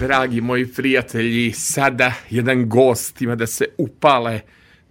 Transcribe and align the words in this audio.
Dragi 0.00 0.40
moji 0.40 0.66
prijatelji, 0.66 1.52
sada 1.52 2.12
jedan 2.30 2.68
gost 2.68 3.22
ima 3.22 3.34
da 3.34 3.46
se 3.46 3.64
upale 3.78 4.40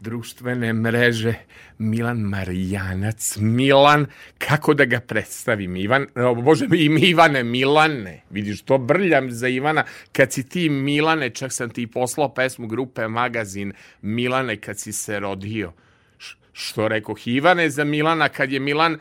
društvene 0.08 0.74
mreže. 0.74 1.34
Milan 1.80 2.18
Marijanac. 2.20 3.38
Milan, 3.38 4.06
kako 4.38 4.74
da 4.74 4.86
ga 4.86 5.00
predstavim? 5.00 5.76
Ivan, 5.76 6.08
o, 6.16 6.36
bože 6.36 6.68
mi, 6.68 6.80
Ivane, 7.02 7.44
Milane. 7.44 8.22
Vidiš, 8.30 8.62
to 8.62 8.78
brljam 8.78 9.32
za 9.32 9.48
Ivana. 9.48 9.84
Kad 10.12 10.32
si 10.34 10.44
ti 10.44 10.70
Milane, 10.70 11.30
čak 11.30 11.54
sam 11.54 11.70
ti 11.70 11.88
poslao 11.88 12.34
pesmu 12.34 12.68
grupe 12.68 13.08
Magazin 13.08 13.74
Milane 14.02 14.58
kad 14.58 14.80
si 14.80 14.94
se 14.94 15.20
rodio. 15.20 15.74
Š- 16.20 16.38
što 16.54 16.88
rekoh, 16.88 17.28
Ivane 17.28 17.70
za 17.70 17.84
Milana, 17.84 18.30
kad 18.30 18.52
je 18.52 18.60
Milan 18.60 18.98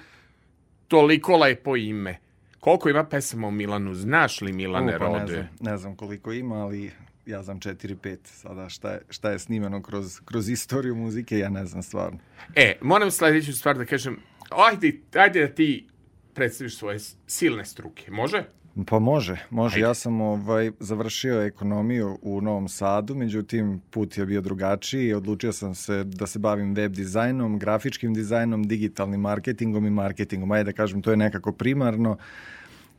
toliko 0.89 1.37
lepo 1.37 1.77
ime. 1.77 2.19
Koliko 2.61 2.89
ima 2.89 3.05
pesama 3.05 3.47
o 3.47 3.51
Milanu? 3.51 3.95
Znaš 3.95 4.41
li 4.41 4.53
Milane 4.53 4.97
U, 4.97 4.99
pa 4.99 5.09
ne 5.09 5.19
Rode? 5.19 5.33
znam, 5.33 5.49
ne 5.61 5.77
znam 5.77 5.97
koliko 5.97 6.33
ima, 6.33 6.55
ali 6.57 6.91
ja 7.27 7.43
znam 7.43 7.61
4-5 7.61 8.17
sada 8.25 8.69
šta 8.69 8.91
je, 8.91 9.01
šta 9.11 9.31
je 9.31 9.39
snimeno 9.39 9.83
kroz, 9.83 10.21
kroz 10.25 10.49
istoriju 10.49 10.95
muzike, 10.95 11.39
ja 11.39 11.49
ne 11.49 11.67
znam 11.67 11.83
stvarno. 11.83 12.19
E, 12.55 12.79
moram 12.81 13.11
sledeću 13.11 13.53
stvar 13.53 13.79
da 13.79 13.85
kažem. 13.85 14.19
Ajde, 14.51 14.93
ajde 15.15 15.41
da 15.41 15.55
ti 15.55 15.87
predstaviš 16.35 16.79
svoje 16.79 16.99
silne 17.27 17.65
struke. 17.65 18.11
Može? 18.11 18.45
Pa 18.87 18.99
može, 18.99 19.37
može. 19.51 19.75
Ajde. 19.77 19.87
Ja 19.87 19.95
sam 19.95 20.21
ovaj, 20.21 20.71
završio 20.81 21.43
ekonomiju 21.43 22.19
u 22.23 22.41
Novom 22.41 22.69
Sadu, 22.69 23.15
međutim 23.15 23.81
put 23.91 24.19
je 24.19 24.27
bio 24.27 24.41
drugačiji 24.41 25.07
i 25.07 25.15
odlučio 25.15 25.53
sam 25.53 25.75
se 25.75 26.05
da 26.05 26.27
se 26.27 26.39
bavim 26.39 26.75
web 26.75 26.93
dizajnom, 26.93 27.59
grafičkim 27.59 28.15
dizajnom, 28.15 28.69
digitalnim 28.69 29.21
marketingom 29.21 29.87
i 29.87 29.91
marketingom. 29.91 30.51
Ajde 30.51 30.65
da 30.65 30.77
kažem, 30.77 31.03
to 31.03 31.11
je 31.11 31.17
nekako 31.17 31.53
primarno 31.53 32.17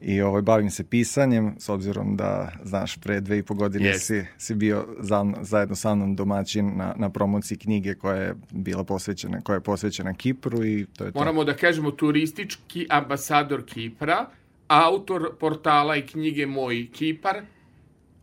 i 0.01 0.21
ovaj, 0.21 0.41
bavim 0.41 0.71
se 0.71 0.83
pisanjem, 0.83 1.55
s 1.59 1.69
obzirom 1.69 2.15
da, 2.17 2.51
znaš, 2.63 2.97
pre 2.97 3.19
dve 3.19 3.37
i 3.37 3.43
po 3.43 3.53
godine 3.53 3.85
Jest. 3.85 4.05
si, 4.05 4.25
si 4.37 4.55
bio 4.55 4.87
za, 4.99 5.25
zajedno 5.41 5.75
sa 5.75 5.95
mnom 5.95 6.15
domaćin 6.15 6.77
na, 6.77 6.93
na 6.97 7.09
promociji 7.09 7.57
knjige 7.57 7.95
koja 7.95 8.15
je 8.15 8.35
bila 8.51 8.83
posvećena, 8.83 9.41
koja 9.41 9.55
je 9.55 9.61
posvećena 9.61 10.13
Kipru 10.13 10.65
i 10.65 10.85
to 10.97 11.05
je 11.05 11.11
to. 11.11 11.19
Moramo 11.19 11.43
da 11.43 11.53
kažemo 11.53 11.91
turistički 11.91 12.87
ambasador 12.89 13.65
Kipra, 13.65 14.25
autor 14.67 15.31
portala 15.39 15.95
i 15.95 16.05
knjige 16.05 16.45
Moj 16.45 16.87
Kipar. 16.93 17.41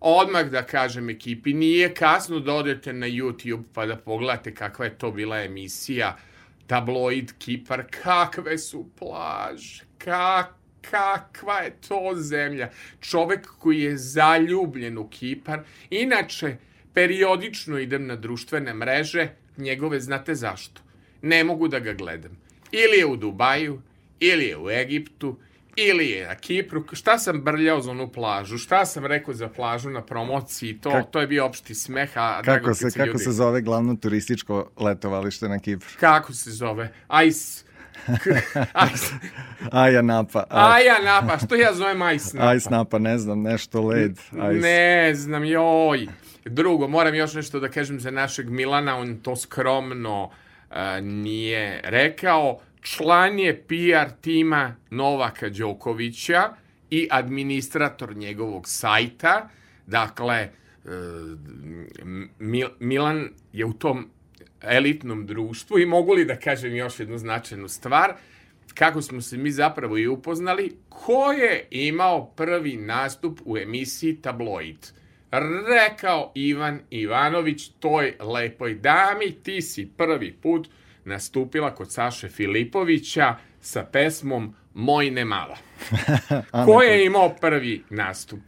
Odmah 0.01 0.51
da 0.51 0.63
kažem 0.63 1.11
ekipi, 1.11 1.53
nije 1.53 1.95
kasno 1.95 2.41
da 2.41 2.55
odete 2.55 2.93
na 2.93 3.07
YouTube 3.07 3.63
pa 3.73 3.87
da 3.87 3.97
pogledate 3.97 4.55
kakva 4.55 4.85
je 4.85 4.99
to 4.99 5.11
bila 5.11 5.41
emisija 5.43 6.17
tabloid 6.67 7.33
Kipar, 7.39 7.85
kakve 8.03 8.59
su 8.59 8.87
plaže, 8.99 9.85
kak, 9.99 10.64
kakva 10.91 11.59
je 11.59 11.71
to 11.89 12.13
zemlja. 12.17 12.71
Čovek 13.01 13.47
koji 13.49 13.81
je 13.81 13.97
zaljubljen 13.97 14.99
u 14.99 15.09
Kipar, 15.09 15.61
inače 15.91 16.57
periodično 16.95 17.79
idem 17.79 18.07
na 18.07 18.17
društvene 18.17 18.75
mreže, 18.75 19.29
njegove 19.57 20.01
znate 20.01 20.35
zašto. 20.35 20.81
Ne 21.23 21.45
mogu 21.45 21.69
da 21.69 21.79
ga 21.79 21.93
gledam. 21.93 22.37
Ili 22.73 22.99
je 22.99 23.07
u 23.07 23.17
Dubaju, 23.17 23.81
ili 24.21 24.45
je 24.45 24.59
u 24.59 24.71
Egiptu, 24.71 25.37
ili 25.77 26.11
je 26.11 26.27
na 26.27 26.35
Kipru. 26.35 26.85
Šta 26.93 27.19
sam 27.19 27.41
brljao 27.43 27.81
za 27.81 27.91
onu 27.91 28.13
plažu? 28.13 28.59
Šta 28.59 28.87
sam 28.87 29.07
rekao 29.07 29.35
za 29.35 29.49
plažu 29.49 29.91
na 29.91 30.03
promociji? 30.03 30.79
To, 30.79 30.91
Kak- 30.91 31.11
to 31.11 31.21
je 31.21 31.27
bio 31.27 31.47
opšti 31.47 31.75
smeh. 31.75 32.11
A 32.15 32.43
Kako 32.43 32.75
se 32.75 32.91
kako 32.91 33.07
ljudi- 33.07 33.19
se 33.19 33.33
zove 33.33 33.61
glavno 33.61 33.97
turističko 33.97 34.71
letovalište 34.77 35.49
na 35.49 35.59
Kipru? 35.59 35.89
Kako 36.01 36.33
se 36.33 36.51
zove? 36.51 36.93
Ice... 37.27 37.65
Aja 39.73 40.03
Napa. 40.03 40.45
Aja 40.51 40.95
napa, 41.05 41.39
što 41.47 41.55
ja 41.55 41.75
zovem 41.75 42.03
Ice 42.15 42.37
napa? 42.37 42.55
Ice 42.55 42.71
Napa, 42.71 42.99
ne 42.99 43.19
znam, 43.19 43.43
nešto 43.43 43.83
led. 43.83 44.13
Ice. 44.33 44.61
Ne 44.61 45.15
znam, 45.15 45.45
joj. 45.45 46.07
Drugo, 46.45 46.89
moram 46.89 47.15
još 47.15 47.35
nešto 47.35 47.61
da 47.61 47.69
kažem 47.69 48.01
za 48.01 48.11
našeg 48.11 48.51
Milana, 48.51 48.97
on 48.97 49.17
to 49.17 49.37
skromno 49.37 50.31
a, 50.71 51.01
nije 51.01 51.81
rekao. 51.85 52.61
Član 52.81 53.39
je 53.39 53.63
PR 53.63 54.13
tima 54.21 54.77
Novaka 54.91 55.49
Đokovića 55.49 56.43
i 56.91 57.09
administrator 57.11 58.17
njegovog 58.17 58.69
sajta. 58.69 59.49
Dakle, 59.87 60.35
e, 60.35 60.49
Mil- 62.39 62.71
Milan 62.79 63.29
je 63.53 63.65
u 63.65 63.73
tom 63.73 64.11
elitnom 64.67 65.27
društvu 65.27 65.79
i 65.79 65.87
mogu 65.87 66.13
li 66.13 66.25
da 66.25 66.37
kažem 66.37 66.77
još 66.77 67.01
jednu 67.01 67.19
značajnu 67.19 67.69
stvar, 67.69 68.13
kako 68.75 69.03
smo 69.03 69.21
se 69.21 69.37
mi 69.37 69.51
zapravo 69.51 69.99
i 69.99 70.07
upoznali, 70.07 70.77
ko 70.89 71.33
je 71.33 71.67
imao 71.71 72.27
prvi 72.27 72.77
nastup 72.77 73.41
u 73.45 73.59
emisiji 73.59 74.17
Tabloid. 74.17 74.87
Rekao 75.69 76.33
Ivan 76.35 76.81
Ivanović 76.91 77.69
toj 77.69 78.15
lepoj 78.21 78.75
dami, 78.75 79.33
ti 79.43 79.63
si 79.63 79.89
prvi 79.97 80.33
put 80.33 80.69
nastupila 81.05 81.75
kod 81.75 81.93
Saše 81.93 82.29
Filipovića 82.29 83.37
sa 83.61 83.85
pesmom 83.93 84.55
Moj 84.75 85.11
ne 85.11 85.25
mala. 85.25 85.57
Ko 86.67 86.83
je 86.83 87.07
imao 87.07 87.35
prvi 87.41 87.83
nastup? 87.91 88.41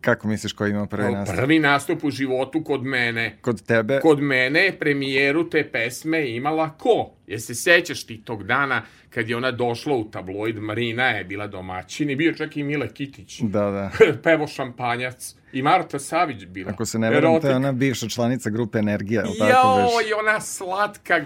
Kako 0.00 0.28
misliš 0.28 0.52
ko 0.52 0.66
ima 0.66 0.86
prvi 0.86 1.12
nastup? 1.12 1.36
Prvi 1.36 1.58
nastup 1.58 2.04
u 2.04 2.10
životu 2.10 2.64
kod 2.64 2.84
mene. 2.84 3.36
Kod 3.40 3.62
tebe? 3.62 4.00
Kod 4.00 4.20
mene 4.20 4.60
je 4.60 4.78
premijeru 4.78 5.50
te 5.50 5.70
pesme 5.72 6.30
imala 6.30 6.70
ko? 6.70 7.10
Je 7.26 7.38
se 7.38 7.54
sećaš 7.54 8.06
ti 8.06 8.22
tog 8.24 8.44
dana 8.44 8.82
kad 9.10 9.28
je 9.28 9.36
ona 9.36 9.50
došla 9.50 9.96
u 9.96 10.10
tabloid, 10.10 10.58
Marina 10.58 11.08
je 11.08 11.24
bila 11.24 11.46
domaćin 11.46 12.10
i 12.10 12.16
bio 12.16 12.32
čak 12.32 12.56
i 12.56 12.62
Mile 12.62 12.94
Kitić. 12.94 13.40
Da, 13.40 13.70
da. 13.70 13.90
Pevo 14.24 14.46
šampanjac. 14.46 15.34
I 15.52 15.62
Marta 15.62 15.98
Savić 15.98 16.46
bila. 16.46 16.70
Ako 16.70 16.84
se 16.86 16.98
ne 16.98 17.10
veram, 17.10 17.40
to 17.40 17.48
je 17.48 17.56
ona 17.56 17.72
bivša 17.72 18.08
članica 18.08 18.50
grupe 18.50 18.78
Energija, 18.78 19.22
već? 19.22 19.38
Joj, 19.38 20.12
ona 20.18 20.40
slatka. 20.40 21.24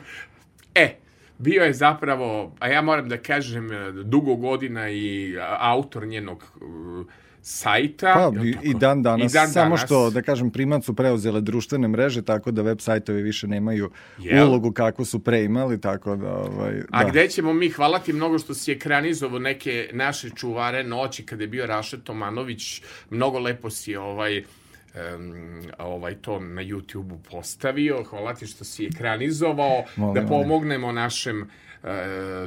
E, 0.75 0.97
bio 1.39 1.65
je 1.65 1.73
zapravo, 1.73 2.55
a 2.59 2.69
ja 2.69 2.83
moram 2.83 3.09
da 3.09 3.17
kažem, 3.17 3.69
dugo 4.05 4.35
godina 4.37 4.91
i 4.91 5.37
autor 5.59 6.07
njenog 6.07 6.45
uh, 6.61 7.07
sajta. 7.47 8.13
Pa, 8.15 8.45
i, 8.45 8.57
i 8.63 8.75
dan 8.75 9.03
danas, 9.03 9.33
I 9.33 9.35
dan 9.35 9.49
samo 9.49 9.65
danas. 9.65 9.81
što, 9.81 10.11
da 10.11 10.23
kažem, 10.23 10.51
primat 10.51 10.85
su 10.85 10.95
preuzele 10.95 11.41
društvene 11.41 11.89
mreže, 11.89 12.23
tako 12.23 12.51
da 12.51 12.63
web 12.63 12.81
sajtovi 12.81 13.23
više 13.23 13.47
nemaju 13.47 13.91
Jel? 14.19 14.49
ulogu 14.49 14.73
kakvu 14.73 15.05
su 15.05 15.19
pre 15.19 15.45
imali, 15.45 15.81
tako 15.81 16.17
da... 16.17 16.33
Ovaj, 16.33 16.83
A 16.91 17.05
da. 17.05 17.11
gde 17.11 17.29
ćemo 17.29 17.53
mi, 17.53 17.69
hvala 17.71 17.99
ti 17.99 18.13
mnogo 18.13 18.39
što 18.39 18.55
si 18.55 18.73
ekranizovao 18.73 19.39
neke 19.39 19.91
naše 19.93 20.31
čuvare 20.31 20.85
noći 20.85 21.27
kada 21.27 21.43
je 21.43 21.49
bio 21.49 21.67
Raša 21.67 21.97
Tomanović, 21.97 22.83
mnogo 23.11 23.39
lepo 23.39 23.71
si 23.71 23.97
ovaj 23.97 24.37
em, 24.95 25.63
ovaj 25.79 26.15
to 26.15 26.41
na 26.41 26.63
YouTube-u 26.63 27.19
postavio. 27.31 28.05
Hvala 28.05 28.35
ti 28.35 28.47
što 28.47 28.65
si 28.65 28.87
ekranizovao 28.87 29.85
Molim, 29.97 30.15
da 30.15 30.21
molim. 30.21 30.29
pomognemo 30.29 30.93
našem 30.93 31.43
e, 31.43 31.47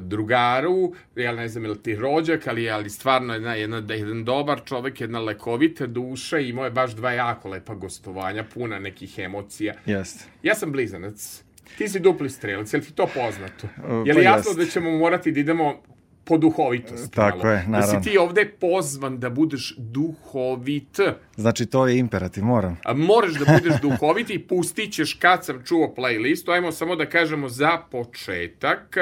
drugaru, 0.02 0.94
ja 1.16 1.32
ne 1.32 1.48
znam 1.48 1.64
je 1.64 1.70
li 1.70 1.84
ti 1.84 1.96
rođak, 1.96 2.48
ali, 2.48 2.70
ali 2.70 2.90
stvarno 2.90 3.34
jedna, 3.34 3.56
jedna, 3.56 3.94
jedan 3.94 4.26
dobar 4.26 4.62
čovek, 4.66 5.02
jedna 5.02 5.20
lekovita 5.20 5.88
duša 5.88 6.40
i 6.40 6.50
imao 6.50 6.66
je 6.66 6.72
baš 6.72 6.92
dva 6.92 7.12
jako 7.12 7.50
lepa 7.50 7.76
gostovanja, 7.76 8.44
puna 8.54 8.80
nekih 8.80 9.20
emocija. 9.20 9.74
Jeste. 9.86 10.26
Ja 10.44 10.56
sam 10.56 10.72
blizanac. 10.72 11.44
Ti 11.78 11.88
si 11.88 12.00
dupli 12.00 12.30
strelac, 12.30 12.74
je 12.74 12.80
li 12.80 12.86
ti 12.86 12.94
to 12.94 13.08
poznato? 13.14 13.68
Je 14.06 14.14
li 14.14 14.24
pa 14.24 14.30
jasno 14.30 14.50
jest. 14.50 14.60
da 14.60 14.66
ćemo 14.66 14.92
morati 14.92 15.32
da 15.32 15.40
idemo 15.40 15.84
po 16.28 16.38
duhovitost? 16.38 17.14
Tako 17.14 17.38
malo? 17.38 17.50
je, 17.50 17.58
Da 17.58 17.68
naravno. 17.68 18.04
si 18.04 18.10
ti 18.10 18.18
ovde 18.18 18.46
pozvan 18.50 19.20
da 19.20 19.30
budeš 19.30 19.76
duhovit. 19.78 21.00
Znači, 21.36 21.66
to 21.66 21.88
je 21.88 21.98
imperativ, 21.98 22.44
moram. 22.44 22.78
A 22.84 22.94
moraš 22.94 23.34
da 23.34 23.54
budeš 23.54 23.82
duhovit 23.82 24.30
i 24.30 24.40
pustit 24.40 24.94
ćeš 24.94 25.14
kad 25.14 25.46
sam 25.46 25.64
čuo 25.66 25.94
playlistu. 25.98 26.52
Ajmo 26.52 26.72
samo 26.72 26.96
da 26.96 27.06
kažemo 27.06 27.50
za 27.50 27.78
početak. 27.92 28.96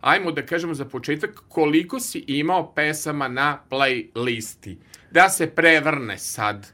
Ajmo 0.00 0.32
da 0.32 0.42
kažemo 0.42 0.74
za 0.74 0.84
početak 0.84 1.42
koliko 1.48 2.00
si 2.00 2.24
imao 2.26 2.72
pesama 2.74 3.28
na 3.28 3.58
playlisti. 3.70 4.76
Da 5.10 5.28
se 5.28 5.46
prevrne 5.46 6.18
sad. 6.18 6.66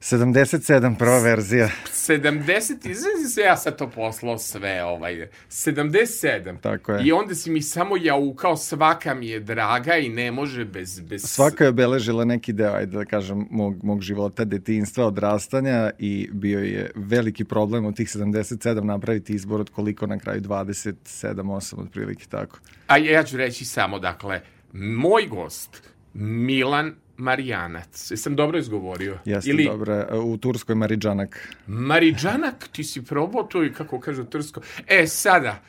77, 0.00 0.98
prva 0.98 1.18
verzija. 1.18 1.70
70, 1.86 2.90
izrazi 2.90 3.34
se 3.34 3.40
ja 3.40 3.56
sad 3.56 3.78
to 3.78 3.90
poslao 3.90 4.38
sve, 4.38 4.84
ovaj, 4.84 5.28
77. 5.48 6.60
Tako 6.60 6.92
je. 6.92 7.06
I 7.06 7.12
onda 7.12 7.34
si 7.34 7.50
mi 7.50 7.62
samo 7.62 7.96
jaukao, 7.96 8.56
svaka 8.56 9.14
mi 9.14 9.28
je 9.28 9.40
draga 9.40 9.96
i 9.96 10.08
ne 10.08 10.32
može 10.32 10.64
bez... 10.64 11.00
bez... 11.00 11.22
Svaka 11.24 11.64
je 11.64 11.70
obeležila 11.70 12.24
neki 12.24 12.52
deo, 12.52 12.72
ajde 12.72 12.96
da 12.96 13.04
kažem, 13.04 13.46
mog, 13.50 13.84
mog 13.84 14.00
života, 14.00 14.44
detinjstva, 14.44 15.06
odrastanja 15.06 15.90
i 15.98 16.28
bio 16.32 16.60
je 16.60 16.90
veliki 16.94 17.44
problem 17.44 17.86
od 17.86 17.96
tih 17.96 18.08
77 18.08 18.84
napraviti 18.84 19.34
izbor 19.34 19.60
od 19.60 19.70
koliko 19.70 20.06
na 20.06 20.18
kraju 20.18 20.40
27, 20.40 20.94
8 21.34 21.80
otprilike 21.80 22.24
tako. 22.28 22.58
A 22.86 22.96
ja 22.96 23.22
ću 23.22 23.36
reći 23.36 23.64
samo, 23.64 23.98
dakle, 23.98 24.40
moj 24.72 25.26
gost, 25.26 25.82
Milan 26.14 26.94
Marijanac. 27.18 28.10
Jesam 28.10 28.36
dobro 28.36 28.58
izgovorio? 28.58 29.18
Jeste 29.24 29.50
Ili... 29.50 29.64
dobro, 29.64 30.06
u 30.22 30.36
Turskoj 30.36 30.74
Mariđanak. 30.74 31.48
Mariđanak, 31.66 32.68
ti 32.72 32.84
si 32.84 33.04
probao 33.04 33.42
to 33.42 33.64
i 33.64 33.72
kako 33.72 34.00
kažu 34.00 34.24
Tursko. 34.24 34.60
E, 34.86 35.06
sada, 35.06 35.62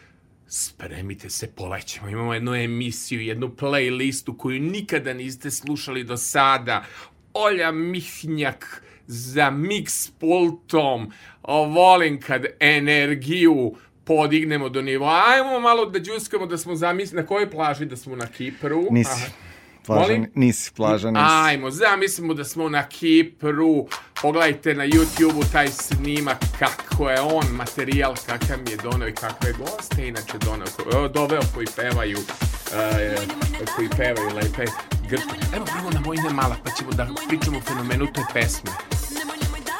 spremite 0.47 1.29
se, 1.29 1.47
polećemo. 1.47 2.09
Imamo 2.09 2.33
jednu 2.33 2.55
emisiju, 2.55 3.21
jednu 3.21 3.47
playlistu 3.47 4.37
koju 4.37 4.59
nikada 4.59 5.13
niste 5.13 5.51
slušali 5.51 6.03
do 6.03 6.17
sada. 6.17 6.85
Olja 7.33 7.71
Mihnjak 7.71 8.83
za 9.07 9.51
mix 9.51 10.11
pultom. 10.19 11.11
O, 11.43 11.63
volim 11.63 12.21
kad 12.21 12.45
energiju 12.59 13.75
podignemo 14.03 14.69
do 14.69 14.81
nivoa. 14.81 15.23
Ajmo 15.27 15.59
malo 15.59 15.85
da 15.85 15.99
džuskamo 15.99 16.45
da 16.45 16.57
smo 16.57 16.75
zamislili 16.75 17.21
na 17.21 17.27
kojoj 17.27 17.51
plaži 17.51 17.85
da 17.85 17.95
smo 17.95 18.15
na 18.15 18.27
Kipru. 18.27 18.87
Nisi. 18.91 19.11
Aha. 19.11 19.48
Plaža, 19.85 20.13
nisi, 20.35 20.71
plaža 20.75 21.11
nisi. 21.11 21.25
Ajmo, 21.27 21.71
zamislimo 21.71 22.33
da 22.33 22.43
smo 22.43 22.69
na 22.69 22.87
Kipru. 22.87 23.87
Pogledajte 24.21 24.73
na 24.73 24.83
YouTube-u 24.85 25.43
taj 25.51 25.67
snimak 25.67 26.37
kako 26.59 27.09
je 27.09 27.21
on 27.21 27.45
materijal, 27.51 28.15
kakav 28.25 28.57
mi 28.65 28.71
je 28.71 28.77
donao 28.77 29.07
i 29.07 29.13
kakve 29.13 29.53
goste 29.53 30.07
inače 30.07 30.37
donao, 30.45 31.07
doveo 31.07 31.41
koji 31.53 31.67
pevaju 31.75 32.17
uh, 32.17 33.75
koji 33.75 33.89
pevaju 33.89 34.35
lepe 34.35 34.71
grčke. 35.09 35.55
Evo, 35.55 35.65
evo 35.79 35.89
na 35.93 36.01
Vojne 36.05 36.29
Mala, 36.29 36.55
pa 36.63 36.71
ćemo 36.71 36.91
da 36.91 37.07
pričamo 37.27 37.57
o 37.57 37.61
fenomenu 37.61 38.07
te 38.13 38.21
pesme. 38.33 38.71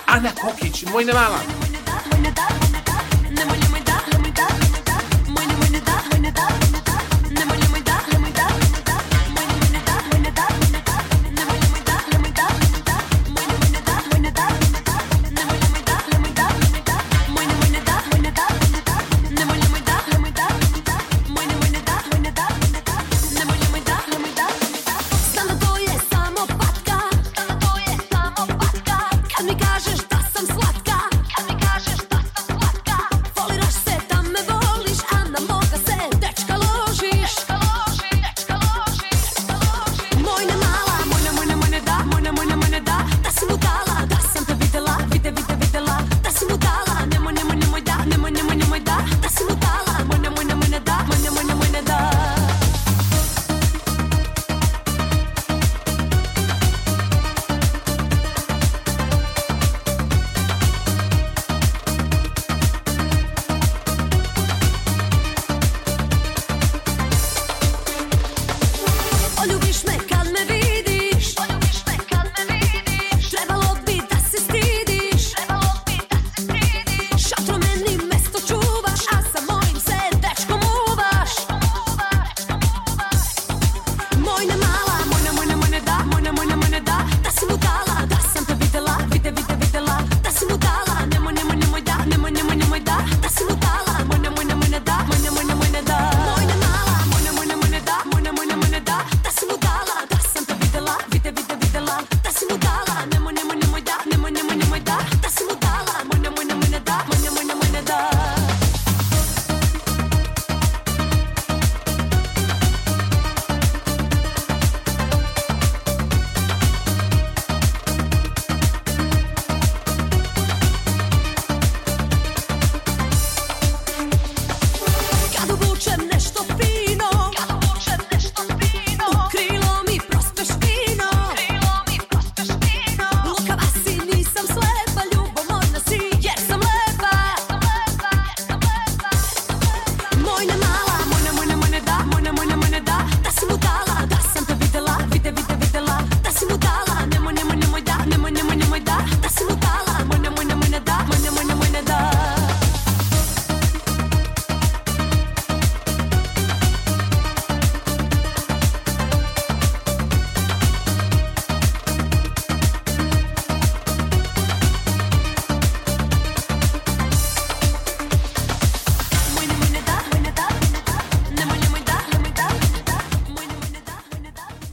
Ana 0.06 0.30
Kokić, 0.42 0.86
Vojne 0.94 1.14
Mala. 1.14 1.40
Vojne 2.12 2.32
Mala. 2.38 2.70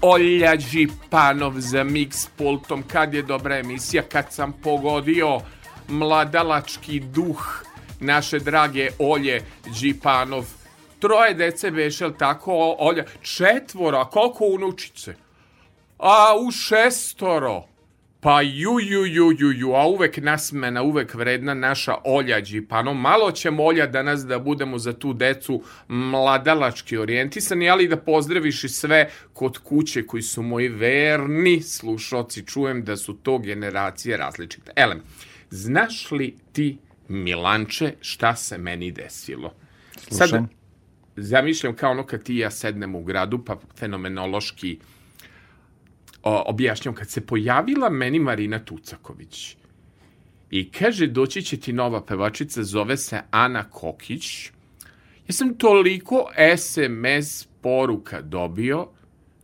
Olja 0.06 0.56
Đipanov 0.56 1.54
za 1.58 1.84
mix 1.84 2.28
pultom, 2.36 2.82
kad 2.82 3.14
je 3.14 3.22
dobra 3.22 3.58
emisija, 3.58 4.02
kad 4.02 4.32
sam 4.32 4.52
pogodio 4.52 5.40
mladalački 5.88 7.00
duh 7.00 7.64
naše 8.00 8.38
drage 8.38 8.88
Olje 8.98 9.42
Đipanov. 9.80 10.44
Troje 10.98 11.34
dece 11.34 11.70
bešel 11.70 12.12
tako, 12.18 12.76
Olja, 12.78 13.04
četvora, 13.22 14.04
koliko 14.04 14.44
unučice? 14.44 15.14
A 15.98 16.34
u 16.38 16.50
šestoro. 16.50 17.64
Pa 18.20 18.42
ju, 18.42 18.80
ju, 18.80 19.06
ju, 19.06 19.32
ju, 19.38 19.52
ju, 19.52 19.74
a 19.74 19.86
uvek 19.86 20.16
nasmena, 20.16 20.82
uvek 20.82 21.14
vredna 21.14 21.54
naša 21.54 21.94
Olja 22.04 22.40
Đipano. 22.40 22.94
Malo 22.94 23.30
ćemo 23.32 23.64
Olja 23.64 23.86
danas 23.86 24.26
da 24.26 24.38
budemo 24.38 24.78
za 24.78 24.92
tu 24.92 25.12
decu 25.12 25.62
mladalački 25.88 26.96
orijentisani, 26.96 27.70
ali 27.70 27.88
da 27.88 27.96
pozdraviš 27.96 28.64
i 28.64 28.68
sve 28.68 29.10
kod 29.32 29.58
kuće 29.58 30.06
koji 30.06 30.22
su 30.22 30.42
moji 30.42 30.68
verni 30.68 31.62
slušoci. 31.62 32.46
Čujem 32.46 32.84
da 32.84 32.96
su 32.96 33.14
to 33.14 33.38
generacije 33.38 34.16
različite. 34.16 34.72
Elem, 34.76 35.02
znaš 35.50 36.10
li 36.10 36.36
ti, 36.52 36.78
Milanče, 37.08 37.92
šta 38.00 38.36
se 38.36 38.58
meni 38.58 38.92
desilo? 38.92 39.54
Slušam. 40.08 40.28
Sad, 40.28 40.44
zamišljam 41.16 41.74
kao 41.74 41.90
ono 41.90 42.06
kad 42.06 42.22
ti 42.22 42.34
i 42.34 42.38
ja 42.38 42.50
sednemo 42.50 42.98
u 42.98 43.04
gradu, 43.04 43.44
pa 43.44 43.56
fenomenološki 43.78 44.78
objašnjam, 46.30 46.94
kad 46.94 47.10
se 47.10 47.26
pojavila 47.26 47.90
meni 47.90 48.18
Marina 48.18 48.58
Tucaković 48.58 49.56
i 50.50 50.70
kaže 50.70 51.06
doći 51.06 51.42
će 51.42 51.56
ti 51.56 51.72
nova 51.72 52.04
pevačica, 52.04 52.62
zove 52.62 52.96
se 52.96 53.20
Ana 53.30 53.70
Kokić, 53.70 54.46
ja 55.28 55.32
sam 55.32 55.54
toliko 55.54 56.26
SMS 56.56 57.48
poruka 57.60 58.20
dobio, 58.22 58.88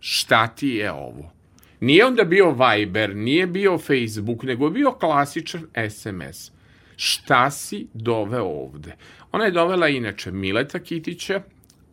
šta 0.00 0.46
ti 0.46 0.68
je 0.68 0.92
ovo? 0.92 1.32
Nije 1.80 2.06
onda 2.06 2.24
bio 2.24 2.50
Viber, 2.50 3.16
nije 3.16 3.46
bio 3.46 3.78
Facebook, 3.78 4.42
nego 4.42 4.64
je 4.64 4.70
bio 4.70 4.92
klasičan 4.92 5.66
SMS. 5.90 6.52
Šta 6.96 7.50
si 7.50 7.86
doveo 7.94 8.44
ovde? 8.44 8.96
Ona 9.32 9.44
je 9.44 9.50
dovela 9.50 9.88
inače 9.88 10.30
Mileta 10.30 10.78
Kitića, 10.78 11.42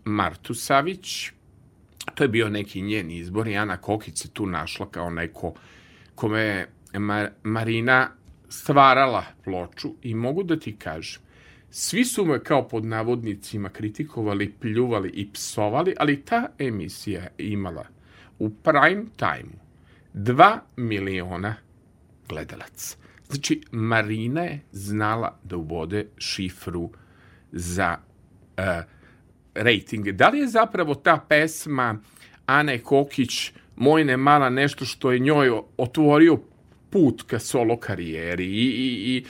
Martu 0.06 0.54
Savić, 0.54 1.32
To 2.20 2.24
je 2.24 2.28
bio 2.28 2.50
neki 2.50 2.82
njen 2.82 3.12
izbor 3.12 3.48
i 3.48 3.58
Ana 3.58 3.78
Kokić 3.78 4.18
se 4.18 4.30
tu 4.30 4.46
našla 4.46 4.90
kao 4.92 5.10
neko 5.10 5.54
kome 6.16 6.40
je 6.42 6.70
Mar 6.94 7.30
Marina 7.44 8.10
stvarala 8.50 9.24
ploču 9.44 9.94
i 10.02 10.16
mogu 10.16 10.44
da 10.44 10.60
ti 10.60 10.76
kažem, 10.76 11.22
svi 11.70 12.06
su 12.06 12.26
me 12.26 12.44
kao 12.44 12.68
pod 12.68 12.86
navodnicima 12.86 13.70
kritikovali, 13.70 14.54
pljuvali 14.60 15.10
i 15.10 15.30
psovali, 15.34 15.96
ali 16.00 16.22
ta 16.22 16.48
emisija 16.58 17.22
je 17.22 17.32
imala 17.38 17.86
u 18.40 18.50
prime 18.50 19.06
time 19.16 19.54
2 20.14 20.60
miliona 20.76 21.56
gledalaca. 22.30 22.98
Znači, 23.28 23.62
Marina 23.72 24.42
je 24.42 24.62
znala 24.72 25.40
da 25.44 25.58
uvode 25.58 26.08
šifru 26.18 26.90
za 27.52 27.98
uh, 28.58 28.99
rejtinge. 29.64 30.12
Da 30.12 30.30
li 30.30 30.40
je 30.40 30.48
zapravo 30.48 30.96
ta 30.96 31.26
pesma 31.30 31.98
Ane 32.46 32.80
Kokić 32.80 33.52
Moj 33.80 34.04
ne 34.04 34.18
mala 34.18 34.50
nešto 34.50 34.86
što 34.86 35.12
je 35.12 35.20
njoj 35.20 35.52
otvorio 35.78 36.38
put 36.90 37.24
ka 37.24 37.40
solo 37.40 37.78
karijeri 37.78 38.46
i, 38.46 38.66
i, 38.66 39.18
i 39.18 39.26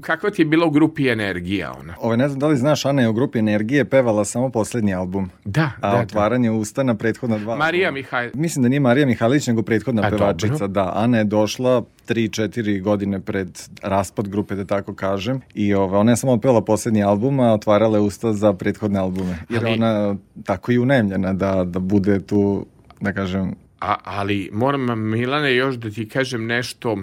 kakva 0.00 0.30
ti 0.30 0.42
je 0.42 0.46
bila 0.46 0.66
u 0.66 0.70
grupi 0.70 1.08
Energija 1.08 1.72
ona? 1.80 1.94
Ove, 2.00 2.16
ne 2.16 2.28
znam 2.28 2.38
da 2.38 2.46
li 2.46 2.56
znaš, 2.56 2.84
Ana 2.84 3.02
je 3.02 3.08
u 3.08 3.12
grupi 3.12 3.38
Energije 3.38 3.84
pevala 3.84 4.24
samo 4.24 4.50
poslednji 4.50 4.94
album. 4.94 5.30
Da, 5.44 5.70
a 5.80 5.90
da, 5.90 6.00
otvaranje 6.00 6.48
da. 6.48 6.54
usta 6.54 6.82
na 6.82 6.94
prethodna 6.94 7.38
dva. 7.38 7.56
Marija 7.56 7.90
Mihajlović. 7.90 8.34
Mislim 8.34 8.62
da 8.62 8.68
nije 8.68 8.80
Marija 8.80 9.06
Mihajlović, 9.06 9.46
nego 9.46 9.62
prethodna 9.62 10.02
a, 10.06 10.10
pevačica. 10.10 10.52
Dobro. 10.52 10.68
Da, 10.68 10.92
Ana 10.94 11.18
je 11.18 11.24
došla 11.24 11.82
3-4 12.08 12.82
godine 12.82 13.20
pred 13.20 13.58
raspad 13.82 14.28
grupe, 14.28 14.54
da 14.54 14.64
tako 14.64 14.94
kažem. 14.94 15.40
I 15.54 15.74
ove, 15.74 15.98
ona 15.98 16.12
je 16.12 16.16
samo 16.16 16.32
otpevala 16.32 16.64
poslednji 16.64 17.02
album, 17.02 17.40
a 17.40 17.54
otvarala 17.54 17.98
je 17.98 18.02
usta 18.02 18.32
za 18.32 18.52
prethodne 18.52 18.98
albume. 18.98 19.38
Jer 19.48 19.66
Ali... 19.66 19.74
ona 19.74 20.16
tako 20.44 20.72
i 20.72 20.78
unajemljena 20.78 21.32
da, 21.32 21.64
da 21.64 21.78
bude 21.78 22.20
tu, 22.20 22.66
da 23.00 23.12
kažem... 23.12 23.54
A, 23.80 23.94
ali 24.04 24.50
moram, 24.52 25.10
Milane, 25.10 25.54
još 25.54 25.74
da 25.74 25.90
ti 25.90 26.08
kažem 26.08 26.46
nešto 26.46 26.98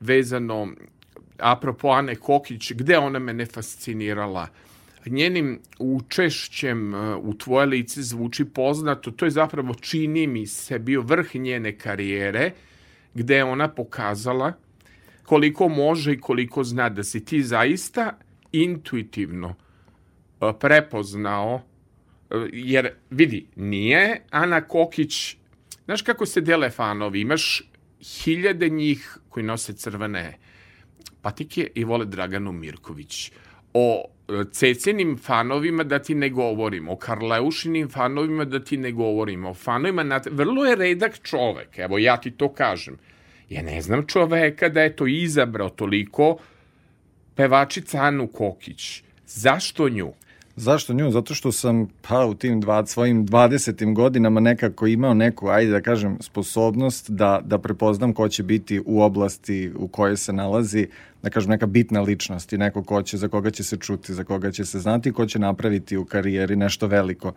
vezano 0.00 0.68
apropo 1.42 1.90
Ane 1.90 2.14
Kokić, 2.14 2.72
gde 2.72 2.98
ona 2.98 3.18
mene 3.18 3.46
fascinirala? 3.46 4.48
Njenim 5.06 5.60
učešćem 5.78 6.94
uh, 6.94 7.24
u 7.24 7.34
tvoje 7.34 7.66
lice 7.66 8.02
zvuči 8.02 8.44
poznato, 8.44 9.10
to 9.10 9.24
je 9.24 9.30
zapravo 9.30 9.74
čini 9.74 10.26
mi 10.26 10.46
se 10.46 10.78
bio 10.78 11.00
vrh 11.00 11.34
njene 11.34 11.78
karijere, 11.78 12.50
gde 13.14 13.36
je 13.36 13.44
ona 13.44 13.68
pokazala 13.68 14.52
koliko 15.24 15.68
može 15.68 16.12
i 16.12 16.20
koliko 16.20 16.64
zna 16.64 16.88
da 16.88 17.04
si 17.04 17.24
ti 17.24 17.42
zaista 17.42 18.18
intuitivno 18.52 19.48
uh, 19.48 20.50
prepoznao, 20.60 21.54
uh, 21.54 22.42
jer 22.52 22.90
vidi, 23.10 23.46
nije 23.56 24.22
Ana 24.30 24.60
Kokić, 24.60 25.36
znaš 25.84 26.02
kako 26.02 26.26
se 26.26 26.40
dele 26.40 26.70
fanovi, 26.70 27.20
imaš 27.20 27.62
hiljade 28.02 28.68
njih 28.68 29.18
koji 29.28 29.46
nose 29.46 29.72
crvene 29.72 30.38
patike 31.22 31.70
i 31.74 31.84
vole 31.84 32.04
Draganu 32.04 32.52
Mirković. 32.52 33.32
O 33.74 34.04
e, 34.28 34.44
cecenim 34.52 35.18
fanovima 35.18 35.84
da 35.84 35.98
ti 35.98 36.14
ne 36.14 36.30
govorim, 36.30 36.88
o 36.88 36.96
Karleušinim 36.96 37.88
fanovima 37.88 38.44
da 38.44 38.60
ti 38.64 38.76
ne 38.76 38.92
govorim, 38.92 39.44
o 39.44 39.54
fanovima, 39.54 40.02
na... 40.02 40.20
vrlo 40.30 40.64
je 40.64 40.76
redak 40.76 41.22
čovek, 41.22 41.78
evo 41.78 41.98
ja 41.98 42.16
ti 42.16 42.30
to 42.30 42.48
kažem. 42.52 42.98
Ja 43.48 43.62
ne 43.62 43.82
znam 43.82 44.06
čoveka 44.06 44.68
da 44.68 44.82
je 44.82 44.96
to 44.96 45.06
izabrao 45.06 45.68
toliko 45.68 46.36
pevačica 47.34 48.02
Anu 48.02 48.26
Kokić. 48.26 49.02
Zašto 49.26 49.88
nju? 49.88 50.12
Zašto 50.56 50.92
nju? 50.92 51.10
Zato 51.10 51.34
što 51.34 51.52
sam 51.52 51.88
pa 52.08 52.26
u 52.26 52.34
tim 52.34 52.60
dva, 52.60 52.86
svojim 52.86 53.26
20. 53.26 53.94
godinama 53.94 54.40
nekako 54.40 54.86
imao 54.86 55.14
neku, 55.14 55.48
ajde 55.48 55.70
da 55.70 55.80
kažem, 55.80 56.16
sposobnost 56.20 57.10
da, 57.10 57.40
da 57.44 57.58
prepoznam 57.58 58.12
ko 58.12 58.28
će 58.28 58.42
biti 58.42 58.82
u 58.86 59.02
oblasti 59.02 59.72
u 59.76 59.88
kojoj 59.88 60.16
se 60.16 60.32
nalazi, 60.32 60.86
da 61.22 61.30
kažem, 61.30 61.50
neka 61.50 61.66
bitna 61.66 62.00
ličnost 62.00 62.52
i 62.52 62.58
neko 62.58 62.82
ko 62.82 63.02
će, 63.02 63.16
za 63.16 63.28
koga 63.28 63.50
će 63.50 63.64
se 63.64 63.76
čuti, 63.76 64.14
za 64.14 64.24
koga 64.24 64.50
će 64.50 64.64
se 64.64 64.80
znati, 64.80 65.12
ko 65.12 65.26
će 65.26 65.38
napraviti 65.38 65.96
u 65.96 66.04
karijeri 66.04 66.56
nešto 66.56 66.86
veliko. 66.86 67.32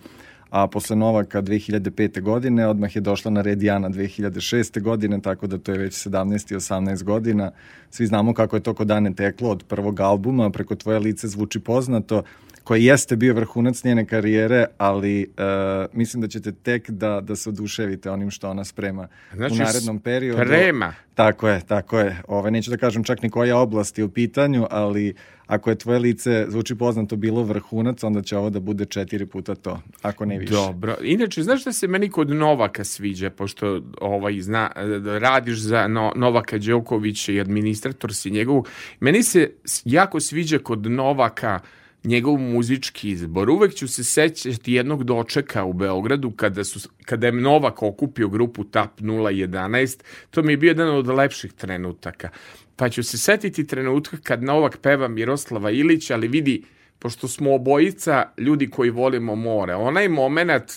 A 0.49 0.67
posle 0.67 0.95
Novaka 0.95 1.41
2005. 1.41 2.21
godine 2.21 2.67
odmah 2.67 2.95
je 2.95 3.01
došla 3.01 3.31
na 3.31 3.41
red 3.41 3.63
Jana 3.63 3.89
2006. 3.89 4.81
godine, 4.81 5.21
tako 5.21 5.47
da 5.47 5.57
to 5.57 5.71
je 5.71 5.77
već 5.77 6.07
17 6.07 6.53
i 6.53 6.55
18 6.55 7.03
godina. 7.03 7.51
Svi 7.89 8.07
znamo 8.07 8.33
kako 8.33 8.55
je 8.55 8.63
to 8.63 8.73
kod 8.73 8.87
dane 8.87 9.13
teklo 9.13 9.49
od 9.49 9.63
prvog 9.67 9.99
albuma, 9.99 10.49
preko 10.49 10.75
tvoje 10.75 10.99
lice 10.99 11.27
zvuči 11.27 11.59
poznato, 11.59 12.23
koji 12.65 12.85
jeste 12.85 13.15
bio 13.15 13.33
vrhunac 13.33 13.83
njene 13.83 14.05
karijere, 14.05 14.65
ali 14.77 15.27
uh, 15.37 15.97
mislim 15.97 16.21
da 16.21 16.27
ćete 16.27 16.51
tek 16.51 16.89
da, 16.89 17.21
da 17.21 17.35
se 17.35 17.49
oduševite 17.49 18.11
onim 18.11 18.31
što 18.31 18.49
ona 18.49 18.63
sprema 18.63 19.07
znači, 19.33 19.53
u 19.53 19.57
narednom 19.57 19.99
periodu. 19.99 20.41
Sprema. 20.45 20.93
Tako 21.15 21.49
je, 21.49 21.61
tako 21.67 21.99
je. 21.99 22.21
Ove, 22.27 22.51
neću 22.51 22.71
da 22.71 22.77
kažem 22.77 23.03
čak 23.03 23.21
ni 23.21 23.29
koja 23.29 23.57
oblast 23.57 23.97
je 23.97 24.03
u 24.03 24.09
pitanju, 24.09 24.65
ali 24.69 25.13
ako 25.47 25.69
je 25.69 25.75
tvoje 25.75 25.99
lice 25.99 26.45
zvuči 26.49 26.75
poznato 26.75 27.15
bilo 27.15 27.43
vrhunac, 27.43 28.03
onda 28.03 28.21
će 28.21 28.37
ovo 28.37 28.49
da 28.49 28.59
bude 28.59 28.85
četiri 28.85 29.25
puta 29.25 29.55
to, 29.55 29.81
ako 30.01 30.25
ne 30.25 30.37
više. 30.37 30.53
Dobro. 30.53 30.97
Inače, 31.01 31.43
znaš 31.43 31.63
da 31.63 31.71
se 31.71 31.87
meni 31.87 32.09
kod 32.09 32.29
Novaka 32.29 32.83
sviđa, 32.83 33.29
pošto 33.29 33.81
ovaj, 34.01 34.41
zna, 34.41 34.71
radiš 35.19 35.59
za 35.59 35.87
no, 35.87 36.13
Novaka 36.15 36.57
Đokovića 36.57 37.31
i 37.31 37.41
administrator 37.41 38.13
si 38.13 38.31
njegovog, 38.31 38.67
meni 38.99 39.23
se 39.23 39.51
jako 39.85 40.19
sviđa 40.19 40.59
kod 40.59 40.91
Novaka 40.91 41.59
uh, 41.63 41.84
njegov 42.05 42.37
muzički 42.37 43.09
izbor. 43.09 43.49
Uvek 43.49 43.73
ću 43.73 43.87
se 43.87 44.03
sećati 44.03 44.73
jednog 44.73 45.03
dočeka 45.03 45.63
u 45.63 45.73
Beogradu 45.73 46.31
kada, 46.31 46.63
su, 46.63 46.89
kada 47.05 47.27
je 47.27 47.33
Novak 47.33 47.83
okupio 47.83 48.29
grupu 48.29 48.63
TAP 48.63 48.99
011. 49.01 50.03
To 50.29 50.43
mi 50.43 50.53
je 50.53 50.57
bio 50.57 50.67
jedan 50.67 50.89
od 50.89 51.07
lepših 51.07 51.53
trenutaka. 51.53 52.29
Pa 52.75 52.89
ću 52.89 53.03
se 53.03 53.17
setiti 53.17 53.67
trenutka 53.67 54.17
kad 54.23 54.43
Novak 54.43 54.77
peva 54.77 55.07
Miroslava 55.07 55.71
Ilića, 55.71 56.13
ali 56.13 56.27
vidi, 56.27 56.63
pošto 56.99 57.27
smo 57.27 57.55
obojica 57.55 58.29
ljudi 58.37 58.69
koji 58.69 58.89
volimo 58.89 59.35
more, 59.35 59.75
onaj 59.75 60.07
moment 60.07 60.71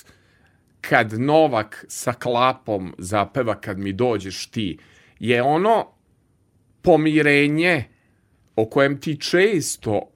kad 0.81 1.21
Novak 1.21 1.85
sa 1.89 2.13
klapom 2.13 2.95
zapeva 2.99 3.61
kad 3.61 3.79
mi 3.79 3.93
dođeš 3.93 4.47
ti, 4.47 4.79
je 5.19 5.43
ono 5.43 5.87
pomirenje 6.83 7.85
o 8.57 8.67
kojem 8.67 9.01
ti 9.01 9.21
često 9.21 10.11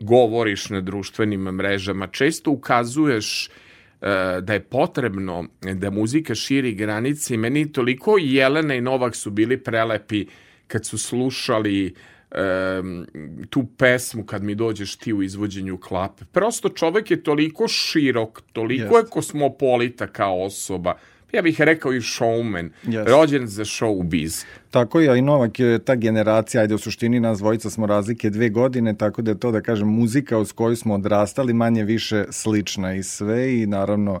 govoriš 0.00 0.70
na 0.70 0.80
društvenim 0.80 1.40
mrežama, 1.40 2.06
često 2.06 2.50
ukazuješ 2.50 3.48
uh, 3.48 4.08
da 4.42 4.52
je 4.52 4.60
potrebno 4.60 5.44
da 5.74 5.90
muzika 5.90 6.34
širi 6.34 6.72
granice 6.74 7.34
i 7.34 7.38
meni 7.38 7.72
toliko 7.72 8.16
Jelena 8.20 8.74
i 8.74 8.80
Novak 8.80 9.16
su 9.16 9.30
bili 9.30 9.56
prelepi 9.56 10.26
kad 10.66 10.86
su 10.86 10.98
slušali 10.98 11.94
um, 12.30 13.06
tu 13.50 13.66
pesmu 13.78 14.24
kad 14.24 14.42
mi 14.42 14.54
dođeš 14.54 14.96
ti 14.96 15.12
u 15.12 15.22
izvođenju 15.22 15.78
klape. 15.78 16.24
Prosto 16.32 16.68
čovek 16.68 17.10
je 17.10 17.22
toliko 17.22 17.68
širok, 17.68 18.42
toliko 18.52 18.96
Jest. 18.96 19.06
je 19.06 19.10
kosmopolita 19.10 20.06
kao 20.06 20.42
osoba 20.42 20.98
ja 21.32 21.42
bih 21.42 21.60
rekao 21.60 21.92
i 21.92 22.00
showman, 22.00 22.70
yes. 22.84 23.04
rođen 23.04 23.46
za 23.46 23.64
showbiz. 23.64 24.44
Tako 24.70 25.00
je, 25.00 25.10
a 25.10 25.16
i 25.16 25.22
Novak 25.22 25.60
je 25.60 25.78
ta 25.78 25.94
generacija, 25.94 26.60
ajde 26.60 26.74
u 26.74 26.78
suštini 26.78 27.20
nas 27.20 27.38
dvojica 27.38 27.70
smo 27.70 27.86
razlike 27.86 28.30
dve 28.30 28.48
godine, 28.48 28.94
tako 28.96 29.22
da 29.22 29.30
je 29.30 29.40
to 29.40 29.50
da 29.50 29.60
kažem 29.60 29.88
muzika 29.88 30.38
uz 30.38 30.52
koju 30.52 30.76
smo 30.76 30.94
odrastali 30.94 31.52
manje 31.52 31.84
više 31.84 32.24
slična 32.30 32.94
i 32.94 33.02
sve 33.02 33.62
i 33.62 33.66
naravno 33.66 34.20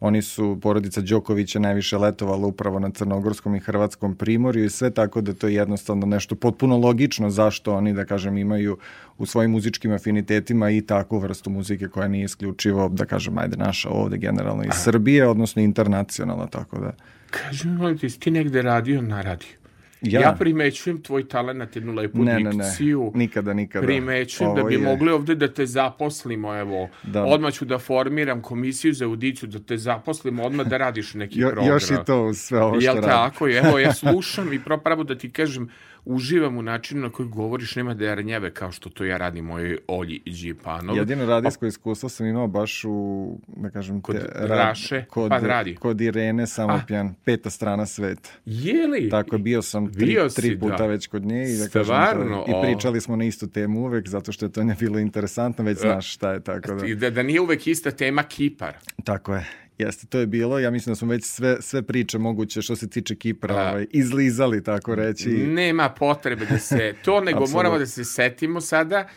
Oni 0.00 0.22
su, 0.22 0.58
porodica 0.62 1.00
Đokovića 1.00 1.58
najviše 1.58 1.98
letovala 1.98 2.46
upravo 2.46 2.78
na 2.78 2.90
Crnogorskom 2.90 3.54
i 3.54 3.60
Hrvatskom 3.60 4.16
primorju 4.16 4.64
i 4.64 4.70
sve 4.70 4.90
tako 4.90 5.20
da 5.20 5.34
to 5.34 5.48
je 5.48 5.54
jednostavno 5.54 6.06
nešto 6.06 6.34
potpuno 6.34 6.76
logično 6.76 7.30
zašto 7.30 7.74
oni, 7.74 7.92
da 7.92 8.04
kažem, 8.04 8.38
imaju 8.38 8.78
u 9.18 9.26
svojim 9.26 9.50
muzičkim 9.50 9.92
afinitetima 9.92 10.70
i 10.70 10.80
takvu 10.80 11.18
vrstu 11.18 11.50
muzike 11.50 11.88
koja 11.88 12.08
nije 12.08 12.24
isključivo, 12.24 12.88
da 12.88 13.04
kažem, 13.04 13.38
ajde 13.38 13.56
naša 13.56 13.90
ovde 13.90 14.18
generalno 14.18 14.62
iz 14.62 14.74
Srbije, 14.74 15.28
odnosno 15.28 15.62
internacionalna, 15.62 16.46
tako 16.46 16.78
da. 16.80 16.92
Kažem, 17.30 17.98
ti, 18.00 18.20
ti 18.20 18.30
negde 18.30 18.62
radio 18.62 19.02
na 19.02 19.20
radiju? 19.22 19.57
Ja, 20.02 20.20
ja 20.20 20.36
primećujem 20.38 21.02
tvoj 21.02 21.28
talent, 21.28 21.76
jednu 21.76 21.92
lepu 21.92 22.24
ne, 22.24 22.36
dikciju. 22.36 23.00
Ne, 23.00 23.06
ne, 23.06 23.18
nikada, 23.18 23.54
nikada. 23.54 23.86
Primećujem 23.86 24.54
da 24.54 24.62
bi 24.62 24.74
je... 24.74 24.80
mogli 24.80 25.10
ovde 25.10 25.34
da 25.34 25.52
te 25.52 25.66
zaposlimo, 25.66 26.56
evo. 26.56 26.88
Da. 27.02 27.24
Odmah 27.24 27.52
ću 27.52 27.64
da 27.64 27.78
formiram 27.78 28.42
komisiju 28.42 28.92
za 28.92 29.04
audiciju, 29.04 29.48
da 29.48 29.58
te 29.58 29.76
zaposlimo, 29.76 30.42
odmah 30.42 30.66
da 30.66 30.76
radiš 30.76 31.14
neki 31.14 31.40
jo, 31.40 31.48
program. 31.48 31.74
Još 31.74 31.90
i 31.90 31.94
to 32.06 32.34
sve 32.34 32.60
ovo 32.60 32.80
što 32.80 32.90
Jel 32.90 33.02
tako? 33.02 33.48
Evo, 33.48 33.78
ja 33.78 33.92
slušam 34.02 34.52
i 34.52 34.60
pravo 34.84 35.04
da 35.04 35.18
ti 35.18 35.30
kažem, 35.30 35.68
uživam 36.08 36.56
u 36.56 36.62
načinu 36.62 37.00
na 37.00 37.10
koji 37.10 37.28
govoriš, 37.28 37.76
nema 37.76 37.94
da 37.94 38.04
jarnjeve 38.04 38.54
kao 38.54 38.72
što 38.72 38.90
to 38.90 39.04
ja 39.04 39.16
radim 39.16 39.44
mojoj 39.44 39.78
Olji 39.88 40.22
Đipanov. 40.26 40.96
Jedino 40.96 41.26
radijsko 41.26 41.66
iskustvo 41.66 42.08
sam 42.08 42.26
imao 42.26 42.46
baš 42.46 42.84
u, 42.84 43.38
da 43.46 43.70
kažem, 43.70 44.00
kod 44.00 44.16
te, 44.16 44.26
Raše, 44.34 45.04
kod, 45.04 45.30
pa 45.30 45.38
radi. 45.38 45.74
Kod 45.74 46.00
Irene 46.00 46.46
Samopjan, 46.46 47.14
peta 47.24 47.50
strana 47.50 47.86
sveta. 47.86 48.30
Je 48.44 48.86
li? 48.86 49.08
Tako 49.08 49.36
je, 49.36 49.38
bio 49.38 49.62
sam 49.62 49.87
tri, 49.92 50.06
bio 50.06 50.28
tri 50.28 50.56
da. 50.56 50.60
puta 50.60 50.76
da. 50.76 50.86
već 50.86 51.06
kod 51.06 51.24
nje 51.24 51.42
i, 51.42 51.56
da 51.56 51.68
Stvarno, 51.68 52.44
kažem, 52.44 52.52
to, 52.52 52.60
i 52.60 52.62
pričali 52.62 53.00
smo 53.00 53.16
na 53.16 53.24
istu 53.24 53.46
temu 53.46 53.80
uvek, 53.80 54.08
zato 54.08 54.32
što 54.32 54.46
je 54.46 54.52
to 54.52 54.62
nje 54.62 54.74
bilo 54.80 54.98
interesantno, 54.98 55.64
već 55.64 55.78
znaš 55.78 56.14
šta 56.14 56.32
je 56.32 56.40
tako 56.40 56.74
da. 56.74 56.94
Da, 56.94 57.10
da 57.10 57.22
nije 57.22 57.40
uvek 57.40 57.66
ista 57.66 57.90
tema 57.90 58.22
Kipar. 58.22 58.76
Tako 59.04 59.34
je 59.34 59.68
Jeste, 59.78 60.06
to 60.06 60.18
je 60.18 60.26
bilo. 60.26 60.58
Ja 60.58 60.70
mislim 60.70 60.90
da 60.90 60.96
smo 60.96 61.08
već 61.08 61.24
sve, 61.24 61.56
sve 61.60 61.82
priče 61.82 62.18
moguće 62.18 62.62
što 62.62 62.76
se 62.76 62.90
tiče 62.90 63.14
Kipra 63.14 63.54
A. 63.54 63.70
ovaj, 63.70 63.86
izlizali, 63.90 64.64
tako 64.64 64.94
reći. 64.94 65.28
Nema 65.28 65.88
potrebe 65.88 66.46
da 66.46 66.58
se 66.58 66.94
to, 67.04 67.20
nego 67.26 67.46
moramo 67.46 67.78
da 67.78 67.86
se 67.86 68.04
setimo 68.04 68.60
sada. 68.60 69.08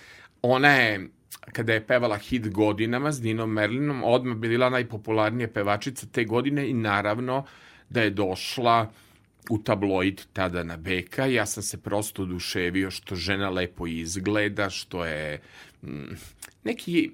Ona 0.42 0.70
je, 0.70 1.08
kada 1.52 1.74
je 1.74 1.88
pevala 1.88 2.18
hit 2.18 2.50
godinama 2.50 3.12
s 3.12 3.22
Dinom 3.22 3.52
Merlinom, 3.52 4.04
odmah 4.04 4.38
bila 4.38 4.70
najpopularnija 4.70 5.48
pevačica 5.48 6.08
te 6.12 6.24
godine 6.24 6.70
i 6.70 6.74
naravno 6.74 7.46
da 7.90 8.02
je 8.02 8.10
došla 8.10 8.92
u 9.50 9.58
tabloid 9.58 10.22
tada 10.34 10.64
na 10.64 10.78
Beka. 10.78 11.26
Ja 11.26 11.46
sam 11.46 11.64
se 11.64 11.82
prosto 11.82 12.24
oduševio 12.24 12.92
što 12.92 13.16
žena 13.16 13.50
lepo 13.50 13.88
izgleda, 13.88 14.70
što 14.70 15.06
je 15.06 15.42
mm, 15.82 16.16
neki 16.64 17.12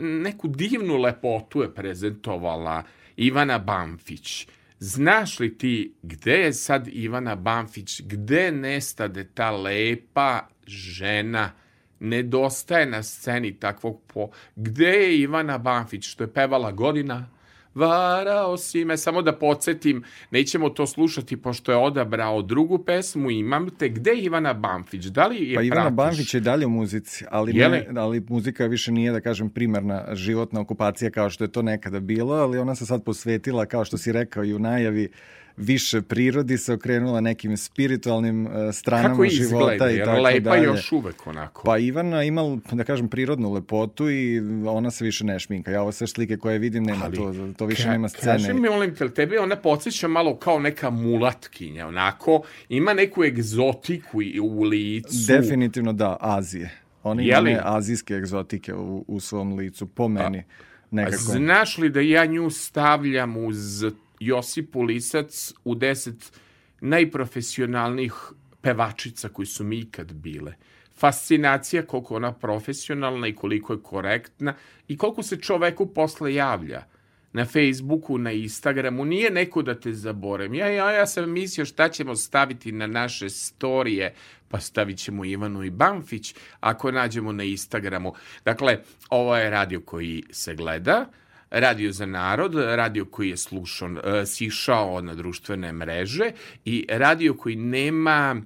neku 0.00 0.48
divnu 0.48 0.96
lepotu 0.96 1.62
je 1.62 1.74
prezentovala 1.74 2.82
Ivana 3.16 3.58
Bamfić. 3.58 4.48
Znaš 4.78 5.40
li 5.40 5.58
ti 5.58 5.94
gde 6.02 6.32
je 6.32 6.52
sad 6.52 6.88
Ivana 6.88 7.34
Bamfić, 7.34 8.02
gde 8.02 8.52
nestade 8.52 9.24
ta 9.34 9.50
lepa 9.50 10.48
žena, 10.66 11.52
nedostaje 12.00 12.86
na 12.86 13.02
sceni 13.02 13.58
takvog 13.58 14.02
po... 14.06 14.30
Gde 14.56 14.88
je 14.88 15.20
Ivana 15.20 15.58
Bamfić, 15.58 16.08
što 16.08 16.24
je 16.24 16.32
pevala 16.32 16.72
godina? 16.72 17.28
Varao 17.74 18.56
si 18.56 18.84
me, 18.84 18.96
samo 18.96 19.22
da 19.22 19.32
podsjetim, 19.32 20.04
nećemo 20.30 20.68
to 20.68 20.86
slušati 20.86 21.36
pošto 21.36 21.72
je 21.72 21.78
odabrao 21.78 22.42
drugu 22.42 22.78
pesmu, 22.78 23.30
imam 23.30 23.70
te, 23.78 23.88
gde 23.88 24.10
je 24.10 24.22
Ivana 24.22 24.52
Bamfić? 24.54 25.04
Da 25.04 25.26
li 25.26 25.48
je 25.48 25.54
Pa 25.54 25.62
Ivana 25.62 25.82
pratiš? 25.82 25.96
Banfić 25.96 26.34
je 26.34 26.40
dalje 26.40 26.66
u 26.66 26.70
muzici, 26.70 27.24
ali, 27.30 27.52
ne, 27.52 27.68
li? 27.68 27.86
ali 27.96 28.22
muzika 28.28 28.66
više 28.66 28.92
nije, 28.92 29.12
da 29.12 29.20
kažem, 29.20 29.50
primarna 29.50 30.04
životna 30.12 30.60
okupacija 30.60 31.10
kao 31.10 31.30
što 31.30 31.44
je 31.44 31.52
to 31.52 31.62
nekada 31.62 32.00
bilo, 32.00 32.34
ali 32.34 32.58
ona 32.58 32.74
se 32.74 32.86
sad 32.86 33.04
posvetila, 33.04 33.66
kao 33.66 33.84
što 33.84 33.98
si 33.98 34.12
rekao 34.12 34.44
i 34.44 34.54
u 34.54 34.58
najavi, 34.58 35.08
više 35.56 36.02
prirodi 36.02 36.58
se 36.58 36.72
okrenula 36.72 37.20
nekim 37.20 37.56
spiritualnim 37.56 38.46
uh, 38.46 38.52
stranama 38.72 39.08
Kako 39.08 39.26
života 39.26 39.44
izgleda? 39.74 39.90
i 39.90 39.96
Jer 39.96 40.04
tako 40.04 40.20
lepa 40.20 40.50
dalje. 40.50 40.64
još 40.64 40.92
uvek 40.92 41.26
onako. 41.26 41.62
Pa 41.64 41.78
Ivana 41.78 42.22
ima, 42.22 42.42
da 42.72 42.84
kažem, 42.84 43.08
prirodnu 43.08 43.52
lepotu 43.52 44.10
i 44.10 44.40
ona 44.66 44.90
se 44.90 45.04
više 45.04 45.24
ne 45.24 45.38
šminka. 45.38 45.70
Ja 45.70 45.82
ovo 45.82 45.92
sve 45.92 46.06
slike 46.06 46.36
koje 46.36 46.58
vidim, 46.58 46.84
nema 46.84 47.04
Ali, 47.04 47.16
to, 47.16 47.34
to 47.56 47.66
više 47.66 47.82
Ka- 47.82 47.90
nema 47.90 48.08
scene. 48.08 48.32
Kaži 48.32 48.52
mi, 48.52 48.68
molim 48.68 48.94
te, 48.94 49.08
tebe 49.10 49.38
ona 49.38 49.56
podsjeća 49.56 50.08
malo 50.08 50.36
kao 50.36 50.58
neka 50.58 50.90
mulatkinja, 50.90 51.86
onako, 51.86 52.42
ima 52.68 52.94
neku 52.94 53.24
egzotiku 53.24 54.22
i- 54.22 54.40
u 54.40 54.62
licu. 54.62 55.08
Definitivno 55.28 55.92
da, 55.92 56.16
Azije. 56.20 56.70
Oni 57.02 57.28
imaju 57.28 57.58
azijske 57.62 58.14
egzotike 58.14 58.74
u, 58.74 59.04
u 59.08 59.20
svom 59.20 59.52
licu, 59.52 59.86
po 59.86 60.08
meni. 60.08 60.38
A 60.38 60.42
Nekako. 60.90 61.16
Znaš 61.16 61.78
li 61.78 61.90
da 61.90 62.00
ja 62.00 62.24
nju 62.26 62.50
stavljam 62.50 63.36
uz 63.38 63.84
Josipu 64.20 64.82
Lisac 64.82 65.52
u 65.64 65.74
deset 65.74 66.40
najprofesionalnijih 66.80 68.14
pevačica 68.60 69.28
koji 69.28 69.46
su 69.46 69.64
mi 69.64 69.78
ikad 69.78 70.12
bile? 70.12 70.54
Fascinacija 70.96 71.86
koliko 71.86 72.16
ona 72.16 72.32
profesionalna 72.32 73.26
i 73.26 73.34
koliko 73.34 73.72
je 73.72 73.82
korektna 73.82 74.54
i 74.88 74.96
koliko 74.96 75.22
se 75.22 75.36
čoveku 75.36 75.86
posle 75.94 76.34
javlja 76.34 76.84
na 77.32 77.44
Facebooku, 77.44 78.18
na 78.18 78.32
Instagramu, 78.32 79.04
nije 79.04 79.30
neko 79.30 79.62
da 79.62 79.74
te 79.74 79.92
zaboravim. 79.92 80.54
Ja, 80.54 80.66
ja, 80.66 80.90
ja 80.90 81.06
sam 81.06 81.30
mislio 81.30 81.64
šta 81.64 81.88
ćemo 81.88 82.16
staviti 82.16 82.72
na 82.72 82.86
naše 82.86 83.30
storije, 83.30 84.14
pa 84.48 84.60
stavit 84.60 84.98
ćemo 84.98 85.24
Ivanu 85.24 85.64
i 85.64 85.70
Banfić 85.70 86.34
ako 86.60 86.90
nađemo 86.90 87.32
na 87.32 87.44
Instagramu. 87.44 88.14
Dakle, 88.44 88.78
ovo 89.10 89.36
je 89.36 89.50
radio 89.50 89.80
koji 89.80 90.24
se 90.30 90.54
gleda, 90.54 91.06
radio 91.50 91.92
za 91.92 92.06
narod, 92.06 92.54
radio 92.54 93.04
koji 93.04 93.28
je 93.28 93.36
slušan, 93.36 93.98
e, 93.98 94.26
sišao 94.26 95.00
na 95.00 95.14
društvene 95.14 95.72
mreže 95.72 96.30
i 96.64 96.86
radio 96.88 97.34
koji 97.34 97.56
nema 97.56 98.42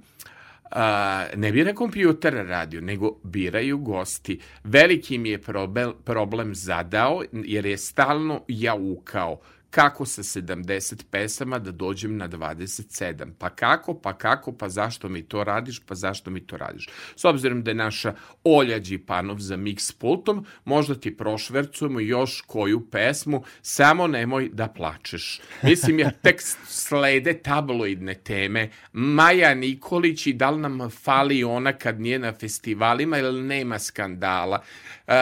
a, 0.71 1.27
ne 1.37 1.53
bira 1.53 1.75
kompjuter 1.75 2.35
radio, 2.35 2.81
nego 2.81 3.17
biraju 3.23 3.79
gosti. 3.79 4.41
Veliki 4.65 5.19
mi 5.19 5.29
je 5.29 5.43
problem, 5.43 5.93
problem 6.05 6.55
zadao, 6.55 7.23
jer 7.33 7.67
je 7.67 7.79
stalno 7.79 8.43
jaukao 8.49 9.41
kako 9.75 10.07
sa 10.07 10.23
70 10.23 11.05
pesama 11.11 11.59
da 11.59 11.71
dođem 11.71 12.17
na 12.17 12.29
27. 12.29 13.33
Pa 13.39 13.51
kako, 13.51 13.95
pa 13.95 14.13
kako, 14.19 14.53
pa 14.53 14.69
zašto 14.69 15.09
mi 15.09 15.23
to 15.23 15.45
radiš, 15.45 15.81
pa 15.81 15.95
zašto 15.95 16.31
mi 16.31 16.47
to 16.47 16.57
radiš. 16.57 16.89
S 17.17 17.25
obzirom 17.25 17.63
da 17.63 17.71
je 17.71 17.75
naša 17.75 18.15
Olja 18.45 18.79
Đipanov 18.79 19.39
za 19.39 19.57
mix 19.57 19.99
pultom, 19.99 20.47
možda 20.65 20.95
ti 20.95 21.17
prošvercujemo 21.17 22.01
još 22.01 22.41
koju 22.41 22.91
pesmu, 22.91 23.43
samo 23.63 24.07
nemoj 24.07 24.49
da 24.53 24.69
plačeš. 24.69 25.41
Mislim, 25.63 25.99
jer 25.99 26.13
tek 26.23 26.43
slede 26.67 27.33
tabloidne 27.33 28.15
teme. 28.15 28.71
Maja 28.93 29.55
Nikolić 29.55 30.27
i 30.27 30.33
da 30.33 30.51
li 30.51 30.61
nam 30.61 30.91
fali 30.91 31.45
ona 31.45 31.73
kad 31.73 32.01
nije 32.01 32.19
na 32.19 32.33
festivalima 32.33 33.19
ili 33.19 33.43
nema 33.43 33.79
skandala. 33.79 34.63
E, 35.07 35.15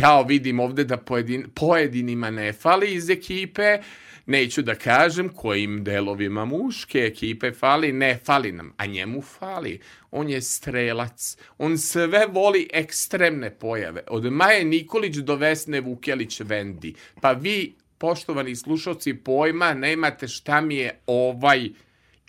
ja 0.00 0.20
vidim 0.20 0.60
ovde 0.60 0.84
da 0.84 0.96
pojedin, 0.96 1.46
pojedinima 1.54 2.30
ne 2.30 2.52
fali 2.52 2.94
iz 2.94 3.10
ekipe, 3.10 3.78
neću 4.26 4.62
da 4.62 4.74
kažem 4.74 5.28
kojim 5.28 5.84
delovima 5.84 6.44
muške 6.44 6.98
ekipe 6.98 7.52
fali, 7.52 7.92
ne 7.92 8.18
fali 8.24 8.52
nam, 8.52 8.72
a 8.76 8.86
njemu 8.86 9.22
fali. 9.22 9.80
On 10.10 10.28
je 10.28 10.42
strelac, 10.42 11.36
on 11.58 11.78
sve 11.78 12.26
voli 12.26 12.68
ekstremne 12.72 13.50
pojave. 13.50 14.02
Od 14.08 14.32
Maje 14.32 14.64
Nikolić 14.64 15.16
do 15.16 15.36
Vesne 15.36 15.80
Vukelić 15.80 16.40
Vendi. 16.40 16.94
Pa 17.20 17.32
vi, 17.32 17.74
poštovani 17.98 18.56
slušalci, 18.56 19.14
pojma 19.14 19.74
nemate 19.74 20.28
šta 20.28 20.60
mi 20.60 20.76
je 20.76 20.98
ovaj 21.06 21.68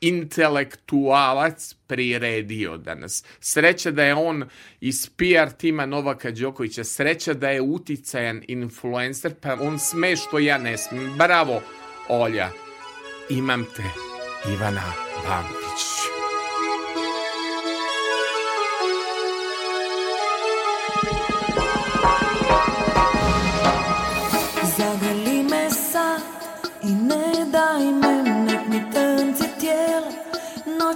intelektualac 0.01 1.73
priredio 1.87 2.77
danas. 2.77 3.23
Sreća 3.39 3.91
da 3.91 4.03
je 4.03 4.15
on 4.15 4.49
iz 4.81 5.09
PR 5.09 5.51
tima 5.57 5.85
Novaka 5.85 6.31
Đokovića, 6.31 6.83
sreća 6.83 7.33
da 7.33 7.49
je 7.49 7.61
uticajan 7.61 8.43
influencer, 8.47 9.33
pa 9.41 9.57
on 9.61 9.79
sme 9.79 10.15
što 10.15 10.39
ja 10.39 10.57
ne 10.57 10.77
smem. 10.77 11.13
Bravo, 11.17 11.61
Olja, 12.09 12.49
imam 13.29 13.65
te, 13.75 13.83
Ivana 14.53 14.93
Bambić. 15.27 15.98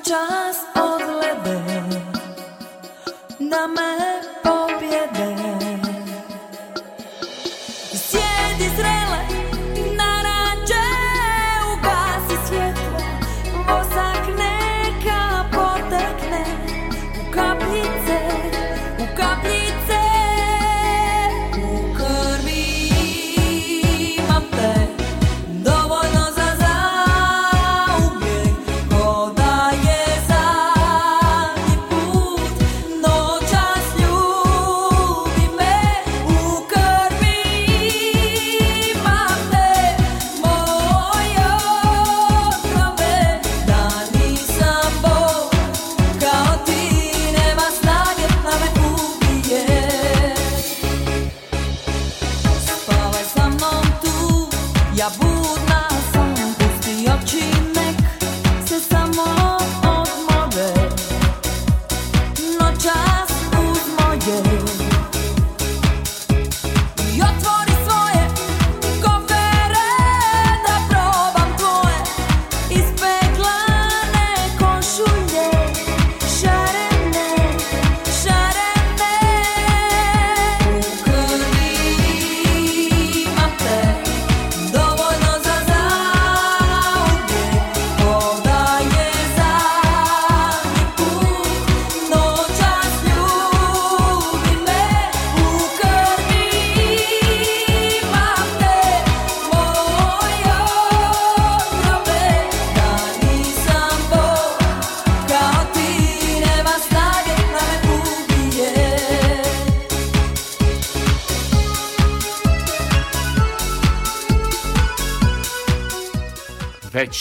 Noćas 0.04 0.58
odlede 0.76 1.62
da 3.40 3.68
me 3.68 4.33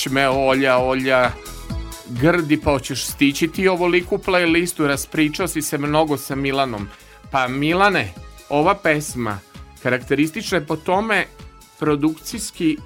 već 0.03 0.13
me 0.13 0.29
Olja, 0.29 0.79
Olja 0.79 1.31
grdi 2.09 2.61
pa 2.61 2.71
hoćeš 2.71 3.05
stići 3.05 3.49
ti 3.49 3.69
ovoliku 3.69 4.19
playlistu, 4.19 4.87
raspričao 4.87 5.49
si 5.49 5.63
se 5.63 5.79
mnogo 5.79 6.17
sa 6.17 6.35
Milanom. 6.35 6.89
Pa 7.31 7.49
Milane, 7.49 8.13
ova 8.49 8.75
pesma 8.75 9.39
karakteristična 9.83 10.59
je 10.59 10.67
po 10.67 10.77
tome 10.77 11.27
produkcijski 11.79 12.79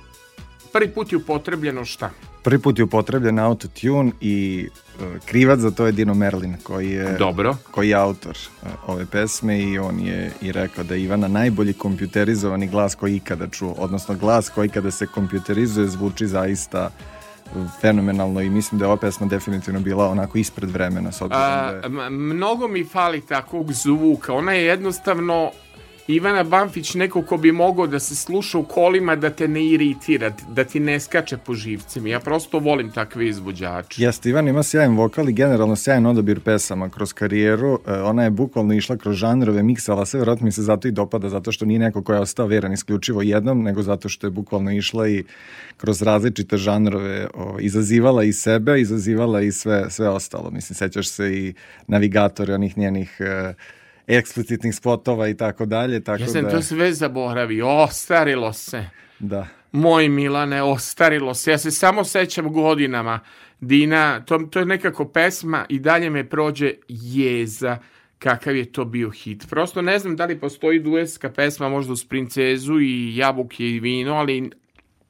prvi 0.73 0.91
put 0.91 1.13
je 1.13 1.19
upotrebljeno 1.19 1.85
šta? 1.85 2.11
Prvi 2.47 2.59
put 2.59 2.79
je 2.79 2.85
upotrebljen 2.85 3.39
autotune 3.39 4.13
i 4.21 4.69
e, 5.01 5.19
krivac 5.25 5.59
za 5.59 5.71
to 5.71 5.87
je 5.87 5.93
Dino 5.93 6.15
Merlin 6.15 6.57
koji 6.63 6.91
je, 6.91 7.17
Dobro. 7.19 7.57
koji 7.71 7.89
je 7.89 7.95
autor 7.95 8.37
e, 8.37 8.69
ove 8.87 9.07
pesme 9.07 9.63
i 9.63 9.79
on 9.79 10.01
je 10.01 10.33
i 10.43 10.53
rekao 10.53 10.85
da 10.85 10.95
je 10.95 11.03
Ivana 11.03 11.29
najbolji 11.29 11.73
kompjuterizovani 11.73 12.67
glas 12.67 12.95
koji 12.95 13.17
ikada 13.17 13.49
čuo, 13.49 13.75
odnosno 13.79 14.15
glas 14.15 14.49
koji 14.49 14.69
kada 14.69 14.91
se 14.91 15.07
kompjuterizuje 15.07 15.89
zvuči 15.89 16.27
zaista 16.27 16.91
fenomenalno 17.81 18.41
i 18.41 18.51
mislim 18.51 18.79
da 18.79 18.85
je 18.85 18.87
ova 18.87 18.97
pesma 18.97 19.27
definitivno 19.27 19.81
bila 19.81 20.09
onako 20.09 20.39
ispred 20.39 20.71
vremena 20.71 21.13
s 21.13 21.23
obzirom 21.23 21.43
da 21.43 21.71
je... 21.71 22.07
A, 22.07 22.11
mnogo 22.11 22.69
mi 22.69 22.85
fali 22.85 23.21
takvog 23.21 23.73
zvuka. 23.73 24.33
Ona 24.33 24.53
je 24.53 24.65
jednostavno 24.65 25.51
Ivana 26.09 26.43
Banfić 26.45 26.95
neko 26.95 27.23
ko 27.23 27.37
bi 27.37 27.53
mogao 27.53 27.87
da 27.87 27.99
se 27.99 28.17
sluša 28.17 28.59
u 28.59 28.65
kolima 28.65 29.17
da 29.17 29.31
te 29.31 29.49
ne 29.49 29.67
iritira, 29.67 30.33
da 30.49 30.65
ti 30.65 30.81
ne 30.81 31.01
skače 31.01 31.37
po 31.37 31.55
živcima. 31.55 32.09
Ja 32.09 32.21
prosto 32.21 32.59
volim 32.59 32.91
takve 32.93 33.29
izvođače. 33.29 34.03
Jeste, 34.03 34.29
Ivan 34.29 34.49
ima 34.49 34.63
sjajan 34.63 34.97
vokal 34.97 35.29
i 35.29 35.33
generalno 35.33 35.77
sjajan 35.77 36.07
odabir 36.07 36.41
pesama 36.41 36.89
kroz 36.89 37.13
karijeru. 37.13 37.81
E, 37.87 37.93
ona 37.93 38.25
je 38.25 38.31
bukvalno 38.31 38.75
išla 38.75 38.97
kroz 38.97 39.17
žanrove, 39.17 39.63
miksala 39.63 40.07
sve, 40.07 40.21
vjerojatno 40.21 40.45
mi 40.45 40.53
se 40.53 40.63
zato 40.63 40.89
i 40.89 40.91
dopada, 40.91 41.29
zato 41.29 41.53
što 41.53 41.65
nije 41.65 41.79
neko 41.79 42.03
ko 42.03 42.15
je 42.15 42.21
ostao 42.21 42.47
veran 42.47 42.73
isključivo 42.73 43.23
jednom, 43.23 43.63
nego 43.63 43.83
zato 43.83 44.09
što 44.09 44.27
je 44.27 44.31
bukvalno 44.31 44.73
išla 44.73 45.09
i 45.09 45.25
kroz 45.77 46.03
različite 46.03 46.57
žanrove 46.57 47.27
o, 47.35 47.57
izazivala 47.61 48.25
i 48.25 48.33
sebe, 48.33 48.81
izazivala 48.81 49.41
i 49.43 49.53
sve, 49.53 49.91
sve 49.91 50.09
ostalo. 50.09 50.51
Mislim, 50.51 50.75
sećaš 50.75 51.09
se 51.09 51.37
i 51.37 51.55
navigatore 51.87 52.55
onih 52.55 52.79
njenih 52.79 53.17
e, 53.21 53.55
eksplicitnih 54.07 54.75
spotova 54.75 55.29
i 55.29 55.37
tako 55.37 55.67
dalje, 55.67 56.05
tako 56.05 56.23
Ja 56.23 56.29
sam 56.29 56.43
da... 56.43 56.51
to 56.51 56.63
sve 56.63 56.93
zaboravio. 56.93 57.69
Ostarilo 57.69 58.53
se. 58.53 58.85
Da. 59.19 59.47
Moj 59.73 60.09
Milane, 60.09 60.63
ostarilo 60.63 61.35
se. 61.35 61.51
Ja 61.51 61.59
se 61.59 61.71
samo 61.71 62.05
sećam 62.05 62.53
godinama. 62.53 63.21
Dina, 63.61 64.25
to, 64.25 64.39
to 64.39 64.59
je 64.59 64.67
nekako 64.67 65.05
pesma 65.09 65.67
i 65.69 65.79
dalje 65.79 66.11
me 66.11 66.29
prođe 66.29 66.73
jeza 66.89 67.79
kakav 68.19 68.57
je 68.57 68.73
to 68.73 68.85
bio 68.85 69.11
hit. 69.11 69.47
Prosto 69.51 69.83
ne 69.83 69.99
znam 69.99 70.17
da 70.17 70.25
li 70.25 70.41
postoji 70.41 70.81
duetska 70.81 71.31
pesma 71.31 71.69
možda 71.69 71.93
uz 71.93 72.05
princezu 72.05 72.81
i 72.81 73.17
jabuke 73.17 73.65
i 73.65 73.81
vino, 73.81 74.15
ali 74.15 74.51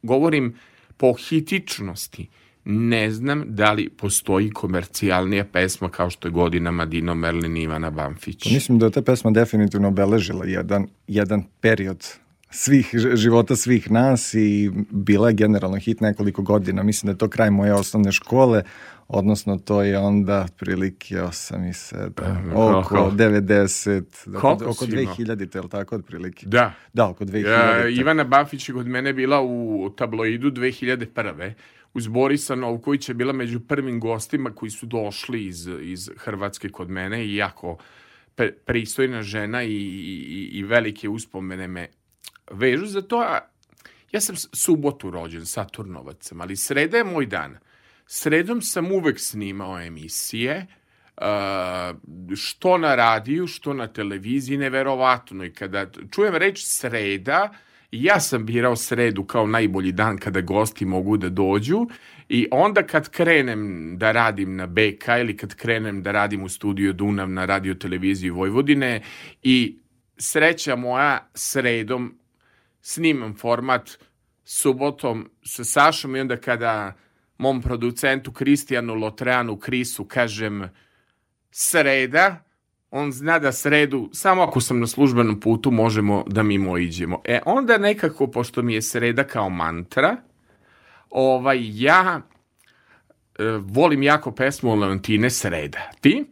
govorim 0.03 0.55
po 0.97 1.13
hitičnosti. 1.13 2.29
Ne 2.69 3.11
znam 3.11 3.45
da 3.47 3.73
li 3.73 3.89
postoji 3.89 4.51
komercijalnija 4.51 5.45
pesma 5.45 5.89
kao 5.89 6.11
što 6.11 6.29
je 6.29 6.33
godinama 6.33 6.87
Dino 6.87 7.15
Merlin 7.15 7.57
i 7.57 7.63
Ivana 7.63 7.91
Banfić. 7.91 8.45
Mislim 8.45 8.79
da 8.79 8.87
je 8.87 8.93
ta 8.93 9.03
pesma 9.03 9.31
definitivno 9.31 9.89
obeležila 9.89 10.47
jedan, 10.47 10.87
jedan 11.07 11.43
period 11.61 12.07
svih 12.51 12.91
života 13.15 13.57
svih 13.57 13.91
nas 13.91 14.35
i 14.35 14.71
bila 14.91 15.29
je 15.29 15.35
generalno 15.35 15.77
hit 15.77 16.01
nekoliko 16.01 16.43
godina. 16.43 16.83
Mislim 16.83 17.07
da 17.07 17.13
je 17.15 17.19
to 17.19 17.29
kraj 17.29 17.51
moje 17.51 17.75
osnovne 17.75 18.13
škole, 18.13 18.63
odnosno 19.09 19.59
to 19.59 19.83
je 19.83 19.99
onda 19.99 20.47
prilike 20.57 21.15
8 21.15 21.69
i 21.69 21.73
7, 21.73 22.53
oko 22.55 22.89
kako? 22.89 23.11
90, 23.11 24.03
dakle, 24.27 24.51
oko 24.51 24.87
si 24.87 24.93
imao? 24.93 25.15
2000, 25.15 25.57
je 25.57 25.63
li 25.63 25.69
tako 25.69 25.97
otprilike? 25.97 26.47
Da. 26.47 26.73
Da, 26.93 27.09
oko 27.09 27.25
2000. 27.25 27.49
Ja, 27.49 27.89
Ivana 27.89 28.25
Bafić 28.25 28.69
je 28.69 28.75
kod 28.75 28.87
mene 28.87 29.13
bila 29.13 29.43
u 29.43 29.91
tabloidu 29.97 30.51
2001. 30.51 31.53
Uz 31.97 32.09
Borisa 32.09 32.55
Novkovića 32.55 33.15
bila 33.15 33.33
među 33.33 33.61
prvim 33.61 34.01
gostima 34.01 34.51
koji 34.51 34.71
su 34.71 34.87
došli 34.87 35.47
iz, 35.47 35.69
iz 35.83 36.11
Hrvatske 36.17 36.69
kod 36.69 36.91
mene 36.91 37.25
i 37.27 37.37
jako 37.37 37.79
pristojna 38.65 39.23
žena 39.23 39.63
i, 39.63 39.73
i, 39.73 40.51
i 40.53 40.63
velike 40.63 41.09
uspomene 41.09 41.69
me 41.69 41.89
vežu 42.51 42.87
za 42.87 43.03
to. 43.03 43.17
a 43.21 43.39
Ja 44.13 44.21
sam 44.21 44.37
subotu 44.37 45.11
rođen, 45.11 45.47
Saturnovac 45.47 46.33
ali 46.39 46.57
sreda 46.57 46.97
je 46.97 47.05
moj 47.05 47.27
dan. 47.27 47.59
Sredom 48.07 48.63
sam 48.63 48.93
uvek 48.93 49.21
snimao 49.21 49.81
emisije, 49.81 50.67
uh, 51.17 52.35
što 52.37 52.79
na 52.79 52.95
radiju, 52.95 53.47
što 53.47 53.73
na 53.73 53.87
televiziji, 53.87 54.59
neverovatno. 54.59 55.45
I 55.45 55.53
kada 55.53 55.87
čujem 56.11 56.35
reč 56.35 56.65
sreda, 56.65 57.51
ja 57.91 58.21
sam 58.21 58.47
birao 58.47 58.77
sredu 58.77 59.25
kao 59.25 59.47
najbolji 59.47 59.93
dan 59.93 60.19
kada 60.19 60.41
gosti 60.41 60.85
mogu 60.85 61.17
da 61.17 61.29
dođu 61.29 61.87
i 62.29 62.49
onda 62.51 62.83
kad 62.83 63.09
krenem 63.09 63.95
da 63.99 64.13
radim 64.13 64.57
na 64.57 64.67
BK 64.67 65.09
ili 65.21 65.37
kad 65.37 65.55
krenem 65.55 66.03
da 66.03 66.13
radim 66.13 66.43
u 66.43 66.49
studiju 66.49 66.93
Dunav 66.93 67.31
na 67.31 67.45
radio 67.45 67.75
televiziji 67.75 68.31
Vojvodine 68.31 69.03
i 69.43 69.79
sreća 70.19 70.77
moja 70.77 71.29
sredom 71.35 72.19
snimam 72.81 73.35
format 73.35 73.91
subotom 74.45 75.31
sa 75.43 75.65
Sašom 75.65 76.17
i 76.17 76.21
onda 76.21 76.37
kada 76.37 76.95
mom 77.39 77.63
producentu 77.63 78.33
Kristijanu 78.33 78.95
Lotreanu 78.95 79.57
Krisu 79.57 80.05
kažem 80.05 80.69
sreda, 81.51 82.45
on 82.91 83.13
zna 83.13 83.39
da 83.39 83.53
sredu, 83.53 84.11
samo 84.13 84.43
ako 84.43 84.61
sam 84.61 84.81
na 84.81 84.87
službenom 84.87 85.41
putu 85.41 85.71
možemo 85.71 86.25
da 86.27 86.43
mimo 86.43 86.79
iđemo. 86.79 87.21
E 87.25 87.41
onda 87.47 87.79
nekako, 87.79 88.27
pošto 88.27 88.63
mi 88.63 88.75
je 88.75 88.83
sreda 88.83 89.25
kao 89.25 89.51
mantra, 89.51 90.17
ovaj, 91.11 91.59
ja 91.63 92.21
e, 93.39 93.45
volim 93.61 94.03
jako 94.03 94.31
pesmu 94.31 94.75
Leontine 94.75 95.31
Sreda. 95.31 95.91
Ti? 96.01 96.25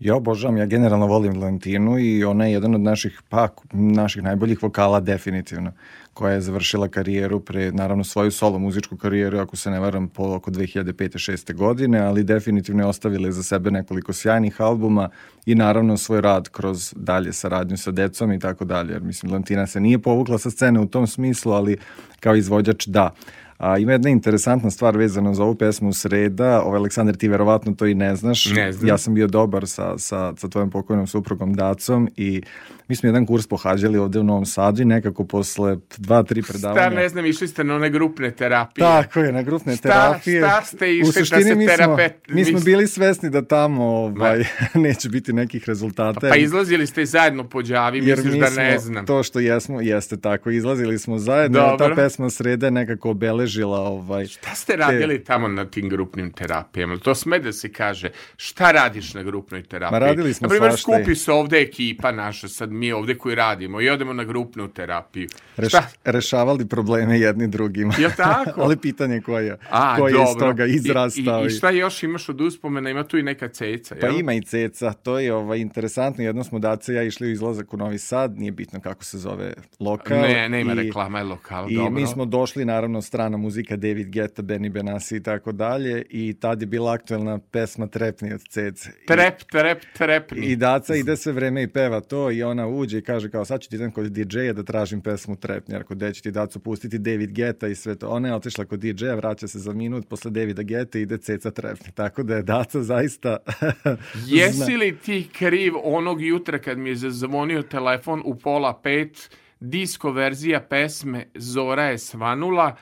Ja 0.00 0.16
obožavam, 0.16 0.56
ja 0.56 0.66
generalno 0.66 1.06
volim 1.06 1.40
Valentinu 1.40 1.98
i 1.98 2.24
ona 2.24 2.46
je 2.46 2.52
jedan 2.52 2.74
od 2.74 2.80
naših, 2.80 3.22
pa, 3.28 3.48
naših 3.72 4.22
najboljih 4.22 4.62
vokala 4.62 5.00
definitivno, 5.00 5.72
koja 6.14 6.34
je 6.34 6.40
završila 6.40 6.88
karijeru 6.88 7.40
pre, 7.40 7.72
naravno, 7.72 8.04
svoju 8.04 8.30
solo 8.30 8.58
muzičku 8.58 8.96
karijeru, 8.96 9.38
ako 9.38 9.56
se 9.56 9.70
ne 9.70 9.80
varam, 9.80 10.08
po 10.08 10.34
oko 10.34 10.50
2005-6. 10.50 11.54
godine, 11.54 12.00
ali 12.00 12.24
definitivno 12.24 12.82
je 12.82 12.86
ostavila 12.86 13.32
za 13.32 13.42
sebe 13.42 13.70
nekoliko 13.70 14.12
sjajnih 14.12 14.60
albuma 14.60 15.08
i 15.46 15.54
naravno 15.54 15.96
svoj 15.96 16.20
rad 16.20 16.48
kroz 16.48 16.94
dalje 16.96 17.32
saradnju 17.32 17.76
sa 17.76 17.90
decom 17.90 18.32
i 18.32 18.38
tako 18.38 18.64
dalje, 18.64 18.92
jer 18.92 19.02
mislim, 19.02 19.30
Valentina 19.30 19.66
se 19.66 19.80
nije 19.80 19.98
povukla 19.98 20.38
sa 20.38 20.50
scene 20.50 20.80
u 20.80 20.86
tom 20.86 21.06
smislu, 21.06 21.52
ali 21.52 21.76
kao 22.20 22.36
izvođač 22.36 22.86
da. 22.86 23.10
A, 23.58 23.78
ima 23.78 23.92
jedna 23.92 24.10
interesantna 24.10 24.70
stvar 24.70 24.96
vezana 24.96 25.34
za 25.34 25.44
ovu 25.44 25.54
pesmu 25.54 25.92
Sreda. 25.92 26.62
Ovaj, 26.62 26.76
Aleksandar, 26.76 27.16
ti 27.16 27.28
verovatno 27.28 27.74
to 27.74 27.86
i 27.86 27.94
ne 27.94 28.16
znaš. 28.16 28.52
Ne 28.52 28.72
znam. 28.72 28.88
Ja 28.88 28.98
sam 28.98 29.14
bio 29.14 29.26
dobar 29.26 29.66
sa, 29.66 29.98
sa, 29.98 30.32
sa 30.36 30.48
tvojom 30.48 30.70
pokojnom 30.70 31.06
suprugom 31.06 31.54
Dacom 31.54 32.08
i 32.16 32.42
mi 32.88 32.96
smo 32.96 33.06
jedan 33.06 33.26
kurs 33.26 33.46
pohađali 33.46 33.98
ovde 33.98 34.18
u 34.18 34.24
Novom 34.24 34.46
Sadu 34.46 34.82
i 34.82 34.86
nekako 34.86 35.24
posle 35.24 35.76
dva, 35.98 36.22
tri 36.22 36.42
predavanja... 36.42 36.80
Šta 36.80 36.90
ne 36.92 37.08
znam, 37.08 37.26
išli 37.26 37.48
ste 37.48 37.64
na 37.64 37.74
one 37.74 37.90
grupne 37.90 38.30
terapije. 38.30 38.82
Tako 38.82 39.20
je, 39.20 39.32
na 39.32 39.42
grupne 39.42 39.76
Šta- 39.76 39.82
terapije. 39.82 40.40
šta 40.40 40.62
ste 40.62 40.92
išli 40.92 41.02
U 41.02 41.06
da 41.06 41.12
suštini 41.14 41.42
se 41.42 41.54
mi 41.54 41.66
smo, 41.66 41.74
terapet- 41.76 42.12
mi 42.28 42.44
smo 42.44 42.60
bili 42.60 42.86
svesni 42.86 43.30
da 43.30 43.42
tamo 43.42 43.84
ovaj, 43.86 44.44
neće 44.76 45.08
biti 45.08 45.32
nekih 45.32 45.64
rezultata. 45.66 46.20
Pa 46.22 46.36
izlazili 46.36 46.86
ste 46.86 47.04
zajedno 47.06 47.44
po 47.44 47.62
džavi, 47.62 48.00
misliš 48.02 48.32
mi 48.32 48.40
da 48.40 48.46
smo, 48.46 48.56
ne 48.56 48.78
znam. 48.78 49.06
to 49.06 49.22
što 49.22 49.40
jesmo, 49.40 49.80
jeste 49.80 50.16
tako, 50.16 50.50
izlazili 50.50 50.98
smo 50.98 51.18
zajedno, 51.18 51.58
a 51.58 51.68
ta 51.68 51.76
Dobro. 51.78 51.96
pesma 51.96 52.30
Sreda 52.30 52.66
je 52.66 52.70
nekako 52.70 53.10
obeležila 53.10 53.78
ovaj, 53.80 54.26
Šta 54.26 54.54
ste 54.54 54.76
radili 54.76 55.24
tamo 55.24 55.48
na 55.48 55.64
tim 55.64 55.88
grupnim 55.88 56.32
terapijama? 56.32 56.96
To 56.96 57.14
sme 57.14 57.38
da 57.38 57.52
se 57.52 57.68
kaže. 57.70 58.08
Šta 58.36 58.70
radiš 58.72 59.14
na 59.14 59.22
grupnoj 59.22 59.62
terapiji? 59.62 59.92
Ma 59.92 60.06
radili 60.06 60.34
smo 60.34 60.44
Na 60.44 60.48
primjer, 60.48 60.70
svašta 60.72 60.92
i- 60.92 60.94
skupi 60.94 61.14
se 61.14 61.32
ovde 61.32 61.58
ekipa 61.58 62.12
naša, 62.12 62.48
sad 62.48 62.72
mi 62.76 62.92
ovde 62.92 63.18
koji 63.18 63.34
radimo 63.34 63.80
i 63.80 63.88
odemo 63.88 64.12
na 64.12 64.24
grupnu 64.24 64.68
terapiju. 64.68 65.28
Reš, 65.56 65.68
Šta? 65.68 65.88
rešavali 66.04 66.68
probleme 66.68 67.20
jedni 67.20 67.48
drugima. 67.48 67.94
Jel 67.98 68.10
tako? 68.16 68.60
Ali 68.62 68.76
pitanje 68.76 69.20
koja, 69.20 69.56
A, 69.70 69.96
koja 69.96 70.16
je 70.16 70.22
iz 70.22 70.28
dobro. 70.34 70.46
toga 70.46 70.66
izrastao. 70.66 71.40
I, 71.40 71.44
i, 71.44 71.46
I 71.46 71.50
šta 71.50 71.70
još 71.70 72.02
imaš 72.02 72.28
od 72.28 72.40
uspomena? 72.40 72.90
Ima 72.90 73.04
tu 73.04 73.18
i 73.18 73.22
neka 73.22 73.48
ceca, 73.48 73.96
Pa 74.00 74.06
jel? 74.06 74.20
ima 74.20 74.34
i 74.34 74.42
ceca, 74.42 74.92
to 74.92 75.18
je 75.18 75.34
ovaj, 75.34 75.58
interesantno. 75.58 76.24
Jednom 76.24 76.44
smo 76.44 76.58
Dace 76.58 76.92
i 76.92 76.96
ja 76.96 77.02
išli 77.02 77.28
u 77.28 77.30
izlazak 77.30 77.74
u 77.74 77.76
Novi 77.76 77.98
Sad, 77.98 78.38
nije 78.38 78.52
bitno 78.52 78.80
kako 78.80 79.04
se 79.04 79.18
zove 79.18 79.52
lokal. 79.80 80.20
Ne, 80.20 80.48
nema 80.48 80.72
i, 80.72 80.74
reklama, 80.74 81.18
je 81.18 81.24
lokal, 81.24 81.70
I 81.70 81.76
dobro. 81.76 81.90
mi 81.90 82.06
smo 82.06 82.24
došli, 82.24 82.64
naravno, 82.64 83.02
strana 83.02 83.36
muzika, 83.36 83.76
David 83.76 84.12
Guetta, 84.12 84.42
Benny 84.42 84.70
Benassi 84.72 85.16
i 85.16 85.22
tako 85.22 85.52
dalje. 85.52 86.02
I 86.10 86.34
tad 86.40 86.60
je 86.60 86.66
bila 86.66 86.92
aktuelna 86.92 87.38
pesma 87.50 87.86
Trepni 87.86 88.32
od 88.32 88.48
cece. 88.48 88.90
Trep, 89.06 89.42
trep, 89.42 89.82
trepni. 89.98 90.46
I 90.46 90.56
Daca 90.56 90.94
ide 90.94 91.16
sve 91.16 91.32
vreme 91.32 91.62
i 91.62 91.68
peva 91.68 92.00
to 92.00 92.30
i 92.30 92.42
ona 92.42 92.65
uđe 92.68 92.98
i 92.98 93.02
kaže 93.02 93.30
kao 93.30 93.44
sad 93.44 93.60
ću 93.60 93.70
ti 93.70 93.76
idem 93.76 93.90
kod 93.90 94.06
DJ-a 94.06 94.52
da 94.52 94.62
tražim 94.62 95.00
pesmu 95.00 95.36
Trepni, 95.36 95.74
jer 95.74 95.84
kod 95.84 96.14
će 96.14 96.22
ti 96.22 96.30
Dacu 96.30 96.60
pustiti 96.60 96.98
David 96.98 97.32
Geta 97.32 97.68
i 97.68 97.74
sve 97.74 97.94
to. 97.94 98.08
Ona 98.08 98.28
je 98.28 98.34
otišla 98.34 98.64
kod 98.64 98.80
DJ-a, 98.80 99.14
vraća 99.14 99.48
se 99.48 99.58
za 99.58 99.72
minut, 99.72 100.08
posle 100.08 100.30
Davida 100.30 100.62
Geta 100.62 100.98
ide 100.98 101.18
Ceca 101.18 101.50
Trepni. 101.50 101.92
Tako 101.94 102.22
da 102.22 102.36
je 102.36 102.42
Daca 102.42 102.82
zaista... 102.82 103.36
Jesi 104.26 104.76
li 104.76 104.96
ti 104.96 105.28
kriv 105.32 105.72
onog 105.82 106.22
jutra 106.22 106.58
kad 106.58 106.78
mi 106.78 106.88
je 106.88 106.96
zazvonio 106.96 107.62
telefon 107.62 108.22
u 108.24 108.38
pola 108.38 108.80
pet, 108.82 109.30
disko 109.60 110.10
verzija 110.10 110.60
pesme 110.60 111.26
Zora 111.34 111.84
je 111.84 111.98
svanula, 111.98 112.76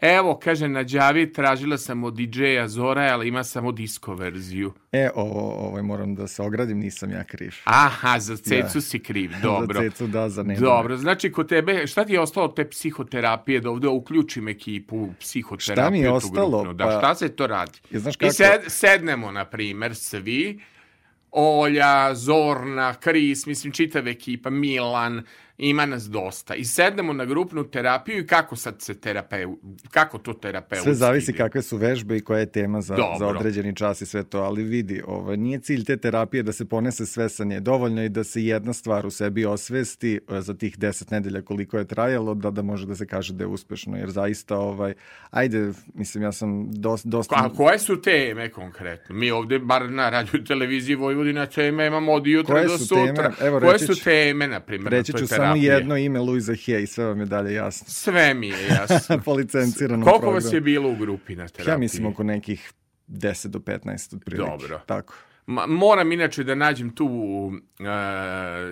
Evo, 0.00 0.36
kaže, 0.36 0.68
na 0.68 0.82
Đavi 0.82 1.32
tražila 1.32 1.78
sam 1.78 2.04
od 2.04 2.14
DJ-a 2.14 2.68
Zora, 2.68 3.02
ali 3.02 3.28
ima 3.28 3.44
samo 3.44 3.72
disko 3.72 4.14
verziju. 4.14 4.72
E, 4.92 5.10
ovo, 5.14 5.40
ovo 5.58 5.82
moram 5.82 6.14
da 6.14 6.26
se 6.26 6.42
ogradim, 6.42 6.78
nisam 6.78 7.10
ja 7.10 7.24
kriv. 7.24 7.54
Aha, 7.64 8.18
za 8.18 8.36
cecu 8.36 8.74
Da. 8.74 8.80
si 8.80 8.98
kriv, 8.98 9.30
dobro. 9.42 9.74
za 9.74 9.90
cecu 9.90 10.06
da, 10.06 10.28
za 10.28 10.42
nema. 10.42 10.60
Dobro, 10.60 10.96
znači 10.96 11.32
kod 11.32 11.48
tebe, 11.48 11.86
šta 11.86 12.04
ti 12.04 12.12
je 12.12 12.20
ostalo 12.20 12.46
od 12.46 12.56
te 12.56 12.70
psihoterapije, 12.70 13.60
da 13.60 13.70
ovde 13.70 13.88
uključim 13.88 14.48
ekipu 14.48 15.08
psihoterapiju? 15.20 15.74
Šta 15.76 15.90
mi 15.90 16.00
je 16.00 16.10
ostalo? 16.10 16.50
grupnu? 16.50 16.72
Da, 16.74 16.84
Pa- 16.84 16.90
šta 16.92 17.14
se 17.14 17.28
to 17.28 17.46
radi? 17.46 17.78
Ja, 17.90 18.00
znaš 18.00 18.14
I 18.14 18.18
kako- 18.18 18.32
sed, 18.32 18.60
sednemo, 18.68 19.30
na 19.30 19.44
primer, 19.44 19.94
svi, 19.94 20.60
Olja, 21.32 22.14
Zorna, 22.14 22.94
Kris, 22.94 23.46
mislim, 23.46 23.72
čitava 23.72 24.10
ekipa, 24.10 24.50
Milan, 24.50 25.22
ima 25.58 25.86
nas 25.86 26.04
dosta. 26.04 26.54
I 26.54 26.64
sednemo 26.64 27.12
na 27.12 27.24
grupnu 27.24 27.64
terapiju 27.64 28.18
i 28.18 28.26
kako 28.26 28.56
sad 28.56 28.82
se 28.82 29.00
terapeu, 29.00 29.58
kako 29.90 30.18
to 30.18 30.32
terapeut 30.32 30.82
Sve 30.82 30.94
zavisi 30.94 31.32
kakve 31.32 31.62
su 31.62 31.76
vežbe 31.76 32.16
i 32.16 32.20
koja 32.20 32.40
je 32.40 32.46
tema 32.46 32.80
za, 32.80 32.96
Dobro. 32.96 33.18
za 33.18 33.26
određeni 33.26 33.76
čas 33.76 34.00
i 34.00 34.06
sve 34.06 34.24
to, 34.24 34.38
ali 34.38 34.62
vidi, 34.62 35.02
ovaj, 35.06 35.36
nije 35.36 35.58
cilj 35.58 35.84
te 35.84 35.96
terapije 35.96 36.42
da 36.42 36.52
se 36.52 36.64
ponese 36.64 37.06
sve 37.06 37.28
sa 37.28 37.44
nje. 37.44 37.60
Dovoljno 37.60 38.02
je 38.02 38.08
da 38.08 38.24
se 38.24 38.44
jedna 38.44 38.72
stvar 38.72 39.06
u 39.06 39.10
sebi 39.10 39.44
osvesti 39.44 40.20
e, 40.28 40.40
za 40.40 40.54
tih 40.54 40.78
deset 40.78 41.10
nedelja 41.10 41.42
koliko 41.42 41.78
je 41.78 41.84
trajalo, 41.84 42.34
da, 42.34 42.50
da 42.50 42.62
može 42.62 42.86
da 42.86 42.94
se 42.94 43.06
kaže 43.06 43.32
da 43.32 43.44
je 43.44 43.48
uspešno, 43.48 43.96
jer 43.96 44.10
zaista, 44.10 44.58
ovaj, 44.58 44.94
ajde, 45.30 45.72
mislim, 45.94 46.24
ja 46.24 46.32
sam 46.32 46.70
dosta... 46.70 47.08
dosta 47.08 47.34
A 47.38 47.48
koje 47.56 47.78
su 47.78 48.02
teme 48.02 48.50
konkretno? 48.50 49.14
Mi 49.14 49.30
ovde, 49.30 49.58
bar 49.58 49.90
na 49.90 50.10
radio 50.10 50.42
televiziji 50.48 50.96
Vojvodina, 50.96 51.46
teme 51.46 51.86
imamo 51.86 52.12
od 52.12 52.26
jutra 52.26 52.62
do 52.62 52.78
su 52.78 52.84
sutra. 52.84 53.14
teme? 53.14 53.48
Evo, 53.48 53.60
koje 53.60 53.72
reći 53.72 53.86
su 53.86 54.04
teme, 54.04 54.48
na 54.48 54.60
primjer, 54.60 54.92
Reći 54.92 55.12
na 55.12 55.18
toj 55.18 55.26
ću 55.26 55.34
samo 55.34 55.45
terapiji? 55.54 55.64
jedno 55.64 55.96
ime 55.96 56.20
Luisa 56.20 56.52
Hay 56.52 56.82
i 56.82 56.86
sve 56.86 57.04
vam 57.04 57.20
je 57.20 57.26
dalje 57.26 57.54
jasno. 57.54 57.86
Sve 57.88 58.34
mi 58.34 58.48
je 58.48 58.66
jasno. 58.68 59.18
po 59.24 59.32
licenciranom 59.34 60.02
Koliko 60.04 60.18
programu. 60.20 60.44
vas 60.44 60.52
je 60.52 60.60
bilo 60.60 60.90
u 60.90 60.96
grupi 60.96 61.36
na 61.36 61.48
terapiji? 61.48 61.72
Ja 61.72 61.78
mislim 61.78 62.06
oko 62.06 62.22
nekih 62.22 62.72
10 63.08 63.46
do 63.46 63.58
15 63.58 64.16
otprilike. 64.16 64.50
Dobro. 64.50 64.80
Tako. 64.86 65.14
Ma, 65.46 65.66
moram 65.66 66.12
inače 66.12 66.44
da 66.44 66.54
nađem 66.54 66.90
tu 66.90 67.08
e, 67.78 67.84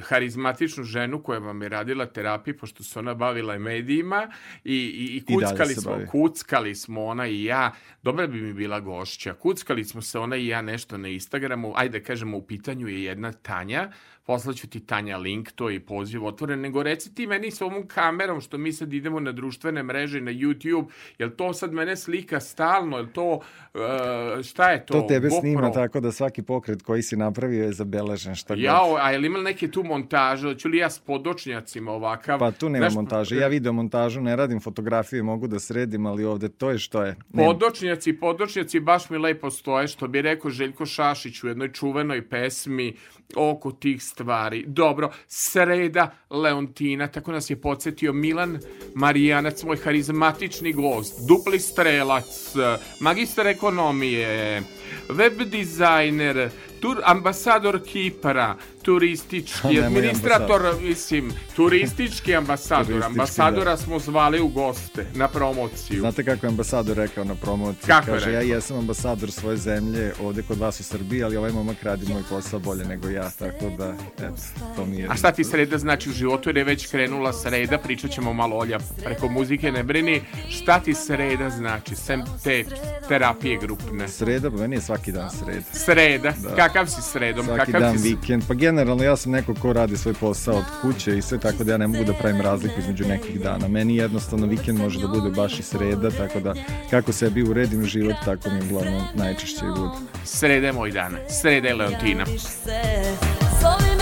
harizmatičnu 0.00 0.84
ženu 0.84 1.22
koja 1.22 1.38
vam 1.38 1.62
je 1.62 1.68
radila 1.68 2.06
terapiju, 2.06 2.58
pošto 2.58 2.84
se 2.84 2.98
ona 2.98 3.14
bavila 3.14 3.54
i 3.54 3.58
medijima 3.58 4.30
i, 4.64 4.74
i, 4.74 5.16
i 5.16 5.24
kuckali 5.24 5.74
se 5.74 5.80
smo, 5.80 5.92
bavi. 5.92 6.06
kuckali 6.06 6.74
smo 6.74 7.04
ona 7.04 7.26
i 7.26 7.44
ja, 7.44 7.72
dobra 8.02 8.26
bi 8.26 8.40
mi 8.40 8.52
bila 8.52 8.80
gošća, 8.80 9.34
kuckali 9.34 9.84
smo 9.84 10.02
se 10.02 10.18
ona 10.18 10.37
i 10.37 10.46
ja 10.46 10.62
nešto 10.62 10.98
na 10.98 11.08
Instagramu, 11.08 11.72
ajde 11.76 11.98
da 11.98 12.04
kažemo 12.04 12.37
u 12.37 12.42
pitanju 12.46 12.88
je 12.88 13.04
jedna 13.04 13.32
Tanja, 13.32 13.90
poslaću 14.26 14.66
ti 14.66 14.80
Tanja 14.80 15.16
link, 15.16 15.52
to 15.52 15.68
je 15.68 15.76
i 15.76 15.80
poziv 15.80 16.26
otvoren, 16.26 16.60
nego 16.60 16.82
reci 16.82 17.14
ti 17.14 17.26
meni 17.26 17.50
s 17.50 17.60
ovom 17.60 17.87
kamerom 17.87 18.40
što 18.40 18.58
mi 18.58 18.72
sad 18.72 18.92
idemo 18.92 19.20
na 19.20 19.32
društvene 19.32 19.82
mreže 19.82 20.20
na 20.20 20.30
YouTube, 20.30 20.87
jel 21.18 21.30
to 21.30 21.52
sad 21.52 21.72
mene 21.72 21.96
slika 21.96 22.40
stalno, 22.40 22.96
jel 22.96 23.06
to, 23.12 23.40
e, 23.74 24.42
šta 24.42 24.70
je 24.70 24.87
to? 24.87 25.00
To 25.00 25.06
tebe 25.08 25.28
GoPro? 25.28 25.40
snima 25.40 25.72
tako 25.72 26.00
da 26.00 26.12
svaki 26.12 26.42
pokret 26.42 26.82
koji 26.82 27.02
si 27.02 27.16
napravio 27.16 27.64
je 27.64 27.72
zabeležen 27.72 28.34
šta 28.34 28.54
god. 28.54 28.62
Jao, 28.62 28.96
a 28.96 29.10
je 29.10 29.18
li 29.18 29.26
imali 29.26 29.44
neke 29.44 29.70
tu 29.70 29.84
montaže? 29.84 30.48
Hoću 30.48 30.68
li 30.68 30.78
ja 30.78 30.90
s 30.90 30.98
podočnjacima 30.98 31.92
ovakav? 31.92 32.38
Pa 32.38 32.50
tu 32.50 32.68
nema 32.68 32.84
Znaš, 32.84 32.94
montaže. 32.94 33.37
Ja 33.37 33.48
video 33.48 33.72
montažu, 33.72 34.20
ne 34.20 34.37
radim 34.37 34.60
fotografije, 34.60 35.22
mogu 35.22 35.46
da 35.46 35.58
sredim, 35.60 36.06
ali 36.06 36.24
ovde 36.24 36.48
to 36.48 36.70
je 36.70 36.78
što 36.78 37.02
je. 37.02 37.16
Nema. 37.32 37.48
Podočnjaci, 37.48 38.12
podočnjaci 38.12 38.80
baš 38.80 39.10
mi 39.10 39.18
lepo 39.18 39.50
stoje, 39.50 39.88
što 39.88 40.08
bi 40.08 40.22
rekao 40.22 40.50
Željko 40.50 40.87
Šašić 40.87 41.44
u 41.44 41.48
jednoj 41.48 41.72
čuvenoj 41.72 42.28
pesmi 42.28 42.96
oko 43.37 43.72
tih 43.72 44.02
stvari. 44.14 44.64
Dobro, 44.66 45.11
sreda 45.27 46.11
Leontina, 46.31 47.09
tako 47.09 47.33
nas 47.33 47.50
je 47.50 47.61
podsjetio 47.61 48.12
Milan 48.12 48.59
Marijanac, 48.94 49.62
moj 49.62 49.77
harizmatični 49.77 50.72
gost, 50.72 51.27
dupli 51.29 51.59
strelac, 51.61 52.55
magistar 53.00 53.46
ekonomije, 53.46 54.62
web 55.09 55.42
dizajner, 55.42 56.50
tur, 56.81 57.00
ambasador 57.05 57.81
Kipra, 57.85 58.55
turistički, 58.85 59.81
administrator, 59.81 60.62
mislim, 60.83 61.33
turistički 61.57 62.35
ambasador. 62.35 62.87
Turistički, 62.87 63.07
Ambasadora 63.07 63.77
smo 63.77 63.99
zvali 63.99 64.40
u 64.40 64.49
goste 64.49 65.07
na 65.14 65.29
promociju. 65.29 66.01
Znate 66.01 66.25
kako 66.25 66.47
je 66.47 66.49
ambasador 66.49 66.97
rekao 66.97 67.25
na 67.25 67.35
promociji? 67.35 67.87
Kako 67.87 68.07
Kaže, 68.07 68.33
ja 68.33 68.40
rekao? 68.40 68.55
jesam 68.55 68.79
ambasador 68.79 69.31
svoje 69.31 69.57
zemlje 69.57 70.12
ovde 70.23 70.42
kod 70.42 70.59
vas 70.59 70.81
u 70.81 70.83
Srbiji, 70.83 71.23
ali 71.23 71.37
ovaj 71.37 71.53
momak 71.53 71.83
radi 71.83 72.12
moj 72.12 72.23
posao 72.31 72.61
bolje 72.61 72.85
nego 72.85 73.09
ja, 73.09 73.31
tako 73.38 73.70
da, 73.79 73.94
eto, 74.18 74.42
to 74.77 74.87
mi 74.87 74.97
je... 74.97 75.09
A 75.11 75.16
šta 75.16 75.33
ti 75.33 75.44
sreda 75.44 75.79
znači 75.79 76.11
u 76.11 76.12
životu, 76.12 76.49
jer 76.49 76.57
je 76.57 76.64
već 76.64 76.87
krenula 76.87 77.33
sreda, 77.33 77.79
pričat 77.79 78.11
ćemo 78.11 78.33
malo 78.33 78.57
Olja 78.57 78.79
preko 79.05 79.29
muzike, 79.29 79.73
ne 79.73 79.83
brini. 79.83 80.23
Šta 80.49 80.81
ti 80.81 80.94
sreda 80.94 81.51
znači, 81.51 81.97
sem 81.97 82.23
te 82.44 82.64
terapije 83.09 83.59
grupne? 83.59 84.09
Sreda, 84.09 84.51
pa 84.51 84.57
meni 84.57 84.77
je 84.77 84.81
svaki 84.81 85.12
dan 85.12 85.31
sreda. 85.31 85.62
Sreda, 85.73 86.33
kakav 86.57 86.87
si 86.87 87.03
sredom, 87.03 87.47
Svaki 87.47 87.73
kakav 87.73 87.81
dan 87.81 87.99
si... 87.99 88.09
vikend. 88.09 88.44
Pa 88.49 88.55
generalno 88.74 89.04
ja 89.04 89.16
sam 89.16 89.32
neko 89.32 89.54
ko 89.54 89.72
radi 89.72 89.96
svoj 89.96 90.14
posao 90.14 90.56
od 90.56 90.64
kuće 90.82 91.18
i 91.18 91.22
sve 91.22 91.38
tako 91.38 91.64
da 91.64 91.72
ja 91.72 91.78
ne 91.78 91.87
mogu 91.87 92.04
da 92.04 92.12
pravim 92.12 92.40
razliku 92.40 92.80
između 92.80 93.04
nekih 93.04 93.40
dana. 93.40 93.68
Meni 93.68 93.96
jednostavno 93.96 94.46
vikend 94.46 94.78
može 94.78 95.00
da 95.00 95.08
bude 95.08 95.30
baš 95.30 95.58
i 95.58 95.62
sreda, 95.62 96.10
tako 96.10 96.40
da 96.40 96.54
kako 96.90 97.12
sebi 97.12 97.42
uredim 97.42 97.84
život, 97.84 98.16
tako 98.24 98.50
mi 98.50 98.66
uglavnom 98.66 99.02
najčešće 99.14 99.64
i 99.64 99.80
bude. 99.80 99.94
Sreda 100.24 100.66
je 100.66 100.72
moj 100.72 100.90
dan, 100.90 101.16
sreda 101.28 101.68
je 101.68 101.74
Leontina. 101.74 102.26
se 102.26 103.93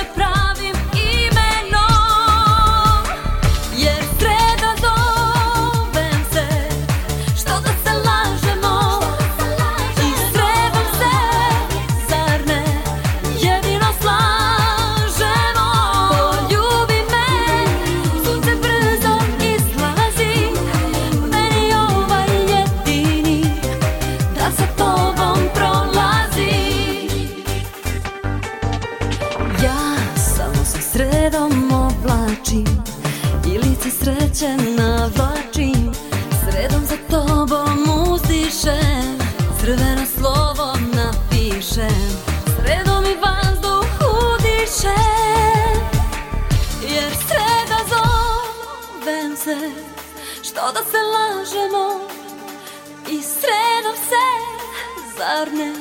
zar 55.22 55.52
ne, 55.52 55.72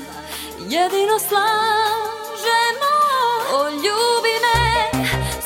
jedino 0.69 1.19
slažemo 1.27 2.93
O 3.53 3.69
ljubi 3.69 4.35
me, 4.43 4.59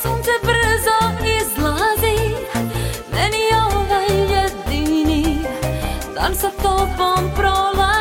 sunce 0.01 0.31
brzo 0.43 0.99
izlazi. 1.37 2.17
Meni 3.13 3.43
ovaj 3.67 4.07
jedini 4.33 5.39
dan 6.15 6.35
sa 6.35 6.49
tobom 6.63 7.31
prolazi 7.35 7.94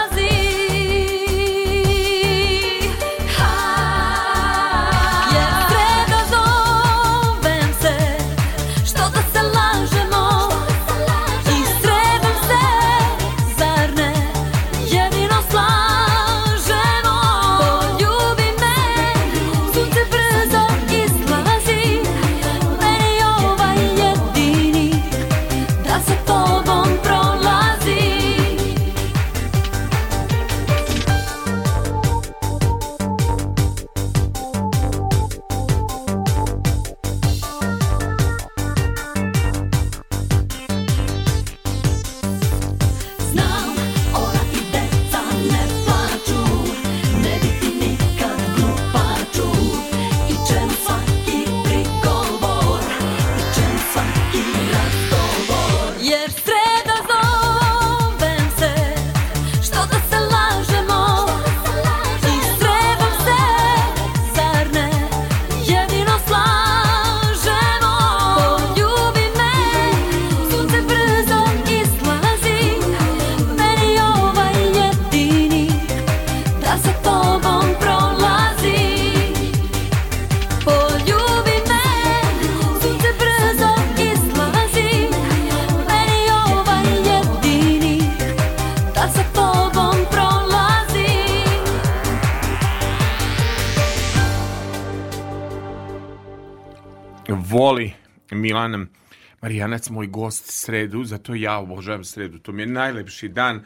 Marijanac, 99.65 99.91
moj 99.91 100.07
gost 100.07 100.45
sredu, 100.47 101.05
zato 101.05 101.35
ja 101.35 101.59
obožavam 101.59 102.05
sredu. 102.05 102.39
To 102.39 102.53
mi 102.53 102.63
je 102.63 102.67
najlepši 102.67 103.29
dan, 103.29 103.65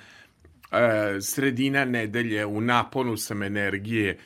e, 0.70 1.20
sredina 1.20 1.84
nedelje, 1.84 2.46
u 2.46 2.60
naponu 2.60 3.16
sam 3.16 3.42
energije. 3.42 4.18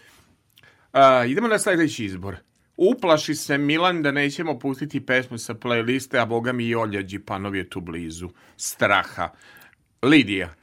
E, 0.92 1.28
idemo 1.28 1.48
na 1.48 1.58
sledeći 1.58 2.04
izbor. 2.04 2.36
Uplaši 2.76 3.34
se 3.34 3.58
Milan 3.58 4.02
da 4.02 4.12
nećemo 4.12 4.58
pustiti 4.58 5.06
pesmu 5.06 5.38
sa 5.38 5.54
playliste, 5.54 6.18
a 6.18 6.26
boga 6.26 6.52
mi 6.52 6.64
i 6.64 6.74
Olja 6.74 7.02
Đipanov 7.02 7.56
je 7.56 7.70
tu 7.70 7.80
blizu. 7.80 8.28
Straha. 8.56 9.30
Lidija. 10.02 10.54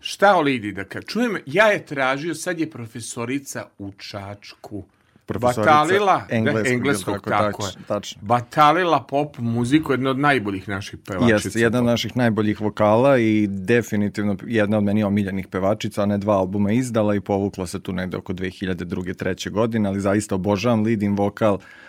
Šta 0.00 0.36
o 0.36 0.40
Lidiji 0.40 0.72
da 0.72 0.84
kažem? 0.84 1.08
Čujem, 1.08 1.36
ja 1.46 1.66
je 1.66 1.86
tražio, 1.86 2.34
sad 2.34 2.60
je 2.60 2.70
profesorica 2.70 3.68
u 3.78 3.92
Čačku. 3.92 4.84
Profesorica 5.26 5.72
Batalila, 5.72 6.22
engleskog, 6.30 6.64
da, 6.64 6.70
engleskog 6.70 7.14
tako, 7.14 7.30
tako, 7.30 7.62
tač- 7.62 7.76
je. 7.76 7.86
tačno. 7.86 8.22
Batalila 8.22 9.02
pop 9.02 9.38
muziku, 9.38 9.92
jedna 9.92 10.10
od 10.10 10.18
najboljih 10.18 10.68
naših 10.68 10.98
pevačica. 11.06 11.34
Jeste, 11.34 11.60
jedna 11.60 11.78
od 11.78 11.84
naših 11.84 12.16
najboljih 12.16 12.60
vokala 12.60 13.18
i 13.18 13.46
definitivno 13.50 14.36
jedna 14.46 14.78
od 14.78 14.84
meni 14.84 15.04
omiljenih 15.04 15.46
pevačica, 15.46 16.02
ona 16.02 16.14
je 16.14 16.18
dva 16.18 16.34
albuma 16.34 16.72
izdala 16.72 17.14
i 17.14 17.20
povukla 17.20 17.66
se 17.66 17.80
tu 17.80 17.92
negde 17.92 18.16
oko 18.16 18.32
2002. 18.32 19.14
treće 19.14 19.50
godine, 19.50 19.88
ali 19.88 20.00
zaista 20.00 20.34
obožavam 20.34 20.82
leading 20.82 21.18
vokal, 21.18 21.54
e, 21.54 21.81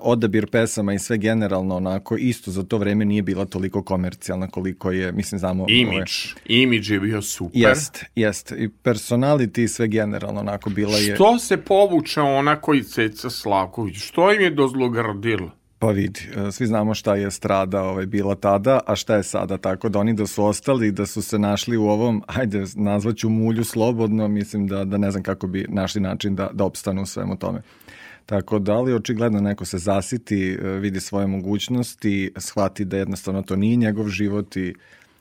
odabir 0.00 0.46
pesama 0.46 0.94
i 0.94 0.98
sve 0.98 1.18
generalno 1.18 1.76
onako 1.76 2.16
isto 2.16 2.50
za 2.50 2.62
to 2.62 2.78
vreme 2.78 3.04
nije 3.04 3.22
bila 3.22 3.44
toliko 3.44 3.82
komercijalna 3.82 4.48
koliko 4.48 4.90
je, 4.90 5.12
mislim, 5.12 5.38
znamo... 5.38 5.66
Imidž. 5.68 6.12
Imidž 6.46 6.90
je 6.90 7.00
bio 7.00 7.22
super. 7.22 7.60
Jest, 7.60 8.04
jest. 8.14 8.52
I 8.52 8.68
personality 8.84 9.62
i 9.62 9.68
sve 9.68 9.88
generalno 9.88 10.40
onako 10.40 10.70
bila 10.70 10.98
je... 10.98 11.14
Što 11.14 11.38
se 11.38 11.56
povuče 11.56 12.20
ona 12.20 12.60
koji 12.60 12.82
Ceca 12.82 13.30
Slavković? 13.30 13.96
Što 13.96 14.32
im 14.32 14.40
je 14.40 14.50
dozlogrdilo? 14.50 15.50
Pa 15.78 15.90
vidi, 15.90 16.20
e, 16.36 16.52
svi 16.52 16.66
znamo 16.66 16.94
šta 16.94 17.14
je 17.14 17.30
strada 17.30 17.82
ovaj, 17.82 18.06
bila 18.06 18.34
tada, 18.34 18.80
a 18.86 18.96
šta 18.96 19.16
je 19.16 19.22
sada, 19.22 19.58
tako 19.58 19.88
da 19.88 19.98
oni 19.98 20.14
da 20.14 20.26
su 20.26 20.44
ostali, 20.44 20.92
da 20.92 21.06
su 21.06 21.22
se 21.22 21.38
našli 21.38 21.76
u 21.76 21.84
ovom, 21.84 22.22
ajde, 22.26 22.64
nazvaću 22.74 23.28
mulju 23.28 23.64
slobodno, 23.64 24.28
mislim 24.28 24.66
da, 24.66 24.84
da 24.84 24.98
ne 24.98 25.10
znam 25.10 25.22
kako 25.22 25.46
bi 25.46 25.66
našli 25.68 26.00
način 26.00 26.36
da, 26.36 26.50
da 26.52 26.64
opstanu 26.64 27.02
u 27.02 27.06
svemu 27.06 27.36
tome. 27.36 27.62
Tako 28.26 28.58
da, 28.58 28.72
ali 28.72 28.94
očigledno 28.94 29.40
neko 29.40 29.64
se 29.64 29.78
zasiti, 29.78 30.52
e, 30.52 30.68
vidi 30.68 31.00
svoje 31.00 31.26
mogućnosti, 31.26 32.32
shvati 32.36 32.84
da 32.84 32.96
jednostavno 32.96 33.42
to 33.42 33.56
nije 33.56 33.76
njegov 33.76 34.08
život 34.08 34.56
i 34.56 34.74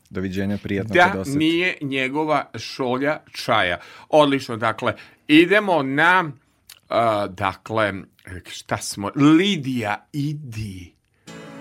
doviđenja 0.10 0.58
prijatno 0.64 0.94
Da 0.94 1.12
doseti. 1.16 1.38
nije 1.38 1.78
njegova 1.82 2.50
šolja 2.56 3.20
čaja. 3.32 3.78
Odlično, 4.10 4.58
dakle, 4.58 4.94
idemo 5.28 5.84
na, 5.84 6.24
uh, 6.90 7.34
dakle, 7.34 7.94
šta 8.52 8.78
smo, 8.78 9.12
Lidija, 9.16 10.08
idi. 10.14 10.94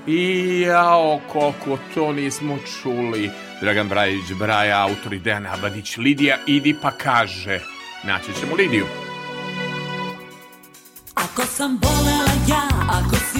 I 0.06 0.60
jao, 0.60 1.20
koliko 1.32 1.78
to 1.94 2.12
nismo 2.12 2.58
čuli. 2.82 3.30
Dragan 3.60 3.88
Brajić, 3.88 4.32
Braja, 4.38 4.82
autor 4.88 5.12
i 5.12 5.18
Dejan 5.18 5.46
Abadić, 5.46 5.96
Lidija, 5.96 6.36
idi 6.46 6.74
pa 6.82 6.90
kaže. 6.90 7.60
Naći 8.04 8.32
ćemo 8.40 8.54
Lidiju. 8.56 9.01
Ako 11.32 11.48
sam 11.48 11.80
volela 11.80 12.34
ja, 12.44 12.60
ako 12.92 13.16
si 13.16 13.31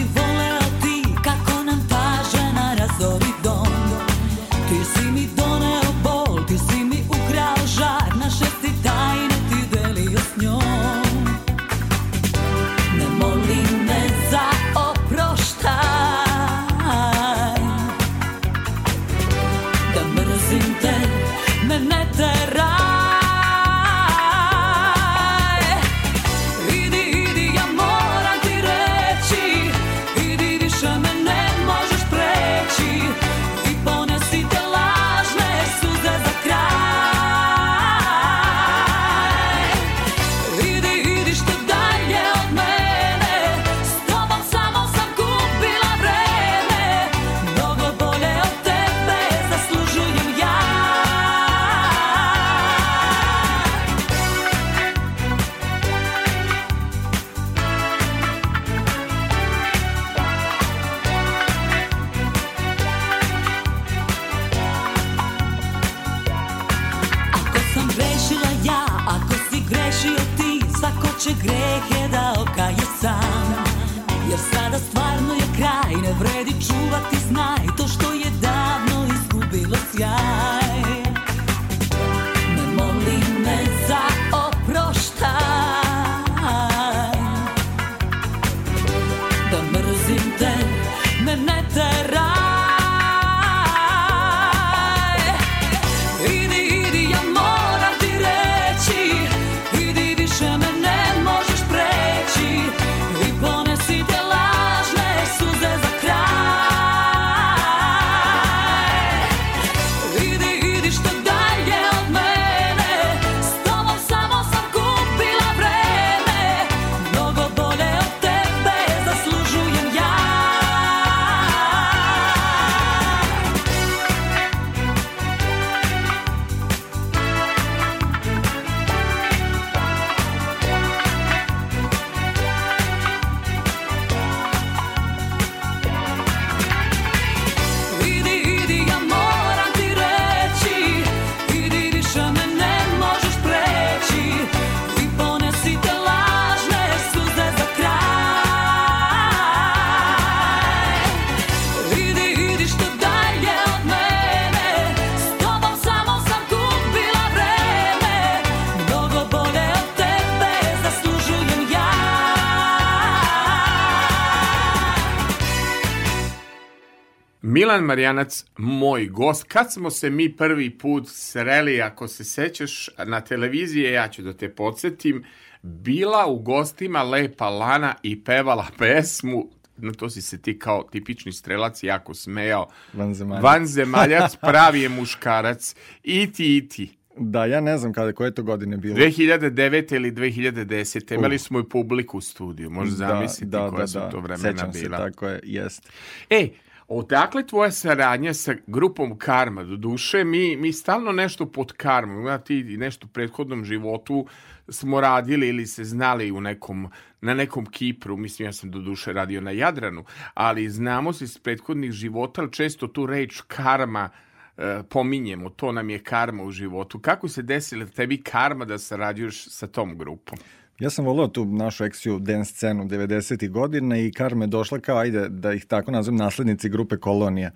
Milan 167.73 167.85
Marjanac, 167.85 168.45
moj 168.57 169.07
gost. 169.07 169.45
Kad 169.45 169.73
smo 169.73 169.91
se 169.91 170.11
mi 170.11 170.37
prvi 170.37 170.79
put 170.79 171.09
sreli, 171.09 171.83
ako 171.83 172.09
se 172.09 172.25
sećaš, 172.25 172.91
na 173.07 173.21
televiziji, 173.21 173.83
ja 173.83 174.09
ću 174.09 174.23
da 174.23 174.33
te 174.33 174.49
podsjetim, 174.49 175.25
bila 175.63 176.27
u 176.27 176.39
gostima 176.39 177.03
Lepa 177.03 177.49
Lana 177.49 177.95
i 178.03 178.25
pevala 178.25 178.67
pesmu, 178.79 179.49
no 179.77 179.93
to 179.93 180.11
si 180.11 180.23
se 180.23 180.43
ti 180.43 180.59
kao 180.59 180.83
tipični 180.83 181.33
strelac 181.33 181.83
jako 181.83 182.15
smejao, 182.15 182.69
Vanzemaljac. 182.93 183.43
Vanzemaljac, 183.43 184.37
pravi 184.51 184.81
je 184.81 184.89
muškarac, 184.89 185.75
iti, 186.03 186.57
iti. 186.57 186.97
Da, 187.17 187.45
ja 187.45 187.61
ne 187.61 187.79
znam 187.79 187.93
kada, 187.93 188.13
koje 188.13 188.35
to 188.35 188.43
godine 188.43 188.77
bilo. 188.77 188.97
2009. 188.97 189.95
ili 189.95 190.13
2010. 190.13 191.15
Imali 191.15 191.39
smo 191.39 191.61
i 191.61 191.69
publiku 191.69 192.19
u 192.19 192.21
studiju, 192.21 192.71
možeš 192.71 192.95
zamisliti 192.95 193.51
da, 193.51 193.71
koja 193.71 193.81
da, 193.81 193.87
su 193.87 193.99
da. 193.99 194.11
to 194.11 194.21
vremena 194.21 194.53
Sećam 194.53 194.73
se, 194.73 194.81
bila. 194.81 194.99
tako 194.99 195.29
je, 195.29 195.41
jest. 195.43 195.89
E, 196.31 196.49
odakle 196.89 197.47
tvoja 197.47 197.71
saradnja 197.71 198.35
sa 198.35 198.55
grupom 198.67 199.19
Karma? 199.19 199.65
Do 199.65 199.77
duše, 199.77 200.25
mi, 200.25 200.57
mi 200.57 200.73
stalno 200.73 201.13
nešto 201.13 201.47
pod 201.47 201.73
karmom, 201.73 202.21
ima 202.21 202.39
ti 202.39 202.63
nešto 202.63 203.07
u 203.07 203.11
prethodnom 203.11 203.65
životu 203.65 204.27
smo 204.69 205.01
radili 205.01 205.49
ili 205.49 205.67
se 205.67 205.85
znali 205.85 206.33
u 206.33 206.41
nekom, 206.41 206.91
na 207.21 207.35
nekom 207.35 207.67
Kipru, 207.67 208.17
mislim 208.17 208.49
ja 208.49 208.53
sam 208.53 208.71
do 208.71 208.79
duše 208.79 209.13
radio 209.13 209.41
na 209.41 209.51
Jadranu, 209.51 210.05
ali 210.35 210.71
znamo 210.71 211.13
se 211.13 211.25
iz 211.25 211.39
prethodnih 211.39 211.93
života, 211.93 212.41
ali 212.41 212.53
često 212.53 212.87
tu 212.87 213.07
reč 213.07 213.41
karma 213.47 214.11
e, 214.57 214.83
pominjemo, 214.91 215.51
to 215.51 215.73
nam 215.73 215.91
je 215.91 215.99
karma 215.99 216.43
u 216.43 216.51
životu. 216.51 216.99
Kako 216.99 217.29
se 217.29 217.43
desila 217.43 217.87
tebi 217.87 218.23
karma 218.23 218.65
da 218.65 218.79
sarađuješ 218.79 219.49
sa 219.49 219.67
tom 219.67 219.99
grupom? 219.99 220.39
Ja 220.83 220.91
sam 220.91 221.05
volio 221.05 221.27
tu 221.27 221.45
našu 221.45 221.85
eksiju 221.85 222.19
dance 222.19 222.53
scenu 222.53 222.85
90. 222.85 223.51
godina 223.51 223.99
i 223.99 224.11
Karme 224.13 224.47
došla 224.47 224.79
kao, 224.79 224.99
ajde, 224.99 225.29
da 225.29 225.53
ih 225.53 225.65
tako 225.65 225.91
nazovem, 225.91 226.19
naslednici 226.19 226.69
grupe 226.69 226.97
Kolonija. 226.97 227.51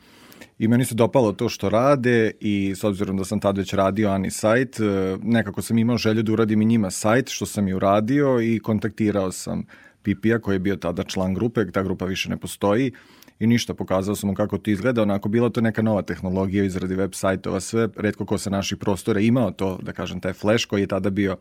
I 0.58 0.68
meni 0.68 0.84
se 0.84 0.94
dopalo 0.94 1.32
to 1.32 1.48
što 1.48 1.68
rade 1.68 2.30
i 2.40 2.74
s 2.76 2.84
obzirom 2.84 3.16
da 3.16 3.24
sam 3.24 3.40
tad 3.40 3.58
već 3.58 3.72
radio 3.72 4.10
Ani 4.10 4.30
sajt, 4.30 4.80
e, 4.80 5.16
nekako 5.22 5.62
sam 5.62 5.78
imao 5.78 5.98
želju 5.98 6.22
da 6.22 6.32
uradim 6.32 6.62
i 6.62 6.64
njima 6.64 6.90
sajt, 6.90 7.28
što 7.28 7.46
sam 7.46 7.68
i 7.68 7.74
uradio 7.74 8.40
i 8.40 8.58
kontaktirao 8.58 9.32
sam 9.32 9.64
Pipija 10.02 10.38
koji 10.38 10.54
je 10.54 10.58
bio 10.58 10.76
tada 10.76 11.02
član 11.02 11.34
grupe, 11.34 11.70
ta 11.70 11.82
grupa 11.82 12.04
više 12.04 12.30
ne 12.30 12.36
postoji 12.36 12.92
i 13.38 13.46
ništa, 13.46 13.74
pokazao 13.74 14.14
sam 14.14 14.28
mu 14.28 14.34
kako 14.34 14.58
to 14.58 14.70
izgleda, 14.70 15.02
onako 15.02 15.28
bila 15.28 15.50
to 15.50 15.60
neka 15.60 15.82
nova 15.82 16.02
tehnologija 16.02 16.64
izradi 16.64 16.94
web 16.94 17.10
sajtova, 17.14 17.60
sve, 17.60 17.88
redko 17.96 18.26
ko 18.26 18.38
sa 18.38 18.50
naših 18.50 18.78
prostora 18.78 19.20
imao 19.20 19.50
to, 19.50 19.78
da 19.82 19.92
kažem, 19.92 20.20
taj 20.20 20.32
flash 20.32 20.66
koji 20.66 20.80
je 20.80 20.86
tada 20.86 21.10
bio 21.10 21.36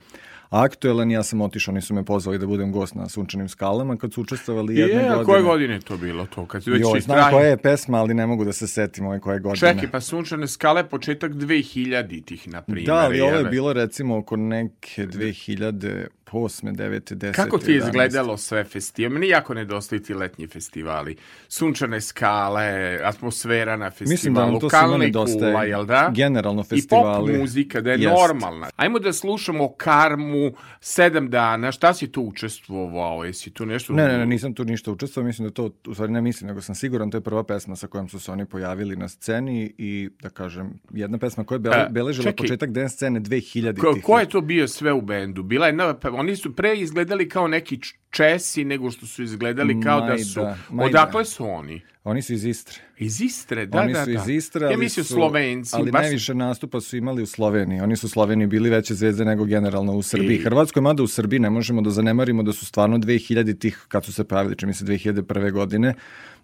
aktuelan, 0.50 1.12
ja 1.12 1.24
sam 1.24 1.42
otišao, 1.42 1.74
nisu 1.74 1.94
me 1.94 2.04
pozvali 2.06 2.38
da 2.38 2.48
budem 2.48 2.72
gost 2.72 2.96
na 2.96 3.10
Sunčanim 3.10 3.50
skalama 3.50 3.98
kad 3.98 4.14
su 4.14 4.22
učestvovali 4.22 4.76
jedne 4.76 4.96
Je, 4.96 5.10
godine. 5.10 5.26
koje 5.26 5.42
godine 5.44 5.74
je 5.74 5.80
to 5.80 5.98
bilo 5.98 6.26
to? 6.26 6.46
Kad 6.46 6.64
si 6.64 6.72
već 6.72 6.82
Joj, 6.82 7.00
znam 7.00 7.32
koja 7.32 7.48
je 7.48 7.58
pesma, 7.58 7.98
ali 7.98 8.14
ne 8.14 8.28
mogu 8.28 8.46
da 8.46 8.54
se 8.54 8.68
setim 8.68 9.06
ove 9.06 9.20
koje 9.20 9.40
godine. 9.40 9.74
Čekaj, 9.74 9.92
pa 9.92 10.02
sunčane 10.02 10.48
skale 10.48 10.90
početak 10.90 11.32
2000-ih, 11.32 12.48
na 12.48 12.62
primjer. 12.62 12.86
Da, 12.86 12.96
ali 12.96 13.22
ovo 13.22 13.32
je 13.32 13.44
bilo 13.46 13.74
recimo 13.74 14.18
oko 14.18 14.36
neke 14.36 15.08
2008. 15.08 16.08
9. 16.32 17.16
10. 17.16 17.32
Kako 17.32 17.58
ti 17.58 17.72
je 17.72 17.82
11.. 17.82 17.86
izgledalo 17.86 18.38
sve 18.38 18.64
festivali? 18.64 19.14
Meni 19.14 19.30
jako 19.30 19.54
nedostaju 19.54 20.02
ti 20.02 20.14
letnji 20.14 20.48
festivali. 20.48 21.16
Sunčane 21.48 22.02
skale, 22.02 23.00
atmosfera 23.04 23.78
na 23.78 23.90
festivalu, 23.90 24.10
Mislim 24.12 24.34
da 24.34 24.42
to 24.42 24.70
svima 24.70 24.70
kalna 24.70 24.96
i 24.96 25.08
nedostaje. 25.08 25.52
kula, 25.54 25.64
jel 25.64 25.86
da? 25.86 26.12
Generalno 26.16 26.62
I 26.62 26.64
pop 26.64 26.70
festivali. 26.70 27.38
muzika, 27.38 27.82
da 27.82 27.92
je 27.92 28.00
Jest. 28.00 28.16
normalna. 28.18 28.70
Ajmo 28.76 29.00
da 29.00 29.14
slušamo 29.14 29.74
Karmu 29.78 30.35
sedam 30.80 31.30
dana. 31.30 31.72
Šta 31.72 31.94
si 31.94 32.12
tu 32.12 32.22
učestvovao? 32.22 33.24
Jesi 33.24 33.50
tu 33.50 33.66
nešto... 33.66 33.94
Ne, 33.94 34.08
ne, 34.08 34.18
ne, 34.18 34.26
nisam 34.26 34.54
tu 34.54 34.64
ništa 34.64 34.92
učestvovao, 34.92 35.28
mislim 35.28 35.48
da 35.48 35.54
to, 35.54 35.72
u 35.88 35.94
stvari 35.94 36.12
ne 36.12 36.22
mislim, 36.22 36.48
nego 36.48 36.62
sam 36.62 36.76
siguran, 36.76 37.12
to 37.12 37.18
je 37.18 37.22
prva 37.22 37.44
pesma 37.44 37.76
sa 37.76 37.88
kojom 37.88 38.10
su 38.10 38.20
se 38.20 38.32
oni 38.32 38.46
pojavili 38.46 38.96
na 38.96 39.08
sceni 39.08 39.74
i, 39.78 40.10
da 40.22 40.30
kažem, 40.30 40.80
jedna 40.92 41.18
pesma 41.18 41.44
koja 41.44 41.56
je 41.56 41.60
bele, 41.60 41.76
E, 41.78 41.88
beležila 41.90 42.24
čekaj. 42.24 42.36
početak 42.44 42.72
dance 42.72 42.96
scene 42.96 43.20
2000 43.20 43.80
Ko, 43.80 43.96
ko 44.04 44.20
je 44.20 44.30
to 44.30 44.42
bio 44.42 44.68
sve 44.68 44.94
u 44.94 45.02
bendu? 45.02 45.44
Bila 45.44 45.68
je 45.68 45.78
oni 46.14 46.36
su 46.36 46.56
pre 46.56 46.76
izgledali 46.76 47.30
kao 47.30 47.48
neki 47.48 47.80
Česi 48.16 48.64
nego 48.66 48.92
što 48.92 49.06
su 49.06 49.24
izgledali 49.24 49.82
kao 49.82 50.02
da 50.02 50.18
su... 50.18 50.40
Majda, 50.40 50.58
majda. 50.70 50.86
Odakle 51.00 51.26
su 51.26 51.46
oni? 51.48 51.82
Oni 52.04 52.22
su 52.22 52.34
iz 52.34 52.46
Istre. 52.46 52.76
Iz 52.98 53.22
Istre, 53.22 53.66
da, 53.66 53.80
oni 53.80 53.94
da, 53.94 54.06
su 54.06 54.12
da. 54.12 54.22
iz 54.22 54.30
Istre, 54.30 54.66
Ja 54.66 54.68
ali 54.68 54.78
mislim 54.78 55.04
su, 55.04 55.14
Slovenci. 55.14 55.72
Ali 55.76 55.92
baš- 55.92 56.02
najviše 56.02 56.34
nastupa 56.36 56.82
su 56.82 56.98
imali 56.98 57.24
u 57.24 57.26
Sloveniji. 57.26 57.80
Oni 57.82 57.96
su 57.96 58.08
u 58.08 58.10
Sloveniji 58.10 58.48
bili 58.48 58.70
veće 58.70 58.94
zvezde 58.94 59.26
nego 59.26 59.46
generalno 59.46 59.94
u 59.94 60.02
Srbiji. 60.02 60.36
I- 60.36 60.44
Hrvatskoj, 60.44 60.82
mada 60.82 61.04
u 61.04 61.08
Srbiji 61.08 61.40
ne 61.40 61.50
možemo 61.50 61.82
da 61.82 61.90
zanemarimo 61.90 62.44
da 62.44 62.54
su 62.54 62.66
stvarno 62.66 62.98
2000 62.98 63.60
tih, 63.60 63.86
kad 63.88 64.06
su 64.06 64.14
se 64.14 64.24
pojavili, 64.24 64.56
čini 64.56 64.74
se 64.74 64.86
2001. 64.86 65.52
godine, 65.52 65.94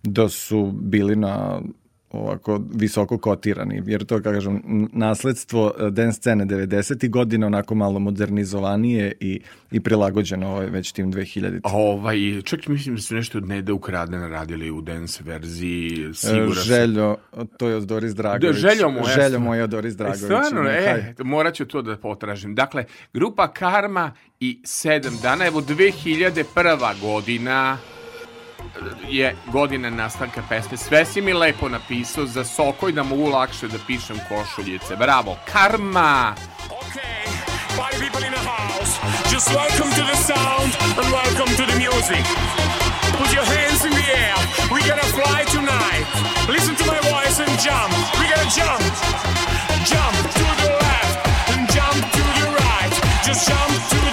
da 0.03 0.29
su 0.29 0.71
bili 0.73 1.15
na 1.15 1.61
ovako 2.11 2.61
visoko 2.73 3.17
kotirani, 3.17 3.83
jer 3.85 4.05
to, 4.05 4.15
kako 4.21 4.33
kažem, 4.33 4.61
nasledstvo 4.93 5.73
e, 5.79 5.89
dance 5.91 6.17
scene 6.19 6.45
90. 6.45 7.09
godina, 7.09 7.47
onako 7.47 7.75
malo 7.75 7.99
modernizovanije 7.99 9.13
i, 9.19 9.41
i 9.71 9.79
prilagođeno 9.79 10.47
ovaj, 10.49 10.65
već 10.65 10.91
tim 10.91 11.13
2000. 11.13 11.59
Ovaj, 11.63 12.41
čak 12.43 12.67
mislim 12.67 12.95
da 12.95 13.01
su 13.01 13.15
nešto 13.15 13.37
od 13.37 13.47
Neda 13.47 13.73
ukradena 13.73 14.27
radili 14.27 14.71
u 14.71 14.81
dance 14.81 15.23
verziji, 15.23 15.91
E, 16.09 16.13
siguran 16.13 16.53
sam. 16.53 16.63
Željo, 16.63 17.15
to 17.57 17.67
je 17.67 17.75
od 17.75 17.83
Doris 17.83 18.15
Dragović. 18.15 18.61
Da, 18.61 18.69
Željo 18.69 18.89
moja. 18.89 19.15
Željo 19.15 19.39
moja 19.39 19.63
od 19.63 19.69
Doris 19.69 19.93
E, 19.93 19.97
Dragović. 19.97 20.23
Stvarno, 20.23 20.69
e, 20.69 21.13
morat 21.19 21.53
ću 21.53 21.65
to 21.65 21.81
da 21.81 21.97
potražim. 21.97 22.55
Dakle, 22.55 22.85
grupa 23.13 23.53
Karma 23.53 24.13
i 24.39 24.61
sedam 24.65 25.17
dana, 25.21 25.45
evo 25.45 25.61
2001. 25.61 27.01
godina 27.01 27.77
je 29.09 29.35
godina 29.45 29.89
nastanka 29.89 30.41
pesme. 30.49 30.77
Sve 30.77 31.05
si 31.05 31.21
mi 31.21 31.33
lepo 31.33 31.69
napisao 31.69 32.25
za 32.25 32.43
Sokoj 32.43 32.91
da 32.91 33.03
mogu 33.03 33.29
lakše 33.29 33.67
da 33.67 33.77
pišem 33.87 34.19
košuljice. 34.29 34.95
Bravo, 34.95 35.37
Karma! 35.51 36.35
Okay, 36.69 37.23
party 37.77 37.97
people 37.99 38.23
in 38.27 38.33
the 38.33 38.45
house, 38.53 38.93
just 39.33 39.47
welcome 39.49 39.89
to 39.97 40.03
the 40.11 40.17
sound 40.29 40.71
and 40.99 41.07
welcome 41.11 41.51
to 41.59 41.63
the 41.71 41.77
music. 41.85 42.23
Put 43.19 43.29
your 43.33 43.45
hands 43.45 43.85
in 43.85 43.93
the 43.99 44.07
air, 44.25 44.37
we 44.73 44.79
gonna 44.89 45.09
fly 45.17 45.39
tonight. 45.55 46.05
Listen 46.55 46.75
to 46.75 46.85
my 46.93 46.99
voice 47.13 47.37
and 47.43 47.53
jump, 47.65 47.91
we 48.19 48.25
gonna 48.31 48.49
jump. 48.59 48.83
Jump 49.91 50.15
to 50.39 50.45
the 50.61 50.69
left 50.83 51.17
and 51.51 51.61
jump 51.75 52.01
to 52.15 52.21
the 52.39 52.47
right. 52.61 52.93
Just 53.25 53.47
jump 53.49 53.71
to 53.91 53.97
the 54.05 54.10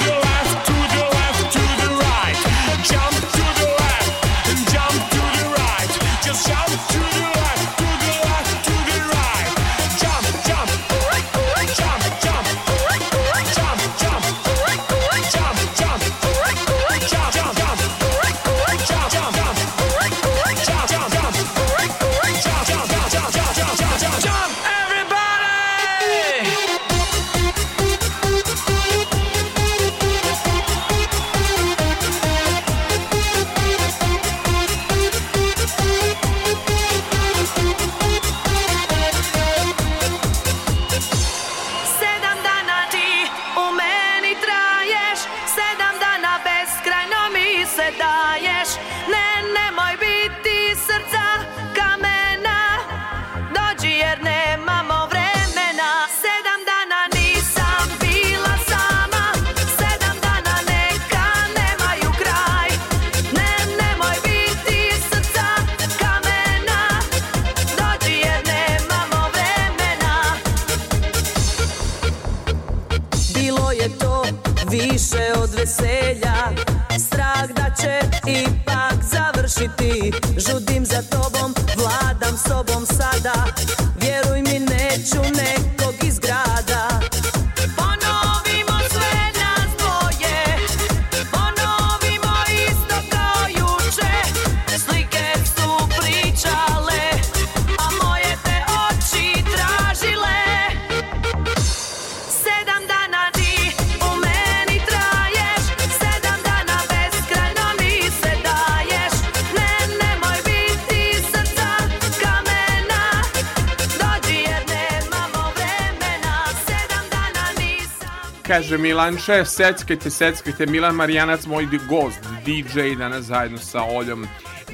kaže 118.69 118.83
Milanče, 118.83 119.45
seckajte, 119.45 120.11
seckajte, 120.11 120.67
Milan 120.67 120.95
Marijanac, 120.95 121.47
moj 121.47 121.67
gost, 121.89 122.21
DJ 122.45 122.99
danas 122.99 123.25
zajedno 123.25 123.59
sa 123.59 123.83
Oljom 123.83 124.27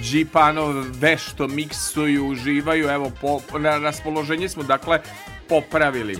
Džipanov, 0.02 0.74
vešto 1.00 1.46
miksuju, 1.48 2.26
uživaju, 2.26 2.88
evo, 2.88 3.12
po, 3.20 3.58
na 3.58 3.78
raspoloženje 3.78 4.48
smo, 4.48 4.62
dakle, 4.62 4.98
popravili. 5.48 6.18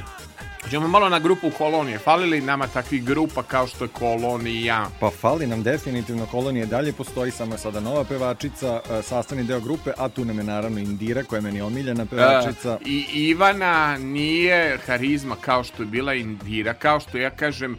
Idemo 0.66 0.88
malo 0.88 1.08
na 1.08 1.18
grupu 1.18 1.50
Kolonije. 1.50 1.98
Fali 1.98 2.26
li 2.26 2.40
nama 2.40 2.66
takvih 2.66 3.04
grupa 3.04 3.42
kao 3.42 3.66
što 3.66 3.84
je 3.84 3.88
Kolonija? 3.88 4.86
Pa 5.00 5.10
fali 5.10 5.46
nam 5.46 5.62
definitivno 5.62 6.26
kolonije 6.26 6.66
dalje 6.66 6.92
postoji 6.92 7.30
samo 7.30 7.54
je 7.54 7.58
sada 7.58 7.80
nova 7.80 8.04
pevačica, 8.04 8.80
e, 8.90 9.02
sastavni 9.02 9.44
deo 9.44 9.60
grupe, 9.60 9.90
a 9.98 10.08
tu 10.08 10.24
nam 10.24 10.38
je 10.38 10.44
naravno 10.44 10.78
Indira 10.78 11.22
koja 11.22 11.38
je 11.38 11.42
meni 11.42 11.60
omiljena 11.60 12.06
pevačica. 12.06 12.72
E, 12.72 12.84
I 12.84 13.04
Ivana 13.12 13.98
nije 13.98 14.78
harizma 14.86 15.36
kao 15.40 15.64
što 15.64 15.82
je 15.82 15.86
bila 15.86 16.14
Indira, 16.14 16.74
kao 16.74 17.00
što 17.00 17.18
ja 17.18 17.30
kažem 17.30 17.72
uh, 17.72 17.78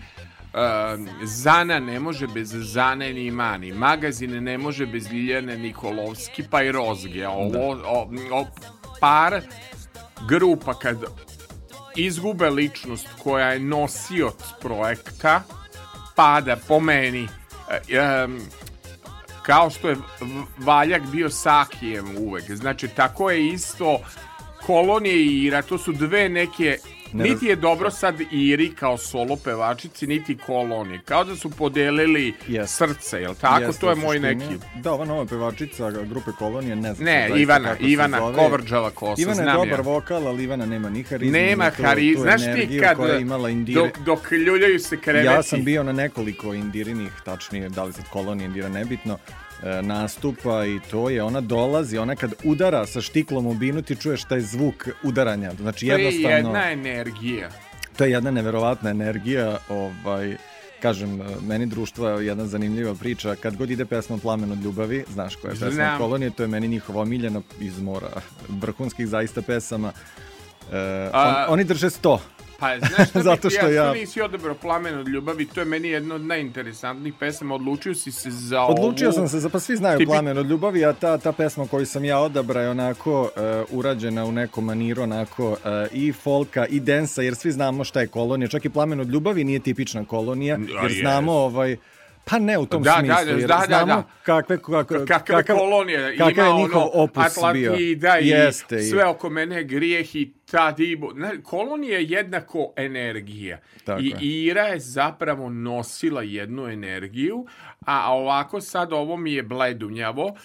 Zana 1.24 1.80
ne 1.80 2.00
može 2.00 2.28
bez 2.28 2.50
Zane 2.54 3.14
ni 3.14 3.32
Mani, 3.32 3.74
magazine 3.74 4.42
ne 4.42 4.58
može 4.58 4.86
bez 4.86 5.12
Ljiljane 5.12 5.58
Nikolovski, 5.58 6.44
pa 6.50 6.64
i 6.64 6.72
Rozge. 6.72 7.28
Ovo, 7.28 7.72
o, 7.72 8.10
o, 8.32 8.46
par 9.00 9.42
grupa 10.28 10.74
kad 10.74 10.98
izgube 11.96 12.50
ličnost 12.50 13.08
koja 13.24 13.48
je 13.48 13.60
nosioc 13.60 14.44
projekta, 14.62 15.44
pada 16.16 16.56
po 16.68 16.80
meni. 16.80 17.28
Em, 17.90 18.40
kao 19.42 19.70
što 19.70 19.90
je 19.90 19.98
Valjak 20.58 21.02
bio 21.12 21.30
Sakijem 21.30 22.18
uvek. 22.18 22.52
Znači, 22.52 22.88
tako 22.88 23.32
je 23.32 23.48
isto 23.48 24.00
Kolonije 24.66 25.16
i 25.16 25.44
Ira, 25.44 25.62
to 25.62 25.78
su 25.78 25.92
dve 25.92 26.30
neke... 26.30 26.78
Niti 27.16 27.46
je 27.46 27.56
dobro 27.56 27.92
sad 27.92 28.16
Iri 28.32 28.70
kao 28.70 28.98
solo 28.98 29.36
pevačici, 29.36 30.08
niti 30.08 30.38
Kolonije. 30.38 31.00
Kao 31.06 31.24
da 31.24 31.36
su 31.36 31.50
podelili 31.50 32.34
Yes. 32.48 32.66
srce, 32.68 33.22
jel 33.22 33.36
tako? 33.36 33.64
Jeste, 33.64 33.82
to 33.82 33.90
je 33.90 33.96
moj 33.96 34.20
neki... 34.20 34.46
Da, 34.76 34.92
ova 34.92 35.06
nova 35.06 35.26
pevačica 35.26 35.92
grupe 35.92 36.32
Kolonije, 36.32 36.76
ne 36.76 36.94
znam 36.94 37.06
Ne, 37.06 37.30
Ivana, 37.38 37.76
Ivana. 37.80 38.20
Kovrđava 38.20 38.90
kosa, 38.90 39.22
Ivana 39.22 39.42
je 39.42 39.44
znam 39.44 39.56
dobar 39.56 39.80
ja. 39.80 39.82
vokal, 39.84 40.28
ali 40.28 40.44
Ivana 40.44 40.66
nema 40.66 40.90
ni 40.90 41.04
harizmu. 41.04 41.32
Nema 41.34 41.66
ni 41.66 41.72
tu- 41.72 41.84
hari, 41.84 42.16
tu 42.16 42.22
znaš 42.22 42.42
ti 42.42 42.80
kad 42.82 42.98
koja 42.98 43.14
je 43.14 43.22
imala 43.22 43.50
Indire. 43.50 43.82
dok, 43.82 43.98
dok 44.00 44.32
ljuljaju 44.32 44.80
se 44.80 44.98
kreveti. 44.98 45.26
Ja 45.28 45.44
sam 45.44 45.64
bio 45.64 45.84
na 45.84 45.92
nekoliko 45.92 46.54
indirinih, 46.54 47.12
tačnije, 47.26 47.70
da 47.70 47.84
li 47.84 47.94
sad 47.94 48.10
kolonije 48.10 48.46
indira, 48.46 48.70
nebitno, 48.70 49.18
nastupa 49.82 50.66
i 50.66 50.80
to 50.82 51.10
je, 51.10 51.24
ona 51.24 51.42
dolazi, 51.42 51.98
ona 51.98 52.16
kad 52.16 52.34
udara 52.44 52.86
sa 52.86 53.02
štiklom 53.02 53.48
u 53.48 53.54
binu 53.54 53.82
ti 53.82 53.96
čuješ 53.96 54.24
taj 54.24 54.42
zvuk 54.42 54.74
udaranja, 55.04 55.52
znači 55.54 55.88
To 55.88 55.94
je 55.94 56.00
jednostavno, 56.00 56.38
jedna 56.38 56.72
energija. 56.72 57.50
to 57.98 58.04
je 58.04 58.12
jedna 58.12 58.32
neverovatna 58.32 58.90
energija, 58.90 59.58
ovaj, 59.70 60.38
kažem, 60.82 61.22
e, 61.22 61.26
meni 61.42 61.66
društvo 61.66 62.10
je 62.10 62.28
jedna 62.28 62.46
zanimljiva 62.46 62.96
priča, 62.96 63.36
kad 63.36 63.56
god 63.58 63.72
ide 63.72 63.86
pesma 63.86 64.18
Plamen 64.18 64.52
od 64.52 64.64
ljubavi, 64.64 65.06
znaš 65.10 65.36
koja 65.36 65.50
je 65.50 65.56
pesma 65.56 65.72
Znam. 65.72 65.98
kolonije, 65.98 66.30
to 66.30 66.44
je 66.44 66.48
meni 66.48 66.68
njihova 66.68 67.02
omiljena 67.02 67.42
iz 67.60 67.80
mora, 67.80 68.08
vrhunskih 68.50 69.08
zaista 69.08 69.42
pesama, 69.42 69.92
E, 70.74 71.10
A- 71.14 71.46
on- 71.48 71.54
oni 71.54 71.64
drže 71.64 71.90
sto. 71.90 72.22
Pa, 72.60 72.80
znaš 72.80 73.10
šta 73.10 73.22
Zato 73.30 73.48
bi, 73.48 73.54
što 73.54 73.68
ja- 73.68 73.94
nisi 73.94 74.22
odabrao 74.22 74.56
plamen 74.56 74.98
od 74.98 75.08
ljubavi, 75.08 75.46
to 75.46 75.60
je 75.60 75.66
meni 75.66 75.88
jedna 75.88 76.16
od 76.16 76.22
najinteresantnijih 76.22 77.14
pesama. 77.14 77.56
Odlučio 77.56 77.96
si 77.96 78.12
se 78.12 78.32
za 78.32 78.62
Odlučio 78.62 79.08
ovu... 79.08 79.14
sam 79.14 79.28
se, 79.30 79.40
za, 79.40 79.50
pa 79.50 79.60
svi 79.60 79.76
znaju 79.76 80.00
Tipi- 80.00 80.06
Plamen 80.06 80.38
od 80.38 80.50
ljubavi, 80.50 80.86
a 80.86 80.94
ta, 80.94 81.18
ta 81.18 81.32
pesma 81.32 81.68
koju 81.68 81.86
sam 81.86 82.06
ja 82.06 82.20
odabrao 82.20 82.64
je 82.64 82.70
onako 82.70 83.22
uh, 83.22 83.30
urađena 83.72 84.26
u 84.26 84.32
nekom 84.32 84.66
maniru, 84.66 85.02
onako 85.04 85.50
uh, 85.50 85.58
i 85.92 86.14
folka 86.14 86.66
i 86.66 86.80
densa, 86.80 87.22
jer 87.22 87.36
svi 87.36 87.52
znamo 87.52 87.84
šta 87.84 88.02
je 88.02 88.08
kolonija. 88.08 88.48
Čak 88.48 88.66
i 88.66 88.70
Plamen 88.70 89.00
od 89.00 89.10
ljubavi 89.10 89.44
nije 89.44 89.60
tipična 89.60 90.06
kolonija, 90.06 90.56
A, 90.56 90.84
jer 90.84 90.94
znamo 90.94 91.32
ovaj, 91.34 91.78
Pa 92.26 92.40
ne 92.40 92.58
u 92.58 92.66
tom 92.66 92.84
Da, 92.84 92.90
da, 92.92 92.98
smislu, 92.98 93.26
da, 93.26 93.40
jer 93.40 93.48
da, 93.48 93.56
da, 93.56 93.64
znamo 93.68 93.86
da. 93.86 94.04
kakve, 94.24 94.58
kako, 94.62 95.06
kakve 95.08 95.44
kolonije 95.44 96.18
kakav 96.18 96.32
ima 96.32 96.44
je 96.44 96.54
njihov 96.54 96.82
ono 96.82 96.92
opus 96.94 97.26
Atlantida 97.26 98.14
bio. 98.14 98.22
i 98.22 98.28
Jeste, 98.28 98.82
sve 98.82 99.06
oko 99.06 99.30
mene 99.30 99.64
grijeh 99.64 100.16
i 100.16 100.34
ta 100.52 100.72
dibo. 100.72 101.08
Kolonija 101.44 101.98
je 102.00 102.06
jednako 102.10 102.74
energija. 102.76 103.60
Tako 103.84 104.02
I 104.02 104.08
je. 104.08 104.18
Ira 104.22 104.62
je 104.64 104.80
zapravo 104.80 105.50
nosila 105.50 106.22
jednu 106.22 106.68
energiju, 106.68 107.46
a 107.86 108.14
ovako 108.14 108.62
sad 108.62 108.94
ovo 108.94 109.18
mi 109.18 109.34
je 109.34 109.44
bledunjavo, 109.44 110.36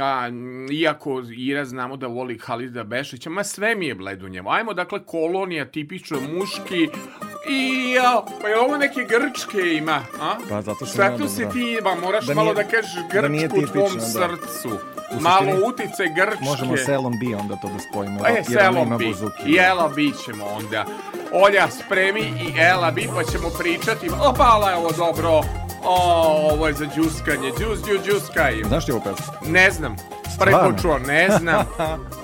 a, 0.00 0.28
iako 0.72 1.22
Ira 1.30 1.64
znamo 1.64 1.96
da 1.96 2.06
voli 2.06 2.38
Halida 2.38 2.84
Bešića, 2.84 3.30
ma 3.30 3.44
sve 3.44 3.74
mi 3.74 3.86
je 3.86 3.94
bledunjavo. 3.94 4.50
Ajmo 4.50 4.74
dakle 4.74 5.00
kolonija, 5.00 5.64
tipično 5.66 6.18
muški, 6.22 6.88
i 7.50 7.90
ja, 7.92 8.22
pa 8.42 8.48
je 8.48 8.58
ovo 8.58 8.76
neke 8.76 9.00
grčke 9.02 9.72
ima, 9.72 10.00
a? 10.20 10.34
Pa 10.48 10.62
zato 10.62 10.76
što 10.76 10.96
Zato 10.96 11.18
dobro. 11.18 11.50
ti, 11.52 11.78
ba, 11.84 11.94
moraš 11.96 12.26
Da 12.26 12.34
malo 12.34 12.52
nije- 12.52 12.64
da 12.64 12.70
kažeš 12.70 12.90
da 13.12 13.28
nije 13.28 13.48
grčku 13.48 13.58
u 13.60 13.66
tvom 13.68 13.88
tipično, 13.88 14.20
da. 14.20 14.28
srcu. 14.28 14.68
suštini, 15.02 15.22
Malo 15.22 15.68
utice 15.68 16.02
grčke. 16.16 16.44
Možemo 16.44 16.76
selom 16.76 17.18
bi 17.18 17.34
onda 17.34 17.56
to 17.56 17.68
da 17.68 17.78
spojimo. 17.80 18.20
E, 18.28 18.44
selom 18.44 18.86
ima 18.86 18.96
bi. 18.98 19.06
buzuki. 19.06 19.42
I 19.46 19.56
Ela 19.58 19.88
bi 19.88 20.12
ćemo 20.24 20.44
onda. 20.46 20.84
Olja, 21.32 21.68
spremi 21.70 22.20
i 22.20 22.54
Ela 22.58 22.90
bi, 22.90 23.08
pa 23.14 23.24
ćemo 23.24 23.50
pričati. 23.58 24.10
Opala 24.20 24.70
je 24.70 24.76
ovo 24.76 24.90
dobro. 24.92 25.30
O, 25.84 25.96
ovo 26.52 26.66
je 26.66 26.74
za 26.74 26.86
džuskanje. 26.86 27.52
Džus, 27.58 27.78
džus, 27.78 28.06
džuskaj. 28.06 28.62
Znaš 28.68 28.86
ti 28.86 28.92
ovu 28.92 29.00
pesmu? 29.00 29.52
Ne 29.52 29.70
znam. 29.70 29.96
Prvi 30.38 30.54
put 30.66 30.82
čuo, 30.82 30.98
ne 30.98 31.28
znam. 31.38 31.64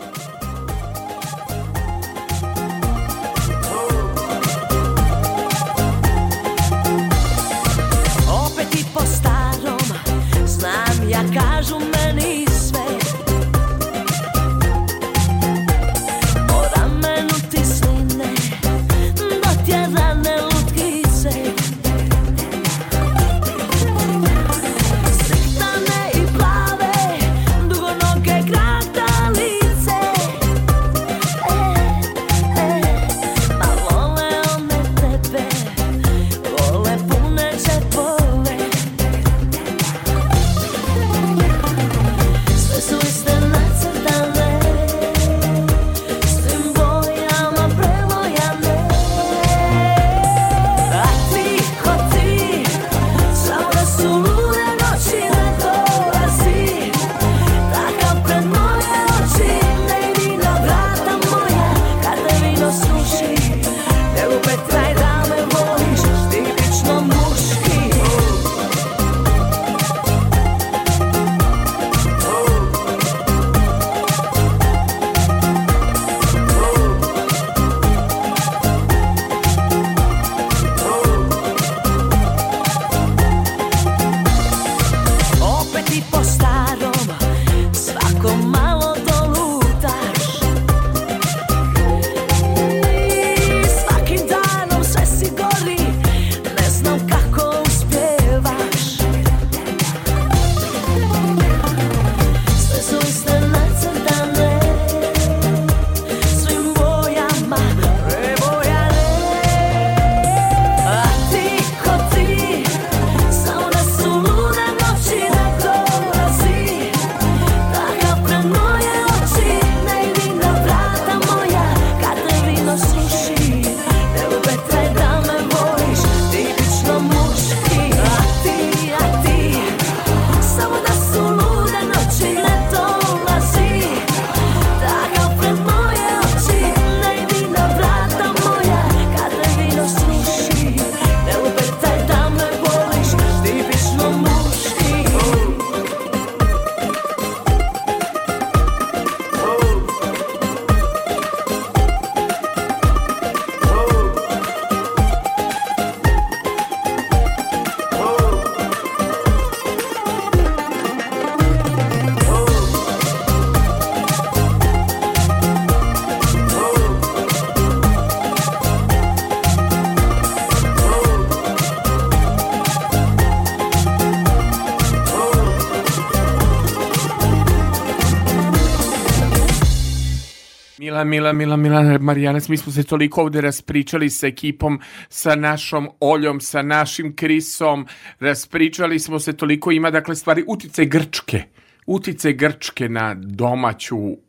Mila, 181.04 181.32
Mila, 181.32 181.56
Mila, 181.56 181.82
Mila, 181.82 181.98
Marijanas, 181.98 182.48
mi 182.48 182.56
smo 182.56 182.72
se 182.72 182.82
toliko 182.82 183.22
ovde 183.22 183.40
raspričali 183.40 184.10
sa 184.10 184.26
ekipom, 184.26 184.80
sa 185.08 185.34
našom 185.34 185.88
Oljom, 186.00 186.40
sa 186.40 186.62
našim 186.62 187.16
Krisom, 187.16 187.86
raspričali 188.20 188.98
smo 188.98 189.18
se 189.18 189.36
toliko, 189.36 189.72
ima 189.72 189.90
dakle 189.90 190.14
stvari 190.14 190.44
uticaj 190.46 190.86
Grčke, 190.86 191.42
uticaj 191.86 192.32
Grčke 192.32 192.88
na 192.88 193.14
domaću 193.14 194.25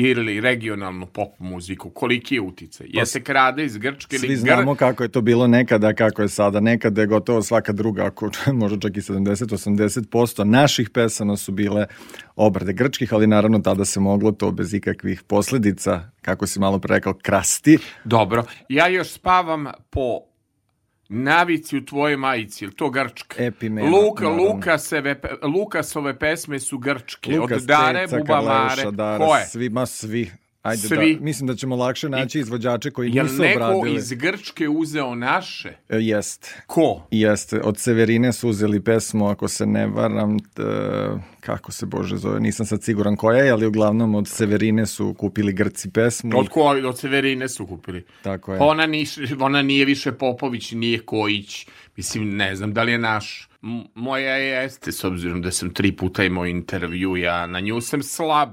ili 0.00 0.40
regionalnu 0.40 1.06
pop 1.06 1.38
muziku, 1.38 1.90
koliki 1.90 2.34
je 2.34 2.40
uticaj? 2.40 2.86
Je 2.90 3.06
se 3.06 3.22
krade 3.22 3.64
iz 3.64 3.76
Grčke 3.76 4.16
ili 4.16 4.26
Pa 4.26 4.26
Svi 4.26 4.36
znamo 4.36 4.74
kako 4.74 5.02
je 5.02 5.08
to 5.08 5.20
bilo 5.20 5.46
nekada, 5.46 5.92
kako 5.94 6.22
je 6.22 6.28
sada. 6.28 6.60
Nekada 6.60 7.00
je 7.00 7.06
gotovo 7.06 7.42
svaka 7.42 7.72
druga, 7.72 8.04
ako 8.04 8.30
možda 8.52 8.78
čak 8.88 8.96
i 8.96 9.00
70-80% 9.00 10.44
naših 10.44 10.90
pesama 10.90 11.36
su 11.36 11.52
bile 11.52 11.86
obrade 12.36 12.72
grčkih, 12.72 13.12
ali 13.12 13.26
naravno 13.26 13.58
tada 13.58 13.84
se 13.84 14.00
moglo 14.00 14.32
to 14.32 14.50
bez 14.50 14.74
ikakvih 14.74 15.22
posledica, 15.22 16.10
kako 16.22 16.46
si 16.46 16.60
malo 16.60 16.78
pre 16.78 16.94
rekao, 16.94 17.14
krasti. 17.22 17.78
Dobro, 18.04 18.44
ja 18.68 18.88
još 18.88 19.10
spavam 19.10 19.66
po 19.90 20.29
navici 21.10 21.76
u 21.76 21.84
tvojoj 21.84 22.16
majici, 22.16 22.64
ili 22.64 22.74
to 22.74 22.90
grčka? 22.90 23.44
Epimena, 23.44 23.90
Luka, 23.90 24.24
naravno. 24.24 24.44
Lukaseve, 24.44 25.20
Lukasove 25.42 26.18
pesme 26.18 26.58
su 26.58 26.78
grčke, 26.78 27.38
Lukas, 27.38 27.62
od 27.62 27.66
Dare, 27.68 28.06
Ceca, 28.06 28.18
Bubamare, 28.18 28.68
Karleuša, 28.68 28.90
Dara, 28.90 29.26
ko 29.26 29.36
je? 29.36 29.46
Svi, 29.46 29.68
ma 29.68 29.86
svi. 29.86 30.30
Ajde 30.62 30.82
Svi. 30.88 31.14
Da, 31.14 31.24
mislim 31.24 31.46
da 31.46 31.54
ćemo 31.54 31.76
lakše 31.76 32.08
naći 32.08 32.38
izvođače 32.38 32.90
koji 32.90 33.10
Jel 33.12 33.24
nisu 33.24 33.42
neko 33.42 33.64
obradili. 33.64 33.96
iz 33.96 34.12
Grčke 34.12 34.68
uzeo 34.68 35.14
naše? 35.14 35.68
E, 35.88 35.96
Jest. 35.96 36.54
Ko? 36.66 37.06
Jeste, 37.10 37.60
od 37.60 37.78
Severine 37.78 38.32
su 38.32 38.48
uzeli 38.48 38.80
pesmu, 38.80 39.28
ako 39.28 39.48
se 39.48 39.66
ne 39.66 39.86
varam, 39.86 40.38
t, 40.38 40.62
kako 41.40 41.72
se 41.72 41.86
Bože 41.86 42.16
zove, 42.16 42.40
nisam 42.40 42.66
sad 42.66 42.82
siguran 42.82 43.16
koja 43.16 43.44
je, 43.44 43.50
ali 43.50 43.66
uglavnom 43.66 44.14
od 44.14 44.28
Severine 44.28 44.86
su 44.86 45.14
kupili 45.14 45.52
Grci 45.52 45.90
pesmu. 45.90 46.38
Od 46.38 46.48
ko? 46.48 46.60
Od 46.62 46.98
Severine 46.98 47.48
su 47.48 47.66
kupili. 47.66 48.04
Tako 48.22 48.52
je. 48.52 48.58
Pa 48.58 48.64
ona, 48.64 48.86
niš, 48.86 49.14
ona 49.40 49.62
nije 49.62 49.84
više 49.84 50.12
Popović, 50.12 50.72
nije 50.72 50.98
Kojić. 50.98 51.66
Mislim, 51.96 52.36
ne 52.36 52.56
znam 52.56 52.72
da 52.74 52.82
li 52.82 52.92
je 52.92 52.98
naš. 52.98 53.48
M- 53.62 53.84
moja 53.94 54.36
jeste, 54.36 54.92
s 54.92 55.04
obzirom 55.04 55.42
da 55.42 55.50
sam 55.50 55.74
tri 55.74 55.92
puta 55.92 56.24
imao 56.24 56.46
intervju, 56.46 57.16
ja 57.16 57.46
na 57.46 57.60
nju 57.60 57.80
sam 57.80 58.02
slab. 58.02 58.48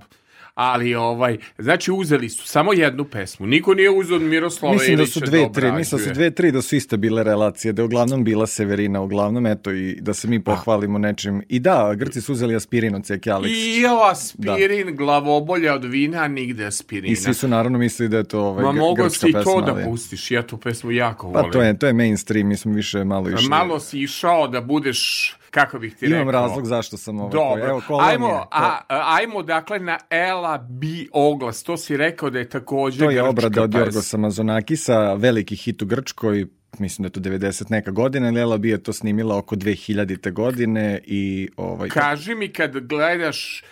Ali 0.58 0.96
ovaj, 0.96 1.38
znači 1.58 1.92
uzeli 1.92 2.30
su 2.30 2.48
samo 2.48 2.74
jednu 2.74 3.04
pesmu. 3.04 3.48
Niko 3.48 3.74
nije 3.74 3.90
uzeo 3.90 4.20
Miroslava 4.20 4.74
Mislim 4.74 4.98
da 4.98 5.06
su 5.06 5.20
dve, 5.20 5.52
tri, 5.54 5.72
mislim 5.72 6.02
da 6.02 6.08
su 6.08 6.14
dve, 6.14 6.32
tri 6.32 6.52
da 6.52 6.62
su 6.62 6.76
iste 6.76 6.98
bile 6.98 7.24
relacije, 7.24 7.74
da 7.74 7.82
je 7.82 7.86
uglavnom 7.86 8.24
bila 8.24 8.48
Severina, 8.48 9.02
uglavnom, 9.02 9.46
eto, 9.46 9.72
i 9.72 9.98
da 10.02 10.14
se 10.14 10.28
mi 10.28 10.44
pohvalimo 10.44 10.98
nečim. 10.98 11.44
I 11.50 11.60
da, 11.60 11.94
Grci 11.96 12.22
su 12.22 12.32
uzeli 12.34 12.56
aspirin 12.56 12.96
od 12.96 13.06
Ceki 13.06 13.32
Aleksić. 13.32 13.58
I 13.58 13.82
jo, 13.82 14.00
aspirin, 14.12 14.96
glavobolja 14.96 15.74
od 15.74 15.84
vina, 15.84 16.28
nigde 16.28 16.66
aspirina. 16.66 17.14
I 17.14 17.16
svi 17.16 17.34
su 17.34 17.48
naravno 17.48 17.78
mislili 17.78 18.10
da 18.10 18.18
je 18.18 18.24
to 18.24 18.40
ovaj, 18.42 18.64
Ma 18.64 18.94
grčka 18.98 19.10
si 19.10 19.30
i 19.30 19.34
pesma. 19.34 19.52
to 19.52 19.62
da 19.62 19.84
pustiš, 19.86 20.32
ja 20.32 20.48
tu 20.48 20.58
pesmu 20.58 20.92
jako 20.92 21.32
Pa 21.32 21.40
volim. 21.40 21.52
to 21.52 21.62
je, 21.62 21.80
to 21.80 21.88
je 21.88 21.94
mainstream, 21.94 22.48
mi 22.48 22.58
smo 22.58 22.74
više 22.74 23.04
malo 23.04 23.30
išli. 23.30 23.50
Malo 23.50 23.80
si 23.80 24.00
išao 24.00 24.48
da 24.48 24.62
budeš, 24.62 25.34
kako 25.52 25.80
bih 25.80 25.96
ti 25.96 26.06
Imam 26.06 26.18
rekao. 26.20 26.32
razlog 26.32 26.66
zašto 26.66 26.98
sam 26.98 27.20
ovaj. 27.20 27.32
Dobro, 27.32 27.66
Evo, 27.66 27.82
kolonija. 27.88 28.12
ajmo, 28.12 28.46
a, 28.52 28.80
ajmo 28.90 29.44
dakle 29.44 29.80
na 29.80 29.98
Ela 30.10 30.58
B 30.60 30.88
oglas, 31.12 31.64
to 31.64 31.78
si 31.78 31.98
rekao 31.98 32.30
da 32.30 32.40
je 32.40 32.50
takođe 32.50 33.00
To 33.00 33.04
je 33.06 33.14
grčka 33.14 33.30
obrada 33.30 33.64
od 33.64 33.72
pesma. 33.72 33.80
Jorgosa 33.80 34.18
Mazonakisa, 34.18 35.14
veliki 35.14 35.56
hit 35.56 35.82
u 35.82 35.86
Grčkoj, 35.86 36.46
mislim 36.80 37.04
da 37.04 37.08
je 37.08 37.12
to 37.14 37.20
90 37.22 37.66
neka 37.70 37.92
godina, 37.92 38.32
Lela 38.32 38.58
bi 38.58 38.70
je 38.70 38.84
to 38.84 38.94
snimila 38.94 39.38
oko 39.38 39.56
2000. 39.56 40.32
godine 40.32 41.00
i 41.04 41.50
ovaj, 41.58 41.90
Kaži 41.90 42.36
mi 42.36 42.48
kad 42.48 42.78
gledaš 42.80 43.64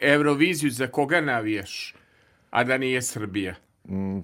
Euroviziju, 0.00 0.70
za 0.70 0.86
koga 0.86 1.20
navijaš? 1.20 1.94
A 2.50 2.64
da 2.64 2.78
nije 2.78 3.02
Srbija. 3.02 3.54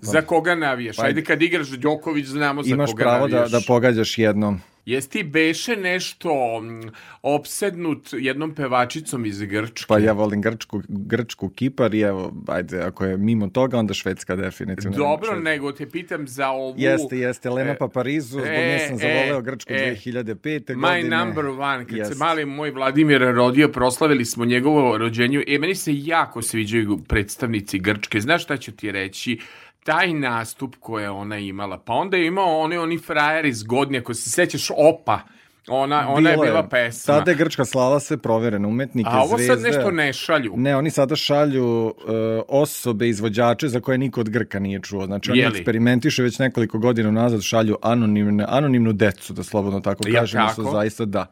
Za 0.02 0.22
koga 0.22 0.54
navijaš? 0.54 0.98
Ajde 0.98 1.24
kad 1.24 1.42
igraš 1.42 1.68
Đoković, 1.68 2.26
znamo 2.26 2.62
za 2.62 2.66
Mm, 2.66 2.70
pa 2.70 2.74
imaš 2.74 2.90
koga 2.90 3.02
pravo 3.04 3.28
da, 3.28 3.34
navijaš. 3.34 3.50
da 3.52 3.60
pogađaš 3.66 4.18
jednom. 4.18 4.60
Jesi 4.86 5.10
ti 5.10 5.22
beše 5.22 5.76
nešto 5.76 6.60
mm, 6.60 6.90
opsednut 7.22 8.08
jednom 8.12 8.54
pevačicom 8.54 9.26
iz 9.26 9.42
Grčke? 9.42 9.84
Pa 9.88 9.98
ja 9.98 10.12
volim 10.12 10.42
Grčku, 10.42 10.82
Grčku 10.88 11.48
Kipar 11.48 11.94
i 11.94 12.00
evo, 12.00 12.32
ajde, 12.48 12.80
ako 12.80 13.04
je 13.04 13.16
mimo 13.16 13.48
toga, 13.48 13.78
onda 13.78 13.94
Švedska 13.94 14.36
definitivno. 14.36 14.96
Dobro, 14.96 15.26
Švedska. 15.26 15.50
nego 15.50 15.72
te 15.72 15.90
pitam 15.90 16.28
za 16.28 16.50
ovu... 16.50 16.74
Jeste, 16.78 17.18
jeste, 17.18 17.50
Lena 17.50 17.70
E, 17.70 17.76
Paparizu, 17.76 18.28
zbog 18.28 18.46
e, 18.46 18.72
nje 18.72 18.78
sam 18.88 18.96
zavoleo 18.96 19.38
e, 19.38 19.42
Grčku 19.42 19.72
e. 19.72 19.96
2005. 20.04 20.74
My 20.74 20.80
godine. 20.80 21.16
number 21.16 21.46
one, 21.46 21.84
kad 21.84 21.96
Jeste. 21.96 22.14
se 22.14 22.18
mali 22.18 22.44
moj 22.44 22.70
Vladimir 22.70 23.20
rodio, 23.20 23.68
proslavili 23.68 24.24
smo 24.24 24.44
njegovo 24.44 24.98
rođenju. 24.98 25.42
E, 25.46 25.58
meni 25.58 25.74
se 25.74 25.90
jako 25.94 26.42
sviđaju 26.42 26.98
predstavnici 27.08 27.78
Grčke. 27.78 28.20
Znaš 28.20 28.42
šta 28.42 28.56
ću 28.56 28.72
ti 28.72 28.92
reći? 28.92 29.38
Taj 29.84 30.12
nastup 30.14 30.76
koje 30.80 31.02
je 31.02 31.10
ona 31.10 31.38
imala. 31.38 31.78
Pa 31.78 31.92
onda 31.92 32.16
je 32.16 32.26
imao 32.26 32.58
oni, 32.58 32.76
oni 32.76 32.98
frajeri 32.98 33.52
zgodni, 33.52 33.98
ako 33.98 34.14
se 34.14 34.30
sećaš 34.30 34.70
Opa. 34.70 35.20
Ona, 35.68 36.08
ona 36.08 36.30
je 36.30 36.36
Bilo 36.36 36.44
bila 36.46 36.68
pesma. 36.68 37.14
Tada 37.14 37.30
je 37.30 37.36
Grčka 37.36 37.64
slava 37.64 38.00
sve 38.00 38.16
proverene 38.16 38.68
umetnike, 38.68 39.10
A 39.12 39.20
ovo 39.22 39.38
sad 39.38 39.58
zvezde. 39.58 39.68
nešto 39.68 39.90
ne 39.90 40.12
šalju. 40.12 40.54
Ne, 40.56 40.76
oni 40.76 40.90
sada 40.90 41.16
šalju 41.16 41.86
uh, 41.86 41.92
osobe, 42.48 43.08
izvođače 43.08 43.68
za 43.68 43.80
koje 43.80 43.98
niko 43.98 44.20
od 44.20 44.28
Grka 44.28 44.58
nije 44.58 44.80
čuo. 44.82 45.06
Znači, 45.06 45.30
oni 45.30 45.40
Je 45.40 45.48
li? 45.48 45.58
eksperimentišu 45.58 46.22
već 46.22 46.38
nekoliko 46.38 46.78
godina 46.78 47.10
nazad, 47.10 47.42
šalju 47.42 47.76
anonimne, 47.82 48.44
anonimnu 48.48 48.92
decu, 48.92 49.32
da 49.32 49.42
slobodno 49.42 49.80
tako 49.80 50.02
Jel 50.06 50.14
kažemo, 50.14 50.48
su 50.54 50.64
zaista 50.72 51.04
da. 51.04 51.26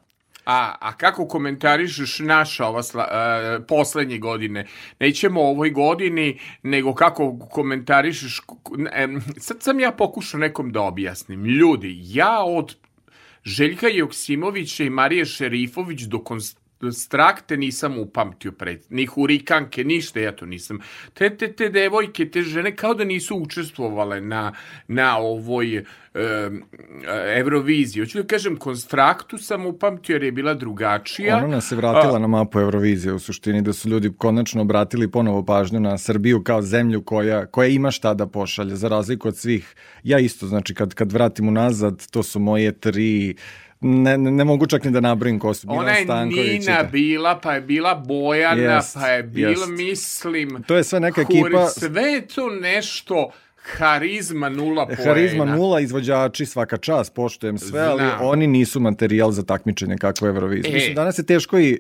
A, 0.51 0.77
a 0.81 0.93
kako 0.97 1.29
komentarišeš 1.29 2.19
naša 2.19 2.67
ova 2.67 2.83
sla, 2.83 3.05
e, 3.11 3.67
poslednje 3.67 4.19
godine? 4.19 4.67
Nećemo 5.01 5.43
ovoj 5.43 5.71
godini, 5.71 6.39
nego 6.63 6.95
kako 6.95 7.39
komentarišeš... 7.51 8.41
E, 8.93 9.09
sad 9.37 9.63
sam 9.63 9.81
ja 9.81 9.93
pokušao 9.93 10.41
nekom 10.41 10.73
da 10.73 10.81
objasnim. 10.81 11.45
Ljudi, 11.45 12.01
ja 12.05 12.43
od 12.45 12.77
Željka 13.45 13.89
Joksimovića 13.89 14.85
i 14.85 14.91
Marije 14.91 15.25
Šerifović 15.25 16.03
do 16.03 16.25
Konstrakte 16.81 17.57
nisam 17.57 17.99
upamtio 17.99 18.53
pred, 18.53 18.81
ni 18.91 19.07
hurikanke, 19.07 19.85
ništa 19.85 20.21
ja 20.21 20.33
to 20.33 20.47
nisam. 20.47 20.79
Te, 21.15 21.37
te, 21.37 21.53
te 21.53 21.69
devojke, 21.69 22.25
te 22.31 22.43
žene 22.43 22.77
kao 22.77 22.95
da 22.95 23.05
nisu 23.05 23.37
učestvovale 23.37 24.21
na, 24.21 24.53
na 24.89 25.19
ovoj 25.19 25.77
e, 25.77 25.85
Euroviziji. 27.37 28.01
Hoću 28.01 28.23
da 28.23 28.27
kažem, 28.27 28.57
Konstraktu 28.57 29.39
sam 29.39 29.67
upamtio 29.67 30.15
jer 30.15 30.23
je 30.23 30.33
bila 30.33 30.55
drugačija. 30.55 31.37
Ona 31.37 31.47
nas 31.47 31.73
je 31.73 31.77
vratila 31.77 32.19
na 32.19 32.27
mapu 32.27 32.61
Eurovizije 32.61 33.13
u 33.13 33.19
suštini, 33.19 33.63
da 33.63 33.73
su 33.73 33.89
ljudi 33.89 34.13
konačno 34.19 34.63
obratili 34.63 35.11
ponovo 35.11 35.45
pažnju 35.45 35.81
na 35.81 35.99
Srbiju 35.99 36.43
kao 36.45 36.63
zemlju 36.63 37.03
koja, 37.03 37.47
koja 37.47 37.69
ima 37.69 37.91
šta 37.91 38.15
da 38.15 38.27
pošalje, 38.27 38.77
za 38.77 38.89
razliku 38.89 39.29
od 39.29 39.37
svih. 39.37 39.75
Ja 40.03 40.19
isto, 40.19 40.47
znači 40.47 40.75
kad, 40.75 40.95
kad 40.95 41.13
vratim 41.13 41.49
unazad, 41.49 42.07
to 42.11 42.23
su 42.23 42.39
moje 42.39 42.73
tri 42.73 43.35
ne, 43.81 44.19
ne, 44.19 44.45
mogu 44.45 44.67
čak 44.67 44.85
ni 44.85 44.91
da 44.91 45.01
nabrojim 45.01 45.39
ko 45.39 45.55
su. 45.55 45.67
Ona 45.71 45.91
je 45.91 46.07
Nina 46.27 46.83
bila, 46.83 47.39
pa 47.39 47.55
je 47.55 47.61
bila 47.61 47.95
Bojana, 47.97 48.63
Jest, 48.63 48.95
pa 48.95 49.07
je 49.07 49.23
bila, 49.23 49.51
jest. 49.51 49.69
mislim... 49.69 50.63
To 50.63 50.77
je 50.77 50.85
sve 50.85 51.01
neka 51.01 51.23
Huri- 51.23 51.41
ekipa- 51.45 51.69
Sve 51.69 52.03
je 52.03 52.27
to 52.27 52.51
nešto 52.51 53.31
harizma 53.57 54.49
nula 54.49 54.87
poena. 54.87 55.05
Harizma 55.05 55.45
nula, 55.47 55.81
izvođači 55.81 56.47
svaka 56.47 56.77
čast, 56.77 57.15
poštujem 57.15 57.59
sve, 57.59 57.81
ali 57.81 57.99
Znam. 58.01 58.19
oni 58.21 58.47
nisu 58.47 58.81
materijal 58.81 59.31
za 59.31 59.43
takmičenje 59.43 59.97
kako 59.99 60.27
je 60.27 60.31
Eurovizija. 60.31 60.71
E. 60.71 60.75
Mislim, 60.75 60.95
danas 60.95 61.19
je 61.19 61.27
teško 61.27 61.59
i 61.59 61.79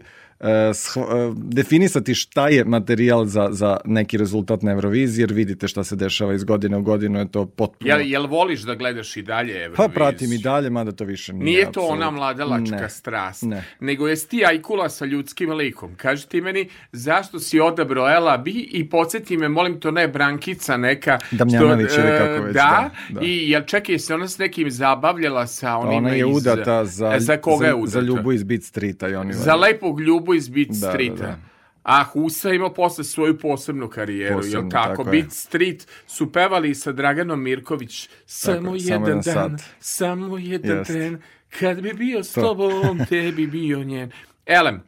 definisati 1.36 2.14
šta 2.14 2.48
je 2.48 2.64
materijal 2.64 3.24
za, 3.24 3.48
za 3.50 3.76
neki 3.84 4.16
rezultat 4.16 4.62
na 4.62 4.72
Euroviziji, 4.72 5.22
jer 5.22 5.32
vidite 5.32 5.68
šta 5.68 5.84
se 5.84 5.96
dešava 5.96 6.34
iz 6.34 6.44
godine 6.44 6.76
u 6.76 6.82
godinu, 6.82 7.18
je 7.18 7.30
to 7.30 7.46
potpuno... 7.46 7.90
Jel, 7.90 8.00
jel 8.00 8.26
voliš 8.26 8.60
da 8.60 8.74
gledaš 8.74 9.16
i 9.16 9.22
dalje 9.22 9.52
Euroviziju? 9.54 9.76
Pa 9.76 9.88
pratim 9.88 10.32
i 10.32 10.38
dalje, 10.38 10.70
mada 10.70 10.92
to 10.92 11.04
više 11.04 11.32
nije. 11.32 11.44
Nije 11.44 11.72
to 11.72 11.80
ona 11.80 12.10
mladalačka 12.10 12.76
Ne. 12.76 12.88
strast, 12.88 13.42
Ne. 13.42 13.64
nego 13.80 14.08
jesi 14.08 14.28
ti 14.28 14.44
ajkula 14.46 14.88
sa 14.88 15.04
ljudskim 15.04 15.50
likom. 15.50 15.94
Kaži 15.94 16.28
ti 16.28 16.40
meni 16.40 16.68
zašto 16.92 17.38
si 17.38 17.60
odabrao 17.60 18.10
Ela 18.10 18.38
B 18.38 18.50
i 18.50 18.88
podsjeti 18.90 19.36
me, 19.36 19.48
molim 19.48 19.80
to 19.80 19.90
ne 19.90 20.08
Brankica 20.08 20.76
neka. 20.76 21.18
Damjanović 21.30 21.90
što, 21.90 22.00
ili 22.00 22.08
e, 22.08 22.18
kako 22.18 22.44
već, 22.44 22.54
Da, 22.54 22.90
da, 23.10 23.20
da. 23.20 23.26
i 23.26 23.50
jel 23.50 23.62
čekaj, 23.62 23.98
se 23.98 24.14
ona 24.14 24.28
s 24.28 24.38
nekim 24.38 24.70
zabavljala 24.70 25.46
sa 25.46 25.76
onima 25.76 25.96
Ona 25.98 26.10
je 26.10 26.18
iz... 26.20 26.36
udata 26.36 26.84
za, 26.84 27.12
E, 27.14 27.20
za 27.20 27.36
koga 27.36 27.66
je 27.66 27.74
udata? 27.74 27.90
za 27.90 28.00
Ljubu 28.00 28.32
iz 28.32 28.42
Beat 28.42 28.62
Streeta. 28.62 29.08
I 29.08 29.14
oni 29.14 29.32
Za 29.32 29.54
lepog 29.54 30.00
ljubu 30.00 30.29
iz 30.34 30.48
Beat 30.48 30.68
Da, 30.68 30.74
Streeta. 30.74 31.14
da, 31.16 31.22
da. 31.22 31.38
A 31.82 32.04
Husa 32.04 32.50
ima 32.50 32.70
posle 32.70 33.04
svoju 33.04 33.38
posebnu 33.38 33.88
karijeru, 33.88 34.36
Posebnu, 34.36 34.58
jel 34.58 34.70
tako? 34.70 34.88
tako 34.96 35.02
je. 35.06 35.10
Beat 35.12 35.32
Street 35.32 35.86
su 36.06 36.32
pevali 36.32 36.74
sa 36.74 36.92
Draganom 36.92 37.42
Mirković. 37.42 38.08
Samo 38.26 38.52
je, 38.68 38.80
jedan 38.80 38.88
samo 38.88 39.06
jedan 39.08 39.20
dan, 39.46 39.58
sat. 39.58 39.68
samo 39.80 40.38
jedan 40.38 40.76
Jest. 40.78 40.90
tren, 40.90 41.18
kad 41.50 41.80
bi 41.80 41.92
bio 41.92 42.24
s 42.24 42.32
tobom, 42.32 42.72
tebi 43.08 43.46
bio 43.46 43.78
njen. 43.80 44.10
Elem, 44.46 44.82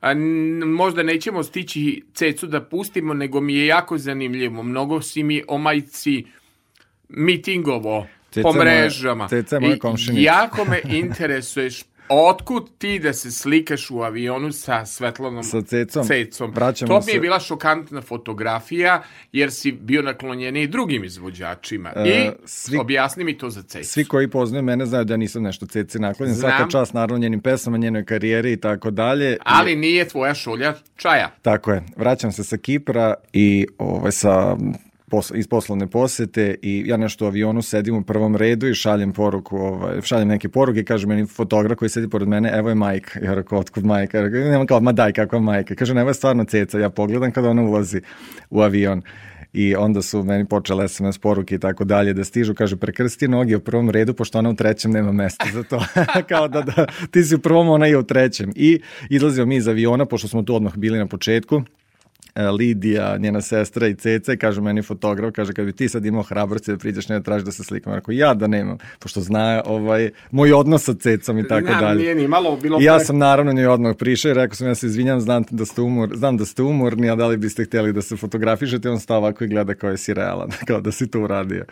a, 0.00 0.14
možda 0.66 1.02
nećemo 1.02 1.42
stići 1.42 2.02
cecu 2.14 2.46
da 2.46 2.60
pustimo, 2.62 3.14
nego 3.14 3.40
mi 3.40 3.54
je 3.54 3.66
jako 3.66 3.98
zanimljivo. 3.98 4.62
Mnogo 4.62 5.02
si 5.02 5.22
mi 5.22 5.42
o 5.48 5.58
majci 5.58 6.24
mitingovo 7.10 8.06
Ceca 8.30 8.42
po 8.42 8.48
je 8.50 8.54
moja- 8.54 8.80
mrežama. 8.80 9.28
Ceca 9.28 9.56
je 9.56 9.60
moja 9.60 9.74
I 9.74 9.78
komšinica. 9.78 10.22
Jako 10.22 10.64
me 10.64 10.80
interesuješ 10.86 11.82
Otkud 12.08 12.70
ti 12.78 12.98
da 12.98 13.12
se 13.12 13.30
slikaš 13.30 13.90
u 13.90 14.02
avionu 14.02 14.52
sa 14.52 14.86
Svetlanom 14.86 15.44
Sa 15.44 15.62
Cecom. 15.62 16.06
Cecom? 16.06 16.50
Vraćamo 16.50 16.88
to 17.00 17.06
mi 17.06 17.12
je 17.12 17.20
bila 17.20 17.40
šokantna 17.40 18.02
fotografija, 18.02 19.02
jer 19.32 19.52
si 19.52 19.72
bio 19.72 20.02
naklonjeniji 20.02 20.66
drugim 20.66 21.04
izvođačima. 21.04 21.92
E, 21.96 22.08
I 22.08 22.30
svi- 22.44 22.78
objasni 22.78 23.24
mi 23.24 23.38
to 23.38 23.50
za 23.50 23.62
Cecu. 23.62 23.90
Svi 23.90 24.04
koji 24.04 24.30
poznaju 24.30 24.62
mene 24.62 24.86
znaju 24.86 25.04
da 25.04 25.12
ja 25.12 25.16
nisam 25.16 25.42
nešto 25.42 25.66
ceci 25.66 25.98
naklonjen. 25.98 26.34
Znam. 26.34 26.50
Svaka 26.50 26.70
čast 26.70 26.94
naravno 26.94 27.18
njenim 27.18 27.40
pesama, 27.40 27.76
njenoj 27.78 28.04
karijeri 28.04 28.52
i 28.52 28.56
tako 28.60 28.90
dalje. 28.90 29.36
Ali 29.44 29.76
nije 29.76 30.08
tvoja 30.08 30.34
šolja 30.34 30.74
čaja. 30.96 31.30
Tako 31.42 31.72
je. 31.72 31.82
Vraćam 31.96 32.32
se 32.32 32.44
sa 32.44 32.56
Kipra 32.56 33.14
i 33.32 33.66
ovaj, 33.78 34.12
sa 34.12 34.56
pos, 35.10 35.32
iz 35.34 35.48
poslovne 35.48 35.86
posete 35.86 36.54
i 36.62 36.84
ja 36.86 36.96
nešto 36.96 37.24
u 37.24 37.28
avionu 37.28 37.62
sedim 37.62 37.96
u 37.96 38.02
prvom 38.02 38.36
redu 38.36 38.68
i 38.68 38.74
šaljem 38.74 39.12
poruku, 39.12 39.56
ovaj, 39.56 40.00
šaljem 40.02 40.28
neke 40.28 40.48
poruke 40.48 40.80
i 40.80 40.84
kaže 40.84 41.06
meni 41.06 41.26
fotograf 41.26 41.78
koji 41.78 41.88
sedi 41.88 42.08
pored 42.08 42.28
mene, 42.28 42.50
evo 42.54 42.68
je 42.68 42.74
majka. 42.74 43.20
Ja 43.20 43.34
rekao, 43.34 43.58
otkud 43.58 43.84
majka? 43.84 44.18
Ja 44.18 44.24
rekao, 44.24 44.40
nema 44.40 44.66
kao, 44.66 44.80
ma 44.80 44.92
daj, 44.92 45.12
kakva 45.12 45.40
majka? 45.40 45.74
Kaže, 45.74 45.92
evo 45.92 46.10
je 46.10 46.14
stvarno 46.14 46.44
ceca. 46.44 46.78
Ja 46.78 46.90
pogledam 46.90 47.32
kada 47.32 47.50
ona 47.50 47.62
ulazi 47.62 48.00
u 48.50 48.60
avion. 48.60 49.02
I 49.52 49.74
onda 49.76 50.02
su 50.02 50.22
meni 50.24 50.44
počele 50.44 50.88
SMS 50.88 51.18
poruke 51.18 51.54
i 51.54 51.58
tako 51.58 51.84
dalje 51.84 52.12
da 52.12 52.24
stižu, 52.24 52.54
kaže 52.54 52.76
prekrsti 52.76 53.28
noge 53.28 53.56
u 53.56 53.60
prvom 53.60 53.90
redu 53.90 54.14
pošto 54.14 54.38
ona 54.38 54.50
u 54.50 54.54
trećem 54.54 54.90
nema 54.90 55.12
mesta 55.12 55.46
za 55.52 55.62
to. 55.62 55.84
Kao 56.28 56.48
da, 56.48 56.62
da 56.62 56.86
ti 57.10 57.22
si 57.22 57.34
u 57.34 57.38
prvom, 57.38 57.68
ona 57.68 57.86
je 57.86 57.98
u 57.98 58.02
trećem. 58.02 58.52
I 58.54 58.80
izlazimo 59.10 59.46
mi 59.46 59.56
iz 59.56 59.68
aviona, 59.68 60.04
pošto 60.04 60.28
smo 60.28 60.42
tu 60.42 60.54
odmah 60.54 60.76
bili 60.76 60.98
na 60.98 61.06
početku, 61.06 61.62
Lidija, 62.58 63.16
njena 63.18 63.40
sestra 63.40 63.86
i 63.88 63.94
Ceca 63.94 64.32
i 64.32 64.36
kaže 64.36 64.60
meni 64.60 64.82
fotograf, 64.82 65.32
kaže 65.32 65.52
kad 65.52 65.66
bi 65.66 65.72
ti 65.72 65.88
sad 65.88 66.04
imao 66.04 66.22
hrabrosti 66.22 66.70
da 66.70 66.78
priđeš 66.78 67.08
ne 67.08 67.18
da 67.18 67.22
tražiš 67.22 67.44
da 67.44 67.52
se 67.52 67.64
slikam. 67.64 67.94
Rekao, 67.94 68.12
ja 68.12 68.34
da 68.34 68.46
nemam, 68.46 68.78
pošto 68.98 69.20
zna 69.20 69.62
ovaj, 69.66 70.10
moj 70.30 70.52
odnos 70.52 70.84
sa 70.84 70.94
Cecom 70.94 71.38
i 71.38 71.48
tako 71.48 71.66
Znam, 71.66 71.80
dalje. 71.80 71.98
nije 71.98 72.14
ni 72.14 72.28
malo 72.28 72.56
bilo... 72.56 72.80
I 72.80 72.84
ja 72.84 73.00
sam 73.00 73.18
naravno 73.18 73.52
njoj 73.52 73.66
odmah 73.66 73.96
prišao 73.98 74.30
i 74.30 74.34
rekao 74.34 74.54
sam 74.54 74.66
ja 74.66 74.74
se 74.74 74.86
izvinjam, 74.86 75.20
znam 75.20 75.44
da 75.50 75.64
ste 75.64 75.80
umor, 75.80 76.10
znam 76.14 76.36
da 76.36 76.44
ste 76.44 76.62
umorni, 76.62 77.10
a 77.10 77.14
da 77.16 77.26
li 77.26 77.36
biste 77.36 77.64
htjeli 77.64 77.92
da 77.92 78.02
se 78.02 78.16
fotografišete, 78.16 78.90
on 78.90 79.00
stava 79.00 79.18
ovako 79.18 79.44
i 79.44 79.48
gleda 79.48 79.74
kao 79.74 79.90
je 79.90 79.96
si 79.96 80.14
realan, 80.14 80.50
kao 80.68 80.80
da 80.80 80.92
si 80.92 81.10
to 81.10 81.20
uradio. 81.20 81.64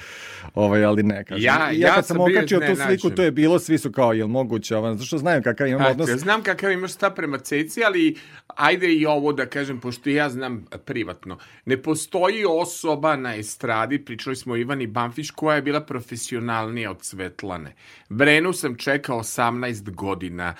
Ovaj, 0.55 0.85
ali 0.85 1.03
ne, 1.03 1.25
kažem. 1.25 1.45
Ja- 1.45 1.71
ja, 1.73 1.89
ja 1.89 1.95
kad 1.95 2.07
sam 2.07 2.17
bio 2.17 2.39
okačio 2.39 2.59
tu 2.59 2.67
sliku, 2.67 2.73
iznenađen. 2.73 3.11
to 3.11 3.23
je 3.23 3.31
bilo, 3.31 3.59
svi 3.59 3.79
su 3.79 3.93
kao, 3.93 4.13
jel 4.13 4.29
moguće, 4.29 4.77
ovo, 4.77 4.93
zato 4.93 5.05
što 5.05 5.19
znaju 5.19 5.43
kakav 5.43 5.67
imam 5.67 5.91
odnos. 5.91 6.11
Znam 6.11 6.43
kakav 6.43 6.71
imaš 6.71 6.93
stav 6.93 7.15
prema 7.15 7.39
ceci, 7.39 7.85
ali 7.85 8.17
ajde 8.47 8.93
i 8.93 9.07
ovo 9.07 9.33
da 9.33 9.47
kažem, 9.47 9.81
pošto 9.81 10.11
ja 10.11 10.31
znam 10.31 10.54
privatno. 10.85 11.39
Ne 11.65 11.83
postoji 11.83 12.45
osoba 12.45 13.17
na 13.17 13.37
estradi, 13.37 14.05
pričali 14.05 14.37
smo 14.37 14.55
o 14.55 14.57
Ivani 14.57 14.87
Banfić, 14.87 15.31
koja 15.31 15.57
je 15.57 15.63
bila 15.63 15.81
profesionalnija 15.81 16.91
od 16.91 17.03
Svetlane. 17.03 17.75
Brenu 18.09 18.53
sam 18.53 18.77
čekao 18.77 19.19
18 19.19 19.91
godina, 19.91 20.55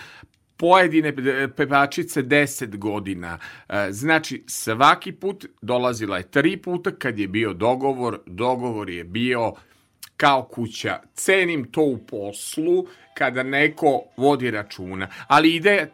pojedine 0.57 1.09
e, 1.09 1.49
pevačice 1.57 2.23
10 2.23 2.77
godina. 2.77 3.39
E, 3.69 3.89
Znači, 3.91 4.45
svaki 4.47 5.13
put 5.13 5.47
dolazila 5.63 6.17
je 6.17 6.31
tri 6.31 6.57
puta 6.57 6.91
kad 6.91 7.19
je 7.19 7.29
bio 7.29 7.53
dogovor, 7.53 8.21
dogovor 8.27 8.91
je 8.91 9.05
bio 9.05 9.53
kao 10.17 10.43
kuća. 10.43 11.01
Cenim 11.15 11.73
to 11.73 11.83
u 11.83 11.99
poslu 11.99 12.87
kada 13.15 13.43
neko 13.43 14.03
vodi 14.17 14.51
računa. 14.51 15.09
Ali 15.27 15.55
ide 15.55 15.91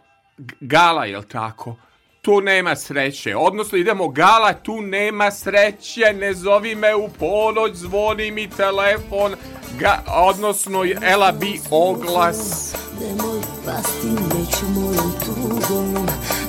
gala, 0.60 1.04
jel 1.04 1.22
tako? 1.22 1.76
Tu 2.22 2.40
nema 2.40 2.76
sreće. 2.76 3.36
Odnosno 3.36 3.78
idemo 3.78 4.08
gala, 4.08 4.52
tu 4.52 4.80
nema 4.80 5.30
sreće. 5.30 6.12
Ne 6.20 6.34
zovi 6.34 6.74
me 6.74 6.94
u 6.94 7.08
ponoć, 7.08 7.74
zvoni 7.74 8.30
mi 8.30 8.50
telefon. 8.50 9.34
Ga, 9.78 10.02
odnosno, 10.06 10.84
ela 11.02 11.32
bi 11.32 11.60
oglas. 11.70 12.74
Nemoj 13.00 13.40
pasti 13.66 14.06
neću 14.06 14.66
mojom 14.80 15.12
tugom 15.24 16.06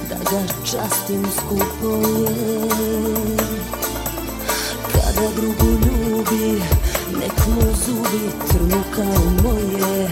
Da 0.09 0.15
ga 0.15 0.41
častim 0.72 1.26
skupo 1.38 1.88
je 1.88 3.38
Kada 4.91 5.28
drugu 5.36 5.72
ljubi 5.72 6.61
Nek 7.19 7.47
mu 7.47 7.61
zubi 7.86 8.32
trnu 8.47 8.84
kao 8.95 9.24
moje 9.43 10.09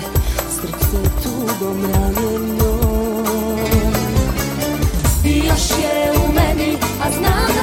Srce 0.49 1.23
tugom 1.23 1.81
ranjeno 1.91 2.28
još 5.49 5.69
je 5.83 6.11
u 6.11 6.33
meni 6.33 6.77
A 7.03 7.11
znam 7.11 7.58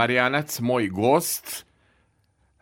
Marijanac, 0.00 0.60
moj 0.60 0.88
gost. 0.88 1.66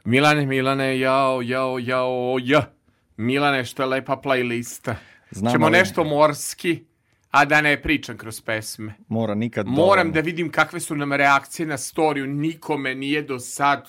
Milane, 0.04 0.46
Milane, 0.46 0.98
jao, 0.98 1.42
jao, 1.42 1.78
jao, 1.78 2.36
ja. 2.42 2.72
Milane, 3.16 3.64
što 3.64 3.82
je 3.82 3.86
lepa 3.86 4.16
playlista. 4.16 4.94
Znam, 5.30 5.52
Ćemo 5.52 5.66
ali- 5.66 5.72
nešto 5.72 6.04
morski, 6.04 6.84
a 7.30 7.44
da 7.44 7.60
ne 7.60 7.82
pričam 7.82 8.16
kroz 8.16 8.40
pesme. 8.40 8.94
Mora 9.08 9.34
nikad 9.34 9.66
Moram 9.66 9.78
dovoljno. 9.78 10.12
da 10.12 10.20
vidim 10.20 10.50
kakve 10.50 10.80
su 10.80 10.96
nam 10.96 11.12
reakcije 11.12 11.66
na 11.66 11.78
storiju. 11.78 12.26
Nikome 12.26 12.94
nije 12.94 13.22
do 13.22 13.38
sad 13.38 13.88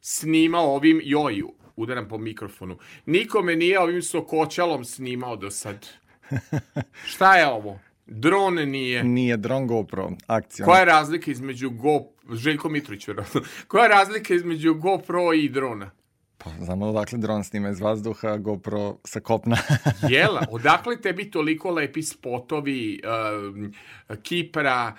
snimao 0.00 0.74
ovim, 0.74 1.00
joj, 1.04 1.42
udaram 1.76 2.08
po 2.08 2.18
mikrofonu. 2.18 2.78
Nikome 3.06 3.56
nije 3.56 3.80
ovim 3.80 4.02
sokoćalom 4.02 4.84
snimao 4.84 5.36
do 5.36 5.50
sad. 5.50 5.86
Šta 7.12 7.36
je 7.36 7.46
ovo? 7.46 7.78
Dron 8.08 8.54
nije. 8.54 9.04
Nije 9.04 9.36
dron 9.36 9.66
GoPro, 9.66 10.10
akcija. 10.26 10.66
Koja 10.66 10.78
je 10.78 10.84
razlika 10.84 11.30
između 11.30 11.70
Go... 11.70 12.00
Željko 12.32 12.68
Mitrović, 12.68 13.08
verovatno. 13.08 13.40
Koja 13.68 13.82
je 13.82 13.88
razlika 13.88 14.34
između 14.34 14.74
GoPro 14.74 15.32
i 15.32 15.48
drona? 15.48 15.90
Pa, 16.48 16.64
znamo 16.64 16.86
odakle 16.86 17.18
dron 17.18 17.44
snima 17.44 17.68
iz 17.68 17.80
vazduha, 17.80 18.36
GoPro 18.36 18.96
sa 19.04 19.20
kopna. 19.20 19.56
Jela, 20.10 20.46
odakle 20.50 21.00
tebi 21.00 21.30
toliko 21.30 21.70
lepi 21.70 22.02
spotovi 22.02 23.00
um, 23.04 23.72
Kipra, 24.22 24.92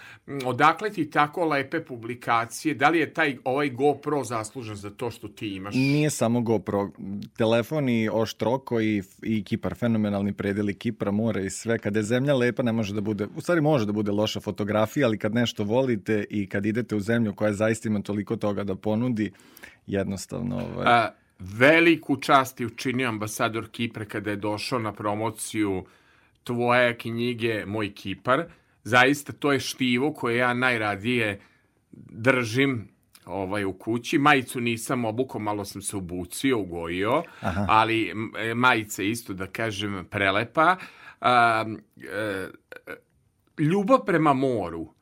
odakle 0.45 0.89
ti 0.89 1.09
tako 1.09 1.45
lepe 1.45 1.85
publikacije, 1.85 2.75
da 2.75 2.89
li 2.89 2.99
je 2.99 3.13
taj 3.13 3.37
ovaj 3.43 3.69
GoPro 3.69 4.23
zaslužen 4.23 4.75
za 4.75 4.89
to 4.89 5.11
što 5.11 5.27
ti 5.27 5.55
imaš? 5.55 5.75
Nije 5.75 6.09
samo 6.09 6.41
GoPro. 6.41 6.89
Telefon 7.37 7.89
i 7.89 8.09
oštroko 8.09 8.81
i, 8.81 9.03
i 9.23 9.43
Kipar, 9.43 9.75
fenomenalni 9.75 10.33
predeli 10.33 10.73
Kipra, 10.73 11.11
more 11.11 11.45
i 11.45 11.49
sve. 11.49 11.79
Kada 11.79 11.99
je 11.99 12.03
zemlja 12.03 12.35
lepa, 12.35 12.63
ne 12.63 12.71
može 12.71 12.93
da 12.93 13.01
bude, 13.01 13.27
u 13.35 13.41
stvari 13.41 13.61
može 13.61 13.85
da 13.85 13.91
bude 13.91 14.11
loša 14.11 14.39
fotografija, 14.39 15.07
ali 15.07 15.17
kad 15.17 15.33
nešto 15.33 15.63
volite 15.63 16.25
i 16.29 16.49
kad 16.49 16.65
idete 16.65 16.95
u 16.95 16.99
zemlju 16.99 17.33
koja 17.33 17.53
zaista 17.53 17.89
ima 17.89 18.01
toliko 18.01 18.35
toga 18.35 18.63
da 18.63 18.75
ponudi, 18.75 19.31
jednostavno... 19.87 20.55
Ovaj, 20.55 20.85
A, 20.87 21.09
veliku 21.39 22.17
čast 22.17 22.59
je 22.59 22.65
učinio 22.65 23.09
ambasador 23.09 23.69
Kipra 23.71 24.05
kada 24.05 24.29
je 24.29 24.35
došao 24.35 24.79
na 24.79 24.93
promociju 24.93 25.85
tvoje 26.43 26.97
knjige 26.97 27.65
Moj 27.65 27.93
Kipar. 27.93 28.43
Zaista 28.83 29.33
to 29.33 29.51
je 29.51 29.59
štivo 29.59 30.13
koje 30.13 30.37
ja 30.37 30.53
najradije 30.53 31.39
držim 32.11 32.87
ovaj 33.25 33.65
u 33.65 33.73
kući. 33.73 34.17
Majicu 34.17 34.61
nisam 34.61 35.05
obukao, 35.05 35.41
malo 35.41 35.65
sam 35.65 35.81
se 35.81 35.97
obucio, 35.97 36.59
ugojio, 36.59 37.23
Aha. 37.41 37.65
ali 37.69 38.13
e, 38.37 38.53
majica 38.53 39.03
isto, 39.03 39.33
da 39.33 39.47
kažem, 39.47 40.05
prelepa. 40.09 40.77
A, 41.21 41.65
e, 41.97 42.47
ljubav 43.57 44.05
prema 44.05 44.33
moru, 44.33 44.93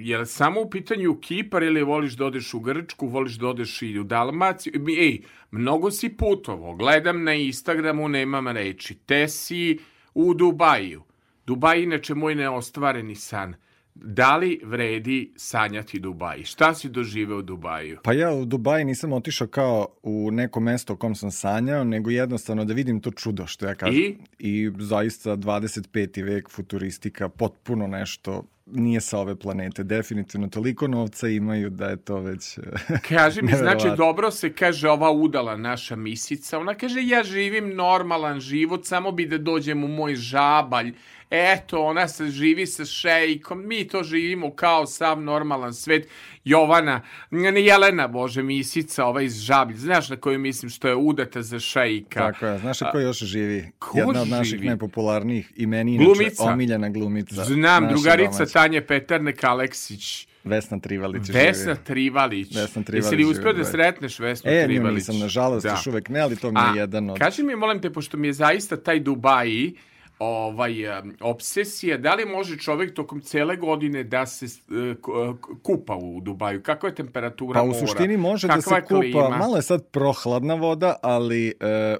je 0.00 0.18
li 0.18 0.26
samo 0.26 0.60
u 0.60 0.70
pitanju 0.70 1.18
Kipar 1.20 1.62
ili 1.62 1.82
voliš 1.82 2.12
da 2.12 2.26
odeš 2.26 2.54
u 2.54 2.60
Grčku, 2.60 3.06
voliš 3.06 3.32
da 3.32 3.48
odeš 3.48 3.82
i 3.82 3.98
u 3.98 4.04
Dalmaciju? 4.04 4.72
Ej, 4.98 5.20
mnogo 5.50 5.90
si 5.90 6.16
putovo, 6.16 6.76
gledam 6.76 7.24
na 7.24 7.34
Instagramu, 7.34 8.08
nemam 8.08 8.48
reči. 8.48 8.94
Te 8.94 9.28
si 9.28 9.78
u 10.14 10.34
Dubaju. 10.34 11.02
Dubaj 11.46 11.82
inače 11.82 12.14
moj 12.14 12.34
neostvareni 12.34 13.14
san. 13.14 13.54
Da 13.94 14.36
li 14.36 14.60
vredi 14.64 15.32
sanjati 15.36 16.00
Dubaj? 16.00 16.44
Šta 16.44 16.74
si 16.74 16.88
doživeo 16.88 17.38
u 17.38 17.42
Dubaju? 17.42 17.98
Pa 18.04 18.12
ja 18.12 18.32
u 18.32 18.44
Dubaji 18.44 18.84
nisam 18.84 19.12
otišao 19.12 19.46
kao 19.46 19.86
u 20.02 20.30
neko 20.32 20.60
mesto 20.60 20.92
o 20.92 20.96
kom 20.96 21.14
sam 21.14 21.30
sanjao, 21.30 21.84
nego 21.84 22.10
jednostavno 22.10 22.64
da 22.64 22.74
vidim 22.74 23.00
to 23.00 23.10
čudo, 23.10 23.46
što 23.46 23.66
ja 23.66 23.74
kažem. 23.74 23.98
I? 23.98 24.16
I 24.38 24.70
zaista 24.78 25.36
25. 25.36 26.24
vek 26.24 26.50
futuristika, 26.50 27.28
potpuno 27.28 27.86
nešto 27.86 28.44
nije 28.72 29.00
sa 29.00 29.18
ove 29.18 29.36
planete. 29.36 29.82
Definitivno 29.82 30.48
toliko 30.48 30.88
novca 30.88 31.28
imaju 31.28 31.70
da 31.70 31.86
je 31.86 31.96
to 31.96 32.18
već... 32.18 32.58
Kaži 33.08 33.42
mi, 33.42 33.52
znači 33.52 33.88
dobro 33.96 34.30
se 34.30 34.52
kaže 34.52 34.88
ova 34.88 35.10
udala 35.10 35.56
naša 35.56 35.96
misica. 35.96 36.58
Ona 36.58 36.74
kaže 36.74 37.02
ja 37.02 37.24
živim 37.24 37.74
normalan 37.74 38.40
život, 38.40 38.86
samo 38.86 39.12
bi 39.12 39.26
da 39.26 39.38
dođem 39.38 39.84
u 39.84 39.88
moj 39.88 40.14
žabalj. 40.14 40.94
Eto, 41.30 41.82
ona 41.82 42.08
se 42.08 42.26
živi 42.26 42.66
sa 42.66 42.84
šejkom, 42.84 43.66
mi 43.66 43.88
to 43.88 44.02
živimo 44.02 44.50
kao 44.54 44.86
sav 44.86 45.20
normalan 45.20 45.74
svet. 45.74 46.08
Jovana, 46.44 47.00
ne 47.30 47.62
Jelena, 47.62 48.08
bože, 48.08 48.42
misica, 48.42 49.04
ova 49.04 49.22
iz 49.22 49.36
žablj. 49.36 49.74
Znaš 49.74 50.08
na 50.08 50.16
koju 50.16 50.38
mislim 50.38 50.70
što 50.70 50.88
je 50.88 50.96
udata 50.96 51.42
za 51.42 51.58
šejka? 51.60 52.20
Tako 52.22 52.46
je. 52.46 52.58
Znaš 52.58 52.78
ko 52.92 52.98
još 52.98 53.18
živi? 53.18 53.70
ko 53.78 53.98
Jedna 53.98 54.22
od 54.22 54.28
naših 54.28 54.50
živi? 54.50 54.66
najpopularnijih 54.66 55.52
i 55.56 55.66
meni 55.66 55.94
inače 55.94 56.04
Glumica. 56.06 56.42
omiljena 56.44 56.88
glumica. 56.88 57.44
Znam, 57.44 57.88
drugarica 57.88 58.30
domaća. 58.32 58.52
Tanje 58.52 58.80
Peternek 58.80 59.44
Aleksić. 59.44 60.28
Vesna 60.44 60.78
Trivalić 60.80 61.28
Vesna 61.28 61.74
živi. 61.74 61.84
Trivalić. 61.84 62.56
Vesna 62.56 62.82
Trivalić 62.82 63.04
Jesi 63.04 63.16
li 63.16 63.24
uspio 63.24 63.52
da 63.52 63.64
sretneš 63.64 64.18
Vesnu 64.18 64.50
E, 64.50 64.64
Trivalić? 64.64 64.94
nisam, 64.96 65.18
nažalost, 65.18 65.66
još 65.66 65.86
uvek 65.86 66.08
ne, 66.08 66.20
ali 66.20 66.36
to 66.36 66.50
mi 66.50 66.60
je 66.60 66.66
A, 66.66 66.74
jedan 66.76 67.10
od... 67.10 67.18
Kaži 67.18 67.42
mi, 67.42 67.56
molim 67.56 67.80
te, 67.80 67.92
pošto 67.92 68.16
mi 68.16 68.26
je 68.26 68.32
zaista 68.32 68.76
taj 68.76 69.00
Dubaji 69.00 69.74
ovaj, 70.22 70.98
em, 70.98 71.16
obsesija, 71.20 71.96
da 71.98 72.14
li 72.14 72.24
može 72.26 72.58
čovjek 72.58 72.94
tokom 72.94 73.20
cele 73.20 73.56
godine 73.56 74.04
da 74.04 74.26
se 74.26 74.46
e, 74.46 74.48
k- 74.94 75.00
k- 75.36 75.62
kupa 75.62 75.96
u 75.96 76.20
Dubaju? 76.20 76.62
Kakva 76.62 76.88
je 76.88 76.94
temperatura 76.94 77.54
Pa 77.54 77.62
u 77.62 77.66
mora? 77.66 77.78
suštini 77.78 78.16
može 78.16 78.46
da 78.46 78.60
se 78.60 78.80
kupa, 78.80 78.86
klima? 78.88 79.28
malo 79.28 79.56
je 79.56 79.62
sad 79.62 79.86
prohladna 79.86 80.54
voda, 80.54 80.96
ali 81.02 81.48
e, 81.50 81.52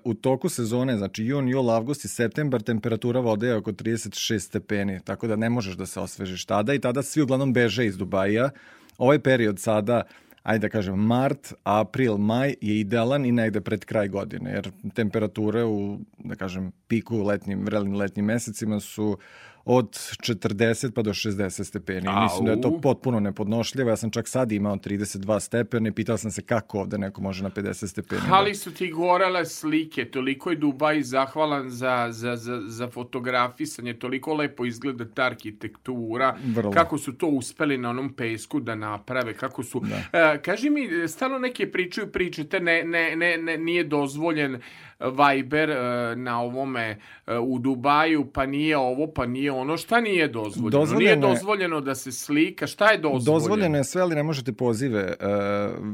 u 0.05 0.15
toku 0.15 0.49
sezone, 0.49 0.97
znači 0.97 1.25
jun, 1.25 1.49
jul, 1.49 1.71
avgust 1.71 2.05
i 2.05 2.09
septembar, 2.09 2.63
temperatura 2.63 3.21
vode 3.21 3.47
je 3.47 3.57
oko 3.57 3.73
36 3.73 4.39
stepeni, 4.39 5.01
tako 5.05 5.27
da 5.27 5.37
ne 5.37 5.51
možeš 5.51 5.75
da 5.75 5.87
se 5.87 6.01
osvežiš 6.01 6.45
tada 6.45 6.75
i 6.75 6.79
tada 6.79 7.03
svi 7.03 7.23
uglavnom 7.23 7.53
beže 7.53 7.87
iz 7.87 7.97
Dubaja. 7.97 8.51
Ovaj 8.99 9.19
period 9.19 9.59
sada, 9.59 10.03
ajde 10.43 10.69
da 10.69 10.69
kažem, 10.69 10.99
mart, 10.99 11.53
april, 11.63 12.17
maj 12.17 12.55
je 12.61 12.81
idealan 12.81 13.27
i 13.27 13.33
negde 13.33 13.61
pred 13.61 13.85
kraj 13.85 14.09
godine, 14.09 14.51
jer 14.51 14.71
temperature 14.95 15.65
u, 15.65 15.99
da 16.19 16.35
kažem, 16.35 16.73
piku 16.89 17.17
u 17.17 17.25
letnjim, 17.25 17.65
vrelim 17.65 17.95
letnjim 17.95 18.25
mesecima 18.25 18.81
su 18.81 19.19
od 19.65 19.89
40 19.91 20.91
pa 20.91 21.03
do 21.03 21.11
60 21.11 21.65
stepeni. 21.65 22.09
Au. 22.09 22.23
Mislim 22.23 22.47
da 22.47 22.53
je 22.53 22.61
to 22.61 22.81
potpuno 22.81 23.21
nepodnošljivo. 23.21 23.91
Ja 23.91 23.97
sam 23.97 24.11
čak 24.11 24.29
sad 24.29 24.53
imao 24.53 24.77
32 24.77 25.41
stepene 25.41 25.89
i 25.89 25.93
pitao 25.93 26.17
sam 26.17 26.31
se 26.31 26.43
kako 26.43 26.81
ovde 26.81 26.99
neko 26.99 27.23
može 27.23 27.43
na 27.43 27.51
50 27.51 27.87
stepeni. 27.87 28.23
Ali 28.31 28.55
su 28.55 28.75
ti 28.75 28.91
gorele 28.91 29.47
slike, 29.47 30.05
toliko 30.05 30.51
je 30.51 30.57
Dubaj 30.57 31.03
zahvalan 31.03 31.71
za, 31.71 32.09
za, 32.11 32.37
za, 32.37 32.61
za 32.67 32.89
fotografisanje, 32.89 33.95
toliko 33.95 34.35
lepo 34.35 34.65
izgleda 34.65 35.05
ta 35.15 35.23
arhitektura, 35.23 36.37
Vrlo. 36.55 36.71
kako 36.71 36.99
su 36.99 37.13
to 37.13 37.27
uspeli 37.27 37.79
na 37.79 37.91
onom 37.91 38.13
pesku 38.13 38.61
da 38.61 38.75
naprave, 38.75 39.35
kako 39.35 39.63
su... 39.63 39.83
E, 40.13 40.39
kaži 40.43 40.71
mi, 40.71 41.09
stalno 41.09 41.39
neke 41.39 41.73
pričaju 41.73 42.13
priče, 42.13 42.45
te 42.45 42.61
ne, 42.61 42.85
ne, 42.85 43.17
ne, 43.17 43.37
ne, 43.37 43.59
nije 43.59 43.85
dozvoljen 43.85 44.61
Viber 45.05 45.71
e, 45.71 45.77
na 46.17 46.41
ovome 46.41 46.99
e, 47.27 47.39
u 47.39 47.59
Dubaju, 47.59 48.25
pa 48.27 48.47
nije 48.47 48.77
ovo, 48.79 49.07
pa 49.07 49.27
nije 49.27 49.53
ono. 49.53 49.77
Šta 49.77 50.01
nije 50.01 50.29
dozvoljeno? 50.29 50.71
Dozvoljeno 50.71 50.99
nije 50.99 51.29
je- 51.29 51.35
dozvoljeno 51.35 51.81
da 51.81 51.95
se 51.95 52.13
slika. 52.13 52.67
Šta 52.67 52.87
je 52.87 52.99
dozvoljeno? 52.99 53.25
Dozvoljeno 53.33 53.77
je 53.77 53.85
sve, 53.85 54.01
ali 54.03 54.15
ne 54.15 54.23
možete 54.23 54.53
pozive 54.53 55.03
uh, 55.05 55.27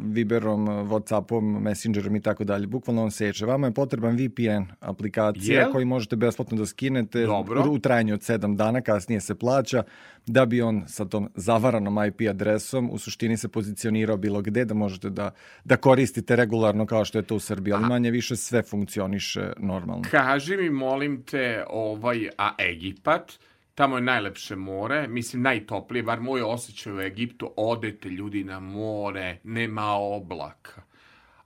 Viberom, 0.04 0.66
Whatsappom, 0.66 1.60
Messengerom 1.60 2.16
i 2.16 2.20
tako 2.20 2.44
dalje. 2.44 2.66
Bukvalno 2.66 3.02
on 3.02 3.10
seče. 3.10 3.46
Vama 3.46 3.66
je 3.66 3.74
potreban 3.74 4.16
VPN 4.16 4.62
aplikacija 4.80 5.60
Jel? 5.60 5.72
koji 5.72 5.84
možete 5.84 6.16
besplatno 6.16 6.56
da 6.56 6.66
skinete 6.66 7.22
Dobro. 7.22 7.62
u, 7.62 7.72
u 7.72 7.78
trajanju 7.78 8.14
od 8.14 8.20
7 8.20 8.56
dana, 8.56 8.80
kasnije 8.80 9.20
se 9.20 9.34
plaća, 9.34 9.82
da 10.28 10.46
bi 10.46 10.62
on 10.62 10.84
sa 10.86 11.04
tom 11.04 11.28
zavaranom 11.34 12.06
IP 12.06 12.20
adresom 12.30 12.90
u 12.92 12.98
suštini 12.98 13.36
se 13.36 13.48
pozicionirao 13.48 14.16
bilo 14.16 14.42
gde, 14.42 14.64
da 14.64 14.74
možete 14.74 15.10
da, 15.10 15.30
da 15.64 15.76
koristite 15.76 16.36
regularno 16.36 16.86
kao 16.86 17.04
što 17.04 17.18
je 17.18 17.22
to 17.22 17.36
u 17.36 17.40
Srbiji, 17.40 17.74
ali 17.74 17.86
manje 17.86 18.10
više 18.10 18.36
sve 18.36 18.62
funkcioniše 18.62 19.52
normalno. 19.58 20.02
Kaži 20.10 20.56
mi, 20.56 20.70
molim 20.70 21.22
te, 21.22 21.64
ovaj, 21.68 22.28
a 22.38 22.54
Egipat, 22.58 23.32
tamo 23.74 23.96
je 23.96 24.02
najlepše 24.02 24.56
more, 24.56 25.08
mislim 25.08 25.42
najtoplije, 25.42 26.02
bar 26.02 26.20
moj 26.20 26.42
osjećaj 26.42 26.92
u 26.92 27.00
Egiptu, 27.00 27.52
odete 27.56 28.08
ljudi 28.08 28.44
na 28.44 28.60
more, 28.60 29.38
nema 29.44 29.92
oblaka. 29.92 30.87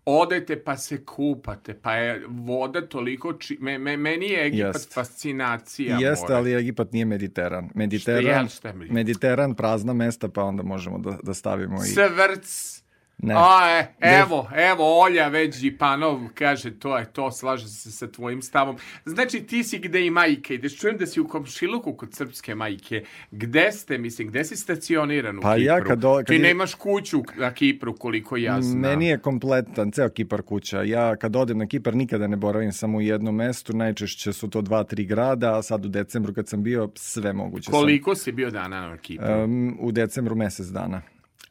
Odete 0.05 0.65
pa 0.65 0.77
se 0.77 1.05
kupate, 1.05 1.75
pa 1.75 1.95
je 1.95 2.23
voda 2.29 2.89
toliko... 2.89 3.33
Či... 3.33 3.59
Me, 3.61 3.79
me, 3.79 3.97
meni 3.97 4.27
je 4.27 4.47
Egipat 4.47 4.75
Jest. 4.75 4.95
fascinacija 4.95 5.99
Jeste, 6.01 6.35
ali 6.35 6.55
Egipat 6.55 6.93
nije 6.93 7.05
Mediteran. 7.05 7.69
Šta 7.69 7.79
Mediteran, 7.79 8.45
je, 8.45 8.49
šta 8.49 8.69
je 8.69 8.75
Mediteran? 8.75 8.95
Mediteran 8.95 9.55
prazna 9.55 9.93
mesta, 9.93 10.29
pa 10.29 10.43
onda 10.43 10.63
možemo 10.63 10.99
da, 10.99 11.19
da 11.23 11.35
stavimo 11.35 11.85
i... 11.85 11.87
Svrc. 11.87 12.82
Ne. 13.19 13.35
A, 13.37 13.81
e, 13.81 13.87
evo, 14.01 14.49
evo, 14.57 15.01
Olja 15.01 15.29
već 15.29 15.57
Đipanov 15.57 16.29
kaže, 16.35 16.71
to 16.73 16.99
je 16.99 17.05
to, 17.07 17.31
slaže 17.31 17.69
se 17.69 17.93
sa 17.93 18.07
tvojim 18.09 18.43
stavom. 18.43 18.77
Znači, 19.05 19.41
ti 19.41 19.65
si 19.65 19.79
gde 19.79 20.07
i 20.07 20.11
majke 20.11 20.55
ideš, 20.55 20.79
čujem 20.79 20.97
da 20.97 21.07
si 21.07 21.21
u 21.21 21.29
komšiluku 21.29 21.95
kod 21.95 22.15
srpske 22.15 22.55
majke. 22.55 23.03
Gde 23.31 23.73
ste, 23.73 23.99
mislim, 23.99 24.29
gde 24.29 24.45
si 24.45 24.57
stacioniran 24.57 25.39
u 25.39 25.43
Pa 25.43 25.55
Kipru? 25.55 25.65
ja 25.65 25.81
kad 25.81 25.99
do- 25.99 26.15
kad 26.17 26.27
Ti 26.27 26.35
je- 26.35 26.39
nemaš 26.41 26.75
kuću 26.75 27.23
na 27.37 27.51
Kipru, 27.53 27.97
koliko 27.97 28.37
ja 28.37 28.63
znam. 28.63 28.81
Meni 28.81 29.07
je 29.07 29.19
kompletan, 29.19 29.91
ceo 29.93 30.09
Kipar 30.09 30.43
kuća. 30.43 30.83
Ja 30.83 31.17
kad 31.17 31.37
odem 31.37 31.59
na 31.59 31.67
Kipar 31.67 31.95
nikada 31.95 32.27
ne 32.27 32.37
boravim 32.37 32.73
samo 32.73 32.99
u 32.99 33.03
jednom 33.03 33.35
mestu, 33.37 33.73
najčešće 33.73 34.33
su 34.33 34.51
to 34.51 34.61
dva, 34.63 34.85
tri 34.85 35.05
grada, 35.05 35.59
a 35.59 35.63
sad 35.63 35.85
u 35.85 35.89
decembru 35.89 36.35
kad 36.35 36.49
sam 36.49 36.63
bio, 36.63 36.91
sve 36.95 37.33
moguće 37.33 37.71
Koliko 37.71 38.15
si 38.15 38.33
bio 38.33 38.51
dana 38.51 38.81
na 38.81 38.97
Kipru? 38.97 39.27
sam. 39.27 39.41
Um, 39.43 39.77
u 39.81 39.93
decembru 39.93 40.37
mesec 40.37 40.67
dana. 40.67 41.03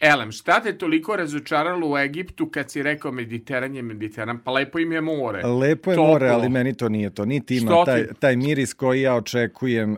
Elem, 0.02 0.32
šta 0.32 0.62
te 0.62 0.78
toliko 0.78 1.16
razočaralo 1.16 1.90
u 1.92 1.98
Egiptu 1.98 2.50
kad 2.50 2.72
si 2.72 2.84
rekao 2.84 3.12
Mediteran 3.12 3.76
je 3.76 3.82
Mediteran? 3.82 4.40
Pa 4.44 4.52
lepo 4.52 4.80
im 4.80 4.92
je 4.92 5.02
more. 5.02 5.44
Lepo 5.44 5.92
je 5.92 5.96
Toplo. 5.96 6.12
more, 6.12 6.30
ali 6.30 6.50
meni 6.50 6.74
to 6.74 6.90
nije 6.90 7.10
to. 7.10 7.26
Niti 7.26 7.58
ima 7.58 7.72
Što 7.72 7.86
taj, 7.86 8.08
taj 8.20 8.36
miris 8.36 8.74
koji 8.74 9.02
ja 9.02 9.16
očekujem. 9.16 9.92
Uh, 9.92 9.98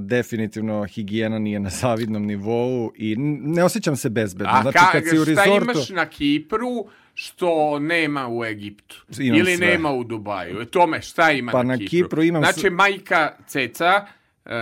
definitivno 0.00 0.84
higijena 0.84 1.38
nije 1.38 1.60
na 1.60 1.70
zavidnom 1.70 2.26
nivou 2.26 2.92
i 2.96 3.16
ne 3.40 3.64
osjećam 3.64 3.96
se 3.96 4.10
bezbedno. 4.10 4.52
A 4.52 4.62
znači, 4.62 4.78
ka, 4.78 4.92
kad 4.92 5.02
si 5.08 5.18
u 5.18 5.22
šta 5.22 5.44
rezortu... 5.44 5.70
imaš 5.70 5.88
na 5.88 6.06
Kipru 6.06 6.86
što 7.14 7.78
nema 7.78 8.28
u 8.28 8.44
Egiptu? 8.44 9.04
Imam 9.18 9.38
Ili 9.38 9.56
sve. 9.56 9.66
nema 9.66 9.92
u 9.92 10.04
Dubaju? 10.04 10.60
E, 10.60 10.64
Tome, 10.64 11.02
šta 11.02 11.30
ima 11.30 11.52
Pa 11.52 11.62
na, 11.62 11.76
na 11.76 11.78
Kipru? 11.78 11.88
Kipru 11.90 12.22
imam 12.22 12.42
Znači, 12.42 12.70
majka 12.70 13.32
Ceca, 13.46 14.06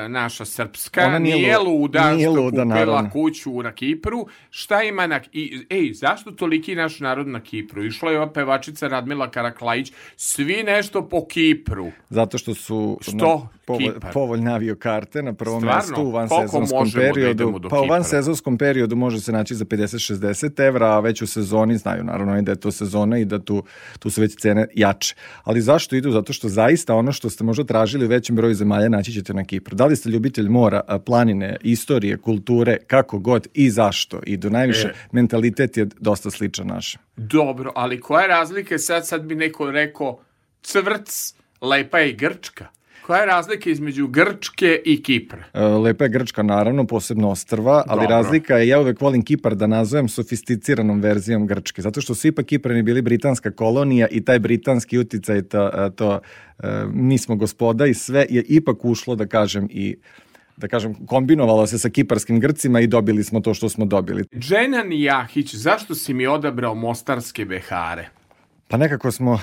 naša 0.09 0.45
srpska, 0.45 1.07
Ona 1.07 1.19
nije 1.19 1.37
nije, 1.37 1.59
lu- 1.59 1.65
luda 1.71 2.13
nije 2.13 2.25
što 2.25 2.33
luda, 2.33 2.63
kupila 2.63 2.65
naravno. 2.77 3.11
kuću 3.11 3.63
na 3.63 3.73
Kipru. 3.73 4.27
Šta 4.51 4.83
ima 4.83 5.07
na... 5.07 5.21
I, 5.33 5.67
ej, 5.71 5.93
zašto 5.93 6.31
toliki 6.31 6.75
naš 6.75 7.01
narod 7.01 7.29
na 7.29 7.41
Kipru? 7.41 7.85
Išla 7.85 8.11
je 8.11 8.19
ova 8.19 8.33
pevačica 8.33 8.89
Radmila 8.89 9.31
Karaklajić, 9.31 9.93
svi 10.17 10.63
nešto 10.63 11.09
po 11.09 11.27
Kipru. 11.27 11.91
Zato 12.11 12.39
što 12.39 12.55
su 12.55 12.99
Što? 13.03 13.49
Povolj, 13.69 13.95
Kipar. 13.95 14.13
povoljne 14.13 14.53
avio 14.53 14.77
karte 14.77 15.23
na 15.23 15.33
prvom 15.33 15.61
Stvarno? 15.61 15.79
mestu 15.81 16.03
u 16.03 16.11
vansezonskom 16.11 16.89
da 16.89 17.01
periodu. 17.01 17.59
do 17.59 17.69
pa 17.69 17.81
u 17.81 17.87
vansezonskom 17.87 18.59
periodu 18.59 18.97
može 18.97 19.21
se 19.21 19.33
naći 19.33 19.55
za 19.55 19.65
50-60 19.65 20.61
evra, 20.61 20.87
a 20.87 21.01
već 21.01 21.23
u 21.23 21.27
sezoni 21.27 21.77
znaju 21.77 22.05
naravno 22.05 22.39
i 22.39 22.43
da 22.43 22.53
je 22.53 22.57
to 22.57 22.71
sezona 22.71 23.19
i 23.19 23.25
da 23.25 23.39
tu, 23.39 23.63
tu 23.99 24.11
su 24.11 24.21
već 24.21 24.37
cene 24.37 24.67
jače. 24.75 25.15
Ali 25.45 25.61
zašto 25.61 25.97
idu? 25.97 26.11
Zato 26.11 26.33
što 26.33 26.49
zaista 26.49 26.95
ono 26.95 27.13
što 27.13 27.31
ste 27.31 27.45
možda 27.45 27.65
tražili 27.65 28.05
u 28.05 28.09
većem 28.09 28.37
broju 28.37 28.55
zemalja 28.55 28.89
naći 28.89 29.13
ćete 29.13 29.35
na 29.35 29.45
Kipru. 29.45 29.77
Da 29.77 29.87
li 29.87 29.97
ste 29.97 30.11
ljubitelj 30.11 30.49
mora, 30.49 30.81
planine, 30.99 31.57
istorije, 31.63 32.17
kulture, 32.19 32.77
kako 32.87 33.19
god 33.19 33.47
i 33.55 33.71
zašto 33.71 34.21
idu? 34.27 34.51
Najviše 34.51 34.89
E. 34.89 34.93
mentalitet 35.13 35.77
je 35.77 35.87
dosta 36.01 36.31
sličan 36.31 36.67
našem. 36.67 37.01
Dobro, 37.17 37.73
ali 37.75 38.01
koja 38.01 38.23
je 38.23 38.29
razlika 38.29 38.79
sad, 38.79 39.07
sad 39.07 39.23
bi 39.23 39.35
neko 39.35 39.71
rekao 39.71 40.21
cvrc, 40.63 41.35
lepa 41.61 41.99
je 41.99 42.11
i 42.11 42.17
Grčka. 42.17 42.67
Koja 43.09 43.21
je 43.21 43.27
razlika 43.27 43.71
između 43.71 44.07
Grčke 44.07 44.83
i 44.85 45.03
Kipra? 45.03 45.45
E, 45.55 45.61
Lepa 45.63 46.05
je 46.05 46.11
Grčka, 46.11 46.43
naravno, 46.43 46.87
posebno 46.87 47.31
ostrva, 47.31 47.85
ali 47.87 48.01
Dobro. 48.01 48.17
razlika 48.17 48.57
je, 48.57 48.69
ja 48.69 48.81
uvek 48.81 49.01
volim 49.01 49.25
Kipar 49.25 49.55
da 49.55 49.67
nazovem 49.67 50.09
sofisticiranom 50.09 51.01
verzijom 51.01 51.47
Grčke, 51.47 51.83
zato 51.83 52.01
što 52.01 52.15
su 52.15 52.29
ipak 52.29 52.47
Kiprani 52.47 52.83
bili 52.83 53.03
britanska 53.03 53.51
kolonija 53.51 54.07
i 54.11 54.25
taj 54.25 54.39
britanski 54.39 54.99
uticaj, 54.99 55.43
to, 55.43 55.67
e, 55.67 55.91
to 55.97 56.21
e, 56.59 56.85
mi 56.93 57.19
smo 57.19 57.37
gospoda 57.37 57.87
i 57.87 57.95
sve 57.95 58.27
je 58.31 58.45
ipak 58.49 58.85
ušlo, 58.85 59.17
da 59.17 59.27
kažem, 59.27 59.69
i 59.71 59.97
da 60.57 60.69
kažem, 60.69 60.95
kombinovalo 61.07 61.67
se 61.67 61.79
sa 61.79 61.89
kiparskim 61.89 62.41
Grcima 62.41 62.81
i 62.81 62.87
dobili 62.87 63.25
smo 63.25 63.41
to 63.41 63.55
što 63.55 63.69
smo 63.69 63.85
dobili. 63.87 64.25
Dženan 64.39 64.93
Jahić, 64.93 65.55
zašto 65.55 65.95
si 65.95 66.15
mi 66.15 66.27
odabrao 66.27 66.75
mostarske 66.75 67.45
behare? 67.45 68.09
Pa 68.69 68.77
nekako 68.77 69.11
smo 69.11 69.41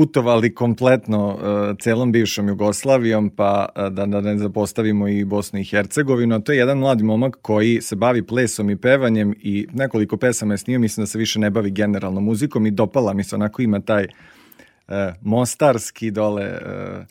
putovali 0.00 0.54
kompletno 0.54 1.28
uh, 1.28 1.76
celom 1.80 2.12
bivšom 2.12 2.48
Jugoslavijom, 2.48 3.30
pa 3.30 3.68
uh, 3.76 3.88
da, 3.92 4.06
da 4.06 4.20
ne 4.20 4.38
zapostavimo 4.38 5.08
i 5.08 5.24
Bosnu 5.24 5.60
i 5.60 5.64
Hercegovinu. 5.64 6.36
A 6.36 6.38
to 6.38 6.52
je 6.52 6.58
jedan 6.58 6.78
mladi 6.78 7.04
momak 7.04 7.36
koji 7.42 7.80
se 7.80 7.96
bavi 7.96 8.22
plesom 8.26 8.70
i 8.70 8.76
pevanjem 8.76 9.34
i 9.42 9.66
nekoliko 9.72 10.16
pesama 10.16 10.54
je 10.54 10.58
snio, 10.58 10.78
mislim 10.78 11.02
da 11.02 11.06
se 11.06 11.18
više 11.18 11.38
ne 11.38 11.50
bavi 11.50 11.70
generalno 11.70 12.20
muzikom 12.20 12.66
i 12.66 12.70
dopala 12.70 13.12
mi 13.12 13.24
se, 13.24 13.34
onako 13.34 13.62
ima 13.62 13.80
taj 13.80 14.04
uh, 14.04 14.94
mostarski 15.20 16.10
dole 16.10 16.48
uh, 16.48 17.04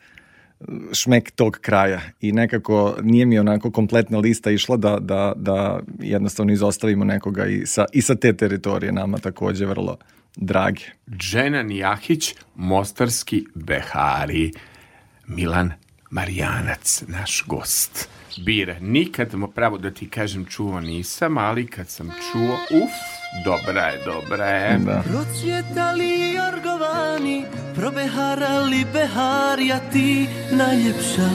šmek 0.92 1.30
tog 1.30 1.58
kraja 1.60 2.00
i 2.20 2.32
nekako 2.32 2.96
nije 3.02 3.26
mi 3.26 3.38
onako 3.38 3.70
kompletna 3.70 4.18
lista 4.18 4.50
išla 4.50 4.76
da, 4.76 4.98
da, 4.98 5.32
da 5.36 5.80
jednostavno 6.00 6.52
izostavimo 6.52 7.04
nekoga 7.04 7.46
i 7.46 7.66
sa, 7.66 7.84
i 7.92 8.02
sa 8.02 8.14
te 8.14 8.32
teritorije 8.32 8.92
nama 8.92 9.18
takođe 9.18 9.66
vrlo 9.66 9.96
drage. 10.36 10.82
Dženan 11.10 11.70
Jahić, 11.70 12.34
mostarski 12.54 13.46
behari. 13.54 14.52
Milan 15.26 15.72
Marijanac, 16.10 17.02
naš 17.06 17.44
gost. 17.46 18.08
Bire, 18.44 18.80
nikad 18.80 19.34
mo 19.34 19.46
pravo 19.46 19.78
da 19.78 19.90
ti 19.90 20.08
kažem 20.08 20.44
čuo 20.46 20.80
nisam, 20.80 21.38
ali 21.38 21.66
kad 21.66 21.88
sam 21.88 22.10
čuo, 22.32 22.54
uf, 22.54 22.90
dobra 23.44 23.82
je, 23.82 24.04
dobra 24.04 24.46
je. 24.46 24.78
Da. 24.78 25.02
Procvjetali 25.02 26.32
jorgovani, 26.32 27.44
probeharali 27.74 28.86
beharija 28.92 29.80
ti 29.92 30.26
najljepša. 30.52 31.30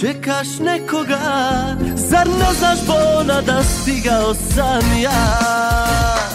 Čekaš 0.00 0.58
nekoga, 0.58 1.18
zar 1.94 2.28
ne 2.28 2.54
znaš 2.58 2.78
bona 2.86 3.40
da 3.40 3.62
stigao 3.62 4.34
sam 4.34 5.02
ja? 5.02 6.27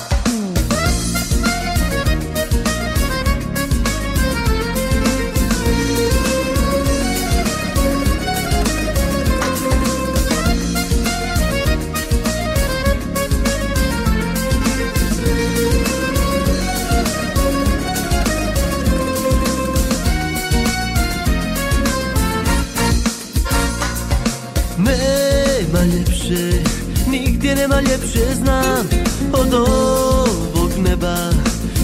Nigdje 27.43 27.55
nema 27.55 27.81
ljepše 27.81 28.35
znam 28.35 28.89
Od 29.33 29.53
ovog 29.53 30.71
neba, 30.77 31.15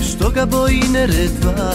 što 0.10 0.30
ga 0.30 0.45
boji 0.45 0.84
neretva. 0.91 1.72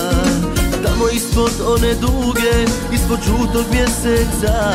Tamo 0.84 1.08
ispod 1.12 1.52
one 1.66 1.94
duge, 1.94 2.72
ispod 2.92 3.18
žutog 3.26 3.64
mjeseca 3.72 4.72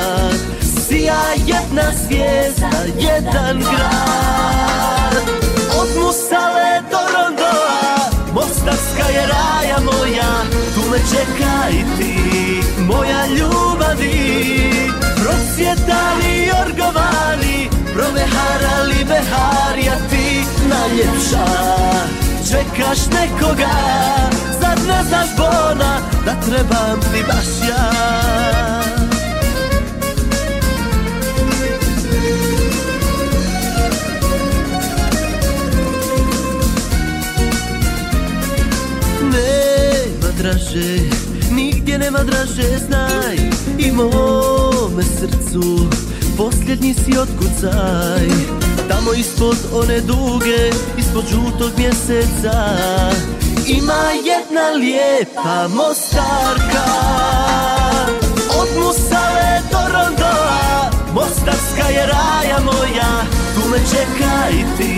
Sija 0.88 1.22
jedna 1.48 1.84
zvijezda, 2.06 2.70
jedan 3.00 3.60
grad. 3.60 5.24
Od 5.82 6.04
Musale 6.04 6.82
do 6.92 6.98
Rondoa, 7.14 8.12
Mostarska 8.34 9.10
je 9.14 9.28
raja 9.28 9.80
moja 9.80 10.44
Tu 10.76 10.90
me 10.92 10.98
čekaj 10.98 11.72
ti, 11.98 12.16
moja 12.88 13.26
ljubavi. 13.28 14.50
Procvjetali 15.00 16.50
jorgovani, 18.00 18.30
proveharali 18.30 19.06
beharija 19.06 19.96
ti 20.10 20.44
najljepša. 20.70 21.46
Čekaš 22.50 23.00
nekoga, 23.06 23.70
zar 24.62 24.78
ne 24.88 25.04
znaš 25.08 25.28
bona 25.38 26.00
da 26.26 26.42
trebam 26.42 27.00
ti 27.00 27.24
baš 27.28 27.70
ja? 27.70 27.90
Nema 39.22 40.32
draže, 40.38 41.00
nigdje 41.52 41.98
nema 41.98 42.20
draže, 42.20 42.78
znaj 42.88 43.38
I 43.78 43.92
mome 43.92 45.04
srcu, 45.04 45.90
posljednji 46.40 46.94
si 46.94 47.18
otkucaj 47.18 48.28
Tamo 48.90 49.14
ispod 49.14 49.58
one 49.74 50.02
duge, 50.02 50.70
ispod 50.98 51.24
žutog 51.32 51.72
mjeseca. 51.78 52.54
Ima 53.68 54.04
jedna 54.26 54.70
lijepa 54.76 55.68
mostarka. 55.68 56.86
Od 58.60 58.68
Musale 58.84 59.62
do 59.72 59.78
Rondoa, 59.94 60.90
mostarska 61.14 61.88
je 61.90 62.06
raja 62.06 62.60
moja. 62.60 63.12
Tu 63.56 63.70
me 63.70 63.78
čekaj 63.78 64.54
ti, 64.78 64.96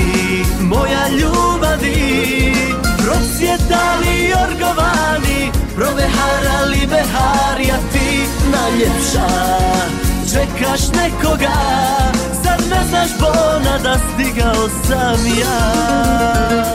moja 0.59 1.07
ljubavi. 1.09 2.53
Procvjetali 2.97 4.29
jorgovani, 4.29 5.51
proveharali 5.75 6.87
beharija 6.89 7.77
ti 7.93 8.25
najljepša 8.51 10.10
Čekaš 10.31 10.81
nekoga, 10.95 11.51
zar 12.43 12.59
ne 12.69 12.87
znaš 12.89 13.09
bona 13.19 13.77
da 13.83 13.95
stigao 14.13 14.69
sam 14.87 15.25
ja 15.39 16.71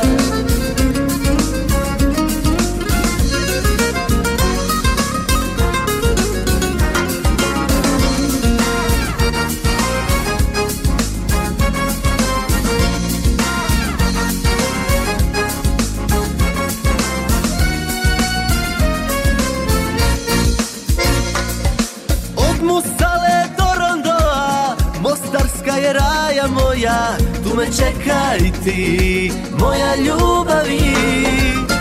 čekaj 27.76 28.38
ti, 28.64 29.32
moja 29.58 29.96
ljubavi. 29.96 30.96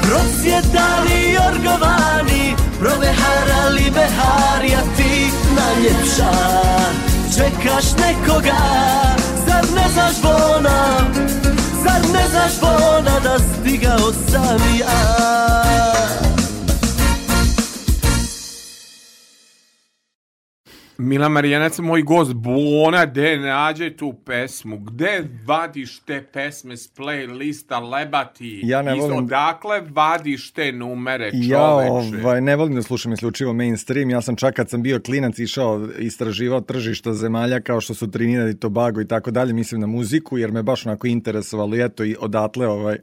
Prosvjetali 0.01 1.37
orgovani, 1.49 2.55
proveharali 2.79 3.91
behari 3.93 4.75
A 4.75 4.81
ti 4.97 5.31
najljepša, 5.55 6.31
čekaš 7.35 7.85
nekoga 7.97 8.61
Zar 9.47 9.65
ne 9.75 9.89
znaš 9.93 10.21
bona, 10.21 11.09
zar 11.83 12.01
ne 12.13 12.27
znaš 12.31 12.59
bona 12.61 13.19
Da 13.23 13.37
stigao 13.39 14.11
sam 14.31 14.79
ja 14.79 16.24
Mila 20.97 21.29
Marijanac, 21.29 21.79
moj 21.79 22.01
gost, 22.01 22.33
Bona, 22.33 23.05
gde 23.05 23.37
nađe 23.37 23.89
tu 23.89 24.13
pesmu? 24.15 24.79
Gde 24.79 25.09
vadiš 25.45 25.99
te 25.99 26.23
pesme 26.23 26.77
s 26.77 26.89
playlista 26.89 27.89
Lebati? 27.91 28.61
Ja 28.63 28.81
ne 28.81 28.93
volim- 28.93 29.17
Odakle 29.17 29.81
vadiš 29.89 30.51
te 30.51 30.71
numere, 30.71 31.31
čoveče? 31.31 31.47
Ja 31.47 31.63
ovaj, 31.63 32.41
ne 32.41 32.55
volim 32.55 32.75
da 32.75 32.81
slušam 32.81 33.13
isključivo 33.13 33.53
mainstream, 33.53 34.09
ja 34.09 34.21
sam 34.21 34.35
čak 34.35 34.55
kad 34.55 34.69
sam 34.69 34.81
bio 34.81 34.99
klinac 34.99 35.39
išao, 35.39 35.87
istraživao 35.99 36.61
tržišta 36.61 37.13
zemalja 37.13 37.59
kao 37.59 37.81
što 37.81 37.93
su 37.93 38.11
Trinidad 38.11 38.49
i 38.49 38.59
Tobago 38.59 39.01
i 39.01 39.07
tako 39.07 39.31
dalje, 39.31 39.53
mislim 39.53 39.81
na 39.81 39.87
muziku, 39.87 40.37
jer 40.37 40.51
me 40.51 40.63
baš 40.63 40.85
onako 40.85 41.07
interesovalo 41.07 41.75
i 41.75 41.81
eto 41.81 42.03
i 42.03 42.15
odatle 42.19 42.67
ovaj, 42.67 42.97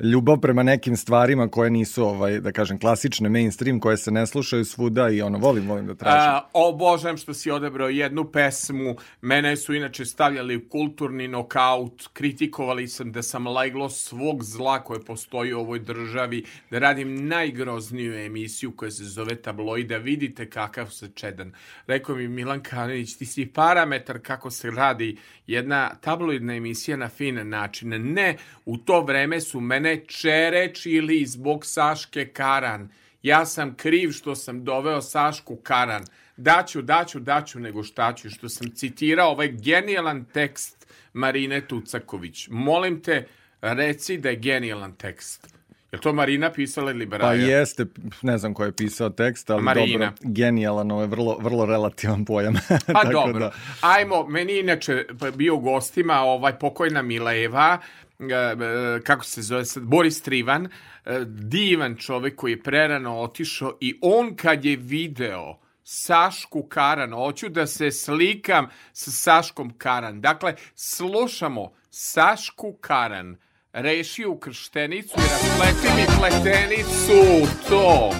ljubav 0.00 0.40
prema 0.40 0.62
nekim 0.62 0.96
stvarima 0.96 1.48
koje 1.48 1.70
nisu, 1.70 2.04
ovaj, 2.04 2.40
da 2.40 2.52
kažem, 2.52 2.78
klasične 2.78 3.28
mainstream, 3.28 3.80
koje 3.80 3.96
se 3.96 4.10
ne 4.10 4.26
slušaju 4.26 4.64
svuda 4.64 5.08
i 5.08 5.22
ono, 5.22 5.38
volim, 5.38 5.68
volim 5.68 5.86
da 5.86 5.94
tražim. 5.94 6.48
Obožavam 6.52 7.16
što 7.16 7.34
si 7.34 7.50
odebrao 7.50 7.88
jednu 7.88 8.24
pesmu. 8.24 8.96
Mene 9.20 9.56
su 9.56 9.74
inače 9.74 10.04
stavljali 10.04 10.56
u 10.56 10.68
kulturni 10.68 11.28
nokaut. 11.28 12.08
Kritikovali 12.12 12.88
sam 12.88 13.12
da 13.12 13.22
sam 13.22 13.46
leglo 13.46 13.88
svog 13.88 14.44
zla 14.44 14.84
koje 14.84 15.04
postoji 15.04 15.52
u 15.52 15.58
ovoj 15.58 15.78
državi. 15.78 16.44
Da 16.70 16.78
radim 16.78 17.28
najgrozniju 17.28 18.14
emisiju 18.14 18.72
koja 18.76 18.90
se 18.90 19.04
zove 19.04 19.36
Tabloid. 19.36 19.88
Da 19.88 19.96
vidite 19.96 20.50
kakav 20.50 20.90
se 20.90 21.10
čedan. 21.14 21.52
Rekao 21.86 22.16
mi 22.16 22.28
Milan 22.28 22.62
Kaninić, 22.62 23.16
ti 23.16 23.26
si 23.26 23.46
parametar 23.46 24.18
kako 24.22 24.50
se 24.50 24.70
radi 24.70 25.16
jedna 25.46 25.94
tabloidna 26.00 26.54
emisija 26.54 26.96
na 26.96 27.08
fin 27.08 27.48
način. 27.48 28.12
Ne, 28.12 28.36
u 28.64 28.76
to 28.76 29.00
vreme 29.00 29.40
su 29.40 29.60
mene 29.60 29.83
čerečili 30.06 31.26
zbog 31.26 31.66
Saške 31.66 32.26
Karan. 32.26 32.88
Ja 33.22 33.46
sam 33.46 33.74
kriv 33.74 34.10
što 34.12 34.34
sam 34.34 34.64
doveo 34.64 35.02
Sašku 35.02 35.56
Karan. 35.56 36.04
Daću, 36.36 36.82
daću, 36.82 37.20
daću, 37.20 37.60
nego 37.60 37.82
šta 37.82 38.12
ću. 38.12 38.30
Što 38.30 38.48
sam 38.48 38.70
citirao 38.70 39.30
ovaj 39.30 39.48
genijalan 39.48 40.24
tekst 40.24 40.86
Marine 41.12 41.60
Tucaković. 41.60 42.48
Molim 42.50 43.00
te, 43.02 43.26
reci 43.60 44.16
da 44.18 44.28
je 44.28 44.36
genijalan 44.36 44.92
tekst. 44.92 45.54
Je 45.92 46.00
to 46.00 46.12
Marina 46.12 46.50
pisala 46.52 46.90
ili 46.90 47.06
Braja? 47.06 47.22
Pa 47.22 47.34
jeste, 47.34 47.86
ne 48.22 48.38
znam 48.38 48.54
ko 48.54 48.64
je 48.64 48.72
pisao 48.72 49.10
tekst, 49.10 49.50
ali 49.50 49.62
Marina. 49.62 50.06
dobro, 50.06 50.32
genijalan, 50.32 50.90
ovo 50.90 51.00
je 51.00 51.06
vrlo, 51.06 51.38
vrlo 51.40 51.66
relativan 51.66 52.24
pojam. 52.24 52.54
Pa 52.94 53.04
dobro. 53.12 53.38
da- 53.38 53.52
Ajmo, 53.80 54.26
meni 54.28 54.58
inače 54.58 55.06
bio 55.34 55.56
gostima 55.56 56.20
ovaj 56.20 56.58
pokojna 56.58 57.02
Mileva, 57.02 57.78
kako 59.04 59.24
se 59.24 59.42
zove 59.42 59.64
sad, 59.64 59.82
Boris 59.82 60.22
Trivan, 60.22 60.68
e, 61.04 61.20
divan 61.26 61.96
čovek 61.96 62.36
koji 62.36 62.52
je 62.52 62.62
prerano 62.62 63.20
otišao 63.20 63.78
i 63.80 63.98
on 64.02 64.36
kad 64.36 64.64
je 64.64 64.76
video 64.76 65.58
Sašku 65.84 66.62
Karan, 66.62 67.12
hoću 67.12 67.48
da 67.48 67.66
se 67.66 67.90
slikam 67.90 68.68
sa 68.92 69.10
Saškom 69.10 69.72
Karan. 69.78 70.20
Dakle, 70.20 70.54
slušamo 70.74 71.72
Sašku 71.90 72.72
Karan, 72.80 73.36
reši 73.72 74.24
u 74.24 74.38
krštenicu 74.38 75.14
i 75.16 75.22
raspleti 75.22 75.94
mi 75.96 76.18
pletenicu, 76.18 77.48
to. 77.68 78.10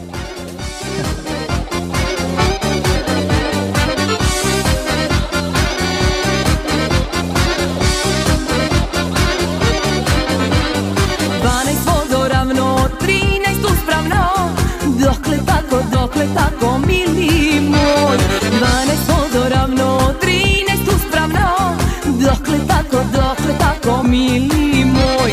Dokle 16.24 16.42
tako, 16.42 16.78
mili 16.78 17.60
moj. 17.60 18.16
Dvanaest 18.58 19.08
vodoravno, 19.08 20.14
trinaest 20.20 20.88
uspravno. 20.96 21.76
Dokle 22.04 22.58
tako, 22.68 23.04
dokle 23.12 23.58
tako, 23.58 24.02
mili 24.02 24.84
moj. 24.84 25.32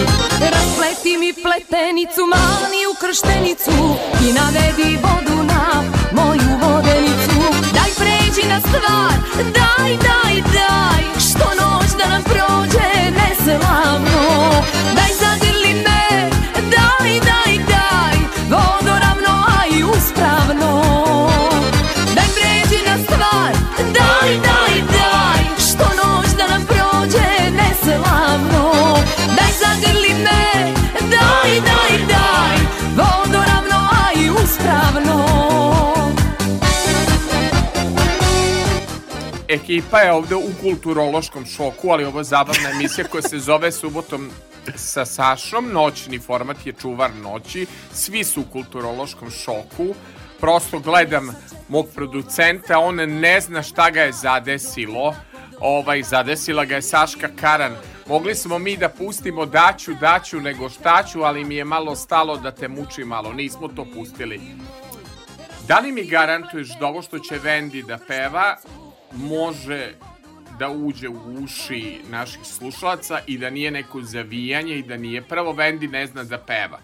Raspleti 0.52 1.18
mi 1.18 1.34
pletenicu, 1.34 2.22
mani 2.28 2.82
u 2.92 2.94
krštenicu. 3.02 3.96
I 4.26 4.34
navedi 4.34 4.98
vodu 5.04 5.44
na 5.44 5.84
moju 6.12 6.50
vodenicu. 6.62 7.42
Daj 7.74 7.92
pređi 7.98 8.48
na 8.50 8.60
stvar, 8.60 9.14
daj, 9.54 9.71
Ekipa 39.72 40.00
je 40.00 40.12
ovde 40.12 40.36
u 40.36 40.50
kulturološkom 40.62 41.46
šoku, 41.46 41.90
ali 41.90 42.06
ovo 42.06 42.20
je 42.20 42.24
zabavna 42.24 42.70
emisija 42.70 43.08
koja 43.08 43.22
se 43.22 43.40
zove 43.40 43.72
Subotom 43.72 44.30
sa 44.76 45.06
Sašom. 45.06 45.72
Noćni 45.72 46.20
format 46.20 46.66
je 46.66 46.74
čuvar 46.74 47.12
noći. 47.16 47.66
Svi 47.94 48.24
su 48.24 48.42
u 48.42 48.52
kulturološkom 48.52 49.30
šoku. 49.30 49.96
Prosto 50.40 50.80
gledam 50.80 51.36
mog 51.68 51.88
producenta, 51.96 52.80
on 52.80 52.96
ne 52.96 53.42
zna 53.42 53.64
šta 53.64 53.90
ga 53.90 54.02
je 54.02 54.12
zadesilo. 54.12 55.16
Ovaj, 55.60 56.04
zadesila 56.04 56.66
ga 56.66 56.76
je 56.76 56.82
Saška 56.82 57.30
Karan. 57.42 57.76
Mogli 58.08 58.36
smo 58.36 58.60
mi 58.60 58.78
da 58.78 58.90
pustimo 58.90 59.46
daću, 59.46 59.94
daću, 59.94 60.42
nego 60.42 60.70
šta 60.70 61.04
ću, 61.04 61.24
ali 61.24 61.46
mi 61.46 61.56
je 61.56 61.66
malo 61.66 61.96
stalo 61.96 62.38
da 62.38 62.52
te 62.52 62.68
muči 62.68 63.04
malo. 63.04 63.34
Nismo 63.34 63.68
to 63.68 63.86
pustili. 63.94 64.42
Da 65.68 65.80
li 65.80 65.92
mi 65.92 66.06
garantuješ 66.06 66.70
da 66.80 66.88
ovo 66.88 67.02
što 67.02 67.20
će 67.20 67.40
Vendi 67.44 67.84
da 67.84 67.98
peva 68.08 68.58
može 69.14 69.94
da 70.60 70.70
uđe 70.70 71.10
u 71.10 71.44
uši 71.44 72.00
naših 72.10 72.42
slušalaca 72.44 73.20
i 73.28 73.38
da 73.38 73.50
nije 73.50 73.72
neko 73.72 74.02
zavijanje 74.02 74.76
i 74.76 74.84
da 74.84 74.98
nije 74.98 75.22
prvo 75.22 75.52
Vendi 75.52 75.88
ne 75.88 76.06
zna 76.08 76.24
da 76.24 76.38
peva. 76.38 76.80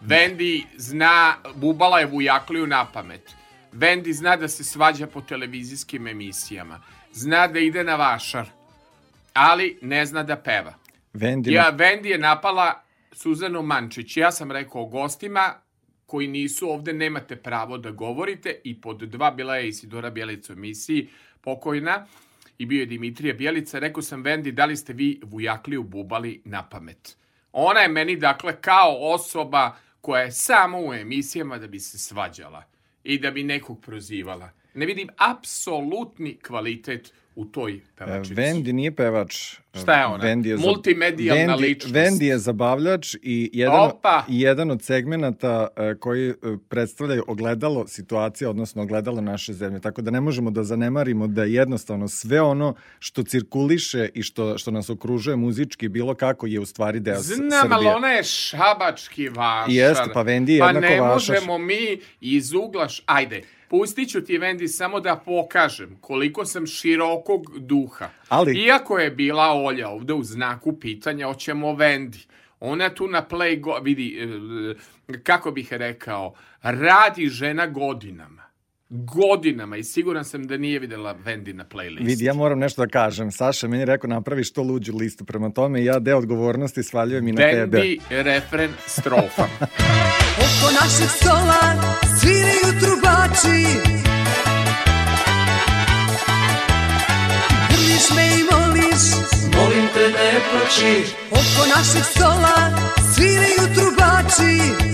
Vendi 0.00 0.66
zna, 0.76 1.34
bubala 1.54 2.00
je 2.00 2.06
vujakliju 2.06 2.66
na 2.66 2.84
pamet. 2.92 3.34
Vendi 3.72 4.12
zna 4.12 4.36
da 4.36 4.48
se 4.48 4.64
svađa 4.64 5.06
po 5.06 5.20
televizijskim 5.20 6.06
emisijama. 6.06 6.80
Zna 7.12 7.46
da 7.46 7.58
ide 7.58 7.84
na 7.84 7.96
vašar, 7.96 8.46
ali 9.32 9.78
ne 9.82 10.06
zna 10.06 10.22
da 10.22 10.36
peva. 10.36 10.74
Vendi, 11.12 11.52
Ja, 11.52 11.68
Vendi 11.68 12.08
je 12.08 12.18
napala 12.18 12.82
Suzanu 13.12 13.62
Mančić. 13.62 14.16
Ja 14.16 14.32
sam 14.32 14.52
rekao 14.52 14.82
o 14.82 14.86
gostima 14.86 15.54
koji 16.06 16.28
nisu 16.28 16.70
ovde, 16.70 16.92
nemate 16.92 17.36
pravo 17.36 17.78
da 17.78 17.90
govorite 17.90 18.60
i 18.64 18.80
pod 18.80 18.98
dva 18.98 19.30
bila 19.30 19.56
je 19.56 19.68
Isidora 19.68 20.10
Bjelica 20.10 20.52
u 20.52 20.56
emisiji, 20.56 21.08
pokojna, 21.44 22.06
i 22.58 22.66
bio 22.66 22.80
je 22.80 22.86
Dimitrija 22.86 23.34
Bjelica. 23.34 23.78
Rekao 23.78 24.02
sam 24.02 24.22
Vendi, 24.22 24.52
da 24.52 24.64
li 24.64 24.76
ste 24.76 24.92
vi 24.92 25.20
Vujakliju 25.22 25.82
bubali 25.82 26.42
na 26.44 26.68
pamet? 26.68 27.16
Ona 27.52 27.80
je 27.80 27.88
meni, 27.88 28.16
dakle, 28.16 28.56
kao 28.60 28.96
osoba 29.00 29.76
koja 30.00 30.22
je 30.22 30.32
samo 30.32 30.78
u 30.80 30.94
emisijama 30.94 31.58
da 31.58 31.66
bi 31.66 31.80
se 31.80 31.98
svađala 31.98 32.64
i 33.04 33.18
da 33.18 33.30
bi 33.30 33.42
nekog 33.42 33.80
prozivala. 33.80 34.50
Ne 34.74 34.86
vidim 34.86 35.08
apsolutni 35.16 36.38
kvalitet 36.38 37.12
u 37.34 37.44
toj 37.44 37.80
pevačici. 37.96 38.34
Vendi 38.34 38.72
nije 38.72 38.90
pevač. 38.92 39.54
Šta 39.74 39.94
je 39.94 40.06
ona? 40.06 40.16
Vendi 40.18 40.48
je 40.48 40.56
Multimedijalna 40.56 41.42
Vendi- 41.46 41.62
ličnost. 41.62 41.94
Vendi 41.94 42.26
je 42.26 42.38
zabavljač 42.38 43.14
i 43.14 43.50
jedan, 43.52 43.80
Opa! 43.82 44.24
jedan 44.28 44.70
od 44.70 44.82
segmenata 44.82 45.68
e, 45.76 45.94
koji 45.94 46.28
e, 46.28 46.34
predstavljaju 46.68 47.24
ogledalo 47.26 47.86
situacije, 47.86 48.48
odnosno 48.48 48.82
ogledalo 48.82 49.20
naše 49.20 49.52
zemlje. 49.52 49.80
Tako 49.80 50.02
da 50.02 50.10
ne 50.10 50.20
možemo 50.20 50.50
da 50.50 50.64
zanemarimo 50.64 51.26
da 51.26 51.44
jednostavno 51.44 52.08
sve 52.08 52.40
ono 52.42 52.74
što 52.98 53.22
cirkuliše 53.22 54.08
i 54.14 54.22
što, 54.22 54.58
što 54.58 54.70
nas 54.70 54.90
okružuje 54.90 55.36
muzički 55.36 55.88
bilo 55.88 56.14
kako 56.14 56.46
je 56.46 56.60
u 56.60 56.66
stvari 56.66 57.00
deo 57.00 57.14
Znam, 57.16 57.36
Srbije. 57.52 57.68
ali 57.70 57.86
ona 57.86 58.08
je 58.08 58.24
šabački 58.24 59.28
vašar. 59.28 59.70
Jeste, 59.70 60.04
pa 60.14 60.22
Vendi 60.22 60.52
je 60.52 60.60
Pa 60.60 60.66
jednako 60.66 60.86
ne 60.86 61.00
vašar. 61.00 61.34
možemo 61.34 61.58
mi 61.58 61.78
iz 62.20 62.52
ugla... 62.54 62.84
š- 62.84 63.02
Ajde, 63.06 63.42
Pustit 63.68 64.10
ću 64.10 64.20
ti, 64.20 64.38
Vendi, 64.38 64.68
samo 64.68 65.00
da 65.00 65.16
pokažem 65.16 65.96
koliko 66.00 66.44
sam 66.44 66.66
širokog 66.66 67.58
duha. 67.58 68.08
Ali- 68.28 68.58
Iako 68.58 68.98
je 68.98 69.10
bila 69.10 69.52
Olja 69.52 69.88
ovde 69.88 70.12
u 70.12 70.22
znaku 70.22 70.72
pitanja, 70.72 71.26
hoćemo 71.26 71.74
Vendi. 71.74 72.18
Ona 72.60 72.90
tu 72.90 73.08
na 73.08 73.26
play, 73.30 73.60
go, 73.60 73.78
vidi, 73.82 74.18
e, 75.08 75.18
kako 75.18 75.50
bih 75.50 75.72
rekao, 75.72 76.34
radi 76.62 77.28
žena 77.28 77.66
godinama. 77.66 78.43
Godinama 78.88 79.76
i 79.76 79.84
siguran 79.84 80.24
sam 80.24 80.46
da 80.46 80.56
nije 80.56 80.78
videla 80.78 81.12
Vendi 81.12 81.52
na 81.52 81.64
playlistu. 81.64 82.06
Vidi, 82.06 82.24
ja 82.24 82.34
moram 82.34 82.58
nešto 82.58 82.82
da 82.82 82.88
kažem. 82.88 83.30
Saša 83.30 83.68
meni 83.68 83.82
je 83.82 83.86
rekao 83.86 84.08
napravi 84.08 84.44
što 84.44 84.62
luđu 84.62 84.96
listu. 84.96 85.24
Prema 85.24 85.50
tome 85.50 85.84
ja 85.84 85.98
deo 85.98 86.18
odgovornosti 86.18 86.82
svaljujem 86.82 87.28
i 87.28 87.32
na 87.32 87.42
tebe. 87.42 87.78
Vendi, 87.78 87.98
refren, 88.10 88.70
strofa. 88.86 89.42
Oko 90.44 90.72
našeg 90.82 91.08
stola 91.08 91.60
sviraju 92.20 92.80
trubači 92.80 93.62
Grliš 97.68 98.06
me 98.16 98.26
i 98.26 98.42
moliš, 98.50 99.02
Molim 99.56 99.86
te 99.94 100.08
ne 100.08 100.32
plači 100.50 101.14
oko 101.30 101.66
našeg 101.76 102.04
stola 102.04 102.56
sviraju 103.14 103.74
trubači 103.74 104.84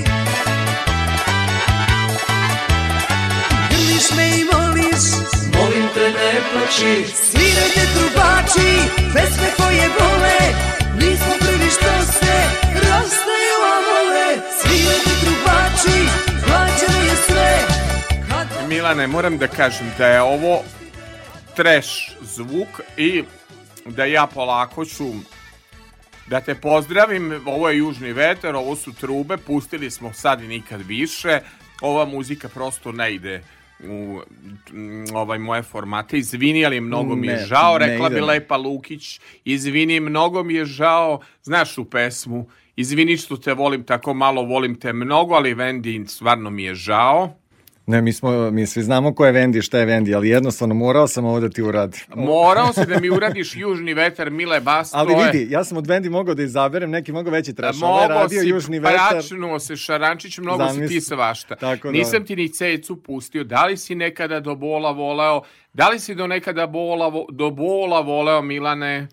Grliš 4.11 4.17
me 4.17 4.41
i 4.41 4.45
moliš, 4.45 5.05
Molim 5.55 5.89
te 5.95 6.01
ne 6.01 6.41
plači. 6.53 7.05
Svirajte 7.15 7.81
trubači 7.95 8.71
Pesme 9.15 9.49
koje 9.57 9.89
vole, 9.89 10.39
nismo 10.95 11.35
prvi 11.39 11.71
što 11.71 12.13
se 12.13 12.35
rastaju 12.75 13.57
a 13.73 13.77
vole. 13.89 14.43
Svirajte 14.61 15.11
trubači, 15.21 15.99
plaćeno 16.47 17.01
je 17.05 17.17
sve. 17.27 17.59
Kad 18.29 18.69
Milane, 18.69 19.07
moram 19.07 19.39
da 19.39 19.49
kažem 19.49 19.93
da 19.99 20.07
je 20.07 20.23
ovo 20.23 20.63
trash 21.57 21.91
zvuk 22.21 22.69
i 22.97 23.25
da 23.85 24.05
ja 24.05 24.27
polako 24.27 24.85
ću 24.85 25.05
da 26.27 26.41
te 26.41 26.55
pozdravim. 26.55 27.43
Ovo 27.47 27.69
je 27.69 27.79
Južni 27.79 28.13
veter, 28.13 28.55
ovo 28.55 28.77
su 28.77 28.93
trube, 28.93 29.37
pustili 29.37 29.91
smo 29.91 30.13
sad 30.13 30.43
i 30.43 30.47
nikad 30.47 30.81
više. 30.87 31.41
Ova 31.81 32.05
muzika 32.05 32.49
prosto 32.49 32.93
ne 32.93 33.15
ide 33.15 33.43
u 33.89 34.21
mm, 34.73 35.05
ovaj 35.15 35.39
moje 35.39 35.63
formate. 35.63 36.19
Izvini, 36.19 36.65
ali 36.67 36.81
mnogo 36.81 37.17
mi 37.17 37.27
je 37.27 37.33
Ne, 37.33 37.47
žao. 37.47 37.79
Rekla 37.79 38.09
bi. 38.09 38.21
Lepa 38.21 38.57
Lukić. 38.57 39.21
Izvini, 39.45 40.01
mnogo 40.01 40.43
mi 40.43 40.55
je 40.55 40.65
žao. 40.65 41.21
Znaš 41.43 41.79
u 41.79 41.85
pesmu. 41.85 42.47
Izvini 42.77 43.17
što 43.17 43.37
te 43.37 43.55
volim 43.55 43.85
tako 43.85 44.15
malo, 44.15 44.43
volim 44.43 44.75
te 44.75 44.93
mnogo, 44.93 45.35
ali 45.35 45.55
Vendi, 45.55 46.05
stvarno 46.07 46.51
mi 46.51 46.63
je 46.63 46.75
žao. 46.75 47.40
Ne, 47.91 48.03
mi, 48.03 48.13
smo, 48.13 48.51
mi 48.51 48.67
svi 48.67 48.83
znamo 48.83 49.15
ko 49.15 49.27
je 49.27 49.33
Vendi, 49.33 49.63
šta 49.63 49.79
je 49.79 49.85
Vendi, 49.87 50.15
ali 50.15 50.29
jednostavno 50.29 50.75
morao 50.75 51.09
sam 51.09 51.25
ovo 51.25 51.41
da 51.41 51.49
ti 51.49 51.63
uradim. 51.63 52.01
Morao 52.15 52.73
si 52.73 52.87
da 52.87 53.01
mi 53.01 53.11
uradiš 53.11 53.57
južni 53.57 53.95
vetar, 53.95 54.31
Mile 54.31 54.61
Bas, 54.61 54.95
Ali 54.95 55.15
vidi, 55.17 55.53
ja 55.53 55.65
sam 55.65 55.79
od 55.79 55.87
Vendi 55.87 56.11
mogao 56.11 56.35
da 56.35 56.43
izaberem, 56.43 56.91
neki 56.91 57.13
mogao 57.13 57.33
veći 57.33 57.55
traš. 57.55 57.77
Mogo 57.77 58.01
radio 58.09 58.41
si, 58.41 58.49
Južni 58.49 58.79
vetar. 58.79 59.09
pračnuo 59.11 59.59
se 59.59 59.77
Šarančić, 59.77 60.39
mnogo 60.39 60.69
si 60.69 60.87
ti 60.89 61.01
svašta. 61.01 61.57
Tako 61.57 61.89
da. 61.89 61.93
Nisam 61.93 62.25
ti 62.27 62.37
ni 62.37 62.49
cecu 62.49 62.97
pustio. 62.97 63.45
Da 63.45 63.67
li 63.67 63.77
si 63.77 63.95
nekada 63.95 64.41
do 64.41 64.55
bola 64.55 64.91
voleo? 64.91 65.43
Da 65.73 65.89
li 65.89 65.99
si 65.99 66.15
do 66.15 66.27
nekada 66.27 66.67
bola, 66.67 67.09
vo- 67.09 67.27
do 67.33 67.51
bola 67.51 68.01
voleo, 68.01 68.43
Milane? 68.43 69.09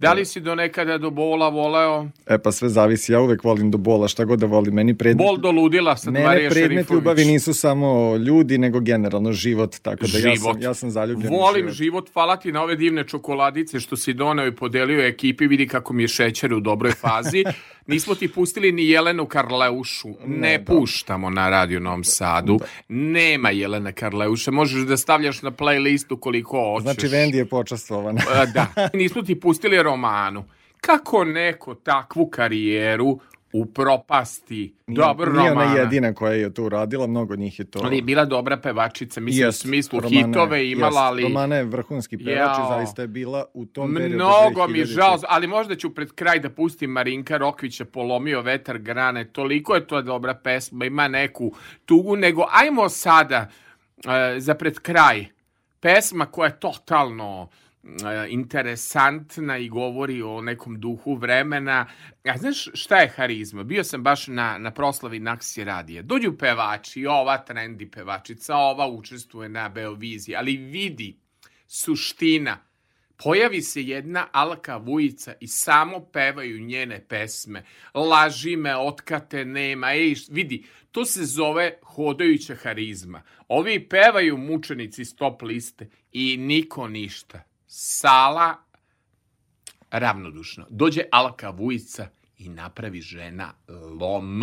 Da 0.00 0.12
li 0.12 0.24
si 0.24 0.40
do 0.40 0.54
nekada 0.54 0.98
do 0.98 1.10
bola 1.10 1.48
voleo? 1.48 2.06
E 2.26 2.38
pa 2.38 2.52
sve 2.52 2.68
zavisi, 2.68 3.12
ja 3.12 3.20
uvek 3.20 3.44
volim 3.44 3.70
do 3.70 3.78
bola, 3.78 4.08
šta 4.08 4.24
god 4.24 4.38
da 4.38 4.46
volim. 4.46 4.74
Meni 4.74 4.94
predmet, 4.94 5.26
Bol 5.26 5.36
do 5.36 5.50
ludila 5.50 5.96
sad 5.96 6.12
mene 6.12 6.26
Marija 6.26 6.50
predmet 6.50 6.90
ljubavi 6.90 7.24
nisu 7.24 7.54
samo 7.54 8.16
ljudi, 8.16 8.58
nego 8.58 8.80
generalno 8.80 9.32
život, 9.32 9.78
tako 9.82 10.06
da 10.06 10.18
ja 10.18 10.34
život. 10.34 10.52
sam, 10.54 10.62
ja 10.62 10.74
sam 10.74 10.90
zaljubljen 10.90 11.32
u 11.32 11.36
Volim 11.36 11.62
život. 11.62 11.74
život. 11.74 12.10
hvala 12.12 12.36
ti 12.36 12.52
na 12.52 12.62
ove 12.62 12.76
divne 12.76 13.04
čokoladice 13.04 13.80
što 13.80 13.96
si 13.96 14.12
doneo 14.12 14.46
i 14.46 14.54
podelio 14.54 15.06
ekipi, 15.06 15.46
vidi 15.46 15.68
kako 15.68 15.92
mi 15.92 16.02
je 16.02 16.08
šećer 16.08 16.54
u 16.54 16.60
dobroj 16.60 16.92
fazi. 16.92 17.44
Nismo 17.88 18.14
ti 18.14 18.28
pustili 18.28 18.72
ni 18.72 18.88
Jelenu 18.88 19.26
Karleušu, 19.26 20.08
ne, 20.26 20.58
da. 20.58 20.64
puštamo 20.64 21.30
na 21.30 21.48
Radio 21.48 21.80
Novom 21.80 22.04
Sadu, 22.04 22.58
nema 22.88 23.50
Jelene 23.50 23.92
Karleuše, 23.92 24.50
možeš 24.50 24.82
da 24.82 24.96
stavljaš 24.96 25.42
na 25.42 25.50
playlistu 25.50 26.20
koliko 26.20 26.72
hoćeš. 26.72 26.82
Znači, 26.82 27.06
Vendi 27.06 27.38
je 27.38 27.48
počastvovana. 27.48 28.20
E, 28.42 28.46
da, 28.46 28.88
nismo 28.94 29.22
ti 29.22 29.40
pustili 29.40 29.82
romanu. 29.82 30.44
Kako 30.80 31.24
neko 31.24 31.74
takvu 31.74 32.26
karijeru 32.26 33.20
upropasti? 33.52 34.74
Dobro, 34.86 35.32
Nije 35.32 35.50
ona 35.50 35.62
romana. 35.62 35.80
jedina 35.80 36.14
koja 36.14 36.32
je 36.32 36.54
to 36.54 36.64
uradila, 36.64 37.06
mnogo 37.06 37.36
njih 37.36 37.58
je 37.58 37.64
to... 37.64 37.80
Ali 37.84 37.96
je 37.96 38.02
bila 38.02 38.24
dobra 38.24 38.56
pevačica, 38.56 39.20
mislim 39.20 39.46
Jest, 39.46 39.64
u 39.64 39.68
smislu 39.68 40.00
Romana 40.00 40.26
hitove 40.26 40.70
imala, 40.70 40.88
jest, 40.88 40.98
ali... 40.98 41.22
Romana 41.22 41.56
je 41.56 41.64
vrhunski 41.64 42.18
pevač 42.24 42.58
i 42.58 42.68
zaista 42.68 43.02
je 43.02 43.08
bila 43.08 43.44
u 43.54 43.66
tom 43.66 43.94
periodu. 43.94 44.14
Mnogo 44.14 44.68
mi 44.68 44.78
je 44.78 44.86
2000. 44.86 44.88
žao, 44.88 45.18
ali 45.28 45.46
možda 45.46 45.76
ću 45.76 45.94
pred 45.94 46.12
kraj 46.12 46.38
da 46.38 46.50
pustim 46.50 46.90
Marinka 46.90 47.36
Rokvića 47.36 47.84
Polomio 47.84 48.42
vetar 48.42 48.78
grane, 48.78 49.24
toliko 49.24 49.74
je 49.74 49.86
to 49.86 50.02
dobra 50.02 50.34
pesma, 50.34 50.84
ima 50.84 51.08
neku 51.08 51.52
tugu, 51.84 52.16
nego 52.16 52.46
ajmo 52.50 52.88
sada 52.88 53.48
e, 54.06 54.40
za 54.40 54.54
pred 54.54 54.78
kraj 54.78 55.26
pesma 55.80 56.26
koja 56.26 56.46
je 56.46 56.60
totalno 56.60 57.48
interesantna 58.28 59.58
i 59.58 59.68
govori 59.68 60.22
o 60.22 60.40
nekom 60.40 60.80
duhu 60.80 61.14
vremena. 61.14 61.86
A 62.24 62.38
znaš 62.38 62.68
šta 62.74 62.96
je 62.96 63.08
harizma? 63.08 63.62
Bio 63.62 63.84
sam 63.84 64.02
baš 64.02 64.26
na, 64.26 64.58
na 64.58 64.70
proslavi 64.70 65.18
Naksi 65.18 65.64
radije. 65.64 66.02
Dođu 66.02 66.32
pevači, 66.38 67.06
ova 67.06 67.38
trendi 67.38 67.90
pevačica, 67.90 68.56
ova 68.56 68.88
učestvuje 68.88 69.48
na 69.48 69.68
Beoviziji, 69.68 70.36
ali 70.36 70.56
vidi 70.56 71.16
suština 71.66 72.68
Pojavi 73.24 73.62
se 73.62 73.82
jedna 73.82 74.28
Alka 74.32 74.76
Vujica 74.76 75.34
i 75.40 75.48
samo 75.48 76.00
pevaju 76.00 76.60
njene 76.60 77.04
pesme. 77.08 77.64
Laži 77.94 78.56
me, 78.56 78.76
otkate 78.76 79.44
nema. 79.44 79.92
Ej, 79.92 80.14
vidi, 80.30 80.64
to 80.92 81.04
se 81.04 81.24
zove 81.24 81.78
hodajuća 81.82 82.54
harizma. 82.54 83.22
Ovi 83.48 83.88
pevaju 83.88 84.36
mučenici 84.36 85.04
stop 85.04 85.42
liste 85.42 85.88
i 86.12 86.36
niko 86.36 86.88
ništa. 86.88 87.42
Sala 87.70 88.54
ravnodušno. 89.90 90.66
Dođe 90.70 91.02
Alka 91.12 91.50
Vujica 91.50 92.06
i 92.38 92.48
napravi 92.48 93.00
žena 93.00 93.52
lom. 94.00 94.42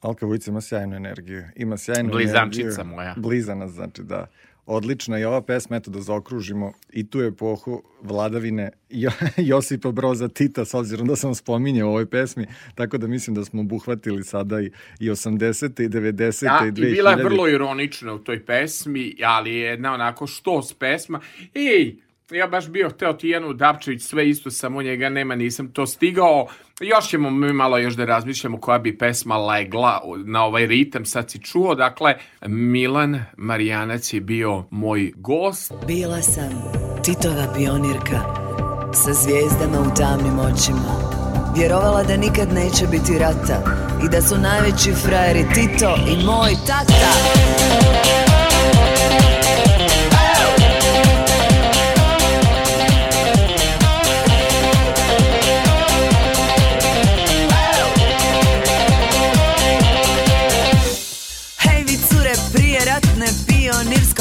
Alka 0.00 0.26
Vujica 0.26 0.50
ima 0.50 0.60
sjajnu 0.60 0.96
energiju. 0.96 1.44
Ima 1.56 1.76
sjajnu 1.76 2.10
Blizančica 2.10 2.66
energiju. 2.66 2.84
moja. 2.84 3.14
Blizana, 3.16 3.68
znači 3.68 4.02
da. 4.02 4.26
Odlična 4.66 5.16
je 5.16 5.28
ova 5.28 5.42
pesma, 5.42 5.76
eto 5.76 5.90
da 5.90 6.00
zaokružimo 6.00 6.72
i 6.92 7.10
tu 7.10 7.20
epohu 7.22 7.82
vladavine 8.02 8.70
Jo- 8.90 9.10
Josipa 9.36 9.90
Broza 9.92 10.28
Tita, 10.28 10.64
s 10.64 10.74
obzirom 10.74 11.06
da 11.06 11.16
sam 11.16 11.34
spominjao 11.34 11.88
u 11.88 11.90
ovoj 11.90 12.06
pesmi, 12.06 12.46
tako 12.74 12.98
da 12.98 13.06
mislim 13.06 13.34
da 13.36 13.44
smo 13.44 13.60
obuhvatili 13.60 14.24
sada 14.24 14.60
i, 14.60 14.70
i 15.00 15.10
80. 15.10 15.84
i 15.84 15.88
90. 15.88 16.44
Ja, 16.44 16.60
i 16.64 16.68
i 16.68 16.72
2000. 16.72 16.92
bila 16.92 17.10
je 17.10 17.24
vrlo 17.24 17.48
ironična 17.48 18.14
u 18.14 18.18
toj 18.18 18.46
pesmi, 18.46 19.16
ali 19.24 19.54
je 19.54 19.60
jedna 19.60 19.94
onako 19.94 20.26
štos 20.26 20.74
pesma. 20.74 21.20
Ej, 21.54 21.96
ja 22.30 22.46
baš 22.46 22.68
bio 22.68 22.90
hteo 22.90 23.12
Tijanu 23.12 23.52
Dapčević, 23.52 24.02
sve 24.02 24.28
isto, 24.28 24.50
samo 24.50 24.82
njega 24.82 25.08
nema, 25.08 25.34
nisam 25.34 25.72
to 25.72 25.86
stigao. 25.86 26.46
Još 26.80 27.08
ćemo 27.08 27.30
mi 27.30 27.52
malo 27.52 27.78
još 27.78 27.94
da 27.94 28.04
razmišljamo 28.04 28.60
koja 28.60 28.78
bi 28.78 28.98
pesma 28.98 29.38
legla 29.38 30.00
na 30.24 30.44
ovaj 30.44 30.66
ritam, 30.66 31.04
sad 31.04 31.30
si 31.30 31.42
čuo. 31.42 31.74
Dakle, 31.74 32.14
Milan 32.46 33.24
Marijanac 33.36 34.12
je 34.12 34.20
bio 34.20 34.64
moj 34.70 35.12
gost. 35.16 35.72
Bila 35.86 36.22
sam 36.22 36.50
Titova 37.04 37.52
pionirka 37.56 38.20
sa 38.92 39.12
zvijezdama 39.12 39.80
u 39.80 39.94
tamnim 39.96 40.38
očima. 40.38 41.20
Vjerovala 41.56 42.02
da 42.02 42.16
nikad 42.16 42.52
neće 42.52 42.86
biti 42.90 43.18
rata 43.18 43.62
i 44.04 44.08
da 44.08 44.22
su 44.22 44.38
najveći 44.38 44.92
frajeri 44.92 45.44
Tito 45.54 45.96
i 46.08 46.24
moj 46.24 46.50
tata. 46.66 48.29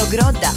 Pionirskog 0.10 0.14
roda 0.14 0.52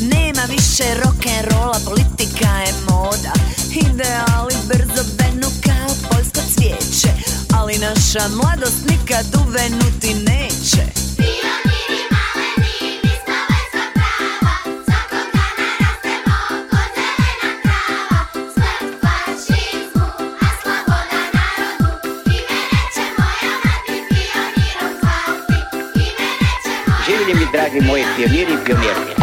Nema 0.00 0.42
više 0.48 0.84
rock'n'rolla, 1.04 1.84
politika 1.84 2.48
je 2.66 2.72
moda. 2.90 3.32
Ideali 3.70 4.54
brzo 4.68 5.04
benu 5.18 5.48
kao 5.64 6.10
poljsko 6.10 6.40
cvijeće 6.54 7.08
Ali 7.54 7.78
naša 7.78 8.28
mladost 8.28 8.84
nikad 8.90 9.26
uvenuti 9.46 10.14
neće. 10.14 10.84
Življenje 11.16 11.77
dragi 27.68 27.86
moji 27.86 28.04
pioniri 28.16 28.52
i 28.52 28.64
pionirke. 28.64 29.14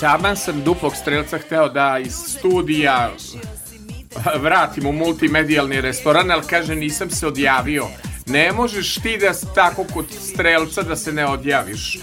Taman 0.00 0.36
sam 0.36 0.62
duplog 0.64 0.96
strelca 0.96 1.38
hteo 1.38 1.68
da 1.68 1.98
iz 1.98 2.14
studija 2.14 3.10
vratim 4.40 4.86
u 4.86 4.92
multimedijalni 4.92 5.80
restoran, 5.80 6.30
ali 6.30 6.42
kaže 6.50 6.74
nisam 6.74 7.10
se 7.10 7.26
odjavio. 7.26 7.86
Ne 8.26 8.52
možeš 8.52 8.94
ti 8.94 9.18
da 9.18 9.54
tako 9.54 9.84
kod 9.94 10.06
strelca 10.20 10.82
da 10.82 10.96
se 10.96 11.12
ne 11.12 11.26
odjaviš. 11.26 11.98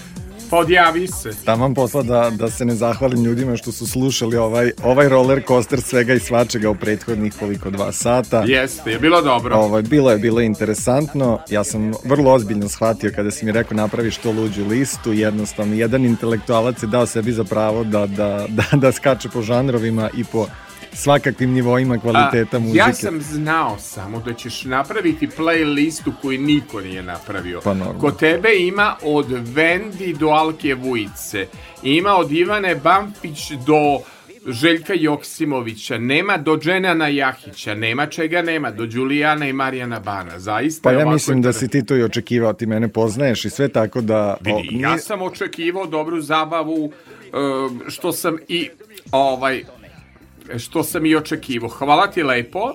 Pa 0.50 0.58
odjavi 0.58 1.08
se. 1.08 1.32
Taman 1.46 1.74
posla 1.74 2.04
da, 2.04 2.30
da 2.30 2.50
se 2.50 2.66
ne 2.66 2.76
zahvalim 2.76 3.24
ljudima 3.24 3.58
što 3.58 3.72
su 3.72 3.88
slušali 3.88 4.38
ovaj, 4.38 4.72
ovaj 4.84 5.10
roller 5.10 5.44
coaster 5.48 5.82
svega 5.82 6.14
i 6.14 6.20
svačega 6.20 6.70
u 6.70 6.76
prethodnih 6.76 7.34
koliko 7.40 7.70
dva 7.70 7.92
sata. 7.92 8.44
Jeste, 8.48 8.92
je 8.92 9.00
bilo 9.00 9.22
dobro. 9.22 9.56
Ovaj, 9.56 9.82
bilo 9.82 10.12
je 10.12 10.18
bilo 10.18 10.42
interesantno. 10.42 11.40
Ja 11.50 11.64
sam 11.64 11.94
vrlo 12.04 12.34
ozbiljno 12.34 12.70
shvatio 12.70 13.12
kada 13.16 13.32
si 13.32 13.46
mi 13.46 13.52
rekao 13.52 13.78
napraviš 13.78 14.18
to 14.18 14.32
luđu 14.32 14.66
listu. 14.66 15.14
Jednostavno, 15.14 15.76
jedan 15.76 16.06
intelektualac 16.06 16.84
je 16.84 16.88
dao 16.88 17.06
sebi 17.06 17.32
za 17.32 17.44
pravo 17.44 17.84
da, 17.84 18.08
da, 18.08 18.46
da, 18.50 18.78
da 18.78 18.92
skače 18.92 19.30
po 19.30 19.42
žanrovima 19.42 20.10
i 20.18 20.24
po 20.24 20.48
svakakvim 20.94 21.52
nivoima 21.52 21.98
kvaliteta 21.98 22.58
A, 22.58 22.60
muzike. 22.60 22.78
Ja 22.78 22.94
sam 22.94 23.22
znao 23.22 23.78
samo 23.80 24.20
da 24.20 24.34
ćeš 24.34 24.64
napraviti 24.66 25.28
playlistu 25.28 26.12
koju 26.22 26.42
niko 26.42 26.82
nije 26.82 27.04
napravio. 27.04 27.62
Pa 27.64 27.74
normalno. 27.74 28.00
Kod 28.00 28.20
tebe 28.20 28.50
ima 28.60 28.96
od 29.04 29.26
Vendi 29.32 30.16
do 30.20 30.28
Alke 30.28 30.74
Vujice. 30.76 31.48
Ima 31.84 32.16
od 32.16 32.32
Ivane 32.32 32.76
Bampić 32.76 33.52
do 33.52 34.00
Željka 34.48 34.94
Joksimovića. 34.96 35.98
Nema 35.98 36.38
do 36.38 36.58
Dženana 36.58 37.08
Jahića. 37.08 37.76
Nema 37.76 38.06
čega 38.06 38.42
nema. 38.42 38.72
Do 38.72 38.86
Đulijana 38.86 39.48
i 39.48 39.54
Marijana 39.54 40.00
Bana. 40.00 40.40
Zaista 40.40 40.82
Pa 40.84 40.92
ja 40.92 40.98
ovako 40.98 41.12
mislim 41.12 41.42
da 41.42 41.54
si 41.54 41.68
ti 41.68 41.86
to 41.86 41.96
i 41.96 42.04
očekivao, 42.04 42.54
ti 42.54 42.66
mene 42.66 42.88
poznaješ 42.88 43.46
i 43.46 43.50
sve 43.50 43.68
tako 43.68 44.02
da... 44.02 44.18
o, 44.34 44.38
Vidi, 44.42 44.68
nije- 44.72 44.82
ja 44.82 44.98
sam 44.98 45.22
očekivao 45.22 45.86
dobru 45.86 46.22
zabavu, 46.22 46.84
um, 46.86 47.82
što 47.88 48.12
sam 48.12 48.38
i 48.48 48.70
ovaj 49.12 49.64
što 50.58 50.84
sam 50.84 51.06
i 51.06 51.16
očekivao. 51.16 51.70
Hvala 51.70 52.08
ti 52.08 52.24
lepo. 52.24 52.74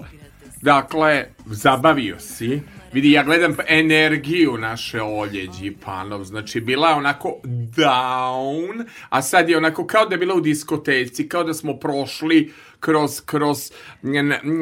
Dakle, 0.62 1.26
zabavio 1.46 2.18
si. 2.18 2.60
Vidi, 2.92 3.10
ja 3.10 3.22
gledam 3.22 3.56
energiju 3.68 4.58
naše 4.58 5.02
Olje 5.02 5.46
Đipanov. 5.60 6.24
Znači, 6.24 6.60
bila 6.60 6.88
je 6.88 6.94
onako 6.94 7.40
down, 7.76 8.84
a 9.08 9.22
sad 9.22 9.48
je 9.48 9.56
onako 9.56 9.86
kao 9.86 10.06
da 10.06 10.14
je 10.14 10.18
bila 10.18 10.34
u 10.34 10.40
diskoteci, 10.40 11.28
kao 11.28 11.44
da 11.44 11.54
smo 11.54 11.76
prošli 11.76 12.52
kroz, 12.80 13.20
kroz 13.20 13.72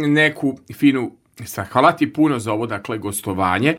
neku 0.09 0.59
finu... 0.75 1.13
Sad, 1.45 1.69
hvala 1.69 1.93
ti 1.93 2.13
puno 2.13 2.39
za 2.39 2.53
ovo, 2.53 2.67
dakle, 2.67 2.99
gostovanje. 2.99 3.77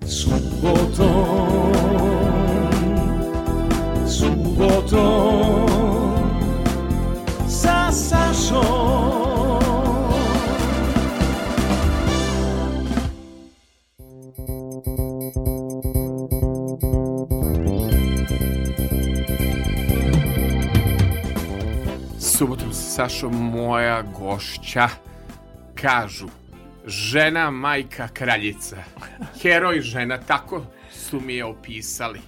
sa 7.48 7.92
Sašom 7.92 9.23
Subotom 22.44 22.74
sa 22.74 23.07
Sašom 23.07 23.52
moja 23.52 24.02
gošća 24.02 24.88
kažu 25.76 26.28
žena, 26.86 27.52
majka, 27.52 28.07
kraljica. 28.07 28.84
Heroj 29.41 29.82
žena, 29.82 30.18
tako 30.18 30.65
su 30.91 31.20
mi 31.20 31.36
je 31.36 31.45
opisali. 31.45 32.20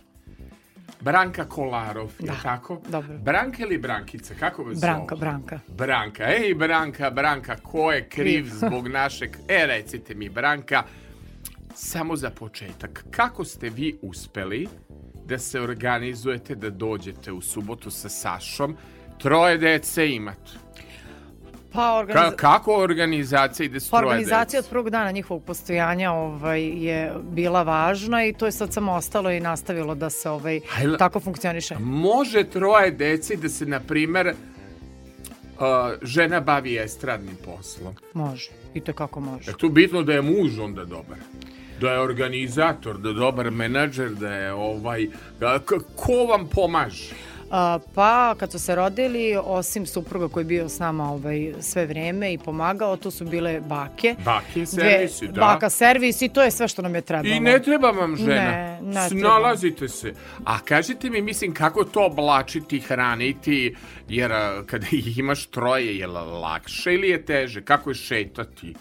Branka 1.02 1.46
Kolarov, 1.46 2.12
je 2.20 2.28
Da, 2.28 2.34
tako? 2.44 2.82
dobro. 2.90 3.18
Branka 3.18 3.64
ili 3.64 3.78
Brankica, 3.78 4.34
kako 4.40 4.64
vas 4.64 4.80
Branka, 4.80 5.16
zovu? 5.16 5.20
Branka. 5.20 5.60
Branka, 5.68 6.24
ej 6.24 6.54
Branka, 6.54 7.10
Branka, 7.10 7.56
ko 7.56 7.92
je 7.92 8.10
Kriv. 8.10 8.46
zbog 8.50 8.88
našeg... 8.88 9.38
E, 9.48 9.66
recite 9.68 10.16
mi, 10.16 10.30
Branka, 10.30 10.84
samo 11.74 12.16
za 12.16 12.30
početak, 12.30 13.06
kako 13.12 13.46
ste 13.46 13.70
vi 13.70 13.98
uspeli 14.02 14.68
da 15.26 15.40
se 15.40 15.62
organizujete 15.62 16.56
da 16.56 16.70
dođete 16.70 17.32
u 17.32 17.42
subotu 17.42 17.92
sa 17.92 18.10
Sašom? 18.10 18.78
Troje 19.18 19.58
dece 19.58 20.10
imate. 20.10 20.52
Pa, 21.74 21.82
Ka, 21.82 21.96
organiz... 21.98 22.34
kako 22.36 22.76
organizacija 22.76 23.66
ide 23.66 23.80
s 23.80 23.90
pa 23.90 23.98
troje 24.00 24.10
organizacija 24.10 24.60
od 24.60 24.64
dece? 24.64 24.70
prvog 24.72 24.90
dana 24.90 25.12
njihovog 25.12 25.44
postojanja 25.44 26.12
ovaj, 26.12 26.64
je 26.64 27.14
bila 27.24 27.64
važna 27.64 28.26
i 28.26 28.34
to 28.34 28.46
je 28.46 28.52
sad 28.52 28.74
samo 28.74 28.94
ostalo 28.94 29.32
i 29.32 29.40
nastavilo 29.40 29.96
da 29.96 30.10
se 30.10 30.30
ovaj, 30.30 30.60
Ajde. 30.78 30.98
tako 30.98 31.20
funkcioniše. 31.20 31.76
Može 31.80 32.44
troje 32.44 32.92
deci 32.92 33.36
da 33.38 33.50
se, 33.50 33.66
na 33.66 33.80
primer, 33.80 34.28
uh, 34.28 35.66
žena 36.02 36.40
bavi 36.40 36.78
estradnim 36.78 37.36
poslom. 37.46 37.96
Može. 38.14 38.50
I 38.74 38.80
to 38.82 38.94
kako 38.94 39.20
može. 39.20 39.52
Je 39.52 39.58
tu 39.58 39.70
bitno 39.70 40.04
da 40.04 40.14
je 40.14 40.22
muž 40.22 40.60
onda 40.60 40.86
dobar? 40.86 41.18
Da 41.82 41.92
je 41.92 42.00
organizator, 42.00 42.98
da 42.98 43.10
je 43.10 43.16
dobar 43.16 43.52
menadžer, 43.52 44.10
da 44.10 44.30
je 44.34 44.54
ovaj... 44.54 45.08
da- 45.40 45.60
ko 45.96 46.14
vam 46.30 46.48
pomaže? 46.48 47.14
Pa, 47.96 48.36
kad 48.40 48.52
su 48.52 48.60
se 48.60 48.76
rodili, 48.76 49.38
osim 49.44 49.86
supruga 49.86 50.28
koji 50.28 50.42
je 50.42 50.46
bio 50.46 50.70
s 50.70 50.80
nama 50.80 51.12
ovaj, 51.12 51.54
sve 51.62 51.86
vreme 51.86 52.34
i 52.34 52.38
pomagao, 52.38 52.98
tu 52.98 53.12
su 53.12 53.26
bile 53.26 53.60
bake. 53.60 54.16
Bake 54.26 54.66
servisi, 54.66 55.28
da. 55.28 55.42
Baka 55.42 55.70
servis 55.70 56.22
i 56.22 56.30
to 56.30 56.44
je 56.44 56.52
sve 56.52 56.68
što 56.68 56.82
nam 56.82 56.96
je 56.96 57.02
trebalo. 57.02 57.36
I 57.36 57.40
ne 57.40 57.62
treba 57.62 57.92
vam 57.92 58.16
žena. 58.16 58.34
Ne, 58.34 58.80
ne 58.82 59.10
treba. 59.10 59.22
Snalazite 59.22 59.88
se. 59.88 60.14
A 60.46 60.60
kažite 60.60 61.10
mi, 61.10 61.22
mislim, 61.22 61.54
kako 61.54 61.84
to 61.84 62.06
oblačiti, 62.06 62.80
hraniti, 62.80 63.76
jer 64.10 64.32
kada 64.66 64.88
ih 64.92 65.18
imaš 65.18 65.46
troje, 65.46 65.98
je 65.98 66.08
lakše 66.08 66.94
ili 66.94 67.10
je 67.10 67.26
teže? 67.26 67.62
Kako 67.62 67.90
je 67.90 67.96
šetati? 67.96 68.74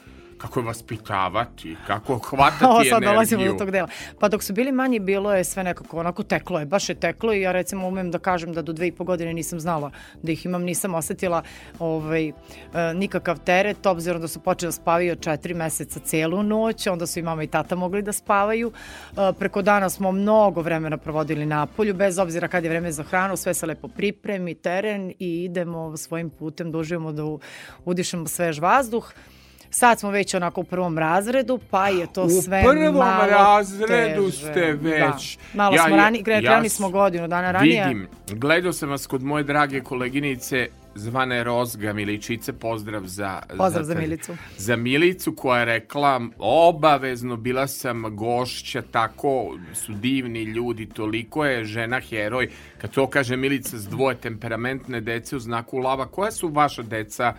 Kako 0.45 0.61
je 0.61 0.66
vaspitavati? 0.66 1.77
Kako 1.87 2.19
hvatati 2.27 2.65
Ovo 2.65 2.73
energiju? 2.73 2.91
sad 2.91 3.03
dolazimo 3.05 3.45
do 3.45 3.53
tog 3.55 3.71
dela. 3.71 3.89
Pa 4.21 4.29
dok 4.29 4.43
su 4.43 4.53
bili 4.53 4.73
manji, 4.73 4.99
bilo 5.01 5.35
je 5.35 5.45
sve 5.45 5.65
nekako 5.65 5.99
onako 5.99 6.23
teklo 6.23 6.59
je, 6.61 6.66
baš 6.66 6.89
je 6.89 6.95
teklo 6.97 7.33
i 7.33 7.41
ja 7.41 7.53
recimo 7.53 7.89
umem 7.89 8.11
da 8.11 8.19
kažem 8.19 8.53
da 8.53 8.62
do 8.62 8.73
dve 8.73 8.87
i 8.87 8.93
po 8.93 9.05
godine 9.05 9.35
nisam 9.35 9.61
znala 9.61 9.91
da 10.23 10.33
ih 10.33 10.47
imam, 10.47 10.62
nisam 10.62 10.95
osetila 10.95 11.43
ovaj, 11.79 12.29
e, 12.29 12.33
nikakav 12.95 13.39
teret, 13.41 13.87
obzirom 13.87 14.21
da 14.21 14.29
su 14.29 14.41
počeli 14.41 14.69
da 14.69 14.73
spavaju 14.73 15.12
od 15.12 15.21
četiri 15.21 15.55
meseca 15.55 16.01
celu 16.01 16.43
noć, 16.43 16.87
onda 16.87 17.07
su 17.07 17.19
i 17.19 17.25
mama 17.25 17.43
i 17.43 17.47
tata 17.47 17.77
mogli 17.77 18.03
da 18.03 18.12
spavaju. 18.12 18.73
E, 19.09 19.33
preko 19.35 19.62
dana 19.62 19.91
smo 19.91 20.12
mnogo 20.12 20.61
vremena 20.61 20.97
provodili 20.97 21.47
na 21.47 21.66
polju, 21.66 21.95
bez 21.95 22.19
obzira 22.19 22.49
kad 22.49 22.65
je 22.65 22.71
vreme 22.71 22.93
za 22.93 23.03
hranu, 23.03 23.37
sve 23.37 23.55
se 23.55 23.66
lepo 23.66 23.89
pripremi, 23.89 24.55
teren 24.57 25.11
i 25.11 25.45
idemo 25.45 25.97
svojim 25.97 26.31
putem 26.31 26.73
da 26.73 26.79
uživamo 26.79 27.12
da 27.12 27.25
u- 27.25 27.41
udišemo 27.85 28.27
svež 28.29 28.59
vazduh. 28.61 29.12
Sad 29.75 30.01
smo 30.01 30.11
već 30.11 30.35
onako 30.35 30.61
u 30.61 30.65
prvom 30.65 30.99
razredu, 30.99 31.59
pa 31.71 31.89
je 31.89 32.07
to 32.07 32.23
U 32.23 32.31
sve 32.31 32.63
prvom 32.65 32.95
malo 32.97 33.27
razredu 33.27 34.25
teže. 34.25 34.37
ste 34.39 34.73
već. 34.73 35.39
Da. 35.39 35.55
Malo 35.55 35.77
Ja- 35.77 35.83
smo 35.83 35.97
ja- 35.97 36.03
rani, 36.03 36.19
kre- 36.21 36.31
ja 36.35 36.41
krenuli 36.43 36.69
s- 36.69 36.73
smo 36.73 36.91
godinu 36.91 37.29
dana 37.29 37.51
ranije. 37.53 37.85
Vidim, 37.85 38.09
gledao 38.31 38.73
sam 38.73 38.89
vas 38.89 39.07
kod 39.07 39.23
moje 39.23 39.45
drage 39.45 39.81
koleginice 39.81 40.67
zvane 40.95 41.45
Rozga 41.45 41.93
Miličice, 41.93 42.53
pozdrav 42.53 43.03
za... 43.05 43.43
Pozdrav 43.59 43.85
za 43.85 43.95
te- 43.95 44.01
Milicu. 44.01 44.37
Za 44.57 44.77
Milicu 44.77 45.33
koja 45.33 45.59
je 45.59 45.65
rekla 45.65 46.21
obavezno 46.39 47.37
bila 47.37 47.67
sam 47.67 48.03
gošća, 48.09 48.83
tako 48.83 49.45
su 49.75 49.93
divni 49.93 50.43
ljudi, 50.43 50.87
toliko 50.87 51.45
je 51.45 51.65
žena 51.65 52.01
heroj. 52.01 52.49
Kad 52.79 52.91
to 52.91 53.07
kaže 53.07 53.37
Milica 53.37 53.79
s 53.79 53.89
dvoje 53.89 54.17
temperamentne 54.17 55.01
dece 55.01 55.37
u 55.37 55.41
znaku 55.41 55.79
lava, 55.79 56.07
koja 56.07 56.31
su 56.31 56.49
vaša 56.49 56.83
deca 56.83 57.35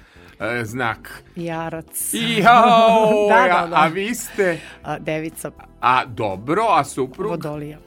znak? 0.63 1.23
Jarac. 1.35 2.13
Jao, 2.13 3.27
da, 3.29 3.47
da, 3.47 3.67
da. 3.67 3.75
a 3.75 3.87
vi 3.87 4.15
ste... 4.15 4.59
A, 4.83 4.99
devica 4.99 5.51
A 5.81 6.05
dobro, 6.05 6.65
a 6.69 6.83
suprug? 6.83 7.31
Vodolija. 7.31 7.77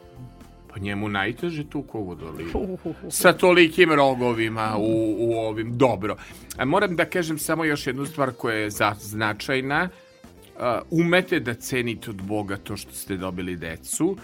Pa 0.69 0.79
njemu 0.79 1.09
najteže 1.09 1.71
tu 1.71 1.83
ko 1.83 1.99
vodoliju. 1.99 2.51
Uhuhu. 2.55 3.11
Sa 3.11 3.33
tolikim 3.33 3.93
rogovima 3.93 4.77
u, 4.79 5.17
u 5.19 5.33
ovim. 5.33 5.79
Dobro. 5.79 6.17
A 6.57 6.65
moram 6.65 6.97
da 6.97 7.05
kažem 7.05 7.39
samo 7.39 7.65
još 7.65 7.87
jednu 7.87 8.07
stvar 8.07 8.33
koja 8.33 8.57
je 8.57 8.71
za, 8.71 8.95
značajna. 9.01 9.89
Uh, 9.89 10.63
umete 10.91 11.41
da 11.41 11.55
cenite 11.55 12.11
od 12.11 12.23
Boga 12.23 12.57
to 12.57 12.77
što 12.77 12.93
ste 12.93 13.17
dobili 13.17 13.57
decu. 13.57 14.07
Uh, 14.07 14.19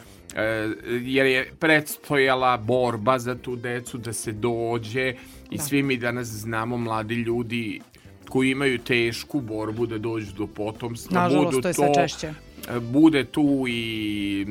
jer 1.02 1.26
je 1.26 1.52
predstojala 1.58 2.56
borba 2.56 3.18
za 3.18 3.34
tu 3.34 3.56
decu 3.56 3.98
da 3.98 4.12
se 4.12 4.32
dođe 4.32 5.14
i 5.50 5.58
svi 5.58 5.82
mi 5.82 5.96
danas 5.96 6.26
znamo 6.26 6.76
mladi 6.76 7.14
ljudi 7.14 7.80
koji 8.34 8.50
imaju 8.50 8.78
tešku 8.78 9.40
borbu 9.40 9.86
da 9.86 9.98
dođu 9.98 10.32
do 10.32 10.46
potomstva. 10.46 11.22
Nažalost, 11.22 11.50
budu 11.50 11.62
to 11.62 11.68
je 11.68 11.74
sve 11.74 11.94
češće. 11.94 12.34
bude 12.80 13.24
tu 13.24 13.64
i 13.68 14.46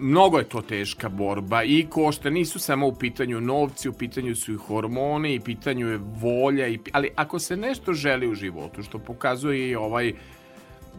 mnogo 0.00 0.38
je 0.38 0.44
to 0.44 0.62
teška 0.62 1.08
borba 1.08 1.62
i 1.62 1.86
košta, 1.90 2.30
nisu 2.30 2.58
samo 2.58 2.86
u 2.86 2.94
pitanju 2.94 3.40
novci, 3.40 3.88
u 3.88 3.92
pitanju 3.92 4.34
su 4.36 4.52
i 4.52 4.56
hormoni, 4.56 5.34
i 5.34 5.40
pitanju 5.40 5.88
je 5.88 6.00
volja, 6.20 6.68
i, 6.68 6.78
ali 6.92 7.10
ako 7.16 7.38
se 7.38 7.56
nešto 7.56 7.92
želi 7.92 8.28
u 8.28 8.34
životu, 8.34 8.82
što 8.82 8.98
pokazuje 8.98 9.68
i 9.68 9.76
ovaj 9.76 10.12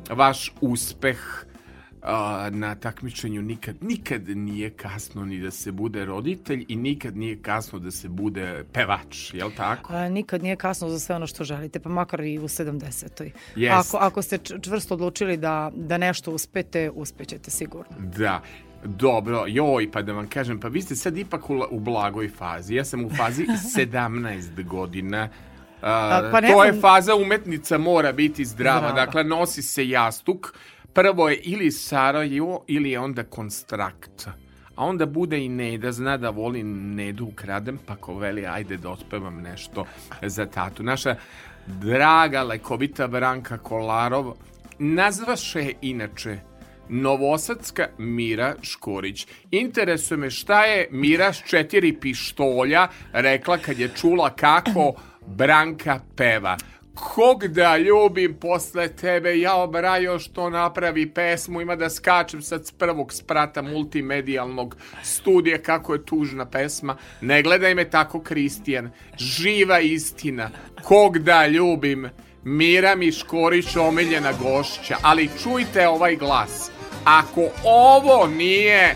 vaš 0.10 0.54
uspeh 0.62 1.46
a, 2.04 2.50
na 2.52 2.76
takmičenju 2.76 3.42
nikad, 3.42 3.76
nikad 3.82 4.30
nije 4.30 4.70
kasno 4.70 5.26
ni 5.26 5.40
da 5.40 5.52
se 5.52 5.72
bude 5.72 6.06
roditelj 6.06 6.66
i 6.68 6.76
nikad 6.76 7.18
nije 7.18 7.42
kasno 7.42 7.80
da 7.80 7.92
se 7.92 8.10
bude 8.10 8.64
pevač, 8.74 9.34
jel 9.34 9.52
tako? 9.58 9.94
A, 9.94 10.10
nikad 10.10 10.44
nije 10.44 10.56
kasno 10.56 10.90
za 10.90 11.00
sve 11.00 11.16
ono 11.16 11.28
što 11.28 11.44
želite, 11.44 11.80
pa 11.80 11.90
makar 11.90 12.22
i 12.22 12.40
u 12.40 12.44
70. 12.44 13.30
Jest. 13.56 13.94
Ako, 13.96 14.06
ako 14.06 14.22
ste 14.22 14.38
čvrsto 14.38 14.94
odlučili 14.94 15.38
da, 15.38 15.72
da 15.76 15.98
nešto 15.98 16.32
uspete, 16.32 16.90
uspećete 16.90 17.52
sigurno. 17.52 17.96
Da. 18.18 18.42
Dobro, 18.86 19.46
joj, 19.48 19.92
pa 19.92 20.02
da 20.02 20.14
vam 20.14 20.28
kažem, 20.28 20.60
pa 20.60 20.68
vi 20.68 20.82
ste 20.82 20.96
sad 20.96 21.18
ipak 21.18 21.50
u, 21.50 21.64
u 21.72 21.80
blagoj 21.80 22.30
fazi. 22.30 22.76
Ja 22.76 22.86
sam 22.86 23.06
u 23.06 23.10
fazi 23.10 23.46
17 23.78 24.64
godina. 24.64 25.30
Uh, 25.76 25.90
pa 26.32 26.42
To 26.42 26.64
je 26.64 26.72
nekom- 26.72 26.82
faza 26.82 27.16
umetnica 27.16 27.78
mora 27.78 28.12
biti 28.12 28.46
zdrava. 28.46 28.80
Zdrava. 28.80 29.06
Dakle, 29.06 29.24
nosi 29.24 29.62
se 29.62 29.90
jastuk. 29.90 30.54
Prvo 30.94 31.30
je 31.30 31.36
ili 31.44 31.72
Sarajevo 31.72 32.64
ili 32.68 32.92
je 32.92 33.00
onda 33.00 33.24
konstrakt. 33.24 34.28
A 34.76 34.86
onda 34.86 35.06
bude 35.06 35.46
i 35.46 35.50
Neda, 35.50 35.92
zna 35.92 36.18
da 36.18 36.30
voli 36.30 36.64
Nedu 36.64 37.26
ukradem, 37.26 37.80
pa 37.86 37.96
ko 37.96 38.16
veli, 38.16 38.46
ajde 38.46 38.78
da 38.78 38.90
otpevam 38.90 39.42
nešto 39.42 39.86
za 40.22 40.46
tatu. 40.46 40.84
Naša 40.84 41.16
draga 41.68 42.44
lekovita 42.44 43.08
Branka 43.08 43.58
Kolarov 43.58 44.34
nazvaše 44.80 45.60
je 45.60 45.74
inače 45.82 46.40
Novosadska 46.90 47.88
Mira 47.98 48.56
Škorić. 48.62 49.28
Interesuje 49.52 50.18
me 50.18 50.30
šta 50.30 50.64
je 50.66 50.88
Mira 50.92 51.34
s 51.34 51.44
četiri 51.46 51.94
pištolja 51.94 52.88
rekla 53.14 53.58
kad 53.58 53.80
je 53.80 53.90
čula 53.96 54.30
kako 54.30 54.94
Branka 55.28 56.00
peva. 56.16 56.58
Kog 56.94 57.48
da 57.48 57.78
ljubim 57.78 58.34
posle 58.34 58.88
tebe, 58.88 59.40
ja 59.40 59.68
Brajo 59.72 60.20
što 60.20 60.50
napravi 60.50 61.10
pesmu, 61.14 61.62
ima 61.62 61.76
da 61.76 61.90
skačem 61.90 62.42
sad 62.42 62.68
s 62.68 62.72
prvog 62.72 63.14
sprata 63.14 63.62
multimedijalnog 63.62 64.78
studija, 65.04 65.58
kako 65.58 65.94
je 65.94 66.06
tužna 66.06 66.46
pesma. 66.46 66.98
Ne 67.22 67.44
gledaj 67.44 67.76
me 67.76 67.90
tako, 67.90 68.22
Kristijan. 68.22 68.92
Živa 69.18 69.80
istina. 69.80 70.50
Kog 70.84 71.20
da 71.20 71.48
ljubim, 71.48 72.10
Mira 72.44 72.96
Miškorić 72.96 73.76
omiljena 73.76 74.34
gošća, 74.42 74.98
ali 75.02 75.30
čujte 75.44 75.88
ovaj 75.88 76.16
glas. 76.16 76.72
Ako 77.06 77.50
ovo 77.64 78.28
nije 78.28 78.96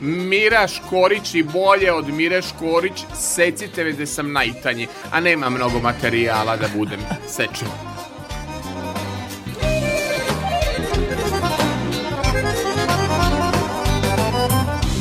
Mira 0.00 0.68
Škorić 0.68 1.34
i 1.34 1.42
bolje 1.42 1.92
od 1.92 2.08
Mire 2.08 2.42
Škorić, 2.42 3.04
secite 3.14 3.84
me 3.84 3.92
da 3.92 4.06
sam 4.06 4.32
najtanji, 4.32 4.86
a 5.10 5.20
nema 5.20 5.50
mnogo 5.50 5.78
materijala 5.80 6.56
da 6.56 6.68
budem 6.76 7.00
sečen. 7.28 7.68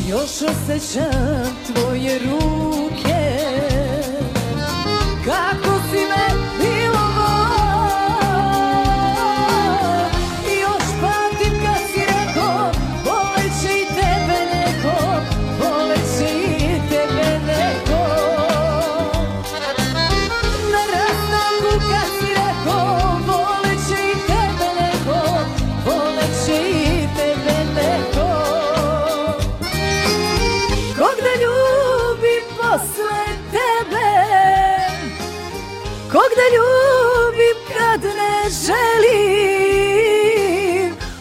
Još 0.10 0.50
osjećam 0.50 1.58
tvoje 1.66 2.20
ruke 2.20 2.76
Kako 5.26 5.75
da 36.38 36.46
ljubim 36.56 37.58
kad 37.78 38.02
ne 38.04 38.36
želim. 38.66 39.66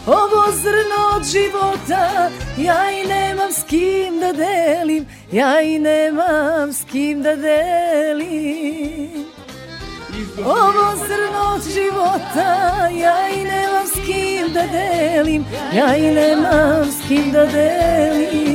Ovo 0.07 0.51
zrno 0.51 0.99
od 1.15 1.23
života 1.31 2.29
Ja 2.57 2.91
i 2.91 3.07
nemam 3.07 3.51
s 3.51 3.63
kim 3.63 4.19
da 4.19 4.33
delim 4.33 5.05
Ja 5.31 5.61
i 5.61 5.79
nemam 5.79 6.73
s 6.73 6.83
kim 6.91 7.23
da 7.23 7.35
delim. 7.35 8.25
Ovo 10.45 10.95
zrno 11.07 11.53
od 11.55 11.61
života 11.73 12.89
Ja 12.93 13.29
i 13.29 13.43
nemam 13.43 13.87
s 13.87 13.93
kim 14.05 14.53
da 14.53 14.63
delim 14.67 15.45
Ja 15.73 15.95
i 15.95 16.11
nemam 16.11 16.91
s 16.91 17.07
kim 17.07 17.31
da 17.31 17.45
delim 17.45 18.54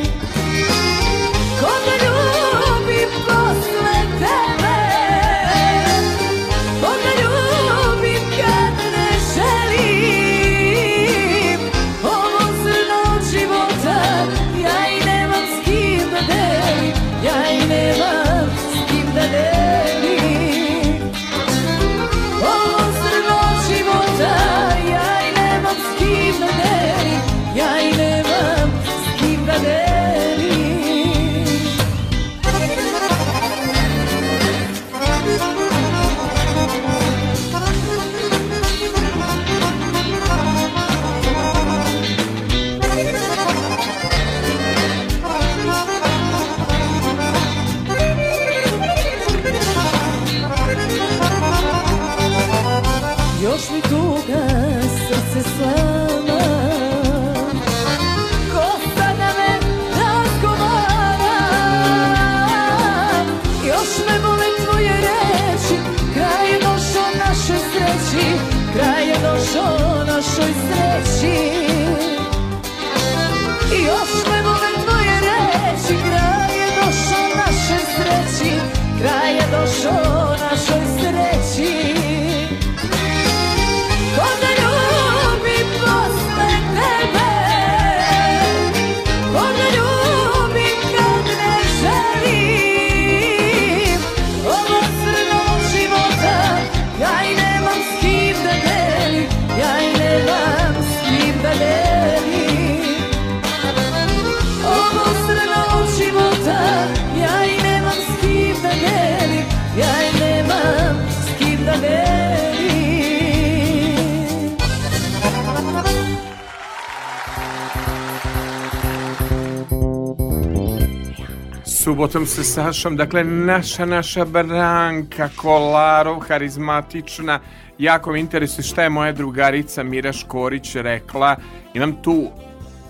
subotom 121.91 122.25
sa 122.25 122.43
Sašom. 122.43 122.95
Dakle, 122.95 123.23
naša, 123.23 123.85
naša 123.85 124.25
Branka 124.25 125.29
Kolarov, 125.35 126.19
harizmatična. 126.19 127.39
Jako 127.77 128.11
me 128.11 128.19
interesuje 128.19 128.63
šta 128.63 128.83
je 128.83 128.89
moja 128.89 129.11
drugarica 129.11 129.83
Mira 129.83 130.13
Škorić 130.13 130.75
rekla. 130.75 131.35
Imam 131.73 131.93
tu 132.01 132.29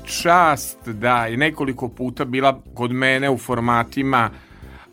čast 0.05 0.89
da 0.89 1.25
je 1.25 1.37
nekoliko 1.37 1.89
puta 1.89 2.25
bila 2.25 2.61
kod 2.73 2.91
mene 2.91 3.29
u 3.29 3.37
formatima 3.37 4.29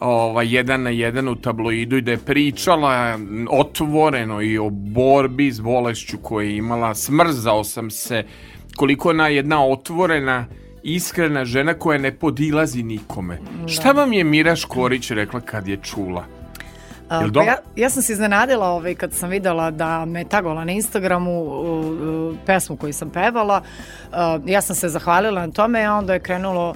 ovaj, 0.00 0.54
jedan 0.56 0.82
na 0.82 0.90
jedan 0.90 1.28
u 1.28 1.34
tabloidu 1.34 1.96
i 1.96 2.02
da 2.02 2.10
je 2.10 2.18
pričala 2.18 3.18
otvoreno 3.50 4.42
i 4.42 4.58
o 4.58 4.70
borbi 4.70 5.52
s 5.52 5.60
bolešću 5.60 6.18
koju 6.22 6.48
je 6.48 6.56
imala. 6.56 6.94
Smrzao 6.94 7.64
sam 7.64 7.90
se 7.90 8.24
koliko 8.76 9.10
ona 9.10 9.28
jedna 9.28 9.66
otvorena 9.66 10.46
iskrena 10.82 11.44
žena 11.44 11.74
koja 11.74 11.98
ne 11.98 12.12
podilazi 12.12 12.82
nikome. 12.82 13.38
Da. 13.62 13.68
Šta 13.68 13.92
vam 13.92 14.12
je 14.12 14.24
Mira 14.24 14.56
Škorić 14.56 15.10
rekla 15.10 15.40
kad 15.40 15.68
je 15.68 15.76
čula? 15.76 16.24
Uh, 17.10 17.32
pa 17.34 17.42
ja, 17.42 17.56
ja 17.76 17.90
sam 17.90 18.02
se 18.02 18.12
iznenadila 18.12 18.68
ovaj, 18.68 18.94
kad 18.94 19.12
sam 19.12 19.30
videla 19.30 19.70
da 19.70 20.04
me 20.04 20.24
tagovala 20.24 20.64
na 20.64 20.72
Instagramu 20.72 21.42
uh, 21.42 21.86
uh, 21.86 22.36
pesmu 22.46 22.76
koju 22.76 22.92
sam 22.92 23.10
pevala. 23.10 23.62
Uh, 24.10 24.16
ja 24.46 24.60
sam 24.60 24.76
se 24.76 24.88
zahvalila 24.88 25.46
na 25.46 25.52
tome, 25.52 25.84
a 25.84 25.94
onda 25.94 26.12
je 26.12 26.20
krenulo 26.20 26.74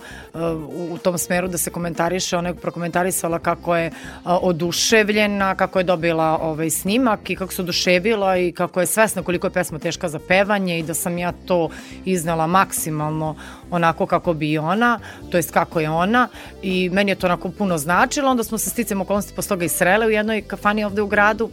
u 0.92 0.98
tom 0.98 1.18
smeru 1.18 1.48
da 1.48 1.59
se 1.59 1.70
komentariše, 1.70 2.36
ona 2.36 2.48
je 2.48 2.54
prokomentarisala 2.54 3.38
kako 3.38 3.76
je 3.76 3.90
oduševljena, 4.24 5.54
kako 5.54 5.78
je 5.78 5.84
dobila 5.84 6.38
ovaj 6.42 6.70
snimak 6.70 7.30
i 7.30 7.36
kako 7.36 7.52
se 7.52 7.62
oduševila 7.62 8.36
i 8.38 8.52
kako 8.52 8.80
je 8.80 8.86
svesna 8.86 9.22
koliko 9.22 9.46
je 9.46 9.50
pesma 9.50 9.78
teška 9.78 10.09
za 10.09 10.18
pevanje 10.28 10.78
i 10.78 10.82
da 10.82 10.94
sam 10.94 11.18
ja 11.18 11.32
to 11.46 11.68
iznala 12.04 12.46
maksimalno 12.46 13.36
onako 13.70 14.06
kako 14.06 14.34
bi 14.34 14.59
ona, 14.59 14.98
to 15.30 15.36
jest 15.36 15.50
kako 15.50 15.80
je 15.80 15.90
ona. 15.90 16.28
I 16.62 16.90
meni 16.92 17.10
je 17.10 17.14
to 17.14 17.26
onako 17.26 17.48
puno 17.48 17.78
značilo, 17.78 18.30
onda 18.30 18.44
smo 18.44 18.59
se 18.59 18.70
sticam 18.70 19.00
okolnosti 19.00 19.34
posle 19.36 19.48
toga 19.48 19.64
i 19.64 19.68
srele 19.68 20.06
u 20.06 20.10
jednoj 20.10 20.42
kafani 20.42 20.84
ovde 20.84 21.02
u 21.02 21.06
gradu, 21.06 21.50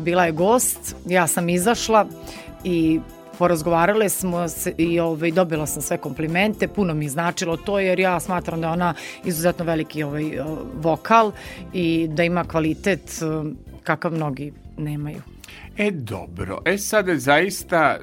bila 0.00 0.24
je 0.24 0.32
gost, 0.32 0.96
ja 1.06 1.26
sam 1.26 1.48
izašla 1.48 2.06
i 2.64 3.00
porazgovarale 3.40 4.08
smo 4.08 4.48
se 4.48 4.74
i 4.78 5.00
ovaj, 5.00 5.30
dobila 5.30 5.66
sam 5.66 5.82
sve 5.82 5.96
komplimente, 5.96 6.68
puno 6.68 6.94
mi 6.94 7.04
je 7.04 7.10
značilo 7.10 7.56
to 7.56 7.78
jer 7.78 8.00
ja 8.00 8.20
smatram 8.20 8.60
da 8.60 8.66
je 8.66 8.72
ona 8.72 8.94
izuzetno 9.24 9.64
veliki 9.64 10.02
ovaj, 10.02 10.24
vokal 10.74 11.32
i 11.72 12.08
da 12.10 12.24
ima 12.24 12.44
kvalitet 12.44 13.20
kakav 13.82 14.12
mnogi 14.12 14.52
nemaju. 14.78 15.22
E 15.76 15.90
dobro, 15.90 16.58
e 16.64 16.78
sada 16.78 17.16
zaista 17.16 17.98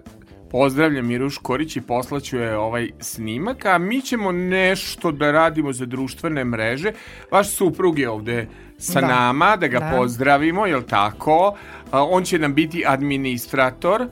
Pozdravljam 0.52 1.08
Miruš 1.08 1.38
Korić 1.38 1.76
i 1.76 1.82
poslaću 1.82 2.38
je 2.38 2.58
ovaj 2.58 2.90
snimak, 3.00 3.66
a 3.66 3.78
mi 3.78 4.02
ćemo 4.02 4.32
nešto 4.32 5.12
da 5.12 5.32
radimo 5.32 5.74
za 5.74 5.86
društvene 5.86 6.44
mreže. 6.44 6.92
Vaš 7.32 7.50
suprug 7.50 8.00
je 8.00 8.10
ovde 8.10 8.48
sa 8.78 9.02
da. 9.02 9.08
nama, 9.08 9.56
da 9.56 9.68
ga 9.68 9.80
da. 9.80 9.92
pozdravimo, 9.98 10.66
jel 10.66 10.82
tako? 10.82 11.58
On 11.92 12.24
će 12.24 12.40
nam 12.40 12.54
biti 12.54 12.84
administrator, 12.88 14.08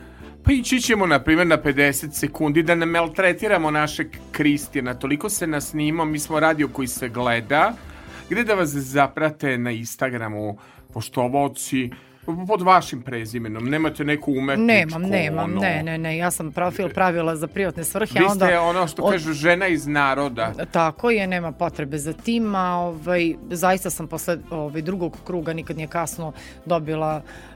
pa 0.45 0.51
ići 0.51 0.81
ćemo, 0.81 1.05
na 1.05 1.19
primjer, 1.19 1.47
na 1.47 1.57
50 1.57 2.11
sekundi 2.11 2.63
da 2.63 2.75
ne 2.75 2.85
maltretiramo 2.85 3.71
našeg 3.71 4.07
Kristijana. 4.31 4.93
Toliko 4.93 5.29
se 5.29 5.47
nas 5.47 5.69
snimamo, 5.69 6.11
mi 6.11 6.19
smo 6.19 6.39
radio 6.39 6.67
koji 6.67 6.87
se 6.87 7.09
gleda, 7.09 7.73
gde 8.29 8.43
da 8.43 8.53
vas 8.53 8.69
zaprate 8.69 9.57
na 9.57 9.71
Instagramu 9.71 10.57
poštovoci, 10.93 11.89
pod 12.47 12.61
vašim 12.61 13.01
prezimenom, 13.01 13.69
nemate 13.69 14.03
neku 14.03 14.31
umetničku... 14.31 14.99
Nemam, 14.99 15.01
nemam, 15.01 15.51
ono... 15.51 15.61
ne, 15.61 15.83
ne, 15.83 15.97
ne, 15.97 16.17
ja 16.17 16.31
sam 16.31 16.51
profil 16.51 16.89
pravila 16.89 17.35
za 17.35 17.47
privatne 17.47 17.83
svrhe. 17.83 18.19
Vi 18.19 18.25
ste 18.29 18.31
onda, 18.31 18.61
ono 18.61 18.87
što 18.87 19.03
od... 19.03 19.11
kažu 19.11 19.33
žena 19.33 19.67
iz 19.67 19.87
naroda. 19.87 20.53
Tako 20.71 21.09
je, 21.09 21.27
nema 21.27 21.51
potrebe 21.51 21.97
za 21.97 22.13
tim, 22.13 22.55
a 22.55 22.77
ovaj, 22.77 23.33
zaista 23.49 23.89
sam 23.89 24.07
posle 24.07 24.37
ovaj, 24.49 24.81
drugog 24.81 25.17
kruga, 25.25 25.53
nikad 25.53 25.77
nije 25.77 25.87
kasno, 25.87 26.33
dobila 26.65 27.21
uh, 27.23 27.54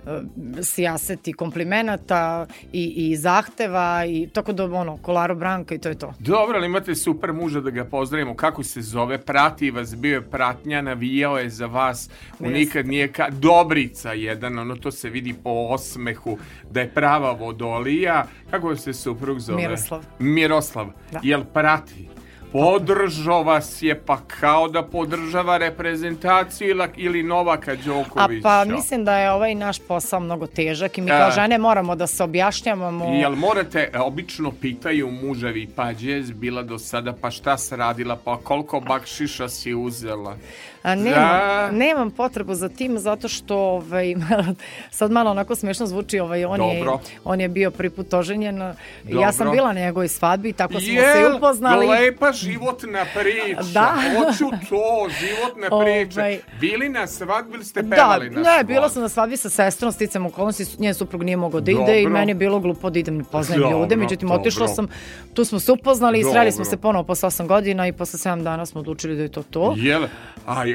sijaseti 0.62 1.34
komplimenata 1.34 2.48
i, 2.74 2.84
i 3.12 3.16
zahteva 3.18 4.06
i 4.06 4.30
tako 4.34 4.54
da 4.54 4.66
ono, 4.66 4.98
kolaro 4.98 5.36
branka 5.36 5.76
i 5.76 5.80
to 5.80 5.90
je 5.90 6.00
to. 6.00 6.14
Dobro, 6.20 6.58
ali 6.58 6.66
imate 6.66 6.96
super 6.96 7.34
muža 7.34 7.62
da 7.62 7.70
ga 7.70 7.86
pozdravimo, 7.86 8.36
kako 8.36 8.64
se 8.64 8.82
zove, 8.82 9.18
prati 9.18 9.72
vas, 9.72 9.96
bio 9.96 10.16
je 10.16 10.22
pratnja, 10.22 10.82
navijao 10.82 11.38
je 11.38 11.50
za 11.50 11.66
vas, 11.66 12.10
u 12.40 12.50
nikad 12.50 12.88
nije 12.88 13.12
ka... 13.12 13.30
Dobrica 13.30 14.14
jedan 14.14 14.60
ono 14.60 14.76
to 14.76 14.92
se 14.92 15.10
vidi 15.10 15.34
po 15.44 15.50
osmehu 15.50 16.38
da 16.72 16.80
je 16.80 16.90
prava 16.90 17.32
vodolija. 17.32 18.26
Kako 18.52 18.76
se 18.76 18.94
suprug 18.94 19.40
zove? 19.40 19.62
Miroslav. 19.62 20.06
Miroslav. 20.20 20.88
Da. 21.12 21.20
Jel 21.24 21.44
prati? 21.54 22.19
Podržao 22.52 23.44
vas 23.44 23.82
je 23.82 24.02
pa 24.06 24.18
kao 24.40 24.68
da 24.68 24.84
podržava 24.84 25.58
reprezentaciju 25.58 26.76
ili, 26.96 27.24
Novaka 27.24 27.76
Đokovića. 27.76 28.50
A 28.50 28.66
pa 28.66 28.72
mislim 28.72 29.06
da 29.06 29.18
je 29.18 29.32
ovaj 29.32 29.56
naš 29.56 29.80
posao 29.80 30.20
mnogo 30.20 30.48
težak 30.48 30.98
i 30.98 31.02
mi 31.02 31.10
kao 31.10 31.30
e, 31.30 31.32
žene 31.32 31.58
moramo 31.58 31.96
da 31.96 32.08
se 32.08 32.24
objašnjavamo. 32.24 33.06
Jel 33.06 33.36
morate, 33.36 33.90
e, 33.94 34.00
obično 34.00 34.52
pitaju 34.52 35.12
muževi, 35.12 35.70
pa 35.76 35.94
gdje 35.94 36.14
je 36.14 36.22
bila 36.22 36.64
do 36.64 36.80
sada, 36.80 37.14
pa 37.22 37.32
šta 37.32 37.58
se 37.58 37.76
radila, 37.76 38.16
pa 38.26 38.38
koliko 38.38 38.80
bakšiša 38.80 39.50
si 39.50 39.74
uzela? 39.74 40.38
A 40.84 40.96
nemam, 40.96 41.14
da. 41.14 41.72
nemam 41.72 42.12
potrebu 42.12 42.56
za 42.56 42.70
tim 42.70 43.00
zato 43.00 43.28
što 43.28 43.58
ovaj, 43.58 44.16
sad 44.92 45.12
malo 45.12 45.32
onako 45.32 45.56
smešno 45.56 45.86
zvuči 45.86 46.20
ovaj, 46.20 46.46
on, 46.46 46.58
Dobro. 46.58 46.92
je, 46.92 47.20
on 47.26 47.42
je 47.42 47.48
bio 47.50 47.72
prvi 47.72 47.90
put 47.90 48.14
oženjen 48.14 48.58
Dobro. 48.58 49.22
ja 49.22 49.32
sam 49.32 49.52
bila 49.52 49.74
na 49.74 49.80
njegovoj 49.80 50.08
svadbi 50.08 50.54
tako 50.54 50.74
smo 50.74 50.94
Jel, 50.94 51.14
se 51.14 51.36
upoznali 51.38 51.88
lepa 51.88 52.32
životna 52.32 53.06
priča 53.14 53.72
da. 53.74 53.94
hoću 54.18 54.46
to, 54.70 55.08
životna 55.20 55.68
priča 55.80 56.22
ovaj, 56.22 56.40
bili 56.60 56.90
na 56.90 57.08
svadbi 57.08 57.56
ili 57.56 57.66
ste 57.66 57.82
da, 57.82 57.96
pevali 57.96 58.30
da, 58.30 58.36
na 58.36 58.58
ne, 58.58 58.64
bila 58.64 58.90
sam 58.90 59.02
na 59.02 59.10
svadbi 59.10 59.38
sa 59.38 59.50
sestrom 59.50 59.92
sticam 59.92 60.26
okolnosti, 60.26 60.66
njen 60.80 60.94
suprug 60.94 61.24
nije 61.24 61.38
mogao 61.38 61.62
da 61.62 61.72
ide 61.72 61.80
Dobro. 61.80 61.96
i 61.96 62.08
meni 62.08 62.32
je 62.32 62.36
bilo 62.36 62.60
glupo 62.60 62.90
da 62.90 63.00
idem 63.00 63.18
ne 63.18 63.24
poznajem 63.24 63.72
ljude, 63.72 63.96
međutim 63.96 64.32
otišla 64.32 64.68
sam 64.68 64.88
tu 65.34 65.46
smo 65.46 65.60
se 65.60 65.72
upoznali 65.72 66.20
i 66.20 66.24
sreli 66.24 66.52
smo 66.52 66.66
se 66.66 66.78
ponovo 66.78 67.04
posle 67.04 67.30
8 67.30 67.48
godina 67.48 67.88
i 67.88 67.92
posle 67.94 68.32
7 68.32 68.44
dana 68.44 68.66
smo 68.66 68.82
odlučili 68.82 69.16
da 69.16 69.22
je 69.22 69.30
to 69.30 69.44
to 69.44 69.74
Jel, 69.78 70.04
a 70.46 70.69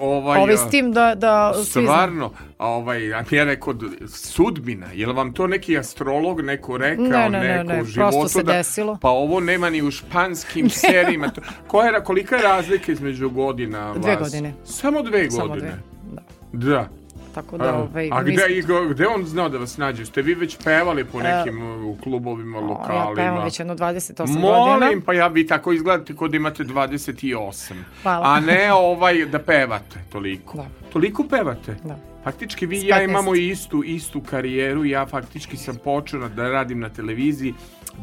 ovaj, 0.00 0.42
ovaj 0.42 0.56
s 0.56 0.70
tim 0.70 0.92
da, 0.92 1.14
da 1.14 1.52
stvarno, 1.64 2.32
ovaj, 2.58 3.14
a 3.14 3.24
ja 3.30 3.44
rekao 3.44 3.74
sudbina, 4.08 4.86
je 4.92 5.06
li 5.06 5.12
vam 5.12 5.32
to 5.32 5.46
neki 5.46 5.78
astrolog 5.78 6.40
neko 6.40 6.76
rekao, 6.76 7.04
ne, 7.04 7.28
ne, 7.30 7.40
neko 7.40 7.72
ne, 7.72 7.78
ne, 7.78 7.84
životu 7.84 8.28
se 8.28 8.42
da, 8.42 8.52
desilo. 8.52 8.98
pa 9.00 9.08
ovo 9.08 9.40
nema 9.40 9.70
ni 9.70 9.82
u 9.82 9.90
španskim 9.90 10.70
serijima. 10.80 11.28
To, 11.28 11.40
koja 11.66 11.88
je, 11.88 12.04
kolika 12.04 12.36
je 12.36 12.42
razlika 12.42 12.92
između 12.92 13.30
godina 13.30 13.94
Dve 13.94 14.16
vas? 14.16 14.20
godine. 14.20 14.54
Samo 14.64 15.02
dve 15.02 15.28
godine? 15.28 15.30
Samo 15.30 15.56
dve, 15.56 15.78
da. 16.12 16.22
Da. 16.52 16.97
Tako 17.42 17.58
da, 17.58 17.74
ovaj, 17.74 18.08
a 18.12 18.22
gde, 18.22 18.32
mislim... 18.32 18.90
gde 18.90 19.06
on 19.06 19.24
znao 19.24 19.48
da 19.48 19.58
vas 19.58 19.76
nađe? 19.76 20.06
Ste 20.06 20.22
vi 20.22 20.34
već 20.34 20.56
pevali 20.64 21.04
po 21.04 21.20
nekim 21.20 21.62
uh, 21.62 22.00
klubovima, 22.00 22.60
lokalima? 22.60 23.04
Ja 23.04 23.14
pevam 23.16 23.44
već 23.44 23.60
jedno 23.60 23.74
28 23.74 24.26
Molim, 24.26 24.42
godina. 24.42 24.86
Molim, 24.86 25.02
pa 25.02 25.12
ja 25.12 25.26
vi 25.26 25.46
tako 25.46 25.72
izgledate 25.72 26.14
kod 26.14 26.34
imate 26.34 26.64
28. 26.64 27.74
Hvala. 28.02 28.26
A 28.26 28.40
ne 28.40 28.72
ovaj 28.72 29.26
da 29.26 29.38
pevate 29.38 30.00
toliko. 30.12 30.56
Da. 30.56 30.66
Toliko 30.92 31.24
pevate? 31.24 31.76
Da. 31.84 31.98
Faktički 32.24 32.66
vi 32.66 32.78
i 32.78 32.86
ja 32.86 33.02
imamo 33.02 33.34
istu, 33.34 33.82
istu 33.84 34.20
karijeru. 34.20 34.84
Ja 34.84 35.06
faktički 35.06 35.56
sam 35.56 35.76
počeo 35.84 36.28
da 36.28 36.48
radim 36.48 36.80
na 36.80 36.88
televiziji 36.88 37.54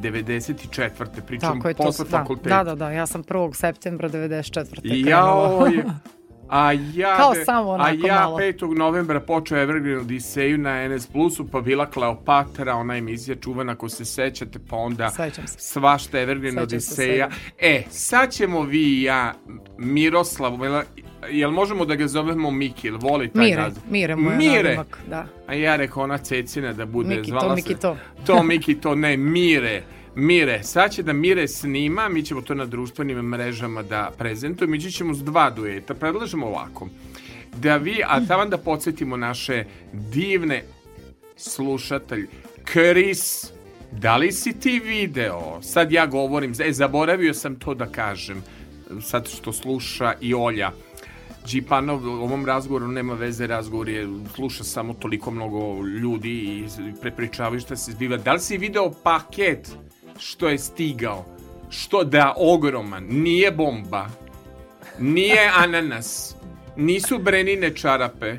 94. 0.01 1.21
Pričam 1.27 1.61
je, 1.65 1.73
posle 1.73 2.05
to, 2.05 2.11
fakulteta. 2.11 2.63
Da, 2.63 2.63
da, 2.63 2.75
da. 2.75 2.91
Ja 2.91 3.05
sam 3.05 3.23
1. 3.23 3.53
septembra 3.53 4.09
94. 4.09 4.79
I 4.83 5.01
ja, 5.01 5.25
ovaj, 5.25 5.71
A 6.49 6.71
ja, 6.93 7.17
Kao 7.17 7.33
samo 7.45 7.71
a 7.71 7.89
ja 7.89 8.19
malo. 8.19 8.37
5. 8.37 8.77
novembra 8.77 9.19
počeo 9.19 9.57
Evergreen 9.57 9.99
Odiseju 9.99 10.57
na 10.57 10.87
NS 10.87 11.07
Plusu, 11.07 11.47
pa 11.51 11.61
bila 11.61 11.85
Kleopatra, 11.89 12.75
ona 12.75 12.97
emisija 12.97 13.35
čuvana, 13.35 13.71
ako 13.71 13.89
se 13.89 14.05
sećate, 14.05 14.59
pa 14.69 14.75
onda 14.75 15.11
svašta 15.45 16.19
Evergreen 16.19 16.59
Odiseja. 16.59 17.29
E, 17.59 17.83
sad 17.89 18.31
ćemo 18.31 18.61
vi 18.61 18.83
i 18.83 19.03
ja, 19.03 19.33
Miroslav, 19.77 20.53
jel 21.31 21.51
možemo 21.51 21.85
da 21.85 21.95
ga 21.95 22.07
zovemo 22.07 22.51
Miki, 22.51 22.87
jel 22.87 22.97
voli 22.97 23.29
taj 23.29 23.45
Mire, 23.45 23.61
naziv? 23.61 23.83
Mire, 23.89 24.15
moj 24.15 24.35
Mire. 24.35 24.63
nadimak, 24.63 24.99
da. 25.09 25.25
A 25.47 25.53
ja 25.53 25.75
rekao 25.75 26.03
ona 26.03 26.17
Cecina 26.17 26.73
da 26.73 26.85
bude, 26.85 27.15
Miki 27.15 27.29
zvala 27.29 27.49
to, 27.49 27.55
Miki 27.55 27.75
to. 27.75 27.97
To, 28.25 28.43
Miki 28.43 28.75
to, 28.75 28.95
ne, 28.95 29.17
Mire. 29.17 29.83
Mire, 30.15 30.63
sad 30.63 30.91
će 30.91 31.03
da 31.03 31.13
Mire 31.13 31.47
snima, 31.47 32.09
mi 32.09 32.23
ćemo 32.23 32.41
to 32.41 32.55
na 32.55 32.65
društvenim 32.65 33.17
mrežama 33.17 33.83
da 33.83 34.11
prezentujemo, 34.17 34.75
ići 34.75 34.91
ćemo 34.91 35.13
s 35.13 35.23
dva 35.23 35.49
dueta, 35.49 35.93
predlažemo 35.93 36.47
ovako, 36.47 36.87
da 37.57 37.77
vi, 37.77 38.01
a 38.07 38.25
tavan 38.27 38.49
da 38.49 38.57
podsjetimo 38.57 39.17
naše 39.17 39.65
divne 39.93 40.63
slušatelj, 41.35 42.27
Chris, 42.71 43.51
da 43.91 44.17
li 44.17 44.31
si 44.31 44.59
ti 44.59 44.79
video, 44.79 45.61
sad 45.61 45.91
ja 45.91 46.05
govorim, 46.05 46.53
e, 46.59 46.71
zaboravio 46.71 47.33
sam 47.33 47.55
to 47.55 47.73
da 47.73 47.85
kažem, 47.85 48.43
sad 49.01 49.29
što 49.29 49.53
sluša 49.53 50.13
i 50.21 50.33
Olja, 50.33 50.71
Džipanov 51.45 52.05
u 52.05 52.23
ovom 52.23 52.45
razgovoru 52.45 52.87
nema 52.87 53.13
veze, 53.13 53.47
razgovor 53.47 53.89
je, 53.89 54.07
sluša 54.35 54.63
samo 54.63 54.93
toliko 54.93 55.31
mnogo 55.31 55.87
ljudi 55.87 56.29
i 56.29 56.65
prepričavaju 57.01 57.59
šta 57.59 57.75
se 57.75 57.91
zbiva. 57.91 58.17
Da 58.17 58.33
li 58.33 58.39
si 58.39 58.57
video 58.57 58.91
paket 59.03 59.75
što 60.19 60.49
je 60.49 60.57
stigao, 60.57 61.25
što 61.69 62.03
da 62.03 62.33
ogroman, 62.37 63.05
nije 63.09 63.51
bomba, 63.51 64.07
nije 64.99 65.51
ananas, 65.63 66.35
nisu 66.75 67.19
brenine 67.19 67.75
čarape, 67.75 68.37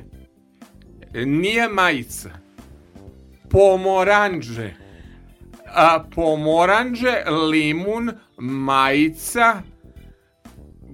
nije 1.14 1.68
majica, 1.68 2.30
pomoranđe, 3.50 4.70
a, 5.74 6.04
pomoranđe, 6.14 7.24
limun, 7.50 8.10
majica 8.38 9.62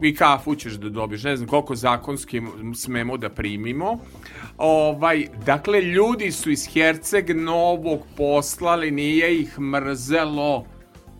i 0.02 0.14
kafu 0.14 0.54
ćeš 0.54 0.72
da 0.72 0.88
dobiješ, 0.88 1.24
ne 1.24 1.36
znam 1.36 1.48
koliko 1.48 1.74
zakonski 1.74 2.42
smemo 2.74 3.16
da 3.16 3.28
primimo. 3.28 3.98
Ovaj, 4.58 5.26
dakle, 5.46 5.80
ljudi 5.80 6.32
su 6.32 6.50
iz 6.50 6.66
Herceg 6.72 7.30
Novog 7.30 8.00
poslali, 8.16 8.90
nije 8.90 9.40
ih 9.40 9.58
mrzelo, 9.58 10.66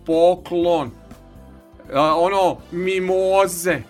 poklon, 0.05 0.91
a, 1.93 2.15
ono, 2.17 2.57
mimoze, 2.71 3.81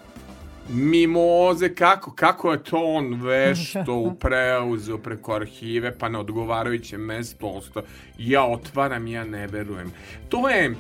mimoze, 0.69 1.75
kako, 1.75 2.11
kako 2.11 2.51
je 2.51 2.63
to 2.63 2.77
on 2.83 3.21
vešto 3.21 4.13
preuzeo 4.19 4.97
preko 4.97 5.35
arhive, 5.35 5.97
pa 5.97 6.09
na 6.09 6.19
odgovarajuće 6.19 6.97
mesto 6.97 7.47
ostao. 7.47 7.83
Ja 8.17 8.45
otvaram, 8.45 9.07
ja 9.07 9.23
ne 9.23 9.47
verujem. 9.47 9.91
To 10.29 10.49
je, 10.49 10.75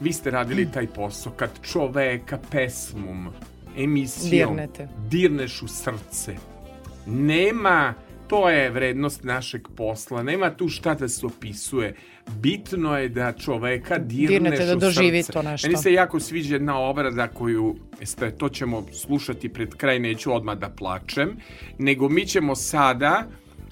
vi 0.00 0.12
ste 0.12 0.30
radili 0.30 0.72
taj 0.72 0.86
posao, 0.86 1.32
kad 1.32 1.50
čoveka 1.62 2.38
pesmom, 2.50 3.28
emisijom, 3.78 4.56
Dirnete. 4.56 4.88
dirneš 5.08 5.62
u 5.62 5.68
srce. 5.68 6.34
Nema, 7.06 7.94
to 8.28 8.50
je 8.50 8.70
vrednost 8.70 9.24
našeg 9.24 9.68
posla, 9.76 10.22
nema 10.22 10.50
tu 10.50 10.68
šta 10.68 10.94
da 10.94 11.08
se 11.08 11.26
opisuje. 11.26 11.94
Bitno 12.36 12.98
je 12.98 13.08
da 13.08 13.32
čoveka 13.32 13.98
dirneš 13.98 14.28
Dirnete, 14.28 14.66
da 14.66 14.76
u 14.76 14.78
doživi 14.78 15.22
to 15.22 15.42
nešto. 15.42 15.68
Meni 15.68 15.78
se 15.82 15.92
jako 15.92 16.20
sviđa 16.20 16.54
jedna 16.54 16.78
obrada 16.78 17.28
koju, 17.28 17.76
jeste, 18.00 18.30
to 18.30 18.48
ćemo 18.48 18.86
slušati 18.92 19.48
pred 19.48 19.74
kraj, 19.74 19.98
neću 19.98 20.34
odmah 20.34 20.58
da 20.58 20.68
plačem, 20.68 21.36
nego 21.78 22.08
mi 22.08 22.26
ćemo 22.26 22.54
sada, 22.54 23.26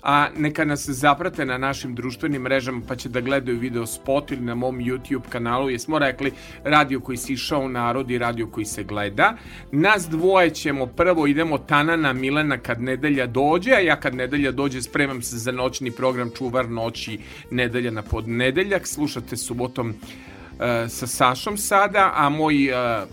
a 0.07 0.28
neka 0.37 0.65
nas 0.65 0.89
zaprate 0.89 1.45
na 1.45 1.59
našim 1.59 1.95
društvenim 1.95 2.43
mrežama 2.43 2.83
pa 2.89 2.97
će 2.97 3.09
da 3.09 3.20
gledaju 3.20 3.59
video 3.59 3.87
spot 3.87 4.31
ili 4.31 4.41
na 4.41 4.55
mom 4.55 4.78
YouTube 4.78 5.28
kanalu, 5.28 5.70
jesmo 5.70 5.99
rekli 5.99 6.33
radio 6.65 7.01
koji 7.01 7.19
si 7.19 7.33
išao 7.33 7.61
u 7.61 7.69
narod 7.69 8.11
i 8.11 8.19
radio 8.19 8.47
koji 8.47 8.65
se 8.65 8.85
gleda. 8.85 9.37
Nas 9.73 10.09
dvoje 10.09 10.51
ćemo 10.51 10.87
prvo 10.87 11.27
idemo 11.27 11.59
Tanana 11.59 12.12
Milena 12.12 12.59
kad 12.59 12.81
nedelja 12.81 13.27
dođe, 13.27 13.73
a 13.73 13.78
ja 13.78 13.97
kad 13.97 14.15
nedelja 14.15 14.53
dođe 14.53 14.83
spremam 14.83 15.23
se 15.23 15.39
za 15.39 15.53
noćni 15.53 15.91
program 15.91 16.31
Čuvar 16.39 16.69
noći 16.69 17.19
nedelja 17.51 17.91
na 17.91 18.03
podnedeljak. 18.03 18.87
Slušate 18.87 19.37
subotom 19.37 19.91
e, 19.91 20.89
sa 20.89 21.07
Sašom 21.07 21.57
sada, 21.57 22.12
a 22.15 22.28
moj 22.28 22.65
e, 22.65 23.07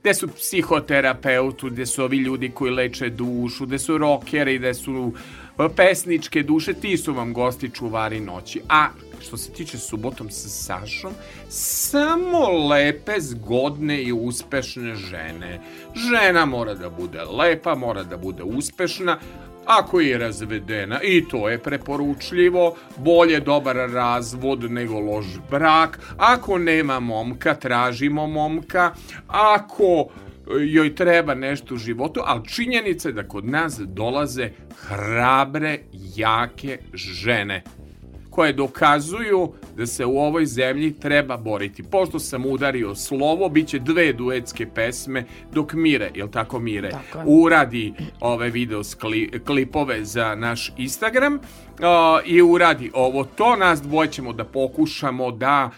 gde 0.00 0.14
su 0.14 0.28
psihoterapeutu, 0.28 1.70
gde 1.70 1.86
su 1.86 2.04
ovi 2.04 2.16
ljudi 2.16 2.50
koji 2.50 2.72
leče 2.72 3.08
dušu, 3.08 3.66
gde 3.66 3.78
su 3.78 3.98
rokeri, 3.98 4.58
gde 4.58 4.74
su 4.74 5.12
pesničke 5.76 6.42
duše, 6.42 6.74
ti 6.74 6.96
su 6.96 7.14
vam 7.14 7.32
gosti 7.32 7.70
čuvari 7.70 8.20
noći. 8.20 8.60
A 8.68 8.88
što 9.22 9.36
se 9.36 9.52
tiče 9.52 9.78
subotom 9.78 10.30
sa 10.30 10.48
Sašom, 10.48 11.12
samo 11.48 12.68
lepe, 12.68 13.12
zgodne 13.18 14.02
i 14.02 14.12
uspešne 14.12 14.94
žene. 14.94 15.60
Žena 15.94 16.44
mora 16.44 16.74
da 16.74 16.90
bude 16.90 17.22
lepa, 17.22 17.74
mora 17.74 18.02
da 18.02 18.16
bude 18.16 18.42
uspešna, 18.42 19.18
ako 19.66 20.00
je 20.00 20.18
razvedena 20.18 21.00
i 21.02 21.24
to 21.28 21.48
je 21.48 21.58
preporučljivo, 21.58 22.76
bolje 22.96 23.40
dobar 23.40 23.76
razvod 23.76 24.70
nego 24.70 25.00
loš 25.00 25.26
brak, 25.50 26.00
ako 26.16 26.58
nema 26.58 27.00
momka, 27.00 27.54
tražimo 27.54 28.26
momka, 28.26 28.94
ako 29.26 30.08
joj 30.60 30.94
treba 30.94 31.34
nešto 31.34 31.74
u 31.74 31.78
životu, 31.78 32.20
ali 32.24 32.48
činjenica 32.48 33.08
je 33.08 33.12
da 33.12 33.28
kod 33.28 33.44
nas 33.44 33.78
dolaze 33.78 34.50
hrabre, 34.88 35.78
jake 35.92 36.78
žene 36.94 37.62
koje 38.38 38.52
dokazuju 38.52 39.52
da 39.76 39.86
se 39.86 40.04
u 40.04 40.18
ovoj 40.18 40.46
zemlji 40.46 40.92
treba 41.00 41.36
boriti. 41.36 41.82
Pošto 41.82 42.18
sam 42.18 42.46
udario 42.46 42.94
slovo, 42.94 43.48
bit 43.48 43.68
će 43.68 43.78
dve 43.78 44.12
duetske 44.12 44.66
pesme 44.74 45.24
dok 45.52 45.72
Mire, 45.72 46.10
jel 46.14 46.28
tako 46.28 46.58
Mire, 46.58 46.90
Tako 46.90 47.22
uradi 47.26 47.92
ove 48.20 48.50
video 48.50 48.82
klipove 49.46 50.04
za 50.04 50.34
naš 50.34 50.72
Instagram 50.76 51.34
uh, 51.34 51.40
i 52.24 52.42
uradi 52.42 52.90
ovo 52.94 53.24
to, 53.24 53.56
nas 53.56 53.82
dvoje 53.82 54.10
ćemo 54.10 54.32
da 54.32 54.44
pokušamo 54.44 55.30
da 55.30 55.70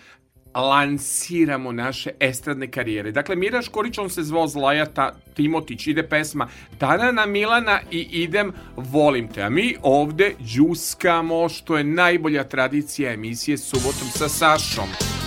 lansiramo 0.54 1.72
naše 1.72 2.10
estradne 2.20 2.70
karijere. 2.70 3.12
Dakle, 3.12 3.36
Mira 3.36 3.62
Škorić, 3.62 3.98
on 3.98 4.10
se 4.10 4.22
zvao 4.22 4.48
Zlaja 4.48 4.86
Ta, 4.86 5.14
Timotić, 5.34 5.86
ide 5.86 6.08
pesma 6.08 6.48
Tanana 6.78 7.26
Milana 7.26 7.80
i 7.90 7.98
idem 7.98 8.52
Volim 8.76 9.28
te. 9.28 9.42
A 9.42 9.50
mi 9.50 9.76
ovde 9.82 10.34
džuskamo, 10.44 11.48
što 11.48 11.78
je 11.78 11.84
najbolja 11.84 12.44
tradicija 12.44 13.12
emisije 13.12 13.58
Subotom 13.58 14.08
sa 14.08 14.28
Sašom. 14.28 15.19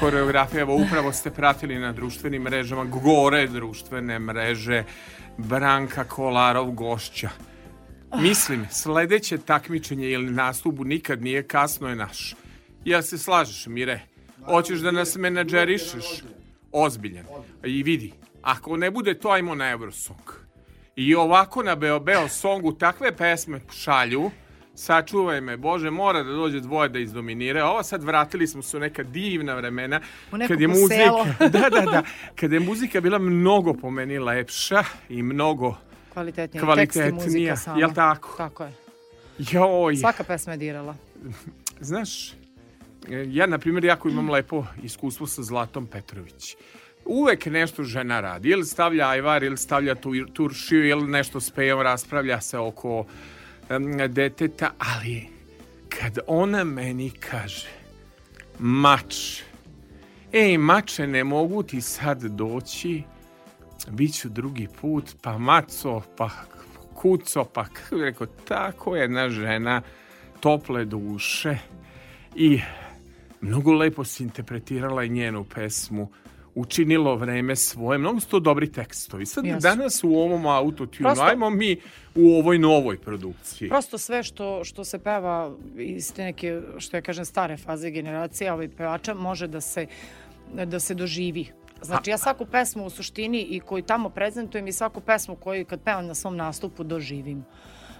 Koreografija, 0.00 0.60
evo 0.60 0.76
upravo 0.76 1.12
ste 1.12 1.30
pratili 1.30 1.78
na 1.78 1.92
društvenim 1.92 2.42
mrežama, 2.42 2.84
gore 2.84 3.46
društvene 3.46 4.18
mreže, 4.18 4.84
Branka 5.36 6.04
Kolarov 6.04 6.70
gošća. 6.70 7.28
Mislim, 8.14 8.66
sledeće 8.70 9.38
takmičenje 9.38 10.10
ili 10.10 10.30
nastupu 10.30 10.84
nikad 10.84 11.22
nije 11.22 11.42
kasno 11.42 11.88
je 11.88 11.96
naš. 11.96 12.34
Ja 12.84 13.02
se 13.02 13.18
slažeš, 13.18 13.66
Mire? 13.66 14.00
Hoćeš 14.44 14.80
da 14.80 14.90
nas 14.90 15.16
menadžerišeš? 15.16 16.22
Ozbiljan. 16.72 17.24
I 17.64 17.82
vidi, 17.82 18.12
ako 18.42 18.76
ne 18.76 18.90
bude 18.90 19.14
to, 19.14 19.30
ajmo 19.30 19.54
na 19.54 19.70
Eurosong. 19.70 20.32
I 20.96 21.14
ovako 21.14 21.62
na 21.62 21.76
Beo 21.76 22.00
Beo 22.00 22.28
songu 22.28 22.72
takve 22.72 23.16
pesme 23.16 23.60
šalju, 23.72 24.30
sačuvaj 24.78 25.40
me, 25.40 25.56
Bože, 25.56 25.90
mora 25.90 26.22
da 26.22 26.32
dođe 26.32 26.60
dvoje 26.60 26.88
da 26.88 26.98
izdominire. 26.98 27.62
Ovo 27.62 27.82
sad 27.82 28.04
vratili 28.04 28.46
smo 28.46 28.62
se 28.62 28.76
u 28.76 28.80
neka 28.80 29.02
divna 29.02 29.54
vremena. 29.54 30.00
U 30.32 30.36
neko 30.36 30.48
kad 30.48 30.60
je 30.60 30.68
muzika, 30.68 31.24
da, 31.58 31.68
da, 31.70 31.80
da, 31.80 32.02
kada 32.34 32.54
je 32.54 32.60
muzika 32.60 33.00
bila 33.00 33.18
mnogo 33.18 33.74
po 33.74 33.90
meni 33.90 34.18
lepša 34.18 34.84
i 35.08 35.22
mnogo 35.22 35.76
Kvalitetnija. 36.12 36.64
Kvalitetnija, 36.64 37.10
Tekst 37.10 37.22
i 37.22 37.26
muzika 37.26 37.56
sama. 37.56 37.80
jel 37.80 37.94
tako? 37.94 38.34
Tako 38.36 38.64
je. 38.64 38.72
joj. 39.38 39.96
Svaka 39.96 40.24
pesma 40.24 40.52
je 40.52 40.56
dirala. 40.56 40.96
Znaš, 41.80 42.32
ja 43.26 43.46
na 43.46 43.58
primjer 43.58 43.84
jako 43.84 44.08
imam 44.08 44.30
lepo 44.30 44.64
iskustvo 44.82 45.26
sa 45.26 45.42
Zlatom 45.42 45.86
Petrović. 45.86 46.56
Uvek 47.04 47.46
nešto 47.46 47.84
žena 47.84 48.20
radi, 48.20 48.48
ili 48.48 48.64
stavlja 48.64 49.08
ajvar, 49.08 49.42
ili 49.42 49.56
stavlja 49.56 49.94
tu, 49.94 50.12
turšiju, 50.32 50.88
ili 50.88 51.06
nešto 51.08 51.40
s 51.40 51.50
pejom, 51.50 51.80
raspravlja 51.80 52.40
se 52.40 52.58
oko 52.58 53.06
deteta, 54.08 54.70
ali 54.78 55.28
kad 55.88 56.18
ona 56.26 56.64
meni 56.64 57.10
kaže 57.10 57.68
mač, 58.58 59.42
Ej, 60.32 60.58
mače, 60.58 61.06
ne 61.06 61.24
mogu 61.24 61.62
ti 61.62 61.80
sad 61.80 62.22
doći, 62.22 63.02
bit 63.90 64.14
ću 64.14 64.28
drugi 64.28 64.68
put, 64.80 65.14
pa 65.22 65.38
maco, 65.38 66.02
pa 66.16 66.30
kuco, 66.94 67.44
pa 67.44 67.64
kako 67.64 67.96
rekao, 67.96 68.26
tako 68.26 68.96
jedna 68.96 69.28
žena, 69.28 69.82
tople 70.40 70.84
duše 70.84 71.58
i 72.34 72.60
mnogo 73.40 73.72
lepo 73.72 74.04
si 74.04 74.22
interpretirala 74.22 75.06
njenu 75.06 75.44
pesmu 75.44 76.08
učinilo 76.60 77.16
vreme 77.16 77.56
svoje. 77.56 77.98
Mnogo 77.98 78.20
su 78.20 78.28
to 78.28 78.40
dobri 78.40 78.72
tekstovi. 78.72 79.26
Sad 79.26 79.44
Jesu. 79.44 79.60
danas 79.60 80.04
u 80.04 80.14
ovom 80.14 80.46
autotunu, 80.46 81.08
Prosto- 81.08 81.30
ajmo 81.30 81.50
mi 81.50 81.80
u 82.14 82.34
ovoj 82.34 82.58
novoj 82.58 82.98
produkciji. 82.98 83.68
Prosto 83.68 83.98
sve 83.98 84.22
što, 84.22 84.64
što 84.64 84.84
se 84.84 84.98
peva 84.98 85.52
iz 85.78 86.12
te 86.14 86.24
neke, 86.24 86.60
što 86.78 86.96
ja 86.96 87.00
kažem, 87.00 87.24
stare 87.24 87.56
faze 87.56 87.90
generacije 87.90 88.52
ovaj 88.52 88.68
pevača 88.68 89.14
može 89.14 89.46
da 89.46 89.60
se, 89.60 89.86
da 90.64 90.80
se 90.80 90.94
doživi. 90.94 91.46
Znači, 91.82 92.10
ja 92.10 92.18
svaku 92.18 92.46
pesmu 92.46 92.86
u 92.86 92.90
suštini 92.90 93.40
i 93.40 93.60
koju 93.60 93.82
tamo 93.82 94.08
prezentujem 94.08 94.66
i 94.66 94.72
svaku 94.72 95.00
pesmu 95.00 95.36
koju 95.36 95.64
kad 95.64 95.80
pevam 95.80 96.06
na 96.06 96.14
svom 96.14 96.36
nastupu 96.36 96.84
doživim. 96.84 97.44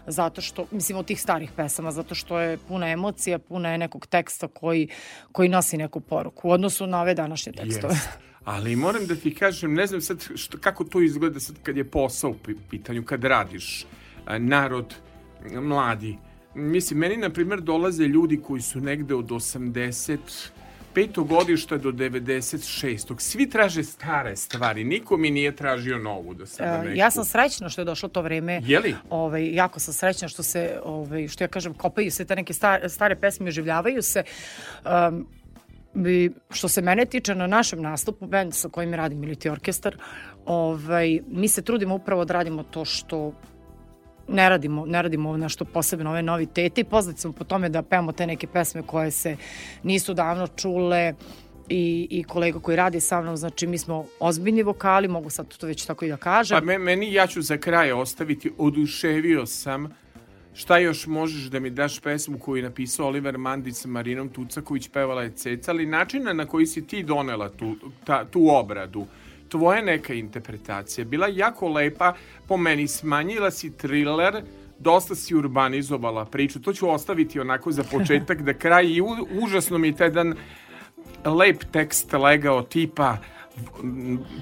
Zato 0.07 0.41
što, 0.41 0.67
mislim, 0.71 0.99
od 0.99 1.07
tih 1.07 1.21
starih 1.21 1.51
pesama, 1.57 1.93
zato 1.93 2.15
što 2.15 2.41
je 2.41 2.59
puna 2.69 2.89
emocija, 2.89 3.39
puna 3.39 3.73
je 3.73 3.79
nekog 3.79 4.07
teksta 4.07 4.49
koji, 4.49 4.89
koji 5.33 5.49
nosi 5.49 5.77
neku 5.77 6.01
poruku 6.01 6.49
u 6.49 6.51
odnosu 6.51 6.87
na 6.87 7.01
ove 7.01 7.15
današnje 7.15 7.53
tekstove. 7.53 7.95
Jest. 7.95 8.28
Ali 8.49 8.77
moram 8.77 9.07
da 9.07 9.15
ti 9.15 9.35
kažem, 9.35 9.75
ne 9.75 9.87
znam 9.87 10.01
sad 10.01 10.25
što, 10.35 10.59
kako 10.59 10.85
to 10.85 11.01
izgleda 11.01 11.41
sad 11.41 11.57
kad 11.63 11.77
je 11.77 11.85
posao 11.85 12.31
u 12.31 12.35
pi- 12.47 12.57
pitanju, 12.71 13.05
kad 13.05 13.25
radiš, 13.25 13.87
narod, 14.39 14.95
mladi. 15.53 16.17
Mislim, 16.55 16.99
meni, 16.99 17.17
na 17.17 17.31
primjer, 17.31 17.61
dolaze 17.61 18.05
ljudi 18.05 18.41
koji 18.47 18.63
su 18.63 18.81
negde 18.81 19.15
od 19.15 19.27
80 19.27 20.19
godišta 21.17 21.77
do 21.77 21.93
96. 21.93 23.15
Svi 23.19 23.51
traže 23.51 23.85
stare 23.85 24.37
stvari, 24.37 24.85
niko 24.85 25.17
mi 25.17 25.31
nije 25.31 25.57
tražio 25.57 25.99
novu 25.99 26.35
do 26.35 26.47
sada 26.47 26.91
E. 26.91 26.97
Ja 26.97 27.11
sam 27.11 27.25
srećna 27.25 27.69
što 27.69 27.81
je 27.81 27.85
došlo 27.85 28.09
to 28.09 28.23
vreme. 28.23 28.61
Je 28.65 28.81
li? 28.81 28.95
Ovaj, 29.11 29.55
jako 29.55 29.81
sam 29.81 29.95
srećna 29.95 30.29
što 30.29 30.43
se, 30.43 30.81
ovaj, 30.85 31.29
što 31.29 31.45
ja 31.45 31.49
kažem, 31.49 31.75
kopaju 31.75 32.11
se 32.11 32.25
te 32.25 32.37
neke 32.37 32.53
stare, 32.53 32.89
stare 32.89 33.17
pesme, 33.17 33.49
oživljavaju 33.49 34.03
se. 34.03 34.23
Um, 34.85 35.27
i 35.95 36.31
što 36.51 36.69
se 36.69 36.83
mene 36.83 37.05
tiče 37.05 37.35
na 37.35 37.47
našem 37.47 37.83
nastupu, 37.83 38.27
band 38.27 38.55
sa 38.55 38.69
kojim 38.69 38.95
radim, 38.95 39.19
Militi 39.19 39.51
orkestar, 39.51 39.97
ovaj, 40.47 41.21
mi 41.29 41.49
se 41.49 41.63
trudimo 41.63 41.95
upravo 41.95 42.25
da 42.25 42.35
radimo 42.35 42.63
to 42.63 42.85
što 42.85 43.33
ne 44.29 44.49
radimo, 44.49 44.87
ne 44.87 45.03
radimo 45.03 45.37
nešto 45.37 45.65
posebno 45.65 46.11
ove 46.11 46.23
novitete 46.23 46.81
i 46.81 46.85
poznati 46.85 47.21
smo 47.21 47.33
po 47.33 47.45
tome 47.45 47.69
da 47.69 47.83
pevamo 47.83 48.13
te 48.13 48.27
neke 48.27 48.47
pesme 48.47 48.83
koje 48.83 49.11
se 49.11 49.37
nisu 49.83 50.15
davno 50.15 50.47
čule 50.47 51.15
i, 51.69 52.09
i 52.11 52.25
kolega 52.25 52.59
koji 52.59 52.77
radi 52.77 53.01
sa 53.01 53.21
mnom, 53.21 53.37
znači 53.37 53.67
mi 53.67 53.79
smo 53.79 54.07
ozbiljni 54.21 54.63
vokali, 54.63 55.09
mogu 55.09 55.31
sad 55.31 55.57
to 55.57 55.67
već 55.67 55.87
tako 55.87 56.05
i 56.05 56.09
da 56.09 56.17
kažem. 56.17 56.59
Pa 56.59 56.65
me, 56.65 56.79
meni, 56.79 57.13
ja 57.13 57.27
ću 57.27 57.43
za 57.43 57.57
kraj 57.57 57.93
ostaviti, 57.93 58.53
oduševio 58.59 59.47
sam 59.47 59.89
Šta 60.59 60.79
još 60.79 61.07
možeš 61.07 61.43
da 61.43 61.61
mi 61.61 61.71
daš 61.71 62.01
pesmu 62.01 62.39
koju 62.39 62.57
je 62.57 62.63
napisao 62.63 63.07
Oliver 63.07 63.39
Mandić 63.39 63.77
sa 63.77 63.89
Marinom 63.89 64.29
Tucaković, 64.29 64.89
pevala 64.89 65.23
je 65.23 65.31
Ceca, 65.31 65.71
ali 65.71 65.87
načina 65.87 66.33
na 66.33 66.47
koji 66.47 66.67
si 66.67 66.87
ti 66.87 67.03
donela 67.03 67.49
tu, 67.49 67.77
ta, 68.05 68.25
tu 68.25 68.49
obradu, 68.51 69.07
tvoja 69.49 69.83
neka 69.83 70.15
interpretacija, 70.15 71.05
bila 71.05 71.27
jako 71.27 71.69
lepa, 71.69 72.15
po 72.49 72.57
meni 72.57 72.89
smanjila 72.89 73.51
si 73.51 73.71
thriller, 73.71 74.43
dosta 74.79 75.15
si 75.15 75.35
urbanizovala 75.35 76.25
priču, 76.25 76.61
to 76.61 76.73
ću 76.73 76.91
ostaviti 76.91 77.41
onako 77.41 77.73
za 77.73 77.85
početak 77.85 78.43
da 78.49 78.55
kraj 78.55 78.87
i 78.87 79.01
u, 79.01 79.09
užasno 79.43 79.79
mi 79.79 79.89
je 79.89 79.97
taj 79.97 80.11
dan 80.11 80.35
lep 81.25 81.65
tekst 81.73 82.13
legao 82.13 82.63
tipa 82.63 83.17
m, 83.17 83.38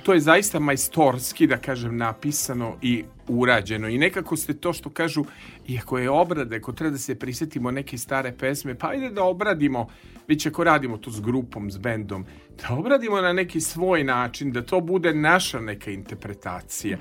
to 0.02 0.14
je 0.14 0.20
zaista 0.20 0.58
majstorski 0.58 1.46
da 1.46 1.56
kažem 1.56 1.96
napisano 1.96 2.76
i 2.82 3.04
urađeno 3.28 3.88
i 3.88 3.98
nekako 3.98 4.36
ste 4.36 4.54
to 4.54 4.72
što 4.72 4.90
kažu 4.90 5.24
iako 5.68 5.98
je 5.98 6.10
obrada, 6.10 6.56
ako 6.56 6.72
treba 6.72 6.90
da 6.90 6.98
se 6.98 7.18
prisetimo 7.18 7.70
neke 7.70 7.98
stare 7.98 8.32
pesme, 8.32 8.74
pa 8.74 8.88
ajde 8.88 9.10
da 9.10 9.24
obradimo 9.24 9.88
već 10.28 10.46
ako 10.46 10.64
radimo 10.64 10.98
to 10.98 11.10
s 11.10 11.20
grupom, 11.20 11.70
s 11.70 11.78
bendom, 11.78 12.26
da 12.62 12.74
obradimo 12.74 13.20
na 13.20 13.32
neki 13.32 13.60
svoj 13.60 14.04
način, 14.04 14.52
da 14.52 14.62
to 14.62 14.80
bude 14.80 15.14
naša 15.14 15.60
neka 15.60 15.90
interpretacija. 15.90 16.98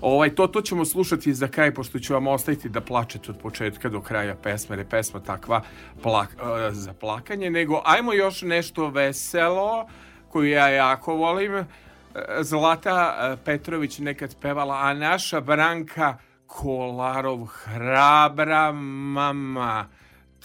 Ovaj, 0.00 0.34
to, 0.34 0.46
to 0.46 0.60
ćemo 0.60 0.84
slušati 0.84 1.34
za 1.34 1.48
kraj, 1.48 1.74
pošto 1.74 1.98
ću 1.98 2.12
vam 2.12 2.26
ostaviti 2.26 2.68
da 2.68 2.80
plačete 2.80 3.30
od 3.30 3.38
početka 3.38 3.88
do 3.88 4.00
kraja 4.00 4.34
pesme, 4.34 4.72
jer 4.72 4.78
je 4.78 4.88
pesma 4.88 5.20
takva 5.20 5.62
plak, 6.02 6.36
eh, 6.38 6.74
za 6.74 6.92
plakanje, 6.92 7.50
nego 7.50 7.82
ajmo 7.84 8.12
još 8.12 8.42
nešto 8.42 8.90
veselo, 8.90 9.86
koju 10.28 10.50
ja 10.50 10.68
jako 10.68 11.14
volim. 11.14 11.54
Eh, 11.54 11.64
Zlata 12.40 12.96
eh, 13.32 13.44
Petrović 13.44 13.98
nekad 13.98 14.36
pevala, 14.40 14.74
a 14.78 14.94
naša 14.94 15.40
Branka 15.40 16.16
Kolarov, 16.46 17.46
hrabra 17.46 18.72
mama, 18.72 19.88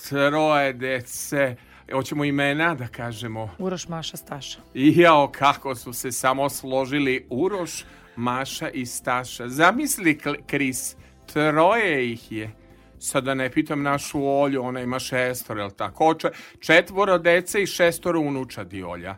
troje 0.09 0.73
dece, 0.73 1.55
hoćemo 1.91 2.23
imena 2.23 2.75
da 2.75 2.87
kažemo. 2.87 3.49
Uroš, 3.57 3.87
Maša, 3.87 4.17
Staša. 4.17 4.59
I 4.73 4.99
jao, 4.99 5.27
kako 5.27 5.75
su 5.75 5.93
se 5.93 6.11
samo 6.11 6.49
složili 6.49 7.27
Uroš, 7.29 7.85
Maša 8.15 8.69
i 8.69 8.85
Staša. 8.85 9.47
Zamisli, 9.47 10.19
Kris, 10.47 10.95
troje 11.33 12.11
ih 12.11 12.31
je. 12.31 12.51
Sada 12.99 13.33
ne 13.33 13.49
pitam 13.51 13.81
našu 13.83 14.25
Olju, 14.25 14.63
ona 14.63 14.81
ima 14.81 14.99
šestoro, 14.99 15.61
jel 15.61 15.71
tako? 15.71 16.13
Če- 16.13 16.31
Četvoro 16.59 17.17
dece 17.17 17.63
i 17.63 17.67
šestoro 17.67 18.19
unučadi 18.19 18.83
Olja. 18.83 19.15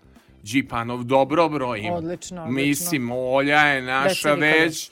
Đipanov, 0.51 1.03
dobro 1.03 1.49
brojim. 1.49 1.93
Odlično, 1.93 2.43
odlično. 2.43 2.63
Mislim, 2.63 3.11
Olja 3.11 3.59
je 3.59 3.81
naša 3.81 4.34
već 4.34 4.91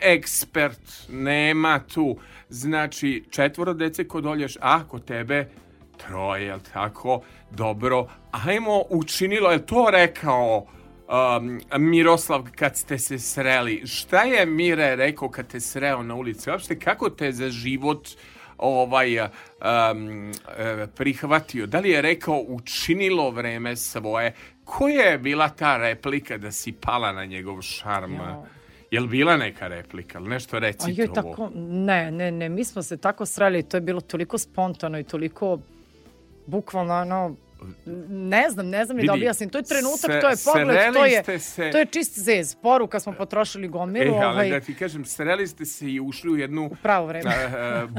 ekspert, 0.00 0.80
nema 1.08 1.80
tu. 1.94 2.16
Znači, 2.48 3.24
četvoro 3.30 3.74
dece 3.74 4.08
kod 4.08 4.26
Olješ, 4.26 4.56
a 4.60 4.84
kod 4.88 5.04
tebe 5.04 5.48
troje, 5.96 6.44
jel 6.44 6.60
tako? 6.72 7.22
Dobro, 7.50 8.06
ajmo, 8.30 8.82
učinilo, 8.90 9.50
je 9.50 9.66
to 9.66 9.88
rekao 9.90 10.66
um, 11.08 11.60
Miroslav 11.78 12.44
kad 12.56 12.76
ste 12.76 12.98
se 12.98 13.18
sreli? 13.18 13.82
Šta 13.86 14.22
je 14.22 14.46
Mire 14.46 14.96
rekao 14.96 15.28
kad 15.28 15.46
te 15.46 15.60
sreo 15.60 16.02
na 16.02 16.14
ulici? 16.14 16.50
Uopšte, 16.50 16.78
kako 16.78 17.10
te 17.10 17.32
za 17.32 17.50
život 17.50 18.08
ovaj 18.58 19.18
um, 19.20 19.28
e, 20.58 20.86
prihvatio? 20.96 21.66
Da 21.66 21.78
li 21.78 21.90
je 21.90 22.02
rekao 22.02 22.44
učinilo 22.48 23.30
vreme 23.30 23.76
svoje? 23.76 24.34
Koja 24.66 25.02
je 25.02 25.18
bila 25.18 25.48
ta 25.48 25.76
replika 25.78 26.38
da 26.38 26.52
si 26.52 26.72
pala 26.74 27.12
na 27.12 27.24
njegov 27.24 27.62
šarm? 27.62 28.14
Jao. 28.14 28.46
Jel 28.90 29.06
bila 29.06 29.36
neka 29.36 29.68
replika? 29.68 30.18
ili 30.18 30.28
Nešto 30.28 30.56
A 30.56 30.60
reci 30.60 30.90
joj, 30.90 31.06
to. 31.06 31.12
tako, 31.14 31.50
ne, 31.56 32.10
ne, 32.10 32.30
ne, 32.30 32.48
mi 32.48 32.64
smo 32.64 32.82
se 32.82 32.96
tako 32.96 33.26
sreli, 33.26 33.62
to 33.62 33.76
je 33.76 33.80
bilo 33.80 34.00
toliko 34.00 34.38
spontano 34.38 34.98
i 34.98 35.04
toliko 35.04 35.58
bukvalno 36.46 36.94
ono, 36.94 37.36
ne 38.08 38.50
znam, 38.50 38.68
ne 38.68 38.84
znam 38.84 38.96
ni 38.96 39.06
da 39.06 39.12
objasnim. 39.12 39.48
To 39.50 39.58
je 39.58 39.64
trenutak, 39.64 40.00
se- 40.02 40.20
to 40.20 40.28
je 40.28 40.36
pogled, 40.46 40.94
to 40.94 41.32
je, 41.32 41.38
se- 41.38 41.70
to 41.70 41.78
je 41.78 41.86
čist 41.86 42.18
zez. 42.18 42.54
Poruka 42.54 43.00
smo 43.00 43.12
potrošili 43.12 43.64
E, 43.64 43.68
gomilu. 43.68 44.14
ali 44.14 44.24
ovaj, 44.26 44.50
da 44.50 44.60
ti 44.60 44.74
kažem, 44.74 45.04
sreli 45.04 45.46
ste 45.46 45.64
se 45.64 45.88
i 45.88 46.00
ušli 46.00 46.30
u 46.30 46.36
jednu 46.36 46.70
pravo 46.82 47.06
vreme. 47.06 47.30
e, 47.30 47.50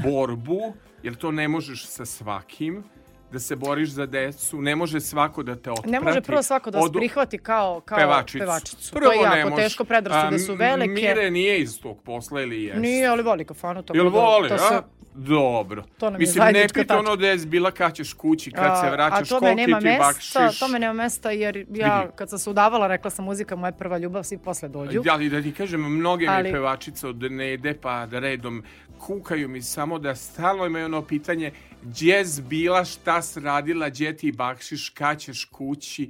borbu, 0.03 0.73
jer 1.03 1.15
to 1.15 1.31
ne 1.31 1.47
možeš 1.47 1.85
sa 1.85 2.05
svakim 2.05 2.83
da 3.31 3.39
se 3.39 3.55
boriš 3.55 3.89
za 3.89 4.05
decu, 4.05 4.61
ne 4.61 4.75
može 4.75 4.99
svako 5.01 5.43
da 5.43 5.55
te 5.55 5.71
otprati. 5.71 5.89
Ne 5.89 5.99
može 5.99 6.21
prvo 6.21 6.43
svako 6.43 6.71
da 6.71 6.79
od- 6.79 6.93
prihvati 6.93 7.37
kao, 7.37 7.81
kao 7.81 7.97
pevačicu. 7.97 8.39
pevačicu. 8.39 8.91
Prvo 8.91 9.05
to 9.05 9.11
je 9.13 9.29
ne 9.29 9.37
jako 9.37 9.49
može. 9.49 9.63
teško, 9.63 9.83
predrasude 9.83 10.39
su 10.39 10.55
velike. 10.55 10.91
Mire 10.91 11.31
nije 11.31 11.59
iz 11.59 11.81
tog 11.81 12.01
posla 12.03 12.41
ili 12.41 12.63
jeste? 12.63 12.79
Nije, 12.79 13.07
ali 13.07 13.23
voli 13.23 13.45
kafanu. 13.45 13.83
Tako 13.83 13.97
Jel 13.97 14.05
da 14.05 14.09
voli, 14.11 14.49
to 14.49 14.55
a? 14.55 14.57
se- 14.59 14.81
Dobro. 15.15 15.83
To 15.97 16.09
nam 16.09 16.21
je 16.21 16.27
Mislim, 16.27 16.53
ne 16.53 16.67
pita 16.73 16.99
ono 16.99 17.15
da 17.15 17.27
je 17.27 17.37
bila 17.37 17.71
kad 17.71 17.93
ćeš 17.93 18.13
kući, 18.13 18.51
kad 18.51 18.79
se 18.83 18.89
vraćaš, 18.91 19.31
a 19.31 19.35
tome 19.35 19.39
koliki 19.39 19.67
nema 19.67 19.79
ti 19.79 19.85
mesta, 19.85 20.39
bakšiš. 20.39 20.59
tome 20.59 20.79
nema 20.79 20.93
mesta 20.93 21.31
jer 21.31 21.65
ja 21.69 22.11
kad 22.15 22.29
sam 22.29 22.39
se 22.39 22.49
udavala 22.49 22.87
rekla 22.87 23.09
sam 23.09 23.25
muzika 23.25 23.55
moja 23.55 23.71
prva 23.71 23.97
ljubav, 23.97 24.23
svi 24.23 24.37
posle 24.37 24.69
dođu. 24.69 25.03
Ali 25.11 25.29
da 25.29 25.41
ti 25.41 25.51
kažem, 25.51 25.81
mnoge 25.81 26.27
Ali- 26.27 26.43
mi 26.43 26.51
pevačice 26.51 27.07
od 27.07 27.31
Nede 27.31 27.73
pa 27.81 28.05
da 28.05 28.19
redom 28.19 28.63
kukaju 28.97 29.49
mi 29.49 29.61
samo 29.61 29.99
da 29.99 30.15
stalno 30.15 30.65
imaju 30.65 30.85
ono 30.85 31.01
pitanje 31.01 31.51
gdje 31.81 32.25
s 32.25 32.39
bila, 32.39 32.85
šta 32.85 33.21
s 33.21 33.37
radila, 33.37 33.89
gdje 33.89 34.17
ti 34.17 34.31
bakšiš, 34.31 34.89
kad 34.89 35.19
ćeš 35.19 35.45
kući. 35.45 36.09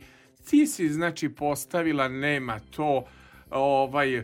Ti 0.50 0.68
si 0.68 0.90
znači 0.90 1.30
postavila, 1.30 2.08
nema 2.08 2.60
to, 2.76 3.06
ovaj, 3.52 4.24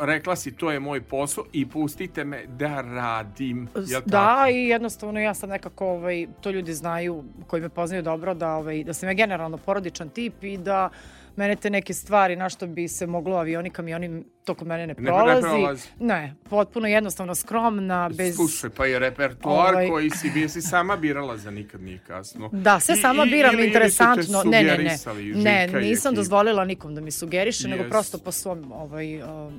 rekla 0.00 0.36
si 0.36 0.52
to 0.52 0.70
je 0.70 0.80
moj 0.80 1.00
posao 1.00 1.44
i 1.52 1.68
pustite 1.68 2.24
me 2.24 2.46
da 2.46 2.80
radim. 2.80 3.68
Jel 3.86 4.02
Da, 4.06 4.36
tako? 4.36 4.50
i 4.50 4.68
jednostavno 4.68 5.20
ja 5.20 5.34
sam 5.34 5.50
nekako, 5.50 5.86
ovaj, 5.86 6.26
to 6.40 6.50
ljudi 6.50 6.74
znaju 6.74 7.24
koji 7.46 7.62
me 7.62 7.68
poznaju 7.68 8.02
dobro, 8.02 8.34
da, 8.34 8.54
ovaj, 8.54 8.84
da 8.84 8.94
sam 8.94 9.08
ja 9.08 9.14
generalno 9.14 9.56
porodičan 9.56 10.08
tip 10.08 10.44
i 10.44 10.58
da 10.58 10.88
mene 11.36 11.56
te 11.56 11.70
neke 11.70 11.94
stvari 11.94 12.36
na 12.36 12.48
što 12.48 12.66
bi 12.66 12.88
se 12.88 13.06
moglo 13.06 13.36
avioni, 13.36 13.70
kamioni, 13.70 14.24
to 14.44 14.54
kod 14.54 14.66
mene 14.66 14.80
ne 14.82 14.86
ne 14.88 14.94
prolazi. 14.96 15.40
prolazi. 15.42 15.88
Ne, 16.00 16.34
potpuno 16.44 16.88
jednostavno 16.88 17.34
skromna, 17.34 18.08
bez... 18.08 18.34
Slušaj, 18.36 18.70
pa 18.70 18.86
je 18.86 18.98
repertoar 18.98 19.74
Ovaj- 19.74 19.88
koji 19.88 20.10
si, 20.10 20.30
bi 20.30 20.48
si 20.48 20.62
sama 20.62 20.96
birala 20.96 21.36
za 21.36 21.50
nikad 21.50 21.82
nije 21.82 21.98
kasno. 21.98 22.48
Da, 22.52 22.80
sve 22.80 22.94
I- 22.94 22.98
sama 22.98 23.24
i- 23.24 23.30
biram, 23.30 23.52
ili- 23.52 23.58
ili 23.58 23.66
interesantno. 23.68 24.42
Ne, 24.44 24.62
ne, 24.62 24.78
ne. 24.78 24.96
Ne, 25.34 25.64
i 25.64 25.76
nisam 25.80 26.10
ekipa. 26.10 26.16
dozvolila 26.16 26.64
nikom 26.64 26.94
da 26.94 27.00
mi 27.00 27.10
sugeriše, 27.10 27.68
nego 27.68 27.84
Yes. 27.84 27.88
prosto 27.88 28.18
po 28.18 28.32
svom 28.32 28.72
ovaj, 28.72 29.22
um, 29.22 29.52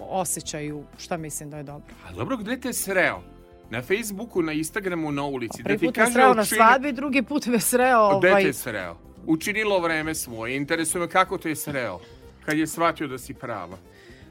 osjećaju 0.00 0.84
šta 0.98 1.16
mislim 1.16 1.50
da 1.50 1.56
je 1.56 1.62
dobro. 1.62 1.94
A 2.08 2.12
dobro, 2.12 2.36
gde 2.36 2.56
te 2.56 2.72
sreo? 2.72 3.22
Na 3.70 3.82
Facebooku, 3.82 4.42
na 4.42 4.52
Instagramu, 4.52 5.12
na 5.12 5.24
ulici. 5.24 5.62
Prvi 5.62 5.76
da 5.76 5.80
ti 5.80 5.86
put 5.86 5.96
me 5.96 6.10
sreo 6.12 6.34
na 6.34 6.44
svadbi, 6.44 6.92
drugi 6.92 7.22
put 7.22 7.46
me 7.46 7.60
sreo... 7.60 8.18
Gde 8.18 8.28
Ovaj, 8.28 8.42
te 8.42 8.52
sreo? 8.52 8.96
Učinilo 9.28 9.78
vreme 9.78 10.14
svoje. 10.14 10.56
Interesuje 10.56 11.00
me 11.00 11.08
kako 11.08 11.38
te 11.38 11.48
je 11.48 11.56
sreo. 11.56 11.98
Kad 12.44 12.58
je 12.58 12.66
shvatio 12.66 13.08
da 13.08 13.18
si 13.18 13.34
prava. 13.34 13.76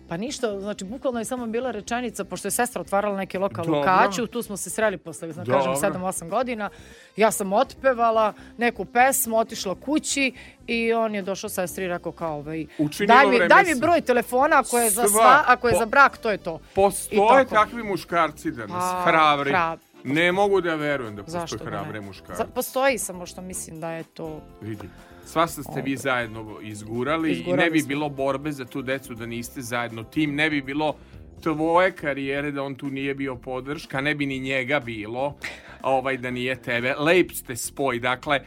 Pa 0.09 0.17
ništa, 0.17 0.59
znači 0.59 0.85
bukvalno 0.85 1.19
je 1.19 1.25
samo 1.25 1.47
bila 1.47 1.71
rečenica, 1.71 2.23
pošto 2.23 2.47
je 2.47 2.51
sestra 2.51 2.81
otvarala 2.81 3.17
neki 3.17 3.37
lokal 3.37 3.63
u 3.63 3.67
Dobro. 3.67 3.83
Kaću, 3.83 4.27
tu 4.27 4.41
smo 4.41 4.57
se 4.57 4.69
sreli 4.69 4.97
posle, 4.97 5.31
znači 5.33 5.51
kažem, 5.51 5.73
Dobro. 5.73 5.89
7-8 6.01 6.29
godina. 6.29 6.69
Ja 7.15 7.31
sam 7.31 7.53
otpevala 7.53 8.33
neku 8.57 8.85
pesmu, 8.85 9.37
otišla 9.37 9.75
kući 9.75 10.33
i 10.67 10.93
on 10.93 11.15
je 11.15 11.21
došao 11.21 11.49
sestri 11.49 11.85
i 11.85 11.87
rekao 11.87 12.11
kao, 12.11 12.37
ovaj, 12.37 12.65
Učinilo 12.77 13.15
daj 13.15 13.27
mi, 13.27 13.47
daj 13.47 13.63
mi 13.65 13.79
broj 13.81 14.01
telefona 14.01 14.59
ako 14.59 14.79
je 14.79 14.89
za, 14.89 15.03
Sva- 15.03 15.43
ako 15.45 15.67
je 15.67 15.73
po- 15.73 15.79
za 15.79 15.85
brak, 15.85 16.17
to 16.17 16.31
je 16.31 16.37
to. 16.37 16.59
Postoje 16.75 17.45
takvi 17.45 17.83
muškarci 17.83 18.51
danas, 18.51 18.83
A, 18.85 19.03
hrabri. 19.03 19.51
hrab- 19.51 19.77
Ne 20.03 20.31
mogu 20.31 20.61
da 20.61 20.75
verujem 20.75 21.15
da 21.15 21.23
postoje 21.23 21.41
Zašto 21.41 21.57
da 21.57 21.65
hrabre 21.65 22.01
muškarci. 22.01 22.43
Postoji 22.55 22.97
samo 22.97 23.25
što 23.25 23.41
mislim 23.41 23.79
da 23.79 23.91
je 23.91 24.03
to... 24.03 24.41
Vidi. 24.61 24.89
Svašta 25.25 25.63
ste 25.63 25.81
vi 25.81 25.97
zajedno 25.97 26.59
izgurali, 26.61 27.29
i 27.29 27.31
Izgurali 27.31 27.63
ne 27.63 27.69
bi 27.71 27.79
smo. 27.79 27.87
bilo 27.87 28.09
borbe 28.09 28.51
za 28.51 28.65
tu 28.65 28.81
decu 28.81 29.13
da 29.13 29.25
niste 29.25 29.61
zajedno 29.61 30.03
tim, 30.03 30.35
ne 30.35 30.49
bi 30.49 30.61
bilo 30.61 30.95
tvoje 31.43 31.91
karijere 31.91 32.51
da 32.51 32.63
on 32.63 32.75
tu 32.75 32.89
nije 32.89 33.15
bio 33.15 33.35
podrška, 33.35 34.01
ne 34.01 34.15
bi 34.15 34.25
ni 34.25 34.39
njega 34.39 34.79
bilo 34.79 35.37
ovaj 35.81 36.17
da 36.17 36.31
nije 36.31 36.61
tebe. 36.61 36.93
Lep 36.99 37.31
ste 37.31 37.55
spoj, 37.55 37.99
dakle, 37.99 38.39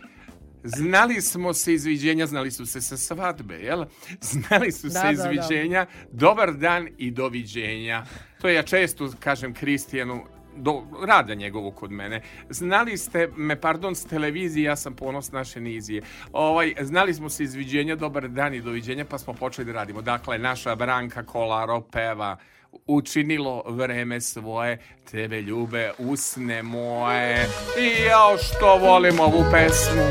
Znali 0.65 1.21
smo 1.21 1.55
se 1.55 1.75
izviđenja, 1.75 2.27
znali 2.27 2.51
su 2.51 2.67
se 2.67 2.81
sa 2.81 2.97
svadbe, 2.97 3.55
jel? 3.55 3.85
Znali 4.21 4.73
su 4.73 4.89
Da, 4.89 4.93
se 4.93 4.99
da, 4.99 5.23
da. 5.23 5.31
izviđenja, 5.31 5.87
dobar 6.13 6.55
dan 6.55 6.89
i 6.99 7.11
doviđenja. 7.11 8.05
To 8.41 8.49
ja 8.49 8.63
često 8.63 9.13
kažem 9.21 9.55
Kristijanu, 9.55 10.25
do, 10.61 10.83
rada 11.07 11.35
njegovu 11.35 11.71
kod 11.71 11.91
mene. 11.91 12.23
Znali 12.51 12.97
ste 12.97 13.29
me, 13.37 13.61
pardon, 13.61 13.95
s 13.95 14.05
televizije, 14.05 14.65
ja 14.65 14.77
sam 14.77 14.95
ponos 14.95 15.33
naše 15.33 15.61
nizije. 15.61 16.03
Ovaj, 16.33 16.75
znali 16.81 17.15
smo 17.15 17.29
se 17.29 17.45
izviđenja, 17.45 17.97
dobar 17.97 18.29
dan 18.29 18.55
i 18.55 18.61
doviđenja, 18.61 19.05
pa 19.05 19.19
smo 19.19 19.33
počeli 19.35 19.67
da 19.67 19.73
radimo. 19.73 20.03
Dakle, 20.03 20.39
naša 20.39 20.75
Branka 20.75 21.23
Kolaro 21.23 21.81
peva 21.81 22.37
učinilo 22.87 23.63
vreme 23.67 24.21
svoje, 24.21 24.79
tebe 25.11 25.43
ljube 25.43 25.93
usne 25.99 26.63
moje. 26.63 27.49
I 27.81 28.03
jao 28.03 28.39
što 28.39 28.77
volim 28.77 29.21
ovu 29.21 29.45
pesmu. 29.53 30.03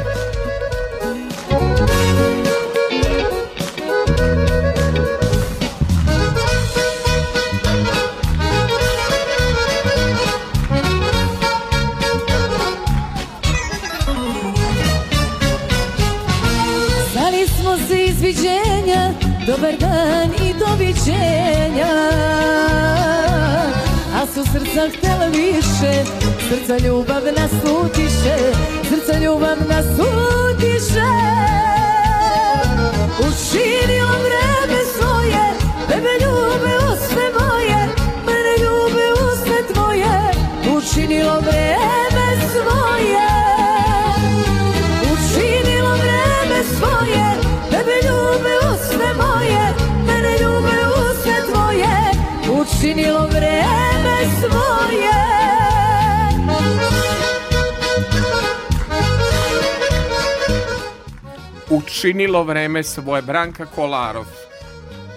Dobar 19.49 19.77
dan 19.79 20.29
i 20.47 20.53
doviđenja. 20.59 21.93
A 24.15 24.25
su 24.33 24.43
srca 24.51 24.97
htjela 24.97 25.25
više, 25.25 26.03
srca 26.49 26.77
ljubav 26.87 27.23
nas 27.37 27.51
utiše 27.83 28.37
Srca 28.89 29.19
ljubav 29.19 29.57
nas 29.69 29.85
utiše. 29.85 31.11
Učinio 33.19 34.07
vreme 34.25 34.81
svoje, 34.97 35.53
tebe 35.87 36.13
ljube 36.21 36.75
usne 36.93 37.25
moje 37.39 37.87
Mene 38.25 38.53
ljube 38.63 39.05
usne 39.11 39.73
tvoje, 39.73 40.31
učinilo 40.77 41.39
vreme 41.39 41.78
učinilo 52.79 53.27
vreme 53.27 54.17
svoje. 54.39 55.11
Učinilo 61.69 62.43
vreme 62.43 62.83
svoje 62.83 63.21
Branka 63.21 63.65
Kolarov. 63.65 64.25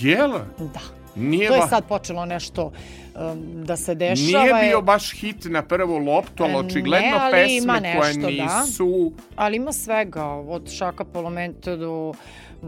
Jel? 0.00 0.30
Da. 0.58 0.80
Nije, 1.16 1.48
To 1.48 1.54
je 1.54 1.68
sad 1.68 1.84
počelo 1.88 2.24
nešto 2.24 2.64
um, 2.64 3.64
da 3.64 3.76
se 3.76 3.94
dešava. 3.94 4.44
nije 4.44 4.68
bio 4.68 4.82
baš 4.82 5.12
hit 5.12 5.44
na 5.44 5.62
prvu 5.62 5.98
loptu, 5.98 6.42
ali 6.44 6.52
E, 6.52 6.56
očigledno 6.56 7.08
ne, 7.10 7.16
ali 7.20 7.32
pesme 7.32 7.56
ima 7.56 7.80
koje 7.98 8.14
nešto, 8.14 8.44
da. 8.44 8.60
nisu... 8.60 9.12
Ali 9.36 9.56
ima 9.56 9.72
svega, 9.72 10.24
od 10.24 10.70
šaka 10.70 11.04
polomente 11.04 11.76
do, 11.76 12.12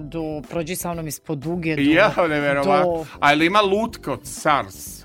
do 0.00 0.22
prođi 0.50 0.76
sa 0.76 0.92
mnom 0.92 1.06
ispod 1.06 1.38
duge, 1.38 1.76
do... 1.76 1.82
Ja, 1.82 2.12
neverovatno. 2.18 2.82
do- 2.84 3.06
Ali 3.20 3.46
ima 3.46 3.60
lutka 3.60 4.12
od 4.12 4.20
SARS? 4.24 5.04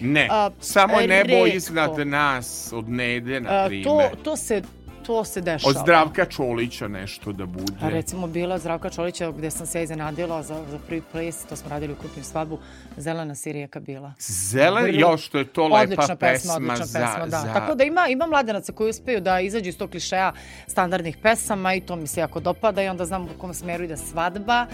Ne. 0.00 0.28
A, 0.30 0.50
Samo 0.60 1.00
je 1.00 1.08
nebo 1.08 1.46
iznad 1.46 1.98
nas 1.98 2.72
od 2.72 2.88
nede, 2.88 3.40
na 3.40 3.66
primjer. 3.66 3.84
to, 3.84 4.10
to 4.24 4.36
se 4.36 4.62
to 5.06 5.24
se 5.24 5.40
dešava. 5.40 5.70
Od 5.70 5.76
Zdravka 5.82 6.24
Čolića 6.24 6.88
nešto 6.88 7.32
da 7.32 7.46
bude. 7.46 7.72
A 7.80 7.88
recimo 7.88 8.26
bila 8.26 8.58
Zdravka 8.58 8.90
Čolića 8.90 9.30
gde 9.30 9.50
sam 9.50 9.66
se 9.66 9.78
ja 9.78 9.82
iznenadila 9.82 10.42
za, 10.42 10.64
za 10.70 10.78
prvi 10.86 11.02
ples, 11.12 11.44
to 11.44 11.56
smo 11.56 11.70
radili 11.70 11.92
u 11.92 11.96
kupnju 11.96 12.24
svadbu, 12.24 12.58
Zelena 12.96 13.34
sirijeka 13.34 13.80
bila. 13.80 14.12
Zelen, 14.18 14.84
Vrlo- 14.84 15.00
još 15.00 15.26
što 15.26 15.38
je 15.38 15.44
to 15.44 15.68
lepa 15.68 15.82
odlična 15.82 16.16
pesma, 16.16 16.54
odlična 16.54 16.86
za, 16.86 16.98
pesma, 16.98 17.26
da. 17.26 17.38
za... 17.38 17.52
Tako 17.52 17.74
da 17.74 17.84
ima, 17.84 18.06
ima 18.08 18.26
mladenaca 18.26 18.72
koji 18.72 18.90
uspeju 18.90 19.20
da 19.20 19.40
izađu 19.40 19.68
iz 19.68 19.78
tog 19.78 19.90
klišeja 19.90 20.32
standardnih 20.66 21.16
pesama 21.16 21.74
i 21.74 21.80
to 21.80 21.96
mi 21.96 22.06
se 22.06 22.20
jako 22.20 22.40
dopada 22.40 22.82
i 22.82 22.88
onda 22.88 23.04
znam 23.04 23.22
u 23.22 23.38
kom 23.38 23.54
smeru 23.54 23.84
ide 23.84 23.96
svadba, 23.96 24.66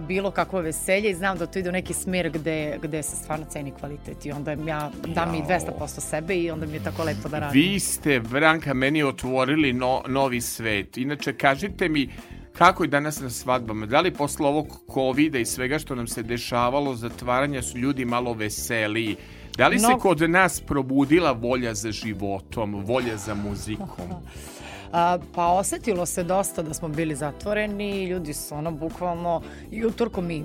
bilo 0.00 0.30
kakvo 0.30 0.60
veselje 0.60 1.10
i 1.10 1.14
znam 1.14 1.38
da 1.38 1.46
to 1.46 1.58
ide 1.58 1.68
u 1.68 1.72
neki 1.72 1.94
smer 1.94 2.30
gde, 2.30 2.78
gde 2.82 3.02
se 3.02 3.16
stvarno 3.16 3.46
ceni 3.50 3.70
kvalitet 3.70 4.26
i 4.26 4.32
onda 4.32 4.52
ja 4.52 4.90
dam 5.14 5.34
i 5.34 5.42
200% 5.42 6.00
sebe 6.00 6.36
i 6.36 6.50
onda 6.50 6.66
mi 6.66 6.72
je 6.72 6.84
tako 6.84 7.04
lepo 7.04 7.28
da 7.28 7.38
radim. 7.38 7.62
Vi 7.62 7.80
ste, 7.80 8.20
Branka, 8.20 8.74
meni 8.74 9.02
otvorili 9.02 9.72
no, 9.72 10.02
novi 10.08 10.40
svet. 10.40 10.96
Inače, 10.96 11.32
kažite 11.32 11.88
mi, 11.88 12.08
kako 12.52 12.84
je 12.84 12.88
danas 12.88 13.20
na 13.20 13.30
svadbama? 13.30 13.86
Da 13.86 14.00
li 14.00 14.10
posle 14.10 14.46
ovog 14.46 14.66
covid 14.94 15.34
i 15.34 15.44
svega 15.44 15.78
što 15.78 15.94
nam 15.94 16.06
se 16.06 16.22
dešavalo, 16.22 16.94
zatvaranja 16.94 17.62
su 17.62 17.78
ljudi 17.78 18.04
malo 18.04 18.32
veseliji? 18.32 19.16
Da 19.56 19.68
li 19.68 19.78
se 19.78 19.86
Mnogo. 19.86 20.02
kod 20.02 20.30
nas 20.30 20.60
probudila 20.60 21.32
volja 21.32 21.74
za 21.74 21.92
životom, 21.92 22.84
volja 22.84 23.16
za 23.16 23.34
muzikom? 23.34 24.08
Pa 25.34 25.46
osetilo 25.46 26.06
se 26.06 26.22
dosta 26.24 26.62
da 26.62 26.74
smo 26.74 26.88
bili 26.88 27.14
zatvoreni, 27.14 28.04
ljudi 28.04 28.34
su 28.34 28.54
ono 28.54 28.70
bukvalno 28.70 29.42
i 29.70 29.84
utorkom 29.84 30.30
i 30.30 30.44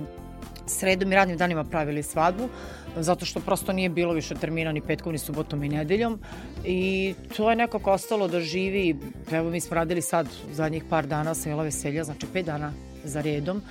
sredom 0.66 1.12
i 1.12 1.16
radnim 1.16 1.38
danima 1.38 1.64
pravili 1.64 2.04
svadbu, 2.04 2.50
zato 2.96 3.26
što 3.26 3.40
prosto 3.40 3.74
nije 3.74 3.90
bilo 3.90 4.14
više 4.14 4.36
termina 4.36 4.72
ni 4.72 4.82
petkom, 4.82 5.12
ni 5.12 5.18
subotom 5.18 5.64
i 5.64 5.70
nedeljom 5.70 6.20
i 6.66 7.14
to 7.38 7.50
je 7.50 7.56
nekako 7.56 7.92
ostalo 7.92 8.28
da 8.28 8.40
živi, 8.40 8.96
evo 9.32 9.50
mi 9.50 9.62
smo 9.62 9.76
radili 9.76 10.02
sad 10.02 10.28
zadnjih 10.52 10.84
par 10.90 11.08
dana 11.08 11.36
sam 11.36 11.52
imala 11.52 11.64
veselja, 11.64 12.04
znači 12.04 12.28
pet 12.34 12.46
dana 12.46 12.74
za 13.04 13.22
redom, 13.22 13.62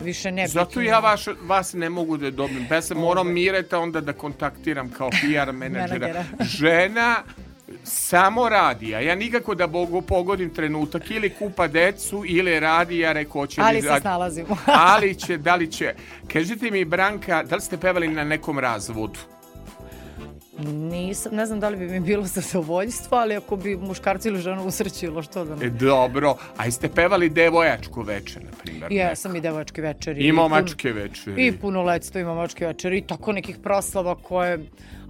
više 0.00 0.32
ne 0.32 0.48
Zato 0.48 0.80
ja 0.80 0.98
vaš, 0.98 1.24
vas 1.42 1.72
ne 1.72 1.90
mogu 1.90 2.16
da 2.16 2.30
dobijem. 2.30 2.66
Pa 2.68 2.74
ja 2.74 2.82
se 2.82 2.94
moram 2.94 3.32
Mireta 3.32 3.78
onda 3.78 4.00
da 4.00 4.12
kontaktiram 4.12 4.90
kao 4.90 5.10
PR. 5.10 5.52
Menadžera. 5.52 6.24
Žena 6.40 7.22
samo 7.84 8.48
radi, 8.48 8.94
a 8.94 9.00
ja 9.00 9.14
nikako 9.14 9.54
da 9.54 9.66
bogu 9.66 10.02
pogodim 10.02 10.54
trenutak 10.54 11.10
ili 11.10 11.30
kupa 11.30 11.68
decu 11.68 12.22
ili 12.26 12.60
radi, 12.60 12.98
ja 12.98 13.12
rekao 13.12 13.46
će 13.46 13.60
ali 13.64 13.76
li 13.76 13.82
se 13.82 14.00
snalazimo. 14.00 14.56
ali 14.94 15.14
će, 15.14 15.36
da 15.36 15.56
li 15.56 15.72
će. 15.72 15.94
Kažite 16.32 16.70
mi, 16.70 16.84
Branka, 16.84 17.42
da 17.42 17.54
li 17.54 17.62
ste 17.62 17.76
pevali 17.76 18.08
na 18.08 18.24
nekom 18.24 18.58
razvodu? 18.58 19.18
Nisam, 20.66 21.34
ne 21.34 21.46
znam 21.46 21.60
da 21.60 21.68
li 21.68 21.76
bi 21.76 21.86
mi 21.86 22.00
bilo 22.00 22.24
zadovoljstvo, 22.24 23.18
ali 23.18 23.36
ako 23.36 23.56
bi 23.56 23.76
muškarci 23.76 24.28
ili 24.28 24.40
ženu 24.40 24.64
usrećilo, 24.64 25.22
što 25.22 25.44
da 25.44 25.56
ne. 25.56 25.66
E, 25.66 25.70
dobro, 25.70 26.36
a 26.56 26.64
jeste 26.64 26.88
pevali 26.88 27.28
devojačku 27.28 28.02
večer, 28.02 28.44
na 28.44 28.50
primjer? 28.62 28.92
Jesam 28.92 29.36
i 29.36 29.40
devojački 29.40 29.80
večeri. 29.80 30.20
I 30.20 30.32
pun- 30.32 30.34
momačke 30.34 30.92
večeri. 30.92 31.46
I 31.46 31.52
punoletstvo 31.52 32.20
i 32.20 32.24
momačke 32.24 32.66
večeri 32.66 32.98
i 32.98 33.06
tako 33.06 33.32
nekih 33.32 33.56
proslava 33.62 34.14
koje 34.14 34.58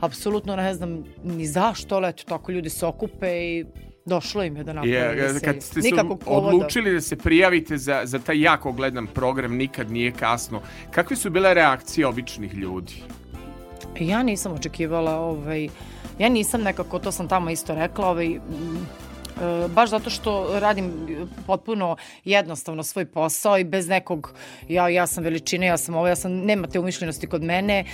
apsolutno 0.00 0.56
ne 0.56 0.74
znam 0.74 1.04
ni 1.24 1.46
zašto, 1.46 1.96
ali 1.96 2.08
eto, 2.08 2.24
tako 2.24 2.52
ljudi 2.52 2.70
se 2.70 2.86
okupe 2.86 3.26
i 3.26 3.64
došlo 4.04 4.44
im 4.44 4.56
je 4.56 4.64
da 4.64 4.72
naprave 4.72 4.96
Je, 4.96 5.14
veselje. 5.14 5.40
kad 5.40 5.62
ste 5.62 5.82
se 5.82 5.88
odlučili 6.26 6.92
da 6.92 7.00
se 7.00 7.16
prijavite 7.16 7.78
za, 7.78 8.00
za 8.04 8.18
taj 8.18 8.40
jako 8.40 8.72
gledan 8.72 9.06
program 9.06 9.56
Nikad 9.56 9.90
nije 9.90 10.12
kasno, 10.12 10.60
kakve 10.90 11.16
su 11.16 11.30
bile 11.30 11.54
reakcije 11.54 12.06
običnih 12.06 12.54
ljudi? 12.54 13.02
Ja 14.00 14.22
nisam 14.22 14.52
očekivala, 14.52 15.16
ovaj, 15.20 15.68
ja 16.18 16.28
nisam 16.28 16.62
nekako, 16.62 16.98
to 16.98 17.12
sam 17.12 17.28
tamo 17.28 17.50
isto 17.50 17.74
rekla, 17.74 18.08
ovaj, 18.08 18.40
baš 19.68 19.90
zato 19.90 20.10
što 20.10 20.60
radim 20.60 20.92
potpuno 21.46 21.96
jednostavno 22.24 22.82
svoj 22.82 23.04
posao 23.04 23.58
i 23.58 23.64
bez 23.64 23.88
nekog, 23.88 24.32
ja, 24.68 24.88
ja 24.88 25.06
sam 25.06 25.24
veličine, 25.24 25.66
ja 25.66 25.76
sam 25.76 25.94
ovo, 25.94 26.08
ja 26.08 26.16
sam, 26.16 26.32
nema 26.32 26.66
te 26.66 26.78
umišljenosti 26.78 27.26
kod 27.26 27.42
mene, 27.42 27.78
e, 27.78 27.84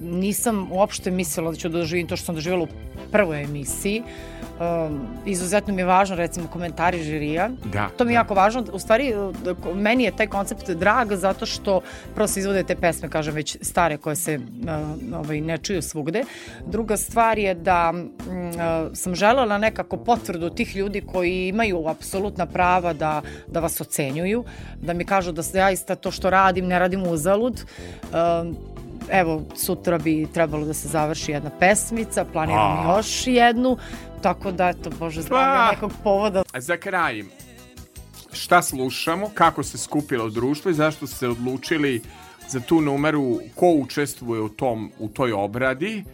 nisam 0.00 0.72
uopšte 0.72 1.10
mislila 1.10 1.50
da 1.50 1.56
ću 1.56 1.68
doživim 1.68 2.06
to 2.06 2.16
što 2.16 2.26
sam 2.26 2.34
doživjela 2.34 2.64
u 2.64 2.68
prvoj 3.12 3.42
emisiji. 3.42 4.02
Um, 4.60 5.00
izuzetno 5.26 5.74
mi 5.74 5.80
je 5.80 5.86
važno 5.86 6.16
recimo 6.16 6.48
komentari 6.48 7.02
žirija. 7.02 7.50
Da, 7.72 7.88
To 7.96 8.04
mi 8.04 8.12
je 8.12 8.14
da. 8.14 8.20
jako 8.20 8.34
važno. 8.34 8.64
U 8.72 8.78
stvari, 8.78 9.14
da 9.44 9.54
meni 9.74 10.04
je 10.04 10.16
taj 10.16 10.26
koncept 10.26 10.70
drag 10.70 11.12
zato 11.12 11.46
što 11.46 11.80
prvo 12.14 12.28
se 12.28 12.40
izvode 12.40 12.62
te 12.62 12.76
pesme, 12.76 13.08
kažem, 13.08 13.34
već 13.34 13.56
stare 13.60 13.96
koje 13.96 14.16
se 14.16 14.40
ovaj, 15.14 15.40
ne 15.40 15.58
čuju 15.58 15.82
svugde. 15.82 16.24
Druga 16.66 16.96
stvar 16.96 17.38
je 17.38 17.54
da 17.54 17.92
sam 18.94 19.14
želela 19.14 19.58
nekako 19.58 19.96
potvrdu 19.96 20.50
tih 20.50 20.76
ljudi 20.76 21.00
koji 21.00 21.48
imaju 21.48 21.88
apsolutna 21.88 22.46
prava 22.46 22.92
da, 22.92 23.22
da 23.46 23.60
vas 23.60 23.80
ocenjuju, 23.80 24.44
da 24.80 24.92
mi 24.92 25.04
kažu 25.04 25.32
da 25.32 25.42
zaista 25.42 25.94
to 25.94 26.10
što 26.10 26.30
radim 26.30 26.66
ne 26.66 26.78
radim 26.78 27.06
uzalud. 27.06 27.64
Evo, 29.10 29.42
sutra 29.56 29.98
bi 29.98 30.28
trebalo 30.34 30.66
da 30.66 30.74
se 30.74 30.88
završi 30.88 31.32
jedna 31.32 31.50
pesmica, 31.60 32.24
planiram 32.24 32.90
A. 32.90 32.96
još 32.96 33.26
jednu, 33.26 33.76
tako 34.22 34.52
da, 34.52 34.68
eto, 34.68 34.90
Bože, 34.98 35.22
Pa. 35.28 35.70
nekog 35.72 35.92
povoda 36.02 36.42
A 36.52 36.60
za 36.60 36.76
kraj, 36.76 37.22
šta 38.32 38.62
slušamo, 38.62 39.30
kako 39.34 39.62
se 39.62 39.78
skupilo 39.78 40.30
društvo 40.30 40.70
i 40.70 40.74
zašto 40.74 41.06
ste 41.06 41.16
se 41.16 41.28
odlučili 41.28 42.02
za 42.48 42.60
tu 42.60 42.80
numeru, 42.80 43.38
ko 43.54 43.70
učestvuje 43.70 44.40
u, 44.40 44.48
tom, 44.48 44.92
u 44.98 45.08
toj 45.08 45.32
obradi, 45.32 46.04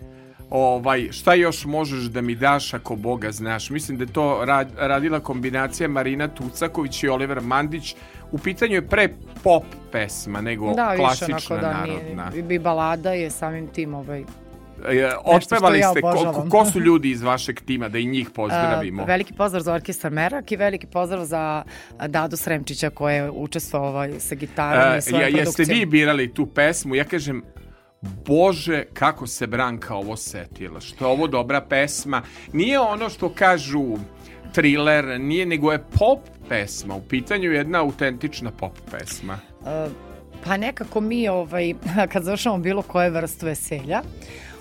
ovaj, 0.50 1.08
šta 1.12 1.34
još 1.34 1.64
možeš 1.64 2.00
da 2.00 2.20
mi 2.20 2.34
daš 2.34 2.74
ako 2.74 2.96
Boga 2.96 3.32
znaš? 3.32 3.70
Mislim 3.70 3.98
da 3.98 4.04
je 4.04 4.12
to 4.12 4.40
rad, 4.44 4.68
radila 4.76 5.20
kombinacija 5.20 5.88
Marina 5.88 6.28
Tucaković 6.28 7.02
i 7.02 7.08
Oliver 7.08 7.40
Mandić. 7.40 7.94
U 8.32 8.38
pitanju 8.38 8.74
je 8.74 8.86
pre 8.86 9.08
pop 9.42 9.62
pesma 9.92 10.40
nego 10.40 10.74
Da, 10.74 10.88
više 10.88 10.98
klasična 10.98 11.36
onako 11.50 11.56
da 11.56 11.72
narodna. 11.72 12.30
nije, 12.30 12.44
i 12.50 12.58
balada 12.58 13.12
je 13.12 13.30
samim 13.30 13.66
tim 13.66 13.94
ovaj, 13.94 14.24
E, 14.88 15.10
Otpevali 15.24 15.78
ja 15.78 15.90
ste, 15.90 16.00
ko, 16.00 16.46
ko 16.50 16.64
su 16.64 16.80
ljudi 16.88 17.10
iz 17.10 17.22
vašeg 17.22 17.60
tima, 17.60 17.88
da 17.88 17.98
i 17.98 18.06
njih 18.06 18.30
pozdravimo? 18.30 19.02
A, 19.02 19.06
veliki 19.06 19.32
pozdrav 19.32 19.62
za 19.62 19.74
orkestar 19.74 20.10
Merak 20.10 20.52
i 20.52 20.56
veliki 20.56 20.86
pozdrav 20.86 21.24
za 21.24 21.62
Dadu 22.08 22.36
Sremčića 22.36 22.90
koji 22.90 23.14
je 23.14 23.30
učestvovao 23.30 23.88
ovaj, 23.88 24.12
sa 24.18 24.34
gitarom 24.34 24.94
E, 24.94 24.98
i 24.98 25.02
svojom 25.02 25.20
ja, 25.20 25.26
jeste 25.28 25.42
produkcijom. 25.42 25.78
vi 25.80 25.86
birali 25.86 26.34
tu 26.34 26.46
pesmu? 26.46 26.94
Ja 26.94 27.04
kažem, 27.04 27.42
Bože, 28.00 28.84
kako 28.94 29.26
se 29.26 29.46
Branka 29.46 29.94
ovo 29.94 30.16
setila. 30.16 30.80
Što 30.80 31.04
je 31.04 31.10
ovo 31.10 31.26
dobra 31.26 31.60
pesma. 31.60 32.22
Nije 32.52 32.80
ono 32.80 33.08
što 33.08 33.28
kažu 33.28 33.96
thriller, 34.52 35.20
nije, 35.20 35.46
nego 35.46 35.72
je 35.72 35.84
pop 35.98 36.20
pesma. 36.48 36.94
U 36.94 37.02
pitanju 37.02 37.50
je 37.50 37.56
jedna 37.56 37.80
autentična 37.80 38.50
pop 38.50 38.72
pesma. 38.90 39.38
E, 39.66 39.88
pa 40.44 40.56
nekako 40.56 41.00
mi 41.00 41.28
ovaj, 41.28 41.74
kad 42.12 42.24
završamo 42.24 42.58
bilo 42.58 42.82
koje 42.82 43.10
vrstu 43.10 43.46
veselja, 43.46 44.02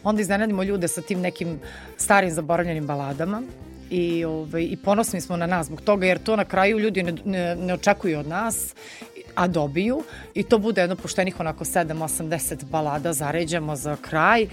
onda 0.04 0.22
iznenadimo 0.22 0.64
ljude 0.64 0.88
sa 0.88 1.02
tim 1.02 1.22
nekim 1.22 1.60
starim 1.98 2.32
zaboravljenim 2.32 2.88
baladama 2.88 3.42
i, 3.90 4.26
ovaj, 4.26 4.64
i 4.64 4.78
ponosni 4.78 5.22
smo 5.22 5.38
na 5.38 5.48
nas 5.48 5.68
zbog 5.68 5.82
toga 5.82 6.06
jer 6.06 6.18
to 6.18 6.36
na 6.36 6.46
kraju 6.46 6.80
ljudi 6.80 7.04
ne, 7.04 7.14
ne, 7.26 7.56
ne 7.56 7.74
očekuju 7.74 8.20
od 8.20 8.28
nas 8.28 8.76
a 9.38 9.48
dobiju 9.48 10.04
i 10.34 10.44
to 10.44 10.58
bude 10.58 10.82
jedno 10.82 10.96
poštenih 10.96 11.40
onako 11.40 11.66
7, 11.66 11.94
8, 11.94 12.30
10 12.30 12.66
balada 12.66 13.14
zaređamo 13.14 13.76
za 13.76 13.96
kraj 13.96 14.48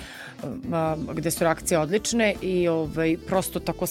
gde 1.13 1.31
su 1.31 1.45
reakcije 1.45 1.79
odlične 1.79 2.35
i 2.43 2.69
ovaj, 2.69 3.17
prosto 3.27 3.61
tako 3.61 3.87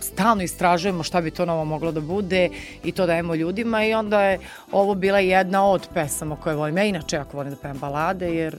stalno 0.00 0.42
istražujemo 0.42 1.02
šta 1.02 1.20
bi 1.20 1.30
to 1.30 1.46
novo 1.46 1.64
moglo 1.64 1.92
da 1.92 2.00
bude 2.00 2.48
i 2.84 2.92
to 2.92 3.06
dajemo 3.06 3.34
ljudima 3.34 3.84
i 3.84 3.94
onda 3.94 4.22
je 4.22 4.38
ovo 4.72 4.94
bila 4.94 5.18
jedna 5.18 5.66
od 5.66 5.88
pesama 5.94 6.36
koje 6.36 6.56
volim. 6.56 6.78
Ja 6.78 6.84
inače 6.84 7.16
jako 7.16 7.36
volim 7.36 7.52
da 7.52 7.60
pevam 7.60 7.78
balade 7.78 8.34
jer 8.34 8.56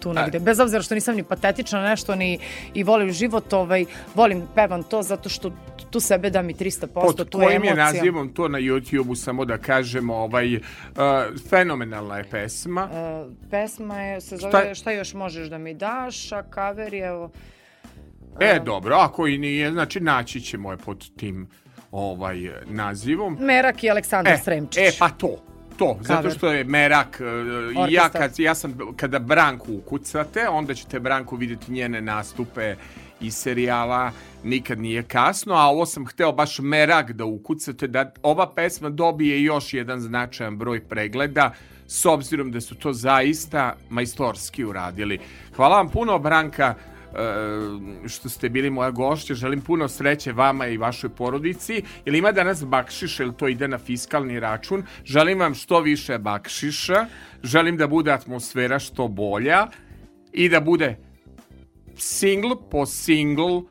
tu 0.00 0.12
negde, 0.12 0.40
bez 0.40 0.60
obzira 0.60 0.82
što 0.82 0.94
nisam 0.94 1.16
ni 1.16 1.22
patetična 1.22 1.82
nešto 1.82 2.14
ni 2.14 2.38
i 2.74 2.82
volim 2.82 3.12
život, 3.12 3.52
ovaj, 3.52 3.84
volim 4.14 4.42
pevam 4.54 4.82
to 4.82 5.02
zato 5.02 5.28
što 5.28 5.52
tu 5.92 6.00
sebe 6.00 6.30
da 6.30 6.42
mi 6.42 6.54
300%, 6.54 6.86
Pod 6.86 7.28
tu 7.28 7.38
je 7.38 7.44
kojim 7.44 7.64
je 7.64 7.70
emocija. 7.70 7.84
nazivom 7.86 8.28
to 8.28 8.48
na 8.48 8.58
YouTube-u, 8.60 9.14
samo 9.16 9.44
da 9.44 9.58
kažemo, 9.58 10.14
ovaj, 10.16 10.56
uh, 10.56 10.60
fenomenalna 11.42 12.18
je 12.18 12.24
pesma. 12.24 12.88
Uh, 13.24 13.32
pesma 13.50 14.00
je, 14.00 14.20
se 14.20 14.36
Šta- 14.38 14.50
zove 14.52 14.74
šta, 14.74 14.92
još 14.92 15.14
možeš 15.14 15.48
da 15.48 15.58
mi 15.58 15.74
daš, 15.74 16.32
a 16.32 16.42
cover 16.44 16.94
je 16.94 17.06
evo, 17.06 17.30
E, 18.40 18.60
dobro, 18.60 18.96
ako 18.96 19.26
i 19.26 19.38
nije, 19.38 19.72
znači 19.72 20.00
naći 20.00 20.40
ćemo 20.40 20.70
je 20.70 20.76
pod 20.76 21.16
tim 21.16 21.48
ovaj 21.90 22.36
nazivom. 22.66 23.36
Merak 23.40 23.84
i 23.84 23.90
Aleksandar 23.90 24.32
E, 24.32 24.38
Sremčić. 24.38 24.78
e, 24.78 24.98
pa 24.98 25.08
to. 25.08 25.36
To, 25.74 25.98
zato 26.00 26.22
Cover. 26.22 26.36
što 26.36 26.52
je 26.52 26.64
Merak, 26.64 27.20
i 27.20 27.24
ja, 27.74 27.82
Orkestar. 27.82 28.10
kad, 28.12 28.38
ja 28.38 28.54
sam, 28.54 28.78
kada 28.96 29.18
Branku 29.18 29.72
ukucate, 29.74 30.48
onda 30.48 30.74
ćete 30.74 31.00
Branku 31.00 31.36
vidjeti 31.36 31.72
njene 31.72 32.00
nastupe 32.00 32.74
iz 33.22 33.34
serijala 33.34 34.12
Nikad 34.44 34.78
nije 34.78 35.02
kasno, 35.02 35.54
a 35.54 35.66
ovo 35.66 35.86
sam 35.86 36.06
hteo 36.06 36.32
baš 36.32 36.58
Merak 36.58 37.12
da 37.12 37.24
ukucate, 37.24 37.86
da 37.86 38.12
ova 38.22 38.52
pesma 38.54 38.90
dobije 38.90 39.42
još 39.42 39.74
jedan 39.74 40.00
značajan 40.00 40.56
broj 40.56 40.80
pregleda, 40.80 41.52
s 41.86 42.06
obzirom 42.06 42.50
da 42.50 42.60
su 42.60 42.74
to 42.74 42.92
zaista 42.92 43.76
majstorski 43.90 44.64
uradili. 44.64 45.18
Hvala 45.56 45.76
vam 45.76 45.88
puno, 45.88 46.18
Branka, 46.18 46.74
e, 46.74 48.08
što 48.08 48.28
ste 48.28 48.48
bili 48.48 48.70
moja 48.70 48.90
gošća. 48.90 49.34
Želim 49.34 49.60
puno 49.60 49.88
sreće 49.88 50.32
vama 50.32 50.66
i 50.66 50.76
vašoj 50.76 51.10
porodici. 51.10 51.82
Jel 52.04 52.14
ima 52.14 52.32
danas 52.32 52.64
bakšiša 52.64 53.22
ili 53.22 53.36
to 53.36 53.48
ide 53.48 53.68
na 53.68 53.78
fiskalni 53.78 54.40
račun? 54.40 54.82
Želim 55.04 55.40
vam 55.40 55.54
što 55.54 55.80
više 55.80 56.18
bakšiša. 56.18 57.06
Želim 57.42 57.76
da 57.76 57.86
bude 57.86 58.12
atmosfera 58.12 58.78
što 58.78 59.08
bolja 59.08 59.66
i 60.32 60.48
da 60.48 60.60
bude 60.60 60.96
single 62.02 62.56
po 62.70 62.86
single 62.86 63.62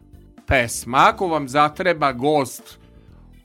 pesma. 0.48 0.98
Ako 1.10 1.28
vam 1.28 1.48
zatreba 1.48 2.12
gost 2.12 2.80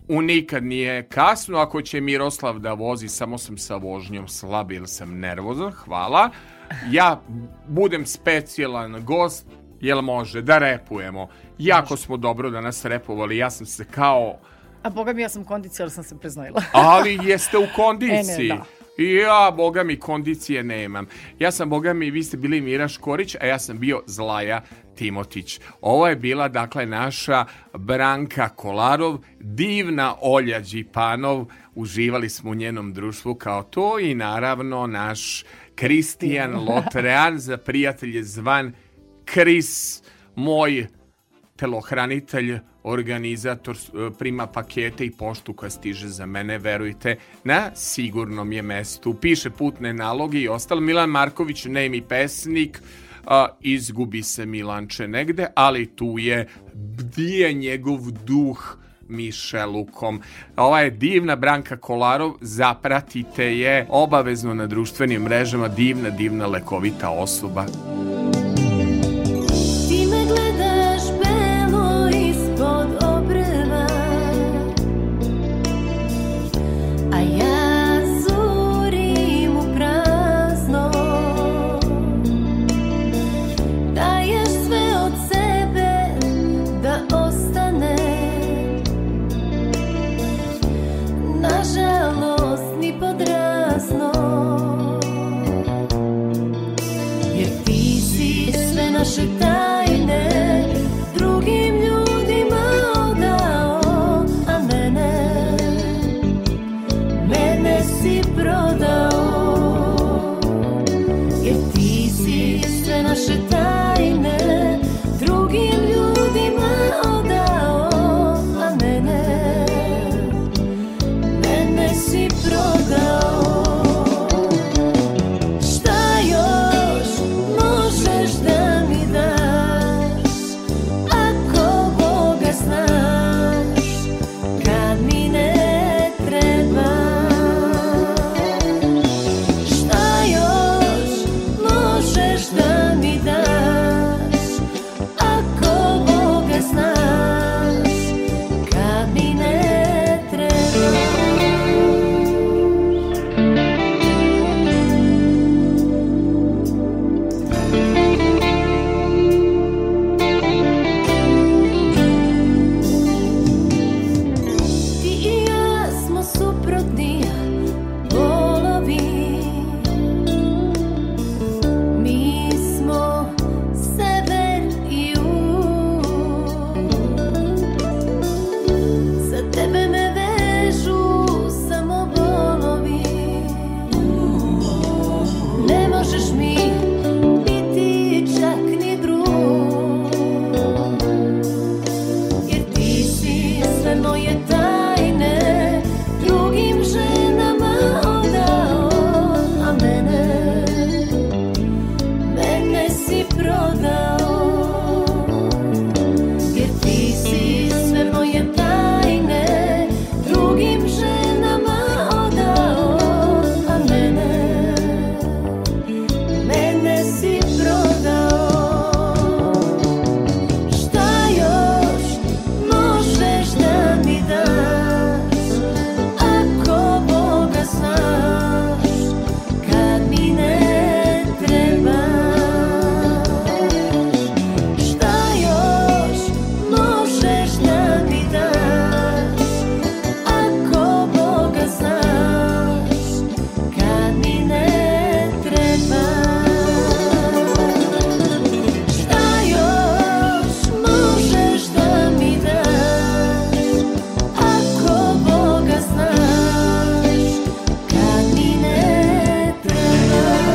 u 0.09 0.23
nikad 0.23 0.65
nije 0.65 1.09
kasno, 1.09 1.59
ako 1.59 1.83
će 1.83 2.01
Miroslav 2.01 2.59
da 2.59 2.73
vozi, 2.73 3.09
samo 3.09 3.39
sam 3.39 3.59
sa 3.59 3.77
vožnjom 3.77 4.29
slab 4.29 4.73
ili 4.73 4.89
sam 4.89 5.19
nervozan, 5.19 5.73
hvala. 5.73 6.31
Ja 6.91 7.23
budem 7.69 8.07
specijalan 8.07 9.05
gost, 9.05 9.47
jel 9.81 10.03
može, 10.03 10.43
da 10.43 10.59
repujemo. 10.59 11.29
Jako 11.59 11.97
smo 11.97 12.17
dobro 12.17 12.51
danas 12.51 12.85
repovali, 12.85 13.37
ja 13.37 13.51
sam 13.51 13.67
se 13.67 13.85
kao... 13.85 14.39
A 14.83 14.91
boga 14.91 15.13
mi 15.13 15.23
ja 15.23 15.29
sam 15.29 15.45
kondicija, 15.45 15.85
ali 15.85 15.91
sam 15.91 16.05
se 16.05 16.19
preznojila. 16.19 16.63
Ali 16.73 17.19
jeste 17.23 17.59
u 17.59 17.67
kondiciji. 17.77 18.51
E, 18.51 18.55
ne, 18.55 18.57
da. 18.57 18.76
I 18.99 19.15
ja, 19.15 19.53
boga 19.57 19.83
mi, 19.83 19.97
kondicije 19.97 20.65
nemam. 20.65 21.07
Ja 21.39 21.51
sam, 21.51 21.71
boga 21.71 21.93
mi, 21.93 22.11
vi 22.11 22.23
ste 22.23 22.37
bili 22.37 22.61
Mira 22.61 22.89
Škorić, 22.89 23.37
a 23.41 23.47
ja 23.47 23.59
sam 23.59 23.79
bio 23.79 24.03
Zlaja 24.07 24.63
Timotić. 24.95 25.61
Ovo 25.81 26.09
je 26.09 26.17
bila, 26.17 26.49
dakle, 26.49 26.87
naša 26.87 27.45
Branka 27.75 28.49
Kolarov, 28.49 29.19
divna 29.41 30.15
Olja 30.21 30.61
Đipanov. 30.61 31.47
Uživali 31.75 32.29
smo 32.29 32.51
u 32.51 32.55
njenom 32.55 32.93
društvu 32.93 33.35
kao 33.35 33.63
to 33.63 33.99
i, 33.99 34.15
naravno, 34.15 34.87
naš 34.87 35.45
Kristijan 35.75 36.55
Lotrean 36.69 37.39
za 37.39 37.57
prijatelje 37.57 38.25
zvan 38.25 38.73
Kris, 39.25 40.03
moj 40.35 40.87
telohranitelj, 41.57 42.59
organizator, 42.87 43.77
e, 43.77 44.11
prima 44.19 44.47
pakete 44.47 45.07
i 45.07 45.11
poštu 45.11 45.53
koja 45.53 45.71
stiže 45.71 46.09
za 46.09 46.27
mene, 46.27 46.59
verujte, 46.59 47.17
na 47.45 47.71
sigurnom 47.75 48.53
je 48.53 48.63
mestu. 48.63 49.15
Piše 49.15 49.51
putne 49.51 49.93
naloge 49.93 50.41
i 50.41 50.49
ostalo. 50.49 50.81
Milan 50.81 51.11
Marković, 51.11 51.65
nemi 51.65 52.03
pesnik, 52.03 52.83
a, 53.27 53.47
izgubi 53.61 54.23
se 54.23 54.47
Milanče 54.47 55.09
negde, 55.09 55.47
ali 55.55 55.87
tu 55.87 56.15
je, 56.19 56.47
bdije 56.75 57.53
njegov 57.53 58.11
duh 58.11 58.79
Mišelukom. 59.09 60.21
Ova 60.57 60.81
je 60.81 60.91
divna 60.91 61.37
Branka 61.37 61.77
Kolarov, 61.77 62.33
zapratite 62.41 63.59
je 63.59 63.87
obavezno 63.89 64.55
na 64.55 64.67
društvenim 64.67 65.23
mrežama, 65.23 65.69
divna, 65.69 66.11
divna, 66.11 66.47
lekovita 66.47 67.11
osoba. 67.11 67.67